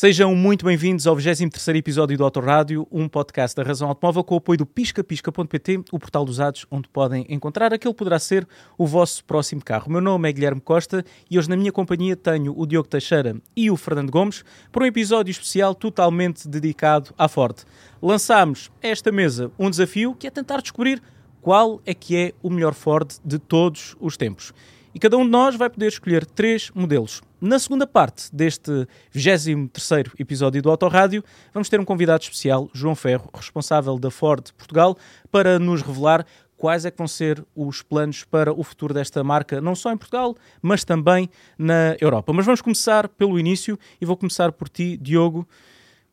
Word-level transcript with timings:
Sejam 0.00 0.32
muito 0.32 0.64
bem-vindos 0.64 1.08
ao 1.08 1.16
23 1.16 1.76
episódio 1.76 2.16
do 2.16 2.22
Autorádio, 2.22 2.86
um 2.88 3.08
podcast 3.08 3.56
da 3.56 3.64
Razão 3.64 3.88
Automóvel 3.88 4.22
com 4.22 4.36
o 4.36 4.38
apoio 4.38 4.58
do 4.58 4.64
piscapisca.pt, 4.64 5.80
o 5.90 5.98
portal 5.98 6.24
dos 6.24 6.36
usados 6.36 6.64
onde 6.70 6.88
podem 6.88 7.26
encontrar 7.28 7.74
aquele 7.74 7.92
que 7.92 7.98
poderá 7.98 8.16
ser 8.20 8.46
o 8.78 8.86
vosso 8.86 9.24
próximo 9.24 9.60
carro. 9.60 9.90
Meu 9.90 10.00
nome 10.00 10.28
é 10.28 10.32
Guilherme 10.32 10.60
Costa 10.60 11.04
e 11.28 11.36
hoje 11.36 11.50
na 11.50 11.56
minha 11.56 11.72
companhia 11.72 12.14
tenho 12.14 12.54
o 12.56 12.64
Diogo 12.64 12.88
Teixeira 12.88 13.42
e 13.56 13.72
o 13.72 13.76
Fernando 13.76 14.12
Gomes 14.12 14.44
para 14.70 14.84
um 14.84 14.86
episódio 14.86 15.32
especial 15.32 15.74
totalmente 15.74 16.46
dedicado 16.46 17.12
à 17.18 17.26
Ford. 17.26 17.56
Lançámos 18.00 18.70
esta 18.80 19.10
mesa 19.10 19.50
um 19.58 19.68
desafio 19.68 20.14
que 20.14 20.28
é 20.28 20.30
tentar 20.30 20.60
descobrir 20.62 21.02
qual 21.42 21.82
é 21.84 21.92
que 21.92 22.16
é 22.16 22.32
o 22.40 22.50
melhor 22.50 22.74
Ford 22.74 23.10
de 23.24 23.40
todos 23.40 23.96
os 23.98 24.16
tempos. 24.16 24.52
E 24.94 24.98
cada 24.98 25.16
um 25.16 25.24
de 25.24 25.30
nós 25.30 25.54
vai 25.54 25.68
poder 25.68 25.88
escolher 25.88 26.24
três 26.24 26.70
modelos. 26.74 27.22
Na 27.40 27.58
segunda 27.58 27.86
parte 27.86 28.34
deste 28.34 28.86
23º 29.14 30.12
episódio 30.18 30.62
do 30.62 30.70
Autorádio, 30.70 31.22
vamos 31.52 31.68
ter 31.68 31.78
um 31.78 31.84
convidado 31.84 32.22
especial, 32.22 32.68
João 32.72 32.94
Ferro, 32.94 33.30
responsável 33.32 33.98
da 33.98 34.10
Ford 34.10 34.50
Portugal, 34.56 34.96
para 35.30 35.58
nos 35.58 35.82
revelar 35.82 36.26
quais 36.56 36.84
é 36.84 36.90
que 36.90 36.98
vão 36.98 37.06
ser 37.06 37.44
os 37.54 37.82
planos 37.82 38.24
para 38.24 38.52
o 38.52 38.64
futuro 38.64 38.92
desta 38.92 39.22
marca, 39.22 39.60
não 39.60 39.76
só 39.76 39.92
em 39.92 39.96
Portugal, 39.96 40.34
mas 40.60 40.84
também 40.84 41.30
na 41.56 41.96
Europa. 42.00 42.32
Mas 42.32 42.44
vamos 42.44 42.60
começar 42.60 43.08
pelo 43.08 43.38
início 43.38 43.78
e 44.00 44.04
vou 44.04 44.16
começar 44.16 44.50
por 44.50 44.68
ti, 44.68 44.96
Diogo. 44.96 45.46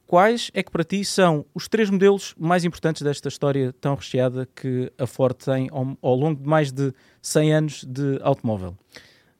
Quais 0.07 0.51
é 0.53 0.61
que 0.61 0.69
para 0.69 0.83
ti 0.83 1.03
são 1.03 1.45
os 1.53 1.67
três 1.67 1.89
modelos 1.89 2.35
mais 2.37 2.63
importantes 2.63 3.01
desta 3.01 3.27
história 3.27 3.73
tão 3.81 3.95
recheada 3.95 4.47
que 4.55 4.91
a 4.99 5.07
Ford 5.07 5.35
tem 5.35 5.67
ao, 5.71 5.97
ao 5.99 6.15
longo 6.15 6.39
de 6.39 6.47
mais 6.47 6.71
de 6.71 6.93
100 7.21 7.53
anos 7.53 7.83
de 7.83 8.19
automóvel? 8.21 8.77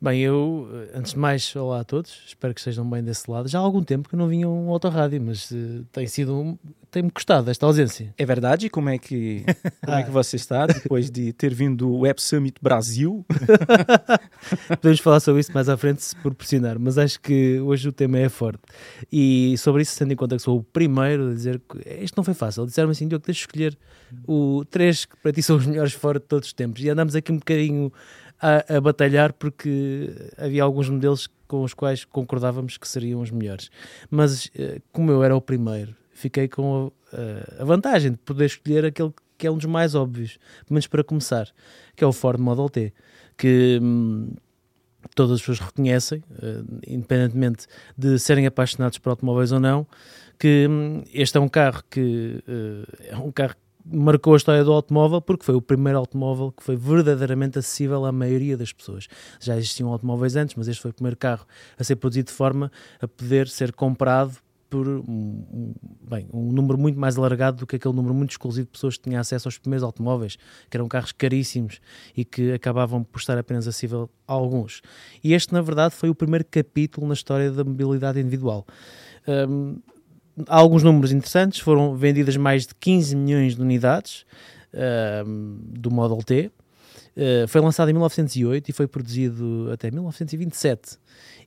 Bem, 0.02 0.20
eu, 0.22 0.68
antes 0.94 1.14
de 1.14 1.20
mais, 1.20 1.56
olá 1.56 1.80
a 1.80 1.84
todos, 1.84 2.22
espero 2.28 2.54
que 2.54 2.60
estejam 2.60 2.88
bem 2.88 3.02
desse 3.02 3.32
lado. 3.32 3.48
Já 3.48 3.60
há 3.60 3.62
algum 3.62 3.82
tempo 3.82 4.10
que 4.10 4.16
não 4.16 4.28
vinha 4.28 4.48
um 4.48 4.70
autorrádio, 4.70 5.22
mas 5.22 5.50
uh, 5.52 5.86
tem 5.92 6.06
sido 6.06 6.36
um, 6.36 6.58
tem-me 6.92 7.10
custado 7.10 7.50
esta 7.50 7.66
ausência. 7.66 8.14
É 8.18 8.26
verdade? 8.26 8.68
E 8.68 8.70
como 8.70 8.90
é 8.90 8.98
que, 8.98 9.46
como 9.84 9.98
é 9.98 10.04
que 10.04 10.12
você 10.12 10.36
está 10.36 10.68
depois 10.68 11.10
de 11.10 11.32
ter 11.32 11.54
vindo 11.54 11.78
do 11.78 12.00
Web 12.00 12.22
Summit 12.22 12.58
Brasil? 12.62 13.26
Podemos 14.82 15.00
falar 15.00 15.22
sobre 15.22 15.40
isso 15.42 15.54
mais 15.54 15.70
à 15.70 15.78
frente 15.78 16.04
se 16.04 16.16
proporcionar, 16.18 16.78
mas 16.78 16.98
acho 16.98 17.20
que 17.20 17.60
hoje 17.62 17.88
o 17.88 17.92
tema 17.92 18.20
é 18.20 18.28
forte. 18.28 18.62
E 19.12 19.58
sobre 19.58 19.82
isso, 19.82 19.98
tendo 19.98 20.12
em 20.12 20.16
conta 20.16 20.36
que 20.36 20.42
sou 20.42 20.60
o 20.60 20.64
primeiro 20.64 21.32
a 21.32 21.34
dizer 21.34 21.60
que 21.60 22.04
isto 22.04 22.16
não 22.18 22.24
foi 22.24 22.34
fácil, 22.34 22.66
disseram-me 22.66 22.92
assim, 22.92 23.08
Diogo, 23.08 23.26
deixa 23.26 23.42
escolher 23.42 23.78
o 24.28 24.64
três 24.70 25.06
que 25.06 25.16
para 25.18 25.32
ti 25.32 25.42
são 25.42 25.56
os 25.56 25.66
melhores 25.66 25.94
fora 25.94 26.20
de 26.20 26.26
todos 26.26 26.50
os 26.50 26.54
tempos. 26.54 26.84
E 26.84 26.90
andamos 26.90 27.16
aqui 27.16 27.32
um 27.32 27.38
bocadinho 27.38 27.92
a, 28.46 28.78
a, 28.78 28.82
batalhar 28.82 29.34
porque 29.34 30.14
havia 30.38 30.64
alguns 30.64 30.90
modelos 30.90 31.28
com 31.48 31.64
os 31.64 31.74
quais 31.74 32.06
concordávamos 32.06 32.78
que 32.78 32.88
seriam 32.88 33.22
os 33.22 33.32
melhores. 33.32 33.70
Mas 34.10 34.50
eh, 34.58 34.82
como 34.92 35.12
eu 35.12 35.24
era 35.24 35.36
o 35.36 35.42
primeiro, 35.42 35.96
fiquei 36.12 36.48
com 36.48 36.92
a, 37.12 37.62
a 37.62 37.66
vantagem 37.66 38.12
de 38.12 38.18
poder 38.18 38.46
escolher 38.46 38.86
aquele 38.86 39.14
que 39.38 39.48
é 39.48 39.52
um 39.52 39.58
dos 39.58 39.66
mais 39.66 39.96
óbvios, 39.96 40.38
menos 40.70 40.88
para 40.88 41.04
começar, 41.04 41.50
que 41.96 42.04
é 42.04 42.08
o 42.08 42.14
Ford 42.14 42.40
Model 42.40 42.70
T, 42.70 42.94
que 43.38 43.80
hum, 43.82 44.34
todas 45.14 45.34
as 45.34 45.40
pessoas 45.42 45.60
reconhecem, 45.60 46.20
uh, 46.20 46.80
independentemente 46.88 47.68
de 47.98 48.18
serem 48.18 48.46
apaixonados 48.48 48.98
por 48.98 49.10
automóveis 49.10 49.52
ou 49.52 49.60
não, 49.60 49.86
que 50.40 50.68
hum, 50.70 51.04
este 51.14 51.38
é 51.38 51.42
um 51.42 51.50
carro 51.50 51.84
que 51.90 52.44
uh, 52.48 53.06
é 53.10 53.18
um 53.18 53.32
carro 53.32 53.56
marcou 53.86 54.34
a 54.34 54.38
história 54.38 54.64
do 54.64 54.74
automóvel 54.74 55.22
porque 55.22 55.46
foi 55.46 55.56
o 55.56 55.62
primeiro 55.62 56.00
automóvel 56.00 56.52
que 56.52 56.64
foi 56.64 56.76
verdadeiramente 56.76 57.60
acessível 57.60 58.06
à 58.06 58.12
maioria 58.12 58.58
das 58.58 58.74
pessoas. 58.74 59.08
Já 59.40 59.56
existiam 59.58 59.90
automóveis 59.90 60.36
antes, 60.36 60.56
mas 60.56 60.68
este 60.68 60.82
foi 60.82 60.92
o 60.92 60.94
primeiro 60.94 61.18
carro 61.18 61.46
a 61.78 61.84
ser 61.84 61.96
produzido 61.96 62.28
de 62.28 62.34
forma 62.34 62.72
a 63.00 63.08
poder 63.08 63.48
ser 63.48 63.72
comprado 63.72 64.38
por 64.70 64.88
um, 64.88 65.74
bem, 66.02 66.28
um 66.34 66.52
número 66.52 66.78
muito 66.78 67.00
mais 67.00 67.18
alargado 67.18 67.60
do 67.60 67.68
que 67.68 67.76
aquele 67.76 67.94
número 67.94 68.14
muito 68.14 68.32
exclusivo 68.32 68.66
de 68.66 68.72
pessoas 68.72 68.98
que 68.98 69.04
tinham 69.04 69.22
acesso 69.22 69.48
aos 69.48 69.58
primeiros 69.58 69.84
automóveis, 69.84 70.38
que 70.70 70.76
eram 70.76 70.88
carros 70.88 71.12
caríssimos 71.12 71.80
e 72.18 72.26
que 72.26 72.52
acabavam 72.52 73.04
por 73.04 73.20
estar 73.20 73.38
apenas 73.38 73.68
acessível 73.68 74.10
a 74.28 74.34
alguns. 74.34 74.82
E 75.24 75.34
este, 75.34 75.54
na 75.54 75.62
verdade, 75.62 75.96
foi 75.96 76.10
o 76.10 76.16
primeiro 76.16 76.44
capítulo 76.50 77.08
na 77.08 77.14
história 77.14 77.52
da 77.52 77.64
mobilidade 77.64 78.20
individual. 78.20 78.66
Um, 79.28 79.80
há 80.48 80.58
alguns 80.58 80.84
números 80.84 81.12
interessantes, 81.12 81.60
foram 81.60 81.96
vendidas 81.96 82.36
mais 82.38 82.68
de 82.68 82.76
15 82.76 83.16
milhões 83.16 83.56
de 83.56 83.62
unidades 83.62 84.26
uh, 84.74 85.26
do 85.26 85.92
Model 85.92 86.18
T. 86.18 86.52
Uh, 87.16 87.48
foi 87.48 87.62
lançado 87.62 87.90
em 87.90 87.94
1908 87.94 88.70
e 88.70 88.74
foi 88.74 88.88
produzido 88.88 89.70
até 89.72 89.90
1927. 89.90 90.98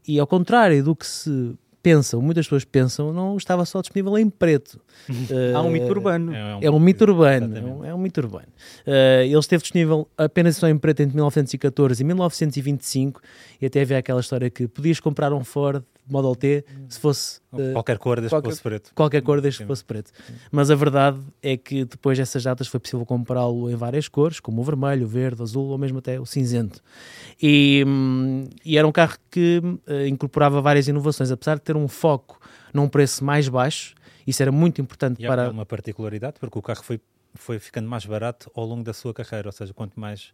E 0.07 0.19
ao 0.19 0.27
contrário 0.27 0.83
do 0.83 0.97
que 0.97 1.07
se 1.07 1.55
pensam, 1.83 2.21
muitas 2.21 2.47
pessoas 2.47 2.65
pensam, 2.65 3.13
não 3.13 3.37
estava 3.37 3.65
só 3.65 3.81
disponível 3.81 4.19
em 4.19 4.29
preto. 4.29 4.81
uh, 5.09 5.57
Há 5.57 5.63
um 5.63 5.71
mito 5.71 5.87
urbano. 5.87 6.35
É 6.35 6.57
um, 6.57 6.61
é 6.63 6.71
um 6.71 6.79
mito 6.79 7.05
urbano. 7.05 7.57
É 7.57 7.61
um, 7.61 7.85
é 7.85 7.95
um, 7.95 7.99
mito 7.99 8.21
urbano. 8.21 8.49
Uh, 8.87 9.23
ele 9.23 9.39
esteve 9.39 9.63
disponível 9.63 10.09
apenas 10.17 10.57
só 10.57 10.69
em 10.69 10.77
preto 10.77 11.01
entre 11.01 11.15
1914 11.15 12.03
e 12.03 12.05
1925 12.05 13.21
e 13.61 13.67
até 13.67 13.83
havia 13.83 13.99
aquela 13.99 14.21
história 14.21 14.51
que 14.51 14.67
podias 14.67 15.01
comprar 15.01 15.33
um 15.33 15.45
Ford 15.45 15.83
Model 16.11 16.35
T 16.35 16.65
se 16.89 16.99
fosse 16.99 17.41
uh, 17.53 17.73
qualquer 17.73 17.99
cor 17.99 18.17
desde 18.17 18.31
qualquer, 18.31 18.49
que 18.49 18.51
fosse 18.51 18.63
preto. 18.63 18.93
Qualquer 18.95 19.23
cor 19.23 19.41
desde 19.41 19.61
que 19.61 19.67
fosse 19.67 19.85
preto. 19.85 20.11
Mas 20.51 20.71
a 20.71 20.75
verdade 20.75 21.21
é 21.43 21.57
que 21.57 21.85
depois 21.85 22.17
dessas 22.19 22.43
datas 22.43 22.69
foi 22.69 22.81
possível 22.81 23.05
comprá-lo 23.05 23.71
em 23.71 23.77
várias 23.77 24.09
cores, 24.09 24.41
como 24.41 24.61
o 24.61 24.65
vermelho, 24.65 25.05
o 25.05 25.09
verde, 25.09 25.41
o 25.41 25.45
azul 25.45 25.67
ou 25.67 25.79
mesmo 25.79 25.99
até 25.99 26.19
o 26.19 26.27
cinzento. 26.27 26.83
E, 27.43 27.85
hum, 27.87 28.49
e 28.65 28.79
era 28.79 28.87
um 28.87 28.93
carro 28.93 29.17
que 29.31 29.61
uh, 29.63 30.07
incorporava 30.07 30.61
várias 30.61 30.89
inovações, 30.89 31.31
apesar 31.31 31.57
de 31.57 31.63
ter 31.63 31.77
um 31.77 31.89
foco 31.89 32.41
num 32.73 32.89
preço 32.89 33.25
mais 33.25 33.49
baixo. 33.49 33.95
Isso 34.27 34.43
era 34.43 34.53
muito 34.53 34.81
importante 34.81 35.23
e 35.23 35.27
para. 35.27 35.45
É 35.45 35.49
uma 35.49 35.67
particularidade, 35.67 36.37
porque 36.39 36.59
o 36.59 36.63
carro 36.63 36.83
foi, 36.83 37.01
foi 37.35 37.59
ficando 37.59 37.89
mais 37.89 38.05
barato 38.05 38.51
ao 38.55 38.65
longo 38.65 38.83
da 38.83 38.93
sua 38.93 39.15
carreira, 39.15 39.49
ou 39.49 39.53
seja, 39.53 39.73
quanto 39.73 39.99
mais 39.99 40.33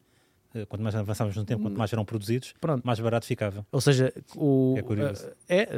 quanto 0.69 0.83
mais 0.83 0.95
avançávamos 0.95 1.37
no 1.37 1.45
tempo, 1.45 1.63
quanto 1.63 1.77
mais 1.77 1.93
eram 1.93 2.05
produzidos, 2.05 2.55
Pronto. 2.61 2.85
mais 2.85 3.01
barato 3.01 3.27
ficava. 3.27 3.67
Ou 3.73 3.81
seja, 3.81 4.13
o, 4.37 4.75
é 4.77 4.83
curioso. 4.83 5.27
É, 5.49 5.69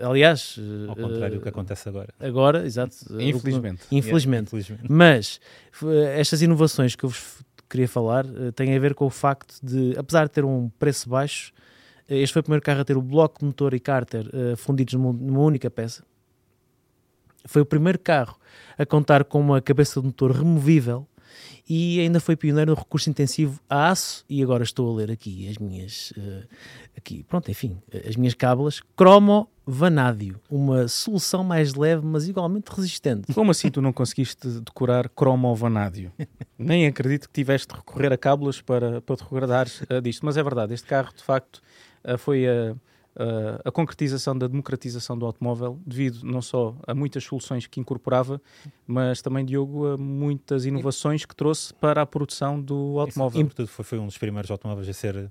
é 0.00 0.04
aliás. 0.04 0.58
Ao 0.88 0.96
contrário 0.96 1.36
do 1.36 1.42
que 1.42 1.48
acontece 1.48 1.88
agora. 1.88 2.08
Agora, 2.20 2.66
exato. 2.66 2.96
Infelizmente. 3.18 3.82
Infelizmente. 3.90 4.54
Yeah, 4.54 4.58
infelizmente. 4.58 4.92
Mas 4.92 5.40
estas 6.14 6.42
inovações 6.42 6.94
que 6.94 7.04
eu 7.04 7.08
vos 7.08 7.42
queria 7.68 7.88
falar 7.88 8.24
têm 8.54 8.74
a 8.74 8.78
ver 8.78 8.94
com 8.94 9.04
o 9.06 9.10
facto 9.10 9.58
de, 9.62 9.94
apesar 9.98 10.26
de 10.26 10.32
ter 10.32 10.44
um 10.44 10.68
preço 10.78 11.08
baixo, 11.08 11.52
este 12.08 12.32
foi 12.32 12.40
o 12.40 12.42
primeiro 12.42 12.64
carro 12.64 12.80
a 12.80 12.84
ter 12.84 12.96
o 12.96 13.02
bloco 13.02 13.44
motor 13.44 13.74
e 13.74 13.80
cárter 13.80 14.26
fundidos 14.56 14.94
numa 14.94 15.40
única 15.40 15.70
peça. 15.70 16.02
Foi 17.44 17.62
o 17.62 17.66
primeiro 17.66 17.98
carro 17.98 18.38
a 18.76 18.86
contar 18.86 19.24
com 19.24 19.40
uma 19.40 19.60
cabeça 19.60 20.00
de 20.00 20.06
motor 20.06 20.30
removível 20.32 21.06
e 21.68 22.00
ainda 22.00 22.18
foi 22.18 22.34
pioneiro 22.34 22.70
no 22.70 22.76
recurso 22.76 23.10
intensivo 23.10 23.60
a 23.68 23.90
aço 23.90 24.24
e 24.28 24.42
agora 24.42 24.62
estou 24.62 24.90
a 24.90 24.96
ler 24.96 25.10
aqui 25.10 25.48
as 25.48 25.58
minhas 25.58 26.12
uh, 26.16 26.46
aqui, 26.96 27.22
pronto, 27.24 27.50
enfim, 27.50 27.76
as 28.06 28.16
minhas 28.16 28.34
cábulas 28.34 28.80
cromo 28.96 29.48
vanádio, 29.66 30.40
uma 30.48 30.88
solução 30.88 31.44
mais 31.44 31.74
leve, 31.74 32.04
mas 32.04 32.26
igualmente 32.26 32.70
resistente. 32.70 33.34
Como 33.34 33.50
assim 33.50 33.70
tu 33.70 33.82
não 33.82 33.92
conseguiste 33.92 34.48
decorar 34.60 35.10
cromo 35.10 35.54
vanádio? 35.54 36.10
Nem 36.58 36.86
acredito 36.86 37.28
que 37.28 37.34
tiveste 37.34 37.68
de 37.68 37.74
recorrer 37.74 38.10
a 38.10 38.16
cábulas 38.16 38.62
para, 38.62 39.02
para 39.02 39.16
te 39.16 39.22
recordares 39.22 39.82
uh, 39.82 40.00
disto, 40.00 40.24
mas 40.24 40.38
é 40.38 40.42
verdade, 40.42 40.72
este 40.72 40.86
carro 40.86 41.12
de 41.14 41.22
facto 41.22 41.60
uh, 42.02 42.16
foi 42.16 42.46
a 42.48 42.74
uh, 43.18 43.60
a 43.64 43.70
concretização 43.70 44.36
da 44.36 44.46
democratização 44.46 45.18
do 45.18 45.26
automóvel, 45.26 45.78
devido 45.86 46.22
não 46.24 46.40
só 46.40 46.74
a 46.86 46.94
muitas 46.94 47.24
soluções 47.24 47.66
que 47.66 47.80
incorporava, 47.80 48.40
mas 48.86 49.20
também, 49.20 49.44
Diogo, 49.44 49.86
a 49.86 49.96
muitas 49.96 50.64
inovações 50.64 51.24
que 51.24 51.34
trouxe 51.34 51.74
para 51.74 52.02
a 52.02 52.06
produção 52.06 52.60
do 52.60 52.98
automóvel. 52.98 53.46
Isso, 53.46 53.66
foi, 53.66 53.84
foi 53.84 53.98
um 53.98 54.06
dos 54.06 54.18
primeiros 54.18 54.50
automóveis 54.50 54.88
a 54.88 54.92
ser 54.92 55.30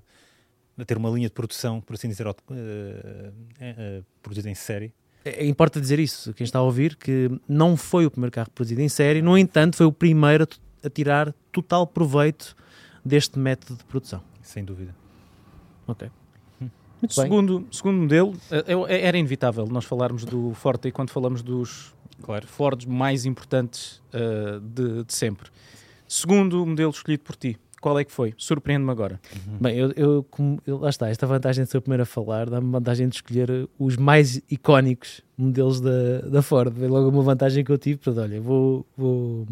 a 0.78 0.84
ter 0.84 0.96
uma 0.96 1.10
linha 1.10 1.28
de 1.28 1.34
produção, 1.34 1.80
por 1.80 1.94
assim 1.94 2.08
dizer, 2.08 2.26
uh, 2.26 2.30
uh, 2.30 2.34
uh, 2.50 4.04
produzida 4.22 4.48
em 4.48 4.54
série. 4.54 4.92
É, 5.24 5.44
importa 5.44 5.80
dizer 5.80 5.98
isso, 5.98 6.32
quem 6.32 6.44
está 6.44 6.60
a 6.60 6.62
ouvir, 6.62 6.96
que 6.96 7.28
não 7.48 7.76
foi 7.76 8.06
o 8.06 8.10
primeiro 8.10 8.32
carro 8.32 8.50
produzido 8.50 8.80
em 8.80 8.88
série, 8.88 9.20
no 9.20 9.36
entanto, 9.36 9.76
foi 9.76 9.86
o 9.86 9.92
primeiro 9.92 10.44
a, 10.44 10.86
a 10.86 10.90
tirar 10.90 11.34
total 11.50 11.86
proveito 11.86 12.54
deste 13.04 13.38
método 13.38 13.78
de 13.78 13.84
produção. 13.84 14.22
Sem 14.40 14.64
dúvida. 14.64 14.94
Ok. 15.86 16.08
Muito 17.00 17.14
segundo, 17.14 17.60
bem. 17.60 17.68
segundo 17.70 17.96
modelo, 17.98 18.34
eh, 18.50 18.64
é, 18.88 19.06
era 19.06 19.16
inevitável 19.16 19.66
nós 19.66 19.84
falarmos 19.84 20.24
do 20.24 20.52
Forte 20.54 20.90
quando 20.90 21.10
falamos 21.10 21.42
dos 21.42 21.94
claro. 22.22 22.46
Fords 22.46 22.86
mais 22.86 23.24
importantes 23.24 24.02
uh, 24.12 24.60
de, 24.60 25.04
de, 25.04 25.14
sempre. 25.14 25.48
Segundo 26.06 26.64
modelo 26.66 26.90
escolhido 26.90 27.22
por 27.22 27.36
ti, 27.36 27.56
qual 27.80 27.98
é 27.98 28.04
que 28.04 28.10
foi? 28.10 28.34
Surpreende-me 28.36 28.90
agora. 28.90 29.20
Uhum. 29.32 29.58
Bem, 29.60 29.76
eu, 29.76 29.92
eu, 29.92 30.26
como, 30.28 30.60
eu, 30.66 30.78
lá 30.78 30.88
está, 30.88 31.08
esta 31.08 31.26
vantagem 31.26 31.64
de 31.64 31.70
ser 31.70 31.78
o 31.78 31.82
primeiro 31.82 32.02
a 32.02 32.06
falar 32.06 32.50
dá-me 32.50 32.70
vantagem 32.70 33.08
de 33.08 33.16
escolher 33.16 33.68
os 33.78 33.96
mais 33.96 34.40
icónicos 34.50 35.20
modelos 35.36 35.80
da, 35.80 36.20
da 36.22 36.42
Ford. 36.42 36.76
É 36.82 36.88
logo 36.88 37.08
uma 37.08 37.22
vantagem 37.22 37.64
que 37.64 37.70
eu 37.70 37.78
tive, 37.78 37.98
portanto, 37.98 38.24
olha, 38.24 38.40
vou, 38.40 38.84
vou, 38.96 39.46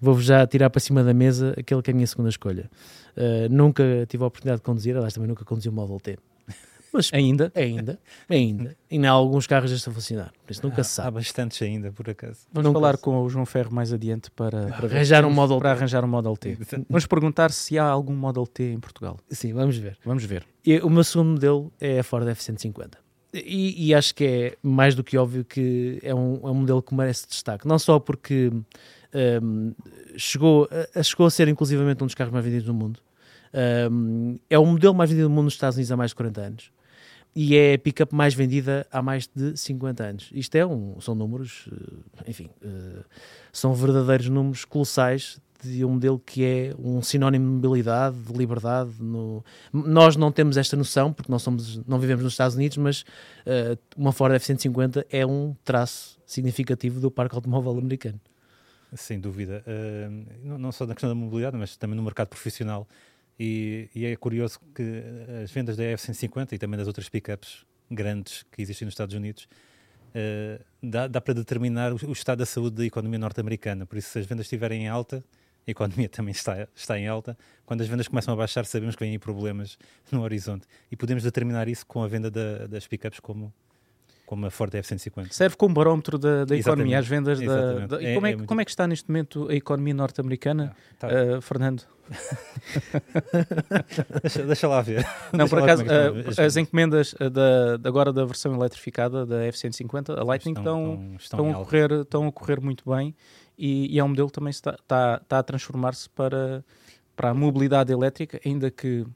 vou 0.00 0.18
já 0.20 0.46
tirar 0.46 0.70
para 0.70 0.80
cima 0.80 1.04
da 1.04 1.12
mesa 1.12 1.54
aquele 1.58 1.82
que 1.82 1.90
é 1.90 1.92
a 1.92 1.94
minha 1.94 2.06
segunda 2.06 2.30
escolha. 2.30 2.70
Uh, 3.14 3.52
nunca 3.52 3.84
tive 4.08 4.24
a 4.24 4.26
oportunidade 4.26 4.60
de 4.60 4.64
conduzir, 4.64 4.96
aliás, 4.96 5.12
também 5.12 5.28
nunca 5.28 5.44
conduzi 5.44 5.68
o 5.68 5.72
Model 5.72 6.00
T. 6.00 6.16
Mas 6.92 7.10
ainda? 7.12 7.50
Ainda, 7.54 7.98
ainda. 8.28 8.76
E 8.90 8.96
em 8.96 9.06
alguns 9.06 9.46
carros 9.46 9.70
já 9.70 9.76
estão 9.76 9.90
a 9.92 9.94
funcionar. 9.94 10.32
Por 10.44 10.52
isso 10.52 10.60
nunca 10.62 10.82
há, 10.82 10.84
se 10.84 10.90
sabe. 10.90 11.08
Há 11.08 11.10
bastantes 11.12 11.62
ainda, 11.62 11.90
por 11.90 12.10
acaso. 12.10 12.40
Vamos 12.52 12.68
Nunca 12.68 12.78
falar 12.80 12.96
se- 12.96 13.02
com 13.02 13.22
o 13.22 13.28
João 13.30 13.46
Ferro 13.46 13.72
mais 13.72 13.92
adiante 13.92 14.30
para, 14.30 14.66
para 14.66 14.86
arranjar 14.86 15.24
um 15.24 15.30
Model 15.32 15.58
para 15.58 15.70
T. 15.74 15.78
arranjar 15.78 16.04
um 16.04 16.08
Model 16.08 16.36
T. 16.36 16.58
Vamos 16.88 17.06
perguntar 17.06 17.50
se 17.50 17.78
há 17.78 17.84
algum 17.84 18.14
Model 18.14 18.46
T 18.46 18.64
em 18.72 18.78
Portugal. 18.80 19.18
Sim, 19.30 19.52
vamos 19.54 19.76
ver. 19.78 19.96
Vamos 20.04 20.24
ver. 20.24 20.44
E 20.66 20.78
o 20.80 20.90
meu 20.90 21.02
segundo 21.02 21.30
modelo 21.30 21.72
é 21.80 22.00
a 22.00 22.04
Ford 22.04 22.28
F-150. 22.28 22.90
E, 23.34 23.86
e 23.88 23.94
acho 23.94 24.14
que 24.14 24.24
é 24.24 24.56
mais 24.62 24.94
do 24.94 25.02
que 25.02 25.16
óbvio 25.16 25.42
que 25.44 25.98
é 26.02 26.14
um, 26.14 26.34
é 26.46 26.50
um 26.50 26.54
modelo 26.54 26.82
que 26.82 26.94
merece 26.94 27.26
destaque. 27.26 27.66
Não 27.66 27.78
só 27.78 27.98
porque 27.98 28.52
hum, 29.42 29.72
chegou, 30.18 30.68
a- 30.94 31.02
chegou 31.02 31.26
a 31.26 31.30
ser 31.30 31.48
inclusivamente 31.48 32.02
um 32.02 32.06
dos 32.06 32.14
carros 32.14 32.32
mais 32.32 32.44
vendidos 32.44 32.66
do 32.66 32.74
mundo. 32.74 33.00
Hum, 33.90 34.38
é 34.48 34.58
o 34.58 34.64
modelo 34.66 34.94
mais 34.94 35.10
vendido 35.10 35.28
do 35.28 35.30
mundo 35.34 35.44
nos 35.44 35.54
Estados 35.54 35.76
Unidos 35.76 35.90
há 35.92 35.96
mais 35.96 36.10
de 36.10 36.14
40 36.16 36.40
anos. 36.40 36.70
E 37.34 37.56
é 37.56 37.74
a 37.74 37.78
pick-up 37.78 38.14
mais 38.14 38.34
vendida 38.34 38.86
há 38.90 39.00
mais 39.00 39.26
de 39.34 39.56
50 39.56 40.04
anos. 40.04 40.30
Isto 40.34 40.54
é 40.56 40.66
um, 40.66 41.00
são 41.00 41.14
números, 41.14 41.66
eh, 41.72 42.30
enfim, 42.30 42.50
eh, 42.62 43.04
são 43.50 43.74
verdadeiros 43.74 44.28
números 44.28 44.66
colossais 44.66 45.40
de 45.62 45.84
um 45.84 45.90
modelo 45.90 46.18
que 46.18 46.44
é 46.44 46.74
um 46.78 47.00
sinónimo 47.00 47.46
de 47.46 47.68
mobilidade, 47.68 48.16
de 48.16 48.32
liberdade. 48.32 48.90
No... 49.00 49.42
Nós 49.72 50.16
não 50.16 50.30
temos 50.30 50.56
esta 50.56 50.76
noção, 50.76 51.12
porque 51.12 51.30
não, 51.30 51.38
somos, 51.38 51.78
não 51.86 51.98
vivemos 51.98 52.22
nos 52.22 52.34
Estados 52.34 52.56
Unidos, 52.56 52.76
mas 52.76 53.04
eh, 53.46 53.78
uma 53.96 54.12
Ford 54.12 54.34
F-150 54.34 55.06
é 55.08 55.24
um 55.24 55.56
traço 55.64 56.20
significativo 56.26 57.00
do 57.00 57.10
parque 57.10 57.34
automóvel 57.34 57.78
americano. 57.78 58.20
Sem 58.94 59.18
dúvida. 59.18 59.64
Uh, 59.66 60.58
não 60.58 60.70
só 60.70 60.86
na 60.86 60.94
questão 60.94 61.08
da 61.08 61.14
mobilidade, 61.14 61.56
mas 61.56 61.76
também 61.76 61.96
no 61.96 62.02
mercado 62.02 62.28
profissional. 62.28 62.86
E, 63.44 63.88
e 63.92 64.06
é 64.06 64.14
curioso 64.14 64.60
que 64.72 65.02
as 65.42 65.50
vendas 65.50 65.76
da 65.76 65.82
F-150 65.82 66.52
e 66.52 66.58
também 66.58 66.78
das 66.78 66.86
outras 66.86 67.08
pickups 67.08 67.66
grandes 67.90 68.44
que 68.52 68.62
existem 68.62 68.86
nos 68.86 68.92
Estados 68.92 69.16
Unidos 69.16 69.48
uh, 70.14 70.64
dá, 70.80 71.08
dá 71.08 71.20
para 71.20 71.34
determinar 71.34 71.92
o, 71.92 71.96
o 72.06 72.12
estado 72.12 72.38
da 72.38 72.46
saúde 72.46 72.76
da 72.76 72.86
economia 72.86 73.18
norte-americana. 73.18 73.84
Por 73.84 73.98
isso, 73.98 74.10
se 74.10 74.20
as 74.20 74.26
vendas 74.26 74.46
estiverem 74.46 74.84
em 74.84 74.88
alta, 74.88 75.24
a 75.66 75.70
economia 75.72 76.06
também 76.08 76.30
está, 76.30 76.68
está 76.72 76.96
em 76.96 77.08
alta. 77.08 77.36
Quando 77.66 77.80
as 77.80 77.88
vendas 77.88 78.06
começam 78.06 78.32
a 78.32 78.36
baixar, 78.36 78.64
sabemos 78.64 78.94
que 78.94 79.02
vêm 79.02 79.10
aí 79.10 79.18
problemas 79.18 79.76
no 80.12 80.22
horizonte. 80.22 80.64
E 80.88 80.96
podemos 80.96 81.24
determinar 81.24 81.66
isso 81.66 81.84
com 81.84 82.00
a 82.00 82.06
venda 82.06 82.30
da, 82.30 82.68
das 82.68 82.86
pickups 82.86 83.18
como, 83.18 83.52
como 84.32 84.46
a 84.46 84.50
Ford 84.50 84.74
F-150. 84.74 85.30
Serve 85.30 85.56
como 85.56 85.74
barómetro 85.74 86.16
da, 86.16 86.46
da 86.46 86.56
economia, 86.56 86.98
as 86.98 87.06
vendas 87.06 87.38
da. 87.38 87.86
Da- 87.86 88.00
e 88.02 88.06
É- 88.06 88.14
como, 88.14 88.26
é, 88.26 88.30
é 88.30 88.32
que- 88.32 88.36
muito- 88.38 88.48
como 88.48 88.60
é 88.62 88.64
que 88.64 88.70
está 88.70 88.86
neste 88.86 89.06
momento 89.10 89.46
a 89.50 89.54
economia 89.54 89.92
norte-americana, 89.92 90.74
Tá. 90.98 91.08
uh, 91.08 91.42
Fernando? 91.42 91.82
Deixa, 94.22 94.42
deixa 94.46 94.68
lá 94.68 94.80
ver. 94.80 95.04
Não, 95.32 95.40
Deixa 95.46 95.54
por 95.56 95.62
acaso, 95.62 95.84
uh, 95.84 96.30
estão 96.30 96.44
as 96.46 96.56
encomendas 96.56 97.12
uh, 97.14 97.28
da, 97.28 97.74
agora 97.86 98.10
da 98.10 98.24
versão 98.24 98.54
eletrificada 98.54 99.26
da 99.26 99.44
F-150, 99.44 100.18
a 100.18 100.24
Lightning, 100.24 100.54
estão, 100.54 101.14
estão, 101.18 101.18
estão, 101.18 101.48
em 101.48 101.52
a 101.52 101.54
correr, 101.54 101.92
estão 101.92 102.26
a 102.26 102.32
correr 102.32 102.58
muito 102.60 102.88
bem 102.90 103.14
e, 103.58 103.94
e 103.94 103.98
é 103.98 104.04
um 104.04 104.08
modelo 104.08 104.28
que 104.28 104.34
também 104.34 104.50
está, 104.50 104.70
está, 104.80 105.20
está 105.22 105.38
a 105.40 105.42
transformar-se 105.42 106.08
para, 106.08 106.64
para 107.14 107.30
a 107.30 107.34
mobilidade 107.34 107.92
elétrica, 107.92 108.40
ainda 108.46 108.70
que 108.70 109.02
uh, 109.02 109.10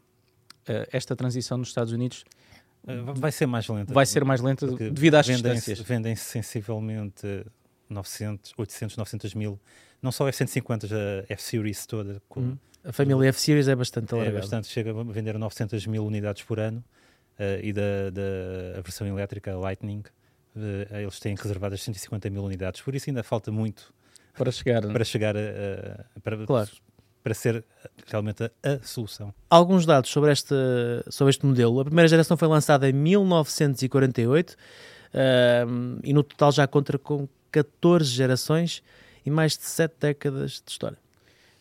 esta 0.93 1.17
transição 1.17 1.57
nos 1.57 1.69
Estados 1.69 1.93
Unidos 1.93 2.23
vai- 2.87 3.15
vai 3.15 3.33
ser 3.33 3.47
mais 3.47 3.69
lenta. 3.69 3.93
vai 3.93 4.07
ser 4.07 4.25
mais 4.25 4.41
lenta 4.41 4.67
devido 4.67 5.15
às 5.17 5.27
vendem-se- 5.27 5.55
distâncias. 5.57 5.81
Vendem-se 5.81 6.25
sensivelmente 6.25 7.45
900, 7.89 8.53
800, 8.57 8.97
900 8.97 9.35
mil. 9.35 9.59
Não 10.03 10.13
só 10.13 10.27
a 10.27 10.29
F-150, 10.31 10.87
a 11.29 11.33
F-Series 11.33 11.87
toda. 11.87 12.23
Com, 12.29 12.41
Hum. 12.41 12.59
A 12.85 12.93
família 12.93 13.29
F-Series 13.31 13.67
é 13.67 13.75
bastante 13.75 14.13
é 14.13 14.15
alargada. 14.15 14.39
bastante, 14.41 14.69
chega 14.69 14.91
a 14.93 15.03
vender 15.05 15.37
900 15.39 15.87
mil 15.87 16.05
unidades 16.07 16.43
por 16.43 16.59
ano. 16.61 16.83
uh, 17.39 17.61
e 17.63 17.71
da, 17.71 18.09
da 18.15 18.79
a 18.79 18.81
versão 18.81 19.07
elétrica, 19.07 19.55
Lightning, 19.59 20.03
uh, 20.57 20.97
eles 20.97 21.21
têm 21.21 21.35
reservadas 21.35 21.83
150 21.83 22.31
mil 22.31 22.43
unidades. 22.43 22.81
Por 22.81 22.95
isso 22.95 23.11
ainda 23.11 23.23
falta 23.23 23.53
muito 23.53 23.93
Para 24.33 24.51
chegar. 24.51 24.81
para 24.81 25.05
chegar 25.05 25.37
a, 25.37 25.41
a- 26.17 26.21
para, 26.21 26.47
Claro. 26.47 26.71
Para 27.27 27.35
ser 27.35 27.65
realmente 28.07 28.45
a, 28.45 28.51
a 28.63 28.79
solução. 28.85 29.35
alguns 29.51 29.85
dados 29.85 30.11
sobre, 30.11 30.31
esta, 30.31 30.55
sobre 31.11 31.31
este 31.31 31.45
modelo. 31.45 31.81
A 31.81 31.85
primeira 31.85 32.07
geração 32.07 32.37
foi 32.37 32.47
lançada 32.47 32.89
em 32.89 32.93
1948 32.93 34.55
ahm, 35.13 35.99
e 36.05 36.13
no 36.13 36.23
total 36.23 36.53
já 36.53 36.69
conta 36.69 36.97
com 36.97 37.27
14 37.51 38.09
gerações 38.09 38.81
e 39.25 39.31
mais 39.31 39.59
de 39.59 39.65
7 39.65 39.95
décadas 39.99 40.63
de 40.65 40.71
história. 40.71 40.99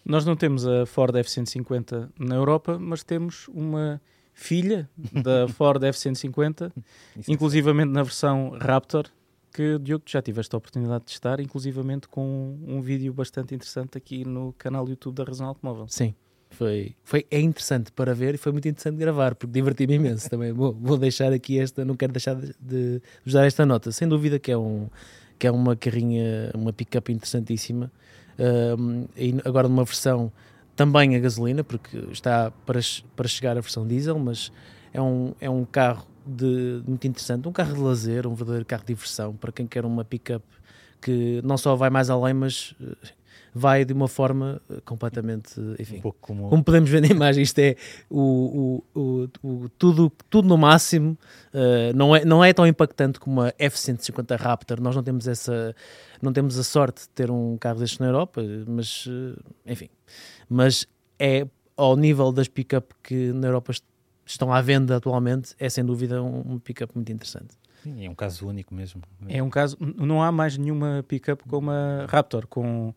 Nós 0.05 0.23
não 0.23 0.35
temos 0.35 0.67
a 0.67 0.85
Ford 0.85 1.15
F-150 1.15 2.09
na 2.19 2.35
Europa, 2.35 2.77
mas 2.79 3.03
temos 3.03 3.47
uma 3.47 3.99
filha 4.35 4.87
da 5.11 5.47
Ford 5.57 5.83
F-150, 5.83 6.71
Isso 7.17 7.31
é 7.31 7.33
inclusivamente 7.33 7.91
na 7.91 8.03
versão 8.03 8.51
Raptor, 8.51 9.05
que 9.55 9.79
Diogo 9.79 10.03
já 10.05 10.21
tiveste 10.21 10.53
a 10.53 10.57
oportunidade 10.57 11.05
de 11.05 11.11
testar, 11.11 11.39
inclusivamente 11.39 12.09
com 12.09 12.57
um 12.67 12.81
vídeo 12.81 13.13
bastante 13.13 13.55
interessante 13.55 13.97
aqui 13.97 14.25
no 14.25 14.53
canal 14.57 14.85
YouTube 14.89 15.15
da 15.15 15.23
Razão 15.23 15.47
Automóvel. 15.47 15.85
Sim, 15.87 16.13
foi, 16.49 16.93
foi, 17.05 17.25
é 17.31 17.39
interessante 17.39 17.89
para 17.89 18.13
ver 18.13 18.35
e 18.35 18.37
foi 18.37 18.51
muito 18.51 18.67
interessante 18.67 18.97
gravar, 18.97 19.33
porque 19.33 19.53
diverti-me 19.53 19.93
imenso 19.93 20.29
também. 20.29 20.51
Vou, 20.51 20.73
vou 20.73 20.97
deixar 20.97 21.31
aqui 21.31 21.57
esta, 21.57 21.85
não 21.85 21.95
quero 21.95 22.11
deixar 22.11 22.35
de, 22.35 23.01
vos 23.23 23.33
dar 23.33 23.45
esta 23.45 23.65
nota. 23.65 23.93
Sem 23.93 24.09
dúvida 24.09 24.37
que 24.37 24.51
é, 24.51 24.57
um, 24.57 24.89
que 25.39 25.47
é 25.47 25.51
uma 25.51 25.73
carrinha, 25.73 26.51
uma 26.53 26.73
pick-up 26.73 27.09
interessantíssima. 27.09 27.89
E 29.15 29.35
agora 29.45 29.69
numa 29.69 29.85
versão 29.85 30.33
também 30.75 31.15
a 31.15 31.19
gasolina, 31.19 31.63
porque 31.63 31.97
está 32.11 32.51
para, 32.65 32.81
para 33.15 33.27
chegar 33.29 33.57
a 33.57 33.61
versão 33.61 33.87
diesel, 33.87 34.19
mas 34.19 34.51
é 34.95 35.01
um, 35.01 35.33
é 35.39 35.49
um 35.49 35.65
carro 35.65 36.05
de, 36.25 36.81
muito 36.87 37.05
interessante, 37.07 37.47
um 37.47 37.51
carro 37.51 37.73
de 37.73 37.79
lazer, 37.81 38.25
um 38.27 38.33
verdadeiro 38.33 38.65
carro 38.65 38.81
de 38.83 38.87
diversão 38.87 39.33
para 39.35 39.51
quem 39.51 39.67
quer 39.67 39.85
uma 39.85 40.03
pick-up 40.03 40.43
que 41.01 41.41
não 41.43 41.57
só 41.57 41.75
vai 41.75 41.89
mais 41.89 42.09
além, 42.09 42.33
mas 42.33 42.73
eh, 42.81 42.95
vai 43.53 43.85
de 43.85 43.93
uma 43.93 44.07
forma 44.07 44.59
eh, 44.69 44.81
completamente, 44.83 45.53
enfim, 45.79 45.97
um 45.97 46.01
pouco 46.01 46.17
como, 46.19 46.49
como 46.49 46.63
podemos 46.63 46.89
ver 46.89 46.99
na 47.01 47.07
imagem, 47.07 47.43
isto 47.43 47.59
é 47.59 47.75
o, 48.09 48.81
o, 48.95 48.99
o, 48.99 49.29
o- 49.47 49.69
tudo, 49.77 50.11
tudo 50.31 50.47
no 50.47 50.57
máximo, 50.57 51.15
uh, 51.53 51.95
não, 51.95 52.15
é, 52.15 52.25
não 52.25 52.43
é 52.43 52.51
tão 52.53 52.65
impactante 52.65 53.19
como 53.19 53.41
a 53.41 53.53
F-150 53.59 54.35
Raptor, 54.39 54.81
nós 54.81 54.95
não 54.95 55.03
temos 55.03 55.27
essa, 55.27 55.75
não 56.21 56.33
temos 56.33 56.57
a 56.57 56.63
sorte 56.63 57.03
de 57.03 57.09
ter 57.09 57.29
um 57.29 57.55
carro 57.57 57.77
destes 57.79 57.99
na 57.99 58.07
Europa, 58.07 58.41
mas, 58.67 59.05
uh, 59.05 59.37
enfim, 59.65 59.89
mas 60.49 60.87
é 61.19 61.45
ao 61.77 61.95
nível 61.95 62.31
das 62.31 62.47
pick-up 62.47 62.95
que 63.03 63.31
na 63.31 63.47
Europa 63.49 63.73
estão 64.25 64.51
à 64.51 64.61
venda 64.61 64.97
atualmente, 64.97 65.55
é 65.59 65.69
sem 65.69 65.85
dúvida 65.85 66.21
um, 66.21 66.53
um 66.53 66.59
pick-up 66.59 66.93
muito 66.95 67.11
interessante. 67.11 67.55
Sim, 67.83 68.05
é 68.05 68.09
um 68.09 68.15
caso 68.15 68.47
único 68.47 68.73
mesmo. 68.73 69.01
É 69.27 69.43
um 69.43 69.49
caso, 69.49 69.77
não 69.79 70.21
há 70.23 70.31
mais 70.31 70.57
nenhuma 70.57 71.05
pickup 71.07 71.43
como 71.47 71.69
a 71.69 72.05
Raptor, 72.07 72.47
com 72.47 72.93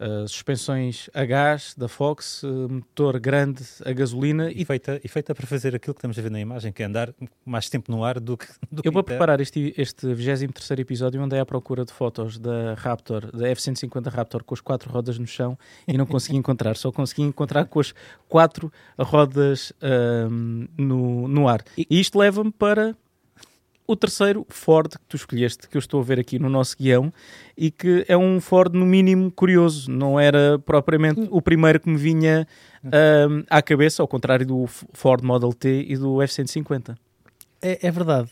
uh, 0.00 0.26
suspensões 0.28 1.08
a 1.14 1.24
gás 1.24 1.74
da 1.76 1.88
Fox, 1.88 2.42
uh, 2.42 2.68
motor 2.68 3.18
grande 3.18 3.62
a 3.84 3.92
gasolina 3.92 4.50
E, 4.50 4.62
e 4.62 4.64
feita, 4.64 5.00
e 5.02 5.08
feita 5.08 5.34
para 5.34 5.46
fazer 5.46 5.74
aquilo 5.74 5.94
que 5.94 5.98
estamos 5.98 6.18
a 6.18 6.22
ver 6.22 6.30
na 6.30 6.40
imagem, 6.40 6.72
que 6.72 6.82
é 6.82 6.86
andar 6.86 7.12
mais 7.44 7.68
tempo 7.68 7.90
no 7.90 8.04
ar 8.04 8.20
do 8.20 8.36
que. 8.36 8.46
Do 8.70 8.82
Eu 8.84 8.92
vou 8.92 9.02
preparar 9.02 9.40
este, 9.40 9.74
este 9.76 10.12
23 10.14 10.80
episódio, 10.80 11.22
andei 11.22 11.40
à 11.40 11.46
procura 11.46 11.84
de 11.84 11.92
fotos 11.92 12.38
da 12.38 12.74
Raptor, 12.74 13.30
da 13.36 13.48
F-150 13.48 14.10
Raptor, 14.10 14.44
com 14.44 14.54
as 14.54 14.60
quatro 14.60 14.90
rodas 14.90 15.18
no 15.18 15.26
chão 15.26 15.58
e 15.86 15.96
não 15.96 16.06
consegui 16.06 16.36
encontrar. 16.38 16.76
Só 16.76 16.92
consegui 16.92 17.22
encontrar 17.22 17.66
com 17.66 17.80
as 17.80 17.94
quatro 18.28 18.72
rodas 18.98 19.72
ahm, 19.82 20.66
no, 20.76 21.28
no 21.28 21.48
ar. 21.48 21.62
E 21.76 22.00
isto 22.00 22.18
leva-me 22.18 22.50
para 22.50 22.96
o 23.88 23.96
terceiro 23.96 24.46
Ford 24.50 24.92
que 24.92 25.04
tu 25.08 25.16
escolheste, 25.16 25.66
que 25.66 25.76
eu 25.76 25.78
estou 25.78 25.98
a 26.00 26.04
ver 26.04 26.20
aqui 26.20 26.38
no 26.38 26.50
nosso 26.50 26.76
guião, 26.76 27.10
e 27.56 27.70
que 27.70 28.04
é 28.06 28.16
um 28.16 28.38
Ford, 28.38 28.74
no 28.74 28.84
mínimo, 28.84 29.32
curioso. 29.32 29.90
Não 29.90 30.20
era 30.20 30.58
propriamente 30.58 31.26
o 31.30 31.40
primeiro 31.40 31.80
que 31.80 31.88
me 31.88 31.96
vinha 31.96 32.46
ahm, 32.84 33.44
à 33.48 33.62
cabeça, 33.62 34.02
ao 34.02 34.06
contrário 34.06 34.46
do 34.46 34.66
Ford 34.66 35.24
Model 35.24 35.54
T 35.54 35.86
e 35.88 35.96
do 35.96 36.20
F-150. 36.20 36.96
É, 37.62 37.88
é 37.88 37.90
verdade. 37.90 38.30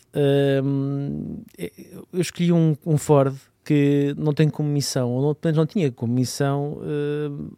Hum, 0.63 1.41
eu 1.57 2.21
escolhi 2.21 2.51
um, 2.51 2.77
um 2.85 2.97
Ford 2.97 3.35
que 3.67 4.15
não 4.17 4.33
tem 4.33 4.49
como 4.49 4.69
missão, 4.69 5.11
ou 5.11 5.35
pelo 5.35 5.49
menos 5.49 5.57
não 5.57 5.65
tinha 5.65 5.91
como 5.91 6.13
missão 6.13 6.79
hum, 6.81 7.49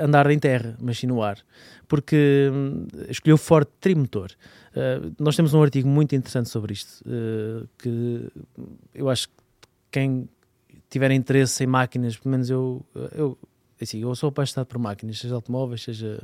andar 0.00 0.28
em 0.32 0.38
terra, 0.38 0.76
mas 0.80 0.98
sim 0.98 1.06
no 1.06 1.22
ar. 1.22 1.38
Porque 1.86 2.50
hum, 2.52 2.88
escolhi 3.08 3.32
o 3.32 3.38
Ford 3.38 3.68
Trimotor. 3.80 4.32
Uh, 4.72 5.14
nós 5.16 5.36
temos 5.36 5.54
um 5.54 5.62
artigo 5.62 5.86
muito 5.88 6.12
interessante 6.16 6.48
sobre 6.48 6.72
isto, 6.72 7.04
uh, 7.06 7.68
que 7.78 8.28
eu 8.92 9.08
acho 9.08 9.28
que 9.28 9.34
quem 9.92 10.28
tiver 10.90 11.12
interesse 11.12 11.62
em 11.62 11.68
máquinas, 11.68 12.16
pelo 12.16 12.32
menos 12.32 12.50
eu, 12.50 12.84
eu, 13.16 13.38
assim, 13.80 14.02
eu 14.02 14.12
sou 14.16 14.30
apaixonado 14.30 14.66
por 14.66 14.80
máquinas, 14.80 15.20
seja 15.20 15.36
automóveis, 15.36 15.84
seja 15.84 16.18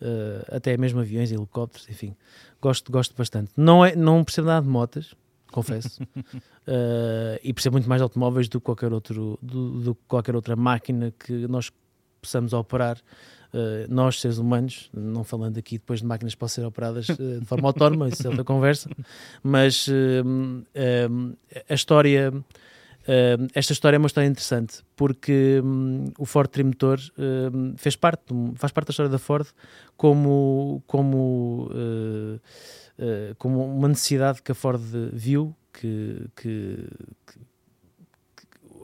uh, 0.00 0.56
até 0.56 0.74
mesmo 0.78 1.00
aviões, 1.00 1.30
helicópteros, 1.30 1.86
enfim 1.90 2.16
gosto, 2.60 2.92
gosto 2.92 3.14
bastante. 3.16 3.50
Não, 3.56 3.84
é, 3.84 3.96
não 3.96 4.22
percebo 4.22 4.48
nada 4.48 4.64
de 4.64 4.70
motas, 4.70 5.14
confesso, 5.52 6.02
uh, 6.02 7.38
e 7.42 7.52
percebo 7.52 7.74
muito 7.74 7.88
mais 7.88 8.00
de 8.00 8.02
automóveis 8.02 8.48
do 8.48 8.60
que 8.60 8.64
qualquer, 8.64 8.92
outro, 8.92 9.38
do, 9.42 9.80
do 9.80 9.94
que 9.94 10.00
qualquer 10.08 10.34
outra 10.34 10.56
máquina 10.56 11.12
que 11.18 11.46
nós 11.48 11.70
possamos 12.20 12.52
operar. 12.52 12.98
Uh, 13.52 13.92
nós, 13.92 14.20
seres 14.20 14.38
humanos, 14.38 14.88
não 14.94 15.24
falando 15.24 15.58
aqui 15.58 15.76
depois 15.76 16.00
de 16.00 16.06
máquinas 16.06 16.34
que 16.34 16.38
possam 16.38 16.62
ser 16.62 16.68
operadas 16.68 17.08
uh, 17.08 17.40
de 17.40 17.46
forma 17.46 17.68
autónoma, 17.68 18.08
isso 18.08 18.24
é 18.24 18.30
outra 18.30 18.44
conversa, 18.44 18.88
mas 19.42 19.88
a 21.68 21.74
história, 21.74 22.32
esta 23.52 23.72
história 23.72 23.96
é 23.96 23.98
uma 23.98 24.06
história 24.06 24.28
interessante, 24.28 24.84
porque 24.94 25.60
um, 25.64 26.12
o 26.16 26.24
Ford 26.24 26.48
Trimotor 26.48 27.00
fez 27.76 27.96
parte, 27.96 28.22
faz 28.54 28.72
parte 28.72 28.86
da 28.86 28.90
história 28.92 29.10
da 29.10 29.18
Ford 29.18 29.48
como, 29.96 30.80
como, 30.86 31.68
como 33.38 33.64
uma 33.64 33.88
necessidade 33.88 34.42
que 34.42 34.52
a 34.52 34.54
Ford 34.54 34.82
viu, 35.12 35.54
que, 35.72 36.26
que, 36.36 36.88
que, 37.26 37.38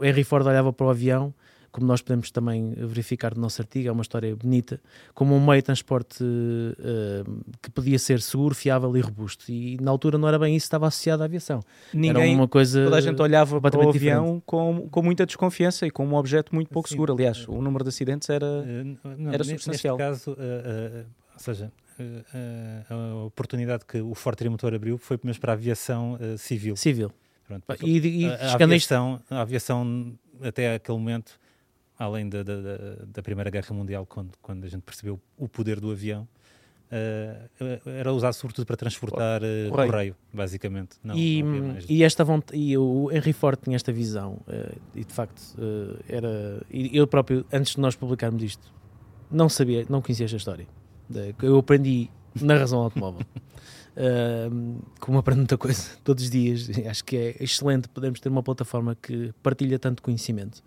Henry 0.01 0.25
Ford 0.25 0.47
olhava 0.47 0.73
para 0.73 0.87
o 0.87 0.91
avião 0.91 1.35
como 1.77 1.87
nós 1.87 2.01
podemos 2.01 2.31
também 2.31 2.73
verificar 2.75 3.35
no 3.35 3.43
nosso 3.43 3.61
artigo, 3.61 3.87
é 3.87 3.93
uma 3.93 4.01
história 4.01 4.35
bonita, 4.35 4.81
como 5.13 5.35
um 5.35 5.47
meio 5.47 5.61
de 5.61 5.67
transporte 5.67 6.25
uh, 6.25 7.45
que 7.61 7.69
podia 7.69 7.99
ser 7.99 8.23
seguro, 8.23 8.55
fiável 8.55 8.97
e 8.97 9.01
robusto. 9.03 9.45
E 9.53 9.77
na 9.83 9.91
altura 9.91 10.17
não 10.17 10.27
era 10.27 10.39
bem 10.39 10.57
isso 10.57 10.65
que 10.65 10.69
estava 10.69 10.87
associado 10.87 11.23
à 11.23 11.27
aviação. 11.27 11.61
Ninguém, 11.93 12.31
era 12.31 12.33
uma 12.33 12.49
coisa 12.49 12.83
toda 12.83 12.97
a 12.97 13.01
gente 13.03 13.21
olhava 13.21 13.61
para 13.61 13.79
o 13.79 13.91
avião 13.91 14.43
com, 14.47 14.89
com 14.91 15.03
muita 15.03 15.27
desconfiança 15.27 15.87
e 15.87 15.91
com 15.91 16.07
um 16.07 16.15
objeto 16.15 16.55
muito 16.55 16.71
pouco 16.71 16.89
Sim, 16.89 16.95
seguro. 16.95 17.13
Aliás, 17.13 17.47
o 17.47 17.61
número 17.61 17.85
de 17.85 17.91
acidentes 17.91 18.31
era, 18.31 18.47
uh, 18.47 18.99
não, 19.19 19.31
era 19.35 19.45
substancial. 19.45 19.99
Neste 19.99 20.25
caso, 20.25 20.31
uh, 20.31 21.05
ou 21.35 21.41
seja, 21.41 21.71
a 22.91 23.25
oportunidade 23.25 23.85
que 23.85 24.01
o 24.01 24.15
Forte 24.15 24.39
Trimotor 24.39 24.75
abriu 24.75 24.99
foi 24.99 25.19
mesmo 25.23 25.41
para 25.41 25.53
a 25.53 25.55
aviação 25.55 26.19
civil. 26.39 26.77
Civil. 26.77 27.13
Pronto, 27.47 27.65
e, 27.85 28.23
e, 28.23 28.27
a, 28.27 28.35
a, 28.35 28.55
aviação, 28.55 29.23
a 29.31 29.41
aviação 29.41 30.19
até 30.43 30.75
aquele 30.75 30.99
momento 30.99 31.39
além 31.99 32.29
da, 32.29 32.43
da, 32.43 32.55
da, 33.07 33.23
Primeira 33.23 33.51
Guerra 33.51 33.75
Mundial, 33.75 34.07
quando, 34.07 34.33
quando 34.41 34.65
a 34.65 34.69
gente 34.69 34.83
percebeu 34.83 35.21
o 35.37 35.49
poder 35.49 35.81
do 35.81 35.91
avião, 35.91 36.29
uh, 36.91 37.89
era 37.89 38.13
usado 38.13 38.35
sobretudo 38.35 38.67
para 38.67 38.77
transportar 38.77 39.43
uh, 39.43 39.71
correio. 39.71 39.91
correio. 39.91 40.17
basicamente. 40.33 40.97
Não, 41.03 41.17
e, 41.17 41.43
não 41.43 41.79
e, 41.89 42.05
esta 42.05 42.25
vontade, 42.25 42.59
e 42.61 42.77
o 42.77 43.11
Henry 43.11 43.33
Ford 43.33 43.59
tinha 43.63 43.77
esta 43.77 43.93
visão, 43.93 44.41
uh, 44.47 44.79
e 44.95 45.05
de 45.05 45.13
facto 45.13 45.41
era. 46.09 46.63
Eu 46.71 47.07
próprio, 47.07 47.45
antes 47.53 47.75
de 47.75 47.81
nós 47.81 47.97
publicarmos 47.97 48.43
isto, 48.43 48.73
não 49.31 49.49
sabia, 49.49 49.87
não 49.89 50.03
conhecia 50.03 50.27
esta 50.27 50.37
história. 50.37 50.67
Eu 51.43 51.59
aprendi 51.59 52.11
na 52.41 52.57
razão 52.57 52.81
automóvel. 52.81 53.23
Uh, 53.97 54.79
como 55.01 55.17
aprendo 55.17 55.39
muita 55.39 55.57
coisa 55.57 55.83
todos 56.05 56.25
os 56.25 56.29
dias, 56.29 56.69
acho 56.87 57.03
que 57.03 57.17
é 57.17 57.37
excelente 57.43 57.89
podermos 57.89 58.21
ter 58.21 58.29
uma 58.29 58.43
plataforma 58.43 58.95
que 58.95 59.33
partilha 59.43 59.79
tanto 59.79 60.03
conhecimento 60.03 60.63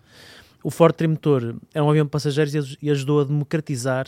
o 0.62 0.70
Ford 0.70 0.94
Trimotor 0.94 1.56
era 1.72 1.84
um 1.84 1.90
avião 1.90 2.04
de 2.04 2.10
passageiros 2.10 2.76
e 2.80 2.90
ajudou 2.90 3.20
a 3.20 3.24
democratizar 3.24 4.06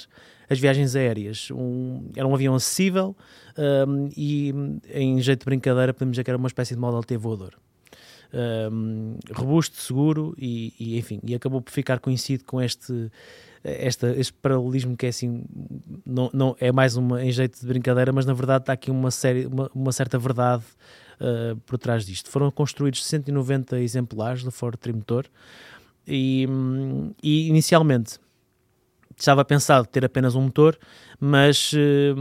as 0.49 0.59
viagens 0.59 0.95
aéreas. 0.95 1.49
Um, 1.51 2.11
era 2.15 2.27
um 2.27 2.35
avião 2.35 2.55
acessível 2.55 3.17
um, 3.89 4.09
e, 4.17 4.53
em 4.93 5.21
jeito 5.21 5.41
de 5.41 5.45
brincadeira, 5.47 5.95
podemos 5.95 6.13
dizer 6.13 6.25
que 6.25 6.31
era 6.31 6.39
uma 6.39 6.49
espécie 6.49 6.75
de 6.75 6.81
Model 6.81 7.03
T 7.03 7.17
voador. 7.17 7.55
Um, 8.73 9.17
robusto, 9.35 9.77
seguro 9.77 10.35
e, 10.39 10.73
e, 10.79 10.99
enfim, 10.99 11.21
e 11.23 11.35
acabou 11.35 11.61
por 11.61 11.71
ficar 11.71 12.01
conhecido 12.01 12.45
com 12.45 12.61
este, 12.61 13.11
esta, 13.65 14.09
este 14.17 14.33
paralelismo 14.35 14.97
que 14.97 15.07
é 15.07 15.09
assim, 15.09 15.45
não, 16.05 16.31
não, 16.33 16.57
é 16.59 16.73
mais 16.73 16.97
uma 16.97 17.23
em 17.23 17.31
jeito 17.31 17.61
de 17.61 17.67
brincadeira, 17.67 18.13
mas 18.13 18.27
na 18.27 18.35
verdade 18.35 18.63
está 18.63 18.73
aqui 18.73 18.91
uma, 18.91 19.11
série, 19.11 19.47
uma, 19.47 19.71
uma 19.75 19.93
certa 19.93 20.19
verdade 20.19 20.65
uh, 21.21 21.57
por 21.67 21.79
trás 21.79 22.05
disto. 22.05 22.31
Foram 22.31 22.51
construídos 22.51 23.05
190 23.05 23.81
exemplares 23.81 24.43
do 24.43 24.51
Ford 24.51 24.77
Trimotor, 24.77 25.27
e, 26.07 26.49
e 27.23 27.49
inicialmente 27.49 28.19
estava 29.17 29.45
pensado 29.45 29.87
ter 29.87 30.05
apenas 30.05 30.35
um 30.35 30.43
motor, 30.43 30.77
mas, 31.21 31.71
eh, 31.75 32.15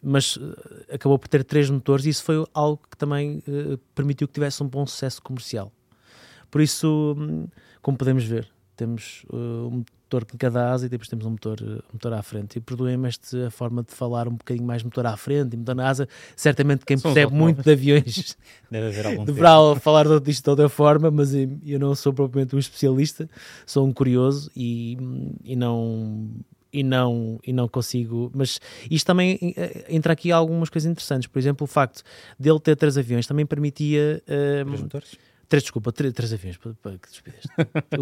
mas 0.00 0.38
eh, 0.40 0.94
acabou 0.94 1.18
por 1.18 1.26
ter 1.26 1.42
três 1.42 1.68
motores 1.68 2.04
e 2.06 2.10
isso 2.10 2.22
foi 2.22 2.46
algo 2.54 2.80
que 2.88 2.96
também 2.96 3.42
permitiu 3.92 4.28
que 4.28 4.34
tivesse 4.34 4.62
um 4.62 4.68
bom 4.68 4.86
sucesso 4.86 5.20
comercial. 5.20 5.72
Por 6.50 6.60
isso, 6.60 7.16
hum, 7.18 7.48
como 7.82 7.98
podemos 7.98 8.22
ver, 8.24 8.48
temos 8.76 9.26
motor 10.14 10.24
de 10.24 10.38
cada 10.38 10.70
asa 10.72 10.86
e 10.86 10.88
depois 10.88 11.08
temos 11.08 11.26
um 11.26 11.30
motor, 11.30 11.60
um 11.60 11.94
motor 11.94 12.12
à 12.12 12.22
frente. 12.22 12.58
E 12.58 12.60
perdoem-me 12.60 13.08
esta 13.08 13.50
forma 13.50 13.82
de 13.82 13.92
falar 13.92 14.28
um 14.28 14.34
bocadinho 14.34 14.66
mais 14.66 14.82
motor 14.82 15.06
à 15.06 15.16
frente 15.16 15.54
e 15.54 15.56
motor 15.56 15.74
na 15.74 15.88
asa. 15.88 16.08
Certamente 16.36 16.84
quem 16.86 16.98
percebe 16.98 17.32
muito 17.32 17.62
de 17.62 17.70
aviões 17.70 18.36
deverá 18.70 19.10
tempo. 19.10 19.80
falar 19.80 20.20
disto 20.20 20.44
de 20.44 20.50
outra 20.50 20.68
forma, 20.68 21.10
mas 21.10 21.34
eu 21.34 21.78
não 21.78 21.94
sou 21.94 22.12
propriamente 22.12 22.54
um 22.54 22.58
especialista, 22.58 23.28
sou 23.66 23.86
um 23.86 23.92
curioso 23.92 24.50
e, 24.56 24.96
e 25.44 25.56
não 25.56 26.30
e 26.72 26.82
não, 26.82 27.38
e 27.46 27.52
não 27.52 27.68
consigo. 27.68 28.32
Mas 28.34 28.60
isto 28.90 29.06
também 29.06 29.38
eh, 29.56 29.86
entra 29.88 30.12
aqui 30.12 30.32
algumas 30.32 30.68
coisas 30.68 30.90
interessantes. 30.90 31.28
Por 31.28 31.38
exemplo, 31.38 31.64
o 31.64 31.68
facto 31.68 32.02
dele 32.36 32.58
ter 32.58 32.74
três 32.74 32.98
aviões 32.98 33.28
também 33.28 33.46
permitia. 33.46 34.20
Uh, 34.24 34.64
três 34.64 34.80
motores? 34.80 35.16
Três, 35.48 35.62
desculpa, 35.62 35.92
três, 35.92 36.12
três 36.12 36.32
aviões, 36.32 36.56
que 36.56 37.10
despedeste. 37.10 37.48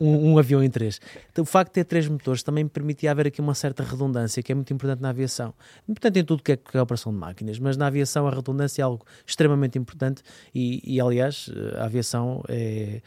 um, 0.00 0.32
um, 0.32 0.38
avião 0.38 0.62
em 0.62 0.70
três. 0.70 1.00
Então, 1.30 1.42
o 1.42 1.46
facto 1.46 1.70
de 1.70 1.74
ter 1.74 1.84
três 1.84 2.08
motores 2.08 2.42
também 2.42 2.66
permitia 2.66 3.10
haver 3.10 3.26
aqui 3.28 3.40
uma 3.40 3.54
certa 3.54 3.82
redundância, 3.82 4.42
que 4.42 4.52
é 4.52 4.54
muito 4.54 4.72
importante 4.72 5.00
na 5.00 5.10
aviação. 5.10 5.54
Importante 5.88 6.18
em 6.20 6.24
tudo 6.24 6.42
que 6.42 6.52
é, 6.52 6.56
que 6.56 6.76
é 6.76 6.80
a 6.80 6.82
operação 6.82 7.12
de 7.12 7.18
máquinas, 7.18 7.58
mas 7.58 7.76
na 7.76 7.86
aviação 7.86 8.26
a 8.26 8.30
redundância 8.30 8.82
é 8.82 8.84
algo 8.84 9.04
extremamente 9.26 9.78
importante 9.78 10.22
e, 10.54 10.82
e 10.84 11.00
aliás, 11.00 11.50
a 11.76 11.84
aviação 11.84 12.42
é, 12.48 13.00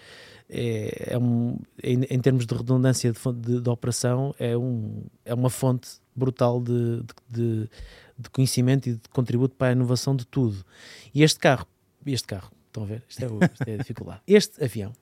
é, 0.50 1.14
é 1.14 1.18
um, 1.18 1.58
em, 1.84 2.04
em, 2.10 2.20
termos 2.20 2.46
de 2.46 2.56
redundância 2.56 3.12
de, 3.12 3.20
de, 3.34 3.62
de, 3.62 3.70
operação, 3.70 4.34
é, 4.40 4.58
um, 4.58 5.04
é 5.24 5.34
uma 5.34 5.50
fonte 5.50 5.90
brutal 6.16 6.60
de, 6.60 7.04
de, 7.30 7.70
de 8.18 8.30
conhecimento 8.32 8.90
e 8.90 8.94
de 8.94 9.10
contributo 9.10 9.56
para 9.56 9.70
a 9.70 9.72
inovação 9.72 10.16
de 10.16 10.26
tudo. 10.26 10.66
E 11.14 11.24
este 11.24 11.40
carro, 11.40 11.68
este 12.06 12.28
carro, 12.28 12.52
Estão 12.70 12.84
a 12.84 12.86
ver? 12.86 13.04
Isto 13.10 13.24
é, 13.24 13.28
o, 13.28 13.40
isto 13.44 13.68
é 13.68 13.74
a 13.74 13.78
dificuldade. 13.78 14.22
Este 14.28 14.64
avião 14.64 14.94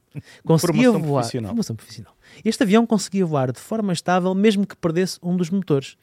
conseguia 0.45 0.83
formação 0.83 1.09
voar. 1.09 1.21
Profissional. 1.21 1.49
Formação 1.49 1.75
profissional. 1.75 2.17
Este 2.45 2.63
avião 2.63 2.87
conseguia 2.87 3.25
voar 3.25 3.51
de 3.51 3.59
forma 3.59 3.91
estável, 3.91 4.33
mesmo 4.33 4.65
que 4.65 4.75
perdesse 4.77 5.19
um 5.21 5.35
dos 5.35 5.49
motores. 5.49 5.97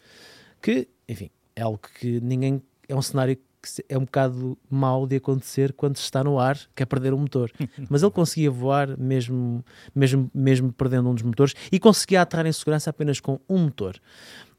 Que, 0.61 0.87
enfim, 1.09 1.31
é 1.57 1.63
algo 1.63 1.81
que 1.99 2.21
ninguém. 2.21 2.63
É 2.87 2.95
um 2.95 3.01
cenário 3.01 3.37
que 3.37 3.85
é 3.89 3.97
um 3.97 4.05
bocado 4.05 4.59
mau 4.71 5.07
de 5.07 5.17
acontecer 5.17 5.73
quando 5.73 5.97
se 5.97 6.03
está 6.03 6.23
no 6.23 6.39
ar, 6.39 6.59
que 6.77 6.83
é 6.83 6.87
perder 6.87 7.15
o 7.15 7.17
um 7.17 7.21
motor. 7.21 7.51
Mas 7.89 8.03
ele 8.03 8.13
conseguia 8.13 8.51
voar 8.51 8.99
mesmo, 8.99 9.65
mesmo, 9.95 10.31
mesmo 10.35 10.71
perdendo 10.71 11.09
um 11.09 11.15
dos 11.15 11.23
motores 11.23 11.55
e 11.73 11.81
conseguia 11.81 12.21
aterrar 12.21 12.47
em 12.47 12.53
segurança 12.53 12.91
apenas 12.91 13.21
com 13.21 13.41
um 13.49 13.59
motor 13.59 13.99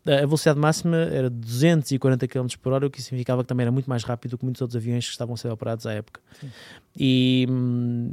a 0.06 0.26
velocidade 0.26 0.60
máxima 0.60 0.98
era 0.98 1.30
240 1.30 2.28
km 2.28 2.48
por 2.62 2.74
hora, 2.74 2.86
o 2.86 2.90
que 2.90 3.02
significava 3.02 3.44
que 3.44 3.48
também 3.48 3.64
era 3.64 3.72
muito 3.72 3.90
mais 3.90 4.04
rápido 4.04 4.32
do 4.32 4.38
que 4.38 4.46
muitos 4.46 4.62
outros 4.62 4.76
aviões 4.76 5.06
que 5.06 5.12
estavam 5.12 5.34
a 5.34 5.38
ser 5.38 5.50
operados 5.50 5.88
à 5.88 5.94
época. 5.94 6.22
E, 6.96 7.48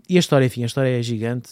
e, 0.08 0.16
a 0.16 0.20
história, 0.20 0.46
enfim, 0.46 0.62
a 0.62 0.66
história 0.66 0.98
é 0.98 1.02
gigante. 1.02 1.50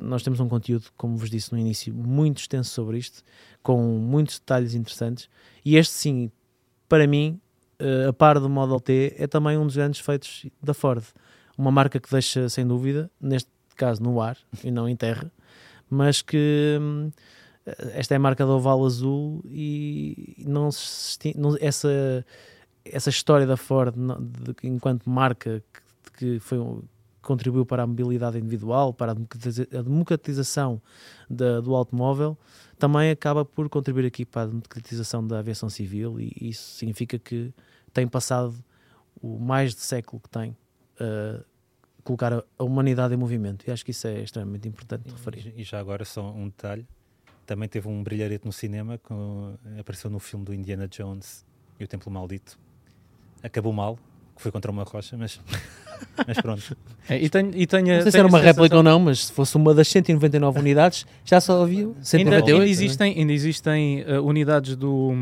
Nós 0.00 0.22
temos 0.22 0.40
um 0.40 0.48
conteúdo, 0.48 0.86
como 0.96 1.16
vos 1.16 1.28
disse 1.28 1.52
no 1.52 1.58
início, 1.58 1.94
muito 1.94 2.38
extenso 2.38 2.70
sobre 2.70 2.98
isto, 2.98 3.22
com 3.62 3.82
muitos 3.82 4.38
detalhes 4.38 4.74
interessantes. 4.74 5.28
E 5.62 5.76
este, 5.76 5.92
sim, 5.92 6.30
para 6.88 7.06
mim, 7.06 7.38
a 8.08 8.12
par 8.12 8.40
do 8.40 8.48
Model 8.48 8.80
T, 8.80 9.14
é 9.18 9.26
também 9.26 9.58
um 9.58 9.66
dos 9.66 9.76
grandes 9.76 10.00
feitos 10.00 10.46
da 10.62 10.72
Ford. 10.72 11.04
Uma 11.56 11.70
marca 11.70 12.00
que 12.00 12.10
deixa, 12.10 12.48
sem 12.48 12.66
dúvida, 12.66 13.10
neste 13.20 13.50
caso 13.76 14.02
no 14.02 14.20
ar 14.20 14.36
e 14.64 14.70
não 14.70 14.88
em 14.88 14.96
terra, 14.96 15.30
mas 15.88 16.20
que 16.22 16.78
hum, 16.80 17.10
esta 17.94 18.14
é 18.14 18.16
a 18.16 18.20
marca 18.20 18.44
do 18.44 18.52
oval 18.52 18.84
azul 18.84 19.42
e 19.46 20.36
não, 20.46 20.70
não 21.36 21.56
essa 21.60 22.24
essa 22.84 23.10
história 23.10 23.46
da 23.46 23.56
Ford 23.56 23.94
de, 23.94 24.54
de, 24.54 24.68
enquanto 24.68 25.08
marca 25.08 25.62
que, 25.72 26.12
que 26.12 26.40
foi 26.40 26.58
contribuiu 27.20 27.66
para 27.66 27.82
a 27.82 27.86
mobilidade 27.86 28.38
individual, 28.38 28.94
para 28.94 29.12
a 29.12 29.82
democratização 29.82 30.80
da, 31.28 31.60
do 31.60 31.74
automóvel, 31.74 32.38
também 32.78 33.10
acaba 33.10 33.44
por 33.44 33.68
contribuir 33.68 34.06
aqui 34.06 34.24
para 34.24 34.42
a 34.42 34.46
democratização 34.46 35.26
da 35.26 35.40
aviação 35.40 35.68
civil 35.68 36.18
e 36.18 36.32
isso 36.40 36.76
significa 36.76 37.18
que 37.18 37.52
tem 37.92 38.08
passado 38.08 38.54
o 39.20 39.38
mais 39.38 39.74
de 39.74 39.80
século 39.80 40.22
que 40.22 40.28
tem 40.30 40.56
uh, 41.00 41.44
colocar 42.04 42.32
a, 42.32 42.42
a, 42.58 42.64
humanidade 42.64 43.12
em 43.12 43.16
movimento 43.16 43.66
e 43.68 43.70
acho 43.70 43.84
que 43.84 43.90
isso 43.90 44.06
é 44.06 44.22
extremamente 44.22 44.66
importante 44.66 45.04
de 45.04 45.10
referir. 45.10 45.52
E 45.54 45.64
já 45.64 45.78
agora 45.78 46.04
só 46.04 46.30
um 46.30 46.46
detalhe, 46.46 46.86
também 47.48 47.66
teve 47.66 47.88
um 47.88 48.02
brilharete 48.02 48.44
no 48.44 48.52
cinema, 48.52 48.98
com, 48.98 49.54
apareceu 49.80 50.10
no 50.10 50.18
filme 50.18 50.44
do 50.44 50.52
Indiana 50.52 50.86
Jones 50.86 51.46
e 51.80 51.84
o 51.84 51.88
Templo 51.88 52.12
Maldito. 52.12 52.58
Acabou 53.42 53.72
mal, 53.72 53.98
que 54.36 54.42
foi 54.42 54.52
contra 54.52 54.70
uma 54.70 54.82
rocha, 54.82 55.16
mas, 55.16 55.40
mas 56.26 56.38
pronto. 56.42 56.76
É, 57.08 57.16
e 57.18 57.30
tenho, 57.30 57.50
e 57.54 57.66
tenho, 57.66 57.86
não 57.86 58.02
sei 58.02 58.12
se 58.12 58.18
era 58.18 58.28
uma 58.28 58.38
réplica 58.38 58.76
ou 58.76 58.82
não, 58.82 59.00
mas 59.00 59.26
se 59.26 59.32
fosse 59.32 59.56
uma 59.56 59.72
das 59.72 59.88
199 59.88 60.58
unidades, 60.58 61.06
já 61.24 61.40
só 61.40 61.62
havia 61.62 61.90
198. 62.02 62.36
Ainda, 62.36 62.52
ainda 62.52 62.66
existem, 62.68 63.18
ainda 63.18 63.32
existem 63.32 64.02
uh, 64.02 64.22
unidades 64.22 64.76
do, 64.76 65.14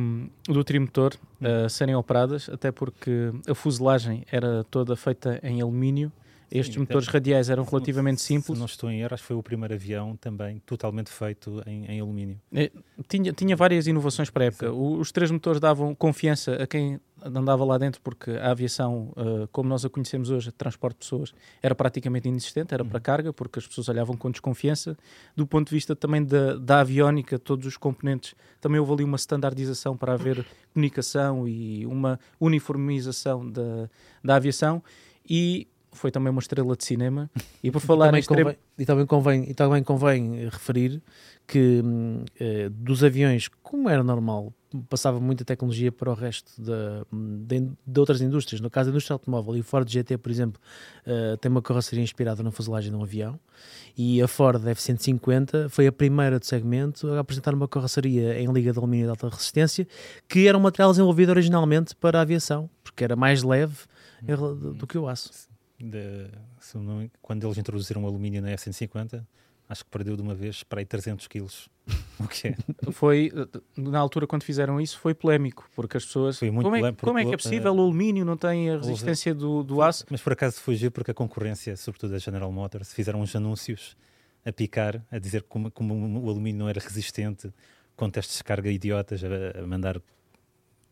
do 0.48 0.64
trimotor 0.64 1.14
uh, 1.40 1.70
serem 1.70 1.94
operadas, 1.94 2.48
até 2.48 2.72
porque 2.72 3.30
a 3.48 3.54
fuselagem 3.54 4.24
era 4.32 4.64
toda 4.64 4.96
feita 4.96 5.38
em 5.44 5.62
alumínio 5.62 6.10
Estes 6.50 6.74
Sim, 6.74 6.80
motores 6.80 7.04
então, 7.08 7.12
radiais 7.14 7.50
eram 7.50 7.64
se- 7.64 7.70
relativamente 7.70 8.20
se 8.20 8.26
simples. 8.28 8.58
não 8.58 8.66
estou 8.66 8.90
em 8.90 9.00
erro, 9.00 9.18
foi 9.18 9.34
o 9.36 9.42
primeiro 9.42 9.74
avião 9.74 10.16
também 10.16 10.60
totalmente 10.64 11.10
feito 11.10 11.60
em, 11.66 11.86
em 11.86 12.00
alumínio. 12.00 12.40
Eh, 12.54 12.70
Tinha, 13.08 13.32
tinha 13.32 13.56
várias 13.56 13.86
inovações 13.88 14.30
para 14.30 14.44
a 14.44 14.46
época. 14.46 14.72
O- 14.72 14.98
Os 14.98 15.10
três 15.10 15.30
motores 15.30 15.60
davam 15.60 15.94
confiança 15.94 16.54
a 16.62 16.66
quem 16.66 17.00
andava 17.24 17.64
lá 17.64 17.76
dentro, 17.78 18.00
porque 18.00 18.30
a 18.30 18.52
aviação, 18.52 19.12
eh, 19.16 19.48
como 19.50 19.68
nós 19.68 19.84
a 19.84 19.88
conhecemos 19.90 20.30
hoje, 20.30 20.52
transporte 20.52 20.94
de 20.94 20.98
pessoas, 21.00 21.34
era 21.60 21.74
praticamente 21.74 22.28
inexistente, 22.28 22.72
era 22.72 22.84
para 22.84 23.00
carga, 23.00 23.32
porque 23.32 23.58
as 23.58 23.66
pessoas 23.66 23.88
olhavam 23.88 24.16
com 24.16 24.30
desconfiança. 24.30 24.96
Do 25.34 25.46
ponto 25.46 25.68
de 25.68 25.74
vista 25.74 25.96
também 25.96 26.24
da, 26.24 26.56
da 26.56 26.80
aviónica, 26.80 27.38
todos 27.38 27.66
os 27.66 27.76
componentes, 27.76 28.34
também 28.60 28.78
houve 28.78 28.92
ali 28.92 29.04
uma 29.04 29.16
standardização 29.16 29.96
para 29.96 30.12
haver 30.12 30.46
comunicação 30.72 31.48
e 31.48 31.84
uma 31.86 32.20
uniformização 32.38 33.48
da, 33.50 33.88
da 34.22 34.36
aviação. 34.36 34.82
E 35.28 35.66
foi 35.96 36.10
também 36.10 36.30
uma 36.30 36.40
estrela 36.40 36.76
de 36.76 36.84
cinema. 36.84 37.30
E 37.62 37.70
por 37.70 37.80
falar 37.80 38.06
em 38.06 38.08
também 38.08 38.20
estrela... 38.20 38.44
convém, 38.44 38.58
e, 38.78 38.84
também 38.84 39.06
convém, 39.06 39.50
e 39.50 39.54
também 39.54 39.82
convém 39.82 40.38
eh, 40.38 40.48
referir 40.48 41.02
que 41.46 41.82
hum, 41.84 42.24
eh, 42.38 42.68
dos 42.70 43.02
aviões, 43.02 43.48
como 43.62 43.88
era 43.88 44.04
normal, 44.04 44.52
passava 44.88 45.20
muita 45.20 45.44
tecnologia 45.44 45.90
para 45.90 46.10
o 46.10 46.14
resto 46.14 46.60
da, 46.60 47.04
hum, 47.12 47.44
de, 47.46 47.70
de 47.86 48.00
outras 48.00 48.20
indústrias. 48.20 48.60
No 48.60 48.70
caso 48.70 48.90
da 48.90 48.90
indústria 48.92 49.14
automóvel, 49.14 49.56
e 49.56 49.60
o 49.60 49.64
Ford 49.64 49.88
GT, 49.88 50.18
por 50.18 50.30
exemplo, 50.30 50.60
eh, 51.04 51.36
tem 51.40 51.50
uma 51.50 51.62
carroceria 51.62 52.02
inspirada 52.02 52.42
na 52.42 52.50
fuselagem 52.50 52.90
de 52.90 52.96
um 52.96 53.02
avião. 53.02 53.38
E 53.96 54.20
a 54.20 54.28
Ford 54.28 54.64
F-150 54.66 55.68
foi 55.68 55.86
a 55.86 55.92
primeira 55.92 56.38
do 56.38 56.44
segmento 56.44 57.12
a 57.14 57.20
apresentar 57.20 57.54
uma 57.54 57.66
carroceria 57.66 58.38
em 58.40 58.52
liga 58.52 58.72
de 58.72 58.78
alumínio 58.78 59.06
de 59.06 59.10
alta 59.10 59.28
resistência, 59.28 59.86
que 60.28 60.46
era 60.46 60.56
um 60.56 60.60
material 60.60 60.90
desenvolvido 60.90 61.30
originalmente 61.30 61.94
para 61.94 62.18
a 62.18 62.22
aviação, 62.22 62.68
porque 62.84 63.04
era 63.04 63.16
mais 63.16 63.42
leve 63.42 63.76
do 64.76 64.86
que 64.86 64.98
o 64.98 65.08
aço. 65.08 65.30
De- 65.78 66.30
não- 66.74 67.10
quando 67.20 67.44
eles 67.46 67.58
introduziram 67.58 68.04
o 68.04 68.06
alumínio 68.06 68.40
na 68.40 68.50
F-150, 68.50 69.26
acho 69.68 69.84
que 69.84 69.90
perdeu 69.90 70.16
de 70.16 70.22
uma 70.22 70.34
vez 70.34 70.62
para 70.62 70.80
aí 70.80 70.86
300 70.86 71.26
quilos. 71.26 71.68
O 72.18 72.26
que 72.26 72.48
é? 72.48 72.56
foi 72.92 73.30
na 73.76 73.98
altura 73.98 74.26
quando 74.26 74.42
fizeram 74.42 74.80
isso 74.80 74.98
foi 74.98 75.12
polémico 75.12 75.68
porque 75.76 75.98
as 75.98 76.04
pessoas 76.06 76.38
Foi 76.38 76.50
muito 76.50 76.64
como, 76.64 76.74
é, 76.76 76.80
polémico, 76.80 77.04
como 77.04 77.18
é 77.18 77.24
que 77.26 77.34
é 77.34 77.36
possível 77.36 77.74
o 77.74 77.78
alumínio 77.78 78.24
não 78.24 78.38
tem 78.38 78.70
a 78.70 78.78
resistência 78.78 79.34
do, 79.34 79.62
do 79.62 79.82
aço 79.82 80.06
Mas 80.10 80.22
por 80.22 80.32
acaso 80.32 80.58
fugiu 80.58 80.90
porque 80.90 81.10
a 81.10 81.14
concorrência, 81.14 81.76
sobretudo 81.76 82.14
a 82.14 82.18
General 82.18 82.50
Motors, 82.50 82.90
fizeram 82.94 83.20
uns 83.20 83.36
anúncios 83.36 83.94
a 84.46 84.50
picar, 84.50 85.04
a 85.10 85.18
dizer 85.18 85.42
como, 85.42 85.70
como 85.70 85.92
o 86.24 86.30
alumínio 86.30 86.60
não 86.60 86.68
era 86.70 86.80
resistente, 86.80 87.52
com 87.94 88.08
testes 88.08 88.38
de 88.38 88.44
carga 88.44 88.70
idiotas, 88.70 89.20
a, 89.22 89.58
a 89.60 89.66
mandar, 89.66 90.00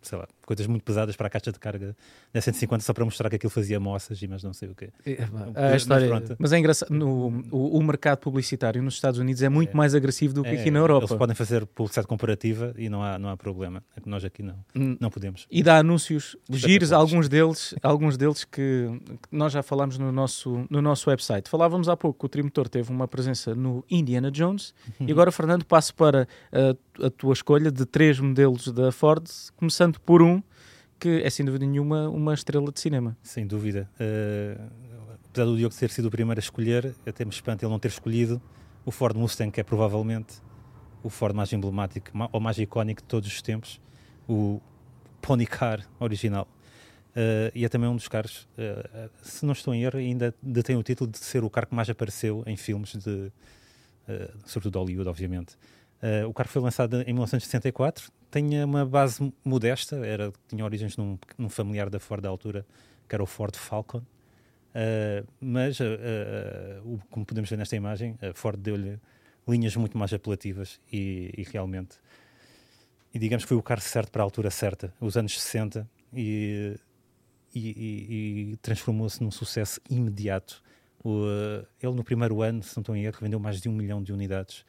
sei 0.07 0.19
lá, 0.19 0.27
coisas 0.47 0.67
muito 0.67 0.83
pesadas 0.85 1.17
para 1.17 1.27
a 1.27 1.31
caixa 1.31 1.51
de 1.53 1.59
carga 1.59 1.97
da 2.33 2.41
150 2.41 2.83
só 2.85 2.93
para 2.93 3.05
mostrar 3.05 3.29
que 3.31 3.37
aquilo 3.37 3.51
fazia 3.51 3.79
moças 3.81 4.21
e 4.23 4.29
mais 4.29 4.43
não 4.43 4.53
sei 4.53 4.69
o 4.69 4.75
quê. 4.75 4.91
A 5.55 5.71
Mas 5.71 5.83
história, 5.83 6.23
mas 6.39 6.53
é 6.53 6.59
engraçado 6.59 6.91
no, 6.93 7.45
o, 7.51 7.79
o 7.79 7.83
mercado 7.83 8.19
publicitário 8.19 8.83
nos 8.83 8.95
Estados 8.95 9.19
Unidos 9.19 9.43
é 9.43 9.49
muito 9.49 9.71
É. 9.73 9.75
mais 9.77 9.95
agressivo 9.95 10.35
do 10.35 10.43
que 10.43 10.49
É, 10.51 10.61
aqui 10.61 10.71
na 10.71 10.79
Europa 10.79 11.07
Eles 11.07 11.17
podem 11.19 11.35
fazer 11.35 11.67
publicidade 11.67 12.07
comparativa 12.07 12.75
e 12.77 12.89
não 12.89 13.03
há, 13.03 13.19
não 13.19 13.29
há 13.29 13.37
problema. 13.37 13.83
É 13.97 14.01
Nós 14.09 14.25
aqui 14.25 14.43
não, 14.43 14.55
Hum, 14.77 14.97
não 15.01 15.11
podemos. 15.11 15.47
e 15.51 15.63
dá 15.63 15.79
anúncios 15.79 16.37
giros 16.51 16.93
alguns 16.93 17.29
deles 17.29 17.75
alguns 17.83 18.17
deles 18.17 18.45
que, 18.45 18.89
que 19.23 19.29
nós 19.37 19.53
já 19.53 19.63
falámos 19.63 19.99
no 19.99 20.13
nosso 20.13 20.67
no 20.71 20.81
nosso 20.83 21.09
website 21.11 21.49
falávamos 21.49 21.89
há 21.89 21.97
pouco 21.97 22.19
que 22.21 22.27
o 22.27 22.29
Trimotor 22.29 22.69
teve 22.69 22.91
uma 22.91 23.09
presença 23.09 23.55
no 23.55 23.85
Indiana 23.91 24.31
Jones 24.31 24.75
Uhum. 25.01 25.07
e 25.09 25.13
agora 25.13 25.33
Fernando 25.33 25.65
passo 25.65 25.95
para 25.95 26.29
a, 26.53 26.77
a 27.03 27.11
tua 27.11 27.33
escolha 27.33 27.71
de 27.71 27.85
três 27.85 28.19
modelos 28.21 28.69
da 28.69 28.93
Ford 28.93 29.27
começando 29.57 30.01
por 30.01 30.23
um 30.23 30.43
que 30.99 31.23
é 31.23 31.31
sem 31.31 31.45
dúvida 31.45 31.67
nenhuma 31.67 32.09
uma 32.09 32.33
estrela 32.33 32.71
de 32.73 32.81
cinema 32.81 33.17
Sem 33.23 33.47
dúvida. 33.47 33.91
Eh, 33.99 34.59
apesar 35.27 35.45
do 35.47 35.57
Diogo 35.57 35.75
ter 35.75 35.91
sido 35.91 36.07
o 36.07 36.11
primeiro 36.11 36.39
a 36.39 36.43
escolher, 36.43 36.95
até 37.07 37.25
me 37.25 37.31
espanta 37.31 37.65
ele 37.65 37.73
não 37.73 37.79
ter 37.79 37.89
escolhido 37.89 38.41
o 38.85 38.91
Ford 38.91 39.17
Mustang, 39.17 39.51
que 39.51 39.61
é 39.61 39.65
provavelmente 39.65 40.35
o 41.03 41.11
Ford 41.11 41.35
mais 41.35 41.53
emblemático 41.53 42.11
ou 42.33 42.41
mais 42.41 42.59
icónico 42.59 43.03
de 43.03 43.09
todos 43.09 43.29
os 43.29 43.43
tempos, 43.43 43.81
o 44.29 44.61
Pony 45.21 45.47
Car 45.47 45.87
original. 45.99 46.49
Eh, 47.17 47.53
e 47.55 47.65
é 47.65 47.69
também 47.69 47.89
um 47.89 47.97
dos 47.97 48.09
carros, 48.09 48.49
eh, 48.59 49.09
se 49.23 49.47
não 49.47 49.53
estou 49.53 49.75
em 49.75 49.85
erro, 49.85 49.99
ainda 49.99 50.35
detém 50.43 50.77
o 50.77 50.83
título 50.83 51.11
de 51.11 51.19
ser 51.19 51.45
o 51.45 51.51
carro 51.51 51.69
que 51.69 51.75
mais 51.75 51.89
apareceu 51.89 52.43
em 52.47 52.57
filmes, 52.57 52.97
de, 52.97 53.31
eh, 54.09 54.31
sobretudo 54.45 54.79
Hollywood, 54.81 55.09
obviamente. 55.09 55.57
Eh, 56.05 56.27
o 56.27 56.35
carro 56.35 56.51
foi 56.51 56.61
lançado 56.61 57.01
em 57.01 57.15
1964, 57.15 58.13
tinha 58.31 58.67
uma 58.67 58.85
base 58.85 59.33
modesta, 59.43 59.97
era, 60.05 60.31
tinha 60.47 60.63
origens 60.63 60.99
num, 60.99 61.19
num 61.39 61.49
familiar 61.49 61.89
da 61.89 61.99
Ford 61.99 62.23
da 62.23 62.29
altura, 62.29 62.67
que 63.09 63.15
era 63.15 63.23
o 63.23 63.27
Ford 63.27 63.57
Falcon. 63.57 64.03
Uh, 64.77 65.27
mas, 65.41 65.81
uh, 65.81 65.85
uh, 66.85 66.95
o- 66.95 67.01
como 67.09 67.25
podemos 67.25 67.49
ver 67.49 67.57
nesta 67.57 67.75
imagem, 67.77 68.19
a 68.21 68.35
Ford 68.35 68.61
deu-lhe 68.61 68.99
linhas 69.49 69.75
muito 69.77 69.97
mais 69.97 70.13
apelativas 70.13 70.79
e, 70.93 71.33
e 71.39 71.43
realmente, 71.45 71.97
e 73.15 73.19
digamos 73.19 73.45
que 73.45 73.49
foi 73.49 73.57
o 73.57 73.63
carro 73.63 73.81
certo 73.81 74.11
para 74.11 74.23
a 74.23 74.25
altura 74.25 74.51
certa, 74.51 74.93
os 75.01 75.17
anos 75.17 75.41
60, 75.41 75.89
e, 76.13 76.77
e- 77.55 78.51
e- 78.53 78.57
transformou-se 78.59 79.23
num 79.23 79.31
sucesso 79.31 79.81
imediato. 79.89 80.63
O, 81.03 81.11
uh, 81.25 81.67
ele, 81.81 81.95
no 81.95 82.03
primeiro 82.03 82.43
ano, 82.43 82.63
se 82.63 82.77
não 82.77 82.81
estou 82.81 82.97
em 82.97 83.05
erro, 83.05 83.19
vendeu 83.21 83.39
mais 83.39 83.61
de 83.61 83.69
um 83.69 83.73
milhão 83.73 84.03
de 84.03 84.13
unidades, 84.13 84.65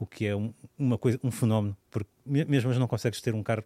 o 0.00 0.06
que 0.06 0.26
é 0.26 0.34
um, 0.34 0.52
uma 0.76 0.98
coisa, 0.98 1.20
um 1.22 1.30
fenómeno, 1.30 1.76
porque 1.90 2.10
me- 2.26 2.44
mesmo 2.44 2.72
não 2.74 2.88
consegues 2.88 3.20
ter 3.20 3.34
um 3.34 3.42
carro 3.42 3.62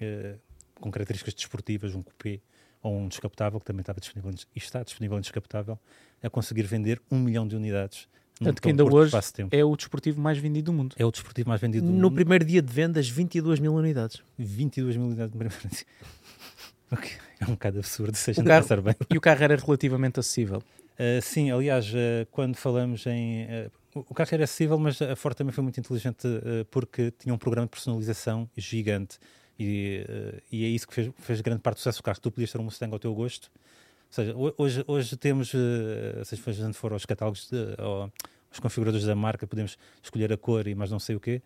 uh, 0.00 0.38
com 0.80 0.90
características 0.90 1.34
desportivas, 1.34 1.94
um 1.94 2.02
coupé, 2.02 2.38
ou 2.82 2.96
um 2.96 3.08
descapotável, 3.08 3.58
que 3.58 3.66
também 3.66 3.80
estava 3.80 3.98
disponível 3.98 4.30
e 4.54 4.58
está 4.58 4.82
disponível 4.84 5.16
em 5.18 5.20
descapotável, 5.20 5.78
a 6.22 6.30
conseguir 6.30 6.62
vender 6.64 7.00
um 7.10 7.18
milhão 7.18 7.48
de 7.48 7.56
unidades. 7.56 8.06
Tanto 8.38 8.60
que 8.60 8.68
ainda 8.68 8.84
hoje 8.84 9.06
espaço 9.06 9.28
de 9.30 9.34
tempo. 9.34 9.56
é 9.56 9.64
o 9.64 9.74
desportivo 9.74 10.20
mais 10.20 10.36
vendido 10.36 10.66
do 10.70 10.72
mundo. 10.76 10.94
É 10.98 11.04
o 11.06 11.10
desportivo 11.10 11.48
mais 11.48 11.58
vendido 11.60 11.86
do 11.86 11.92
No 11.92 11.98
mundo. 12.10 12.14
primeiro 12.16 12.44
dia 12.44 12.60
de 12.60 12.70
vendas, 12.70 13.08
22 13.08 13.58
mil 13.58 13.74
unidades. 13.74 14.22
22 14.38 14.94
mil 14.98 15.06
unidades 15.06 15.32
de 15.32 15.38
primeira 15.38 15.58
O 16.92 16.96
que 16.98 17.10
É 17.40 17.44
um 17.46 17.52
bocado 17.52 17.78
absurdo, 17.78 18.14
se 18.14 18.30
a 18.30 18.34
O 18.34 18.44
carro- 18.44 18.62
pensar 18.62 18.80
bem. 18.82 18.94
E 19.10 19.16
o 19.16 19.20
carro 19.22 19.42
era 19.42 19.56
relativamente 19.56 20.20
acessível. 20.20 20.58
Uh, 20.98 21.20
sim, 21.22 21.50
aliás, 21.50 21.86
uh, 21.88 22.26
quando 22.30 22.56
falamos 22.56 23.06
em. 23.06 23.44
uh, 23.44 23.70
o 24.08 24.14
carro 24.14 24.28
era 24.32 24.44
acessível, 24.44 24.78
mas 24.78 25.00
a 25.00 25.16
Ford 25.16 25.36
também 25.36 25.52
foi 25.52 25.62
muito 25.62 25.78
inteligente 25.78 26.26
uh, 26.26 26.64
porque 26.70 27.10
tinha 27.10 27.34
um 27.34 27.38
programa 27.38 27.66
de 27.66 27.70
personalização 27.70 28.48
gigante. 28.56 29.18
E, 29.58 30.04
uh, 30.08 30.42
e 30.52 30.64
é 30.64 30.68
isso 30.68 30.86
que 30.86 30.94
fez, 30.94 31.10
fez 31.18 31.40
grande 31.40 31.60
parte 31.62 31.76
do 31.76 31.78
sucesso 31.78 32.00
do 32.00 32.02
carro. 32.02 32.20
Tu 32.20 32.30
podias 32.30 32.52
ter 32.52 32.58
um 32.58 32.64
Mustang 32.64 32.92
ao 32.92 32.98
teu 32.98 33.14
gosto. 33.14 33.50
Ou 33.54 34.12
seja, 34.12 34.36
ho- 34.36 34.54
hoje, 34.58 34.84
hoje 34.86 35.16
temos, 35.16 35.52
uh, 35.54 36.24
se 36.24 36.38
a 36.46 36.52
gente 36.52 36.74
for 36.74 36.92
aos 36.92 37.06
catálogos, 37.06 37.50
de, 37.50 37.56
ou 37.82 38.02
aos 38.50 38.60
configuradores 38.60 39.06
da 39.06 39.14
marca, 39.14 39.46
podemos 39.46 39.78
escolher 40.02 40.32
a 40.32 40.36
cor 40.36 40.66
e 40.66 40.74
mais 40.74 40.90
não 40.90 40.98
sei 40.98 41.16
o 41.16 41.20
quê. 41.20 41.42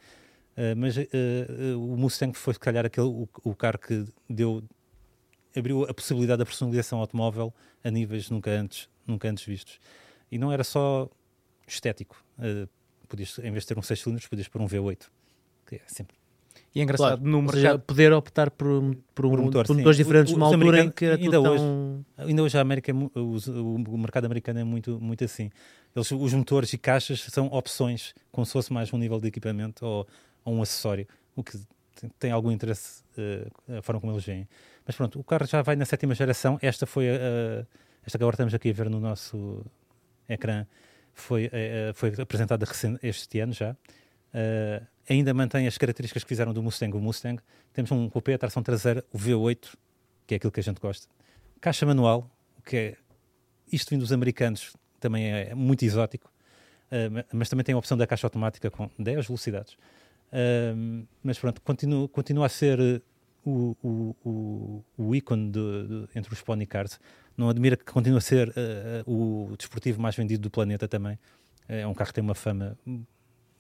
Uh, 0.57 0.77
mas 0.77 0.97
o 1.77 1.97
Mustang 1.97 2.37
foi, 2.37 2.55
se 2.55 2.61
calhar, 2.61 2.85
aquele, 2.85 3.07
o, 3.07 3.29
o 3.45 3.55
carro 3.55 3.79
que 3.79 4.05
deu 4.29 4.63
abriu 5.57 5.85
a 5.85 5.93
possibilidade 5.93 6.39
da 6.39 6.47
personalização 6.47 7.01
automóvel 7.01 7.53
a 7.83 7.91
níveis 7.91 8.31
nunca 8.31 8.51
antes, 8.51 8.89
nunca 9.07 9.29
antes 9.29 9.45
vistos. 9.45 9.81
E 10.31 10.39
não 10.39 10.53
era 10.53 10.63
só 10.63 11.11
estético. 11.75 12.23
Uh, 12.39 12.69
podias, 13.09 13.39
em 13.39 13.51
vez 13.51 13.65
de 13.65 13.69
ter 13.69 13.79
um 13.79 13.83
6 13.83 14.01
cilindros, 14.01 14.27
podias 14.29 14.49
pôr 14.49 14.61
um 14.63 14.67
V8. 14.67 15.07
Que 15.67 15.77
é 15.77 15.81
sempre 15.87 16.17
E 16.75 16.81
é 16.81 16.83
engraçado, 16.83 17.19
Claro, 17.19 17.23
no 17.31 17.43
mercado 17.43 17.61
seja, 17.61 17.79
poder 17.79 18.13
optar 18.13 18.51
por, 18.51 18.67
um- 18.67 18.93
por, 19.15 19.27
um, 19.27 19.31
Por 19.31 19.41
motor, 19.41 19.67
por 19.67 19.77
motores 19.77 19.97
diferentes 19.97 20.33
numa 20.33 20.47
altura 20.47 20.81
em 20.85 20.91
que 20.91 21.05
era 21.05 21.17
ainda 21.17 21.37
tudo 21.37 21.51
hoje- 21.51 21.63
tão... 21.65 22.05
Ainda 22.19 22.43
hoje 22.43 22.59
a 22.59 22.61
América, 22.61 22.91
é 22.91 22.95
o, 22.95 23.37
o 23.89 23.99
mercado 23.99 24.25
americano 24.27 24.59
é 24.61 24.65
muito, 24.65 25.01
muito 25.01 25.25
assim. 25.25 25.51
Eles, 25.95 26.11
os 26.13 26.33
motores 26.35 26.73
e 26.73 26.79
caixas 26.79 27.21
são 27.23 27.47
opções, 27.49 28.15
como 28.31 28.45
se 28.47 28.53
fosse 28.53 28.73
mais 28.73 28.93
um 28.93 28.99
nível 28.99 29.21
de 29.21 29.29
equipamento 29.29 29.85
ou, 29.87 30.07
ou 30.45 30.55
um 30.55 30.63
acessório, 30.63 31.07
o 31.35 31.43
que 31.43 31.59
tem, 32.01 32.11
tem 32.19 32.31
algum 32.33 32.51
interesse 32.53 33.03
eh, 33.19 33.49
a 33.79 33.83
forma 33.83 34.01
como 34.01 34.13
eles 34.13 34.25
veem. 34.25 34.49
Mas 34.87 34.97
pronto, 34.97 35.19
o 35.21 35.25
carro 35.25 35.47
já 35.47 35.63
vai 35.63 35.75
na 35.77 35.85
sétima 35.85 36.15
geração. 36.15 36.59
Esta 36.63 36.87
foi 36.87 37.09
a, 37.11 37.15
a- 37.15 37.67
esta 38.05 38.17
que 38.19 38.25
agora 38.25 38.35
estamos 38.35 38.55
aqui 38.55 38.71
a 38.71 38.73
ver 38.73 38.89
no 38.89 38.99
nosso 39.01 39.65
ecrã, 40.29 40.65
foi, 41.21 41.49
eh, 41.53 41.93
foi 41.95 42.13
apresentada 42.21 42.67
este 43.03 43.39
ano 43.41 43.53
já. 43.53 43.77
Eh, 44.35 44.83
ainda 45.09 45.33
mantém 45.35 45.67
as 45.67 45.77
características 45.79 46.23
que 46.25 46.29
fizeram 46.29 46.53
do 46.53 46.63
Mustang 46.63 46.97
o 46.97 47.01
Mustang. 47.01 47.41
Temos 47.73 47.91
um 47.93 48.09
coupé, 48.09 48.37
tração 48.39 48.63
traseira, 48.63 49.05
o 49.13 49.19
V8, 49.19 49.77
que 50.27 50.35
é 50.35 50.37
aquilo 50.37 50.51
que 50.53 50.61
a 50.61 50.63
gente 50.63 50.81
gosta. 50.81 51.07
Caixa 51.61 51.85
manual, 51.87 52.29
que 52.65 52.77
é 52.77 52.97
isto 53.73 53.91
vindo 53.91 54.01
dos 54.01 54.13
americanos 54.13 54.75
também 54.99 55.31
é 55.33 55.55
muito 55.55 55.85
exótico, 55.85 56.31
uh, 56.91 57.11
ma- 57.11 57.25
mas 57.33 57.49
também 57.49 57.65
tem 57.65 57.75
a 57.75 57.79
opção 57.79 57.97
da 57.97 58.07
caixa 58.07 58.27
automática 58.27 58.71
com 58.71 58.91
10 58.99 59.27
velocidades. 59.27 59.77
Mas 61.23 61.39
pronto, 61.39 61.61
continua, 61.63 62.09
continua 62.09 62.47
a 62.47 62.49
ser 62.49 62.79
uh, 62.79 63.03
o, 63.45 63.77
o, 63.83 64.17
o, 64.25 64.85
o 64.99 65.15
ícone 65.15 65.51
de- 65.51 65.87
de- 65.89 66.09
entre 66.15 66.33
os 66.33 66.41
pony 66.43 66.67
cars. 66.67 66.99
Não 67.37 67.49
admira 67.49 67.77
que 67.77 67.85
continue 67.85 68.19
a 68.19 68.21
ser 68.21 68.49
uh, 68.51 68.53
o 69.53 69.57
desportivo 69.57 70.01
mais 70.01 70.15
vendido 70.15 70.43
do 70.43 70.51
planeta 70.51 70.87
também. 70.87 71.19
É 71.69 71.87
um 71.87 71.95
carro 71.95 72.09
que 72.09 72.15
tem 72.15 72.23
uma 72.25 72.35
fama 72.35 72.77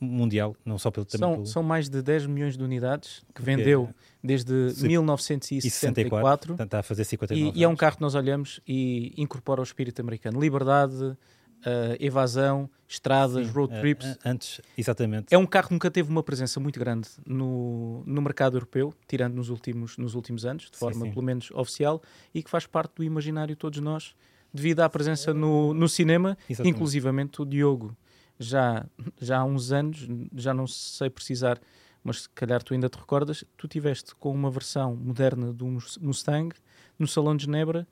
mundial, 0.00 0.56
não 0.64 0.78
só 0.78 0.90
pelo 0.90 1.04
também 1.06 1.20
São, 1.20 1.32
pelo, 1.34 1.46
são 1.46 1.62
mais 1.62 1.88
de 1.88 2.00
10 2.02 2.26
milhões 2.26 2.56
de 2.56 2.64
unidades 2.64 3.22
que 3.34 3.42
vendeu 3.42 3.90
desde 4.24 4.70
Se- 4.70 4.86
1964 4.88 6.48
portanto, 6.48 6.66
está 6.66 6.78
a 6.78 6.82
fazer 6.82 7.04
59 7.04 7.56
e, 7.56 7.60
e 7.60 7.64
é 7.64 7.68
um 7.68 7.76
carro 7.76 7.96
que 7.96 8.02
nós 8.02 8.14
olhamos 8.14 8.60
e 8.66 9.12
incorpora 9.16 9.60
o 9.60 9.64
espírito 9.64 10.00
americano. 10.00 10.40
Liberdade, 10.40 11.16
eh, 11.64 11.96
evasão, 12.00 12.68
estradas, 12.88 13.46
Sim, 13.46 13.52
road 13.52 13.74
eh, 13.74 13.80
trips. 13.80 14.06
eh, 14.06 14.18
antes, 14.24 14.60
exatamente. 14.76 15.32
É 15.34 15.38
um 15.38 15.46
carro 15.46 15.68
que 15.68 15.74
nunca 15.74 15.90
teve 15.90 16.10
uma 16.10 16.22
presença 16.22 16.58
muito 16.60 16.78
grande 16.80 17.08
no, 17.26 18.02
no 18.06 18.20
mercado 18.22 18.56
europeu, 18.56 18.92
tirando 19.06 19.34
nos 19.34 19.48
últimos, 19.50 19.96
nos 19.96 20.14
últimos 20.14 20.44
anos, 20.44 20.70
de 20.70 20.76
forma 20.78 21.04
sim. 21.06 21.10
pelo 21.12 21.24
menos 21.24 21.50
oficial, 21.52 22.02
e 22.34 22.42
que 22.42 22.50
faz 22.50 22.66
parte 22.66 22.92
do 22.96 23.04
imaginário 23.04 23.54
de 23.54 23.58
todos 23.58 23.78
nós, 23.80 24.14
devido 24.52 24.80
à 24.80 24.88
presença 24.88 25.32
no, 25.32 25.72
no 25.74 25.88
cinema, 25.88 26.36
Exatamente. 26.48 26.74
inclusivamente 26.76 27.40
o 27.42 27.44
Diogo. 27.44 27.96
Já, 28.38 28.86
já 29.20 29.38
há 29.40 29.44
uns 29.44 29.70
anos, 29.70 30.08
já 30.34 30.54
não 30.54 30.66
sei 30.66 31.10
precisar, 31.10 31.60
mas 32.02 32.22
se 32.22 32.28
calhar 32.30 32.62
tu 32.62 32.72
ainda 32.72 32.88
te 32.88 32.96
recordas, 32.98 33.44
tu 33.56 33.68
tiveste 33.68 34.14
com 34.14 34.32
uma 34.32 34.50
versão 34.50 34.96
moderna 34.96 35.52
do 35.52 35.66
Mus- 35.66 35.98
Mustang 35.98 36.56
no 36.98 37.06
Salão 37.06 37.36
de 37.36 37.44
Genebra. 37.44 37.86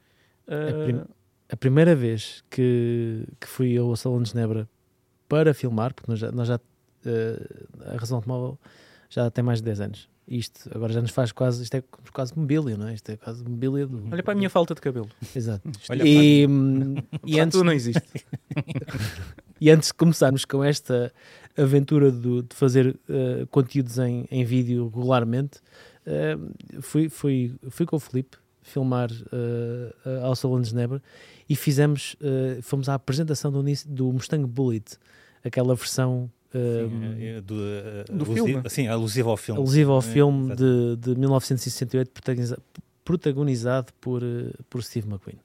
prim- 0.46 1.04
A 1.50 1.56
primeira 1.56 1.94
vez 1.94 2.44
que, 2.50 3.24
que 3.40 3.46
fui 3.48 3.76
ao 3.76 3.94
Salão 3.96 4.22
de 4.22 4.30
Genebra 4.30 4.68
para 5.28 5.54
filmar, 5.54 5.94
porque 5.94 6.10
nós 6.10 6.18
já, 6.20 6.30
nós 6.32 6.48
já 6.48 6.60
eh, 7.06 7.46
a 7.86 7.96
Razão 7.96 8.16
Automóvel 8.18 8.58
já 9.08 9.30
tem 9.30 9.42
mais 9.42 9.60
de 9.60 9.64
10 9.64 9.80
anos. 9.80 10.08
Isto 10.26 10.68
agora 10.74 10.92
já 10.92 11.00
nos 11.00 11.10
faz 11.10 11.32
quase, 11.32 11.62
isto 11.62 11.74
é 11.74 11.82
quase 12.12 12.38
mobília, 12.38 12.76
não 12.76 12.88
é? 12.88 12.92
Isto 12.92 13.12
é 13.12 13.16
quase 13.16 13.42
mobília 13.42 13.86
do. 13.86 14.06
olha 14.12 14.22
para 14.22 14.32
a 14.34 14.36
minha 14.36 14.50
falta 14.50 14.74
de 14.74 14.80
cabelo. 14.82 15.08
Exato. 15.34 15.66
Olha 15.88 16.06
E, 16.06 16.46
hum, 16.46 16.96
e 17.24 17.40
antes, 17.40 17.58
tu 17.58 17.64
não 17.64 17.72
existe. 17.72 18.02
E 19.60 19.70
antes 19.70 19.88
de 19.88 19.94
começarmos 19.94 20.44
com 20.44 20.62
esta 20.62 21.12
aventura 21.56 22.12
do- 22.12 22.44
de 22.44 22.54
fazer 22.54 22.96
eh, 23.08 23.44
conteúdos 23.50 23.98
em, 23.98 24.24
em 24.30 24.44
vídeo 24.44 24.84
regularmente, 24.94 25.58
eh, 26.06 26.36
fui, 26.80 27.08
fui, 27.08 27.56
fui 27.68 27.84
com 27.84 27.96
o 27.96 27.98
Felipe 27.98 28.36
filmar 28.68 29.10
eh, 29.10 29.94
eh, 30.06 30.20
ao 30.22 30.36
Salão 30.36 30.60
de 30.60 30.68
Genebra 30.70 31.02
e 31.48 31.56
fizemos, 31.56 32.14
eh, 32.20 32.58
fomos 32.62 32.88
à 32.88 32.94
apresentação 32.94 33.50
do, 33.50 33.60
início- 33.60 33.88
do 33.90 34.12
Mustang 34.12 34.44
Bullet, 34.46 34.96
aquela 35.44 35.74
versão 35.74 36.30
eh, 36.54 36.86
Sim, 36.88 37.04
é, 37.22 37.26
é, 37.36 37.40
do, 37.40 37.54
eh, 37.60 38.04
Do 38.10 38.24
alusivo- 38.24 38.46
filme. 38.46 38.70
Sim, 38.70 38.86
alusivo 38.88 39.30
ao 39.30 39.36
filme. 39.36 39.60
alusiva 39.60 39.92
ao 39.92 39.98
É, 39.98 40.02
filme 40.02 40.44
exato. 40.46 40.96
de, 40.96 40.96
de 41.14 41.20
1968, 41.20 42.10
protagoniza- 42.10 42.58
protagonizado 43.04 43.92
por, 44.00 44.22
eh, 44.22 44.50
por 44.70 44.82
Steve 44.82 45.08
McQueen. 45.08 45.38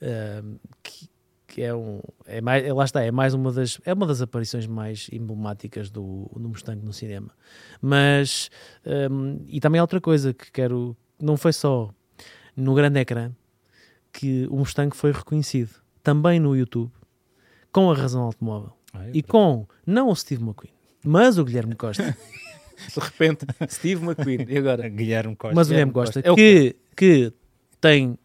Eh, 0.00 0.42
que, 0.82 1.08
que 1.46 1.62
é 1.62 1.74
um 1.74 2.00
é 2.26 2.40
mais 2.40 2.64
é- 2.64 2.72
lá 2.72 2.84
está 2.84 3.02
é 3.02 3.10
mais 3.10 3.34
uma 3.34 3.50
das 3.52 3.80
é 3.84 3.92
uma 3.92 4.06
das 4.06 4.22
aparições 4.22 4.66
mais 4.68 5.08
emblemáticas 5.12 5.90
do, 5.90 6.30
do 6.34 6.48
Mustang 6.48 6.80
no 6.86 6.92
cinema 6.92 7.32
mas 7.82 8.48
hum, 9.10 9.40
e 9.48 9.58
também 9.58 9.80
há 9.80 9.82
outra 9.82 10.00
coisa 10.00 10.32
que 10.32 10.50
quero 10.52 10.96
não 11.20 11.36
foi 11.36 11.52
só 11.52 11.92
no 12.60 12.74
grande 12.74 13.00
ecrã 13.00 13.32
que 14.12 14.46
o 14.50 14.56
Mustang 14.56 14.94
foi 14.96 15.12
reconhecido 15.12 15.70
também 16.02 16.38
no 16.40 16.56
YouTube 16.56 16.90
com 17.72 17.90
a 17.90 17.94
razão 17.94 18.22
automóvel 18.22 18.72
Ah, 18.92 19.06
é 19.06 19.10
e 19.14 19.22
com 19.22 19.66
não 19.86 20.08
o 20.08 20.16
Steve 20.16 20.42
McQueen 20.42 20.72
mas 21.04 21.38
o 21.38 21.44
Guilherme 21.44 21.74
Costa 21.74 22.16
De 22.94 22.98
repente, 22.98 23.44
Steve 23.68 24.02
McQueen. 24.02 24.46
E 24.48 24.56
agora? 24.56 24.88
Guilherme 24.88 25.36
Costa. 25.36 25.54
mas 25.54 25.66
o 25.66 25.70
Guilherme 25.70 25.92
Guilherme 25.92 25.92
Costa 25.92 26.22
Costa. 26.22 26.28
É 26.28 26.32
o 26.32 26.34
que, 26.34 26.76
que 26.96 27.32
tem 27.80 28.18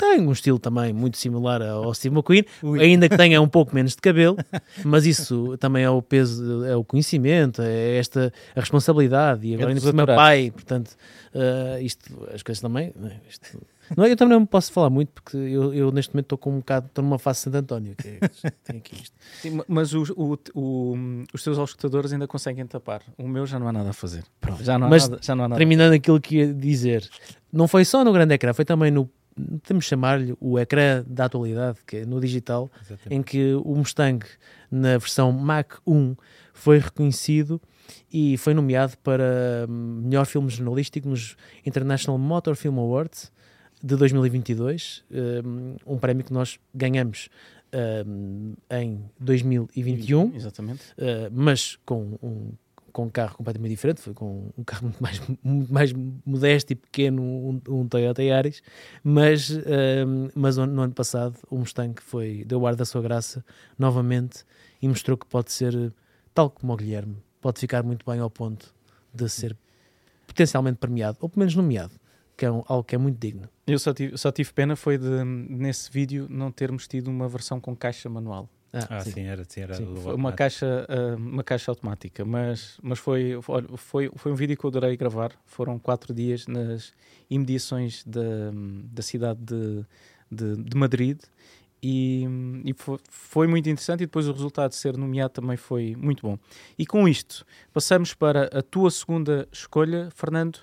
tem 0.00 0.20
um 0.26 0.32
estilo 0.32 0.58
também 0.58 0.92
muito 0.92 1.16
similar 1.18 1.60
ao 1.62 1.92
Steve 1.94 2.14
McQueen, 2.14 2.44
Ui. 2.62 2.80
ainda 2.80 3.08
que 3.08 3.16
tenha 3.16 3.40
um 3.40 3.48
pouco 3.48 3.74
menos 3.74 3.92
de 3.94 4.00
cabelo, 4.00 4.36
mas 4.84 5.04
isso 5.06 5.56
também 5.58 5.84
é 5.84 5.90
o 5.90 6.00
peso, 6.00 6.64
é 6.64 6.74
o 6.74 6.82
conhecimento, 6.82 7.60
é 7.62 7.96
esta 7.98 8.32
a 8.56 8.60
responsabilidade 8.60 9.46
e 9.46 9.54
agora 9.54 9.68
ainda 9.68 9.80
por 9.80 9.88
cima 9.88 10.02
apurados. 10.02 10.22
pai, 10.24 10.50
portanto, 10.50 10.96
eh, 11.34 11.78
isto, 11.82 12.28
as 12.34 12.42
coisas 12.42 12.60
também, 12.60 12.92
né, 12.96 13.20
isto- 13.28 13.60
não, 13.96 14.04
é- 14.04 14.12
eu 14.12 14.16
também 14.16 14.38
não 14.38 14.46
posso 14.46 14.70
falar 14.72 14.88
muito 14.88 15.10
porque 15.12 15.36
eu, 15.36 15.74
eu 15.74 15.90
neste 15.90 16.14
momento 16.14 16.26
estou 16.26 16.38
com 16.38 16.50
um 16.52 16.58
bocado, 16.58 16.86
estou 16.86 17.02
numa 17.04 17.18
fase 17.18 17.38
de 17.40 17.42
Santo 17.44 17.56
António, 17.56 17.94
que 17.96 18.08
é, 18.08 18.18
tem 18.64 18.78
aqui 18.78 18.94
isto. 19.02 19.16
Sim, 19.42 19.50
ma- 19.50 19.64
mas 19.66 19.92
os, 19.92 20.10
o- 20.10 20.38
o- 20.54 20.96
os 21.34 21.42
teus 21.42 21.58
auscultadores 21.58 22.12
ainda 22.12 22.26
conseguem 22.28 22.64
tapar. 22.66 23.02
O 23.18 23.26
meu 23.28 23.44
já 23.46 23.58
não 23.58 23.66
há 23.68 23.72
nada 23.72 23.90
a 23.90 23.92
fazer. 23.92 24.22
Já 24.60 24.78
não 24.78 24.86
há 24.86 24.90
Mas 24.90 25.08
nada. 25.08 25.20
Já 25.22 25.34
não 25.34 25.44
há 25.44 25.48
nada. 25.48 25.58
Terminando 25.58 25.92
aquilo 25.92 26.20
que 26.20 26.36
ia 26.36 26.54
dizer, 26.54 27.08
não 27.52 27.66
foi 27.66 27.84
só 27.84 28.04
no 28.04 28.12
grande 28.12 28.32
ecrã, 28.34 28.52
foi 28.54 28.64
também 28.64 28.92
no, 28.92 29.10
temos 29.62 29.84
de 29.84 29.90
chamar-lhe 29.90 30.34
o 30.40 30.58
ecrã 30.58 31.04
da 31.06 31.26
atualidade, 31.26 31.78
que 31.86 31.98
é 31.98 32.06
no 32.06 32.20
digital, 32.20 32.70
Exatamente. 32.80 33.14
em 33.14 33.22
que 33.22 33.54
o 33.54 33.74
Mustang, 33.74 34.24
na 34.70 34.98
versão 34.98 35.32
Mach 35.32 35.78
1, 35.86 36.16
foi 36.52 36.78
reconhecido 36.78 37.60
e 38.12 38.36
foi 38.36 38.54
nomeado 38.54 38.96
para 38.98 39.66
hum, 39.68 40.02
melhor 40.04 40.26
filme 40.26 40.48
jornalístico 40.48 41.08
nos 41.08 41.36
International 41.64 42.18
Motor 42.18 42.54
Film 42.56 42.78
Awards 42.78 43.32
de 43.82 43.96
2022, 43.96 45.04
hum, 45.10 45.76
um 45.86 45.98
prémio 45.98 46.24
que 46.24 46.32
nós 46.32 46.58
ganhamos 46.74 47.28
hum, 48.06 48.54
em 48.70 49.00
2021 49.18 50.34
Exatamente. 50.34 50.82
Uh, 50.92 51.30
mas 51.32 51.76
com 51.84 52.18
um, 52.22 52.52
com 52.90 53.04
um 53.06 53.08
carro 53.10 53.36
completamente 53.36 53.70
diferente, 53.70 54.00
foi 54.00 54.12
com 54.14 54.50
um 54.56 54.64
carro 54.64 54.84
muito 54.84 55.00
mais, 55.02 55.20
muito 55.42 55.72
mais 55.72 55.92
modesto 56.24 56.72
e 56.72 56.76
pequeno, 56.76 57.22
um, 57.22 57.60
um 57.68 57.88
Toyota 57.88 58.22
Yaris, 58.22 58.62
mas, 59.02 59.50
um, 59.50 60.28
mas 60.34 60.56
no 60.56 60.66
no 60.66 60.82
ano 60.82 60.92
passado 60.94 61.36
o 61.50 61.56
Mustang 61.58 61.94
foi, 62.02 62.44
deu 62.46 62.60
o 62.60 62.66
ar 62.66 62.74
da 62.76 62.84
sua 62.84 63.00
graça 63.02 63.44
novamente 63.78 64.44
e 64.82 64.88
mostrou 64.88 65.16
que 65.16 65.26
pode 65.26 65.52
ser, 65.52 65.92
tal 66.34 66.50
como 66.50 66.72
o 66.72 66.76
Guilherme, 66.76 67.16
pode 67.40 67.58
ficar 67.60 67.82
muito 67.82 68.04
bem 68.04 68.20
ao 68.20 68.30
ponto 68.30 68.74
de 69.14 69.28
ser 69.28 69.56
potencialmente 70.26 70.78
premiado, 70.78 71.18
ou 71.20 71.28
pelo 71.28 71.40
menos 71.40 71.54
nomeado, 71.54 71.92
que 72.36 72.44
é 72.46 72.50
um- 72.50 72.62
algo 72.66 72.84
que 72.84 72.94
é 72.94 72.98
muito 72.98 73.18
digno. 73.18 73.48
Eu 73.66 73.78
só 73.78 73.92
tive, 73.92 74.16
só 74.16 74.30
tive 74.30 74.52
pena 74.52 74.76
foi 74.76 74.96
de, 74.98 75.24
nesse 75.24 75.90
vídeo, 75.90 76.26
não 76.30 76.50
termos 76.52 76.86
tido 76.86 77.08
uma 77.08 77.28
versão 77.28 77.60
com 77.60 77.74
caixa 77.76 78.08
manual. 78.08 78.48
Ah, 78.72 79.00
sim, 79.00 79.22
era, 79.22 79.44
sim, 79.44 79.60
era 79.62 79.74
Sim, 79.74 79.84
do 79.84 80.00
Foi 80.00 80.14
uma 80.14 80.32
caixa, 80.32 80.86
ah, 80.88 81.16
uma 81.16 81.42
caixa 81.42 81.70
automática, 81.72 82.24
mas, 82.24 82.78
mas 82.82 82.98
foi, 82.98 83.40
foi, 83.42 83.64
foi, 83.76 84.10
foi 84.14 84.32
um 84.32 84.34
vídeo 84.34 84.56
que 84.56 84.64
eu 84.64 84.68
adorei 84.68 84.96
gravar. 84.96 85.32
Foram 85.44 85.78
quatro 85.78 86.14
dias 86.14 86.46
nas 86.46 86.92
imediações 87.28 88.04
da, 88.04 88.52
da 88.92 89.02
cidade 89.02 89.40
de, 89.40 89.84
de, 90.30 90.62
de 90.62 90.76
Madrid 90.76 91.20
e, 91.82 92.24
e 92.64 92.72
foi, 92.74 92.98
foi 93.08 93.46
muito 93.48 93.68
interessante. 93.68 94.02
E 94.02 94.06
depois 94.06 94.28
o 94.28 94.32
resultado 94.32 94.70
de 94.70 94.76
ser 94.76 94.96
nomeado 94.96 95.32
também 95.32 95.56
foi 95.56 95.96
muito 95.96 96.22
bom. 96.22 96.38
E 96.78 96.86
com 96.86 97.08
isto, 97.08 97.44
passamos 97.72 98.14
para 98.14 98.44
a 98.56 98.62
tua 98.62 98.90
segunda 98.90 99.48
escolha, 99.50 100.08
Fernando, 100.14 100.60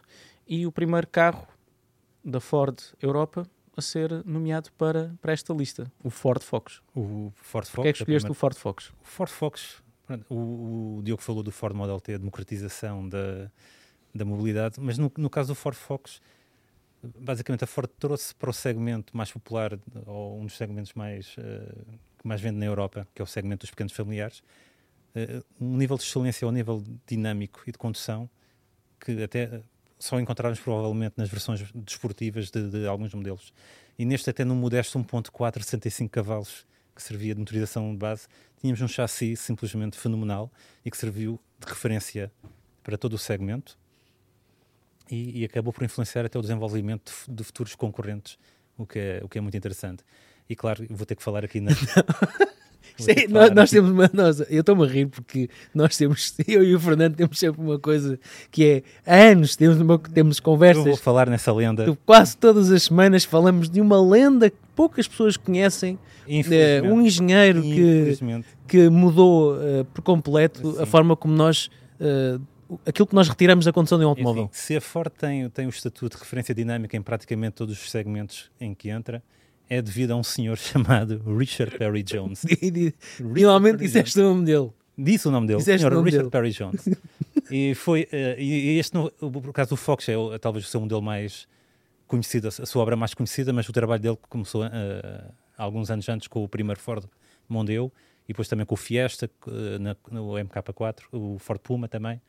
e 0.48 0.66
o 0.66 0.72
primeiro 0.72 1.08
carro 1.08 1.46
da 2.24 2.40
Ford 2.40 2.80
Europa 3.02 3.44
a 3.78 3.82
ser 3.82 4.24
nomeado 4.26 4.72
para, 4.78 5.16
para 5.22 5.32
esta 5.32 5.54
lista, 5.54 5.92
o 6.04 6.10
Ford 6.10 6.42
Focus. 6.44 6.82
O 6.96 7.32
Ford 7.36 7.66
Focus. 7.66 7.70
Porquê 7.72 7.90
é 7.90 7.94
que 7.94 8.00
escolheste 8.00 8.26
primeira- 8.26 8.32
o 8.32 8.34
Ford 8.34 8.56
Focus? 8.58 8.92
O 9.02 9.06
Ford 9.06 9.30
Focus, 9.32 9.84
pronto, 10.06 10.26
o, 10.30 10.98
o 10.98 11.02
Diogo 11.04 11.22
falou 11.22 11.44
do 11.44 11.52
Ford 11.52 11.76
Model 11.76 12.00
T, 12.02 12.16
a 12.16 12.18
democratização 12.18 13.08
da, 13.08 13.52
da 14.14 14.26
mobilidade, 14.26 14.80
mas 14.80 14.98
no, 14.98 15.12
no 15.18 15.30
caso 15.30 15.50
do 15.50 15.56
Ford 15.56 15.76
Focus, 15.78 16.20
basicamente 17.20 17.64
a 17.64 17.68
Ford 17.68 17.90
trouxe 18.00 18.34
para 18.34 18.50
o 18.50 18.54
segmento 18.54 19.16
mais 19.16 19.32
popular, 19.32 19.78
ou 20.06 20.40
um 20.42 20.46
dos 20.46 20.58
segmentos 20.58 20.94
mais, 20.94 21.36
eh, 21.38 21.72
que 22.18 22.28
mais 22.28 22.42
vende 22.42 22.58
na 22.58 22.66
Europa, 22.66 23.08
que 23.14 23.22
é 23.22 23.24
o 23.24 23.28
segmento 23.28 23.62
dos 23.62 23.70
pequenos 23.70 23.94
familiares, 23.94 24.42
eh, 25.14 25.44
um 25.62 25.78
nível 25.78 25.96
de 25.98 26.04
excelência 26.04 26.46
ao 26.46 26.52
nível 26.52 26.84
dinâmico 27.06 27.62
e 27.68 27.72
de 27.72 27.78
condução 27.78 28.28
que 29.00 29.22
até 29.24 29.62
só 30.00 30.20
encontrarmos 30.20 30.60
provavelmente 30.60 31.16
nas 31.18 31.30
versões 31.30 31.64
desportivas 31.74 32.50
de, 32.50 32.70
de 32.70 32.88
alguns 32.88 33.14
modelos. 33.14 33.54
E 33.98 34.06
neste 34.06 34.30
até 34.30 34.46
num 34.46 34.56
modesto 34.56 35.00
1.4 35.00 35.64
65 35.64 36.12
cavalos 36.12 36.66
que 36.96 37.02
servia 37.02 37.34
de 37.34 37.40
motorização 37.40 37.92
de 37.92 37.98
base, 37.98 38.28
tínhamos 38.60 38.82
um 38.82 38.88
chassi 38.88 39.36
simplesmente 39.36 39.98
fenomenal 39.98 40.52
e 40.84 40.90
que 40.90 40.98
serviu 40.98 41.40
de 41.60 41.68
referência 41.68 42.32
para 42.84 42.98
todo 42.98 43.14
o 43.14 43.18
segmento 43.18 43.78
e, 45.10 45.42
e 45.42 45.46
acabou 45.46 45.72
por 45.72 45.84
influenciar 45.84 46.26
até 46.26 46.38
o 46.38 46.42
desenvolvimento 46.42 47.12
de, 47.28 47.36
de 47.36 47.44
futuros 47.44 47.76
concorrentes, 47.76 48.38
o 48.78 48.86
que, 48.86 49.00
é, 49.00 49.22
o 49.24 49.30
que 49.30 49.38
é 49.38 49.42
muito 49.42 49.56
interessante. 49.56 50.04
E 50.50 50.56
claro, 50.56 50.86
vou 50.90 51.06
ter 51.06 51.16
que 51.16 51.24
falar 51.24 51.44
aqui 51.44 51.60
na. 51.60 51.72
nós, 53.30 53.52
nós 53.52 53.70
temos 53.70 53.92
uma, 53.92 54.10
nós, 54.14 54.40
eu 54.50 54.62
estou-me 54.62 54.84
a 54.84 54.88
rir 54.88 55.08
porque 55.08 55.50
nós 55.74 55.96
temos, 55.96 56.34
eu 56.48 56.64
e 56.64 56.76
o 56.76 56.80
Fernando 56.80 57.16
temos 57.16 57.38
sempre 57.38 57.62
uma 57.62 57.78
coisa 57.78 58.20
que 58.52 58.66
é 58.66 58.84
há 59.06 59.32
anos 59.32 59.56
temos, 59.56 59.80
uma, 59.80 60.00
temos 60.00 60.38
Eu 60.38 60.44
vou 60.44 60.54
conversas, 60.54 61.00
falar 61.00 61.30
nessa 61.30 61.52
lenda. 61.54 61.86
de 61.86 61.96
quase 62.06 62.38
todas 62.38 62.72
as 62.72 62.84
semanas 62.84 63.24
falamos 63.24 63.70
de 63.70 63.82
uma 63.82 64.02
lenda 64.02 64.50
que 64.50 64.58
poucas 64.76 65.08
pessoas 65.08 65.38
conhecem, 65.38 65.98
eh, 66.28 66.82
um 66.84 67.02
engenheiro 67.02 67.62
que, 67.62 68.18
que 68.68 68.90
mudou 68.90 69.60
eh, 69.62 69.86
por 69.94 70.02
completo 70.02 70.80
a 70.80 70.86
forma 70.86 71.16
como 71.16 71.34
nós, 71.34 71.70
eh, 72.00 72.40
aquilo 72.86 73.08
que 73.08 73.16
nós 73.16 73.28
retiramos 73.28 73.66
da 73.66 73.74
condução 73.74 73.98
de 73.98 74.06
um 74.06 74.10
automóvel. 74.10 74.50
assim, 74.52 74.54
se 74.54 74.76
a 74.76 74.82
Ford 74.82 75.12
tem, 75.18 75.50
tem 75.50 75.66
o 75.66 75.70
estatuto 75.70 76.18
de 76.18 76.24
referência 76.24 76.54
dinâmica 76.54 76.96
em 76.96 77.02
praticamente 77.02 77.56
todos 77.56 77.82
os 77.82 77.90
segmentos 77.90 78.52
em 78.60 78.74
que 78.74 78.90
entra, 78.90 79.24
é 79.70 79.82
devido 79.82 80.12
a 80.12 80.16
um 80.16 80.24
senhor 80.24 80.56
chamado 80.58 81.22
Richard 81.38 81.78
Perry 81.78 82.04
Jones. 82.04 82.44
Finalmente 83.34 83.78
disseste 83.80 84.20
o 84.20 84.24
nome 84.24 84.46
dele. 84.46 84.70
Disse 84.98 85.28
o 85.28 85.32
nome 85.32 85.48
dele, 85.48 85.60
Disseste 85.60 85.86
o 85.86 85.90
nome 85.90 86.10
Richard 86.10 86.30
dele. 86.30 86.32
Perry 86.32 86.52
Jones. 86.52 86.90
e 87.52 87.76
foi, 87.76 88.08
eh, 88.12 88.36
e 88.40 88.80
este, 88.80 88.96
no, 88.96 89.12
por 89.12 89.54
causa 89.54 89.70
do 89.70 89.76
Fox, 89.78 90.10
é 90.10 90.18
o- 90.18 90.38
talvez 90.40 90.66
o 90.66 90.68
seu 90.70 90.80
modelo 90.82 91.02
mais 91.02 91.48
conhecido, 92.08 92.48
a 92.48 92.52
sua 92.52 92.82
obra 92.82 92.96
mais 92.96 93.14
conhecida, 93.14 93.54
mas 93.54 93.68
o 93.70 93.74
trabalho 93.74 94.02
dele 94.02 94.18
começou 94.30 94.64
há 94.64 94.72
alguns 95.58 95.92
anos 95.92 96.08
antes 96.10 96.28
com 96.28 96.44
o 96.44 96.48
primeiro 96.48 96.80
Ford 96.80 97.04
Mondeo 97.48 97.92
e 98.26 98.34
depois 98.34 98.48
também 98.48 98.66
com 98.66 98.74
o 98.74 98.78
Fiesta, 98.78 99.30
eh, 99.48 99.78
na- 99.80 99.96
no 100.12 100.32
MK4, 100.38 101.04
o 101.12 101.38
Ford 101.40 101.60
Puma 101.62 101.88
também. 101.88 102.20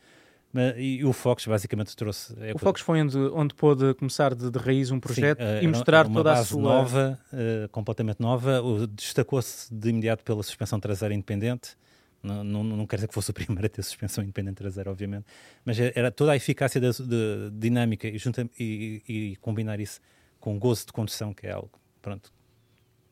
Mas- 0.52 0.74
e 0.78 1.04
o 1.04 1.12
Fox 1.12 1.46
basicamente 1.46 1.94
trouxe. 1.94 2.34
é 2.40 2.52
O 2.54 2.58
Fox 2.58 2.80
foi 2.80 3.02
onde, 3.02 3.18
onde 3.18 3.54
pôde 3.54 3.92
começar 3.94 4.34
de, 4.34 4.50
de 4.50 4.58
raiz 4.58 4.90
um 4.90 4.98
projeto 4.98 5.38
Sim, 5.38 5.44
eh, 5.44 5.62
e 5.62 5.68
mostrar 5.68 6.06
uma 6.06 6.14
toda 6.16 6.32
a 6.32 6.34
base 6.36 6.48
sua. 6.48 6.62
nova, 6.62 7.18
eh, 7.32 7.68
completamente 7.70 8.18
nova. 8.20 8.62
O- 8.62 8.86
Destacou-se 8.86 9.72
de 9.72 9.90
imediato 9.90 10.24
pela 10.24 10.42
suspensão 10.42 10.80
traseira 10.80 11.12
independente. 11.14 11.76
Não, 12.22 12.42
não, 12.42 12.64
não 12.64 12.86
quer 12.86 12.96
dizer 12.96 13.08
que 13.08 13.14
fosse 13.14 13.30
o 13.30 13.34
primeiro 13.60 13.66
a 13.66 13.68
ter 13.68 13.82
suspensão 13.82 14.24
independente 14.24 14.56
traseira, 14.56 14.90
obviamente, 14.90 15.24
mas 15.64 15.78
é- 15.78 15.92
era 15.94 16.10
toda 16.10 16.32
a 16.32 16.36
eficácia 16.36 16.80
da 16.80 16.90
de 16.90 17.50
dinâmica 17.52 18.08
e, 18.08 18.16
junta, 18.18 18.48
e, 18.58 19.02
e 19.06 19.36
combinar 19.36 19.78
isso 19.78 20.00
com 20.40 20.58
gozo 20.58 20.86
de 20.86 20.92
condução, 20.92 21.32
que 21.34 21.46
é 21.46 21.52
algo, 21.52 21.70
pronto, 22.02 22.32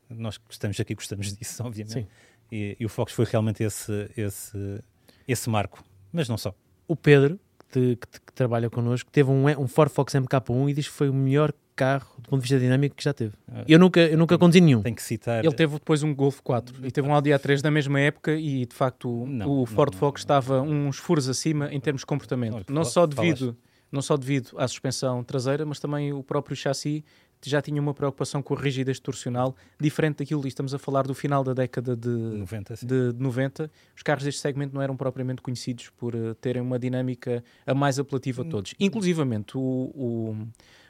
nós 0.09 0.39
que 0.39 0.45
estamos 0.51 0.79
aqui 0.81 0.95
gostamos 0.95 1.37
disso, 1.37 1.63
obviamente. 1.67 2.09
E, 2.51 2.77
e 2.81 2.85
o 2.87 2.89
Fox 2.89 3.13
foi 3.13 3.25
realmente 3.27 3.63
esse, 3.63 4.11
esse, 4.17 4.83
esse 5.29 5.49
marco, 5.51 5.85
mas 6.13 6.29
não 6.29 6.37
só. 6.39 6.55
O 6.89 6.95
Pedro, 6.97 7.39
que, 7.71 7.97
que- 7.97 8.21
que 8.27 8.33
trabalha 8.35 8.69
connosco, 8.71 9.11
teve 9.11 9.31
um, 9.31 9.47
um 9.61 9.67
Ford 9.67 9.91
Fox 9.91 10.15
MK1 10.15 10.71
e 10.71 10.73
diz 10.75 10.87
que 10.89 10.95
foi 10.95 11.09
o 11.09 11.15
melhor 11.15 11.53
carro 11.75 12.07
do 12.19 12.31
ponto 12.31 12.41
de 12.41 12.49
vista 12.49 12.59
dinâmico 12.59 12.97
que 12.97 13.05
já 13.05 13.13
teve. 13.13 13.35
Ah, 13.53 13.65
Eu 13.69 13.79
nunca, 13.79 14.01
eu 14.01 14.17
nunca 14.17 14.39
conduzi 14.39 14.61
nenhum. 14.63 14.81
Tenho 14.83 14.97
que 14.97 15.03
citar. 15.03 15.45
Ele 15.45 15.55
teve 15.55 15.75
depois 15.75 16.03
um 16.03 16.15
Golf 16.15 16.41
4 16.41 16.87
e 16.87 16.91
teve 16.91 17.07
um 17.07 17.13
Audi 17.15 17.31
A3 17.31 17.61
da 17.61 17.71
mesma 17.71 18.01
época 18.01 18.33
e 18.35 18.65
de 18.65 18.75
facto 18.75 19.11
o- 19.11 19.27
Não, 19.27 19.49
o 19.63 19.67
Ford 19.67 19.93
não, 19.93 19.99
Focus 19.99 20.23
não. 20.23 20.39
estava 20.39 20.63
uns 20.63 20.97
furos 20.97 21.29
acima 21.29 21.71
em 21.73 21.79
termos 21.81 22.01
de 22.01 22.07
comportamento. 22.07 22.73
Não 22.73 22.83
só 22.85 23.05
devido, 23.07 23.55
não 23.93 24.01
só 24.01 24.17
devido 24.17 24.51
à 24.57 24.67
suspensão 24.67 25.23
traseira, 25.23 25.67
mas 25.67 25.79
também 25.79 26.13
o 26.15 26.23
próprio 26.23 26.57
chassi 26.57 27.05
já 27.45 27.63
tinha 27.63 27.81
uma 27.81 27.95
preocupação 27.95 28.43
com 28.43 28.55
a 28.55 28.61
rigidez 28.61 28.99
torcional 28.99 29.55
diferente 29.79 30.19
daquilo 30.19 30.43
que 30.43 30.49
estamos 30.49 30.75
a 30.75 30.79
falar 30.79 31.07
do 31.07 31.15
final 31.15 31.45
da 31.45 31.53
década 31.53 31.97
de, 31.97 32.09
90, 32.09 32.77
sim. 32.77 32.87
de 32.87 33.13
90, 33.19 33.71
os 33.95 34.03
carros 34.03 34.25
deste 34.25 34.41
segmento 34.41 34.75
não 34.75 34.83
eram 34.83 34.97
propriamente 34.97 35.43
conhecidos 35.43 35.91
por 35.91 36.15
eh, 36.15 36.35
terem 36.41 36.63
uma 36.63 36.79
dinâmica 36.79 37.45
a 37.67 37.75
mais 37.75 37.99
apelativa 37.99 38.43
a 38.43 38.45
todos. 38.45 38.75
Inclusivamente, 38.81 39.57
o, 39.57 39.61
o, 39.61 40.37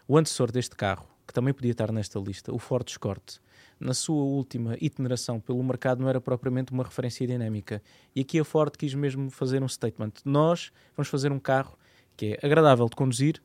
o 0.09 0.17
antecessor 0.17 0.51
deste 0.51 0.77
carro, 0.77 1.07
que 1.27 1.35
também 1.35 1.53
podia 1.53 1.73
estar 1.73 1.91
nesta 1.93 2.19
lista, 2.19 2.53
o 2.55 2.59
Ford 2.59 2.89
Escort, 2.89 3.39
na 3.79 3.93
sua 3.93 4.23
última 4.23 4.77
itineração 4.81 5.39
pelo 5.39 5.63
mercado 5.63 6.01
não 6.01 6.09
era 6.09 6.21
propriamente 6.21 6.73
uma 6.73 6.83
referência 6.83 7.27
dinâmica. 7.27 7.83
E 8.15 8.21
aqui 8.21 8.39
a 8.41 8.45
Ford 8.45 8.75
quis 8.77 8.95
mesmo 8.95 9.31
fazer 9.31 9.63
um 9.63 9.69
statement. 9.69 10.13
Nós 10.25 10.73
vamos 10.97 11.09
fazer 11.09 11.31
um 11.31 11.39
carro 11.39 11.77
que 12.17 12.39
é 12.41 12.47
agradável 12.47 12.89
de 12.89 12.97
conduzir, 12.97 13.43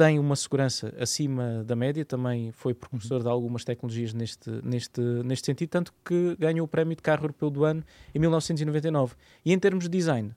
tem 0.00 0.18
uma 0.18 0.34
segurança 0.34 0.94
acima 0.98 1.62
da 1.62 1.76
média, 1.76 2.02
também 2.06 2.50
foi 2.52 2.72
precursor 2.72 3.22
de 3.22 3.28
algumas 3.28 3.64
tecnologias 3.64 4.14
neste, 4.14 4.48
neste, 4.64 4.98
neste 4.98 5.44
sentido, 5.44 5.68
tanto 5.68 5.92
que 6.02 6.36
ganhou 6.38 6.64
o 6.64 6.68
prémio 6.68 6.96
de 6.96 7.02
carro 7.02 7.24
europeu 7.24 7.50
do 7.50 7.66
ano 7.66 7.84
em 8.14 8.18
1999. 8.18 9.14
E 9.44 9.52
em 9.52 9.58
termos 9.58 9.84
de 9.84 9.90
design, 9.90 10.34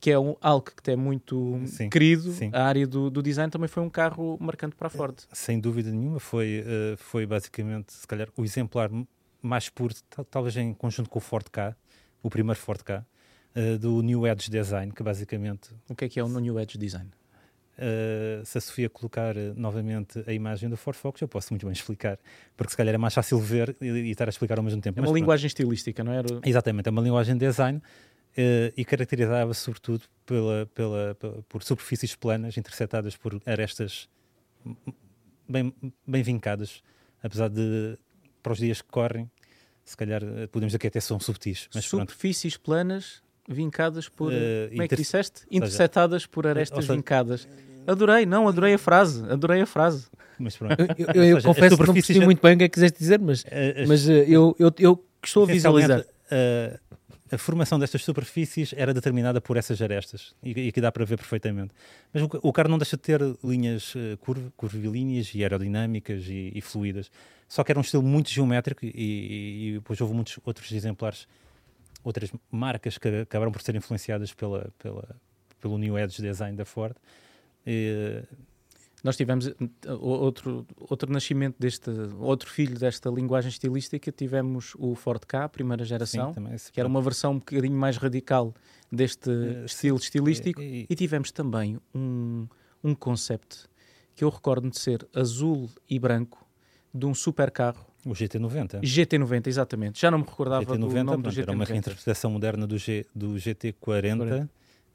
que 0.00 0.08
é 0.12 0.16
um, 0.16 0.36
algo 0.40 0.70
que 0.80 0.88
é 0.88 0.94
muito 0.94 1.60
Sim, 1.66 1.90
querido, 1.90 2.30
sim. 2.30 2.50
a 2.52 2.62
área 2.62 2.86
do, 2.86 3.10
do 3.10 3.20
design 3.20 3.50
também 3.50 3.66
foi 3.66 3.82
um 3.82 3.90
carro 3.90 4.38
marcante 4.40 4.76
para 4.76 4.86
a 4.86 4.90
Ford. 4.90 5.18
Sem 5.32 5.58
dúvida 5.58 5.90
nenhuma, 5.90 6.20
foi, 6.20 6.62
eh, 6.64 6.94
foi 6.96 7.26
basicamente, 7.26 7.92
se 7.92 8.06
calhar, 8.06 8.28
o 8.36 8.44
exemplar 8.44 8.88
mais 9.42 9.68
puro, 9.68 9.92
tal- 10.10 10.24
talvez 10.24 10.56
em 10.56 10.72
conjunto 10.74 11.10
com 11.10 11.18
o 11.18 11.20
Ford 11.20 11.48
K, 11.50 11.74
o 12.22 12.30
primeiro 12.30 12.60
Ford 12.60 12.80
K, 12.84 13.04
eh, 13.56 13.76
do 13.78 14.00
New 14.00 14.24
Edge 14.28 14.48
Design, 14.48 14.92
que 14.92 15.02
basicamente, 15.02 15.70
O 15.90 15.94
que 15.96 16.04
é 16.04 16.08
que 16.08 16.20
é 16.20 16.22
o 16.22 16.28
New 16.28 16.60
Edge 16.60 16.78
Design? 16.78 17.10
Eh, 17.78 18.42
se 18.44 18.58
a 18.58 18.60
Sofia 18.60 18.90
colocar 18.90 19.36
eh, 19.36 19.52
novamente 19.56 20.22
a 20.26 20.32
imagem 20.32 20.68
do 20.68 20.76
Ford 20.76 20.96
Focus, 20.96 21.22
eu 21.22 21.28
posso 21.28 21.52
muito 21.52 21.64
bem 21.64 21.72
explicar, 21.72 22.18
porque 22.56 22.70
se 22.70 22.76
calhar 22.76 22.94
é 22.94 22.98
mais 22.98 23.14
fácil 23.14 23.38
ver 23.38 23.76
e, 23.80 23.86
e 23.86 24.10
estar 24.10 24.28
a 24.28 24.30
explicar 24.30 24.58
ao 24.58 24.64
mesmo 24.64 24.80
tempo. 24.80 24.98
É 24.98 25.00
Mas 25.00 25.08
uma 25.08 25.12
pronto. 25.12 25.22
linguagem 25.22 25.46
estilística, 25.46 26.04
não 26.04 26.12
é? 26.12 26.22
Exatamente, 26.44 26.88
é 26.88 26.90
uma 26.90 27.00
linguagem 27.00 27.34
de 27.34 27.46
design 27.46 27.80
eh, 28.36 28.72
e 28.76 28.84
caracterizava 28.84 29.54
sobretudo 29.54 30.04
pela, 30.26 30.66
pela, 30.74 31.16
por 31.48 31.62
superfícies 31.62 32.14
planas 32.14 32.56
intersetadas 32.56 33.16
por 33.16 33.40
arestas 33.46 34.08
bem, 35.48 35.74
bem 36.06 36.22
vincadas, 36.22 36.82
apesar 37.22 37.48
de, 37.48 37.98
para 38.42 38.52
os 38.52 38.58
dias 38.58 38.82
que 38.82 38.88
correm, 38.88 39.30
se 39.84 39.96
calhar 39.96 40.20
podemos 40.52 40.70
dizer 40.70 40.78
que 40.78 40.86
até 40.86 41.00
são 41.00 41.18
subtis, 41.18 41.68
mas 41.74 41.88
pronto. 41.88 42.10
Superfícies 42.10 42.56
planas 42.56 43.22
vincadas 43.48 44.08
por. 44.08 44.32
Eh, 44.32 44.68
como 44.70 44.82
é 44.82 44.88
que 44.88 44.96
disseste? 44.96 45.40
seja, 45.40 45.48
Intersetadas 45.50 46.26
por 46.26 46.46
arestas 46.46 46.76
ou 46.76 46.82
seja- 46.82 46.94
vincadas. 46.94 47.48
Adorei, 47.86 48.24
não, 48.24 48.46
adorei 48.46 48.74
a 48.74 48.78
frase. 48.78 49.24
Adorei 49.28 49.60
a 49.62 49.66
frase. 49.66 50.06
Mas 50.38 50.56
pronto. 50.56 50.76
Eu, 50.80 51.06
eu- 51.14 51.24
eu 51.24 51.36
seja, 51.36 51.48
confesso 51.48 51.76
que 51.76 51.86
não 51.86 51.94
percebi 51.94 52.18
já- 52.20 52.24
muito 52.24 52.40
bem 52.40 52.54
o 52.54 52.58
que 52.58 52.64
é 52.64 52.68
que 52.68 52.74
quiseste 52.74 52.98
dizer, 52.98 53.18
mas, 53.18 53.44
Eh, 53.48 53.82
as- 53.82 53.88
mas 53.88 54.08
eh, 54.08 54.24
eu, 54.28 54.54
eu, 54.58 54.72
eu 54.78 55.04
estou 55.24 55.42
a 55.42 55.46
visualizar. 55.46 56.04
eh, 56.30 56.78
a 57.32 57.38
formação 57.38 57.78
destas 57.78 58.04
superfícies 58.04 58.74
era 58.76 58.92
determinada 58.94 59.40
por 59.40 59.56
essas 59.56 59.80
arestas 59.80 60.34
e, 60.44 60.50
e 60.68 60.70
que 60.72 60.80
dá 60.82 60.92
para 60.92 61.04
ver 61.04 61.16
perfeitamente. 61.16 61.72
Mas 62.12 62.22
o, 62.22 62.28
o 62.42 62.52
carro 62.52 62.68
não 62.68 62.76
deixa 62.78 62.96
de 62.96 63.02
ter 63.02 63.20
linhas 63.42 63.94
eh, 63.96 64.16
curv, 64.20 64.50
curvilíneas 64.56 65.32
e 65.34 65.42
aerodinâmicas 65.42 66.24
e, 66.28 66.52
e 66.54 66.60
fluídas. 66.60 67.10
Só 67.48 67.64
que 67.64 67.72
era 67.72 67.78
um 67.78 67.82
estilo 67.82 68.02
muito 68.02 68.30
geométrico 68.30 68.84
e, 68.84 68.90
e- 68.94 69.68
e 69.68 69.72
depois 69.74 70.00
houve 70.00 70.14
muitos 70.14 70.38
outros 70.44 70.70
exemplares, 70.72 71.26
outras 72.04 72.30
marcas 72.50 72.98
que 72.98 73.08
acabaram 73.22 73.52
por 73.52 73.62
ser 73.62 73.74
influenciadas 73.76 74.32
pela, 74.32 74.70
pela, 74.78 75.16
pelo 75.60 75.78
New 75.78 75.98
Edge 75.98 76.20
Design 76.22 76.56
da 76.56 76.64
Ford. 76.64 76.96
E, 77.66 78.22
Nós 79.04 79.16
tivemos 79.16 79.48
eh, 79.48 79.54
outro, 80.00 80.64
outro 80.76 81.12
nascimento 81.12 81.56
deste, 81.58 81.90
outro 82.20 82.48
filho 82.48 82.78
desta 82.78 83.10
linguagem 83.10 83.48
estilística, 83.48 84.12
tivemos 84.12 84.74
o 84.78 84.94
Ford 84.94 85.24
K, 85.26 85.48
primeira 85.48 85.84
geração, 85.84 86.28
sim, 86.28 86.34
também, 86.34 86.56
que 86.72 86.78
era 86.78 86.88
uma 86.88 87.02
versão 87.02 87.32
um 87.32 87.38
bocadinho 87.38 87.76
mais 87.76 87.96
radical 87.96 88.54
deste 88.92 89.28
Eh, 89.30 89.64
estilo 89.64 89.96
estilístico. 89.98 90.60
e- 90.60 90.86
E 90.88 90.94
tivemos 90.94 91.32
também 91.32 91.78
um, 91.94 92.46
um 92.84 92.94
concept 92.94 93.68
que 94.14 94.22
eu 94.22 94.28
recordo 94.28 94.70
de 94.70 94.78
ser 94.78 95.04
azul 95.14 95.68
e 95.90 95.98
branco 95.98 96.46
de 96.94 97.04
um 97.06 97.14
super 97.14 97.50
carro 97.50 97.84
o 98.04 98.10
GT90. 98.10 98.80
GT90, 98.80 99.46
exatamente. 99.46 100.00
Já 100.00 100.10
não 100.10 100.18
me 100.18 100.24
recordava 100.24 100.64
do 100.64 100.72
GT90 100.72 101.02
nome 101.04 101.16
do 101.18 101.22
pronto, 101.22 101.40
era 101.40 101.52
uma 101.52 101.64
GT90. 101.64 101.68
reinterpretação 101.68 102.30
moderna 102.30 102.66
do, 102.66 102.78
G, 102.78 103.06
do 103.14 103.34
GT40 103.34 104.48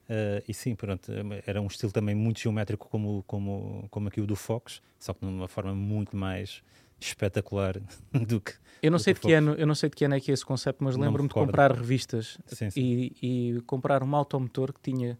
eh, 0.09 0.43
e 0.47 0.53
sim, 0.53 0.75
pronto, 0.75 1.11
eh, 1.11 1.43
era 1.45 1.61
um 1.61 1.67
estilo 1.67 1.91
também 1.91 2.15
muito 2.15 2.39
geométrico 2.39 2.87
como, 2.89 3.23
como, 3.27 3.87
como 3.89 4.07
aqui 4.07 4.21
o 4.21 4.25
do 4.25 4.35
Fox, 4.35 4.81
só 4.97 5.13
que 5.13 5.19
de 5.19 5.25
uma 5.25 5.47
forma 5.47 5.73
muito 5.75 6.15
mais 6.15 6.61
espetacular 6.99 7.79
do 8.11 8.39
que 8.39 8.53
Eu 8.81 8.91
não 8.91 8.97
do 8.97 9.03
sei 9.03 9.13
de 9.13 9.19
que 9.19 9.33
ano, 9.33 9.53
eu 9.53 9.67
não 9.67 9.75
sei 9.75 9.89
de 9.89 9.95
que 9.95 10.05
ano 10.05 10.15
é 10.15 10.19
que 10.19 10.31
é 10.31 10.33
esse 10.33 10.45
concept, 10.45 10.81
mas 10.83 10.95
lembro-me 10.95 11.27
de 11.27 11.33
comprar 11.33 11.71
revistas 11.73 12.37
sim, 12.45 12.69
sim. 12.69 12.79
e, 12.79 13.55
e 13.57 13.61
comprar 13.61 14.01
um 14.01 14.15
automotor 14.15 14.71
que 14.71 14.79
tinha 14.79 15.19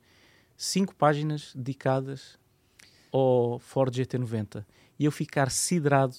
cinco 0.56 0.96
páginas 0.96 1.54
dedicadas 1.54 2.40
ao 3.12 3.60
Ford 3.60 3.94
GT90 3.94 4.66
e 4.98 5.06
eu 5.06 5.12
ficar 5.12 5.52
siderado 5.52 6.16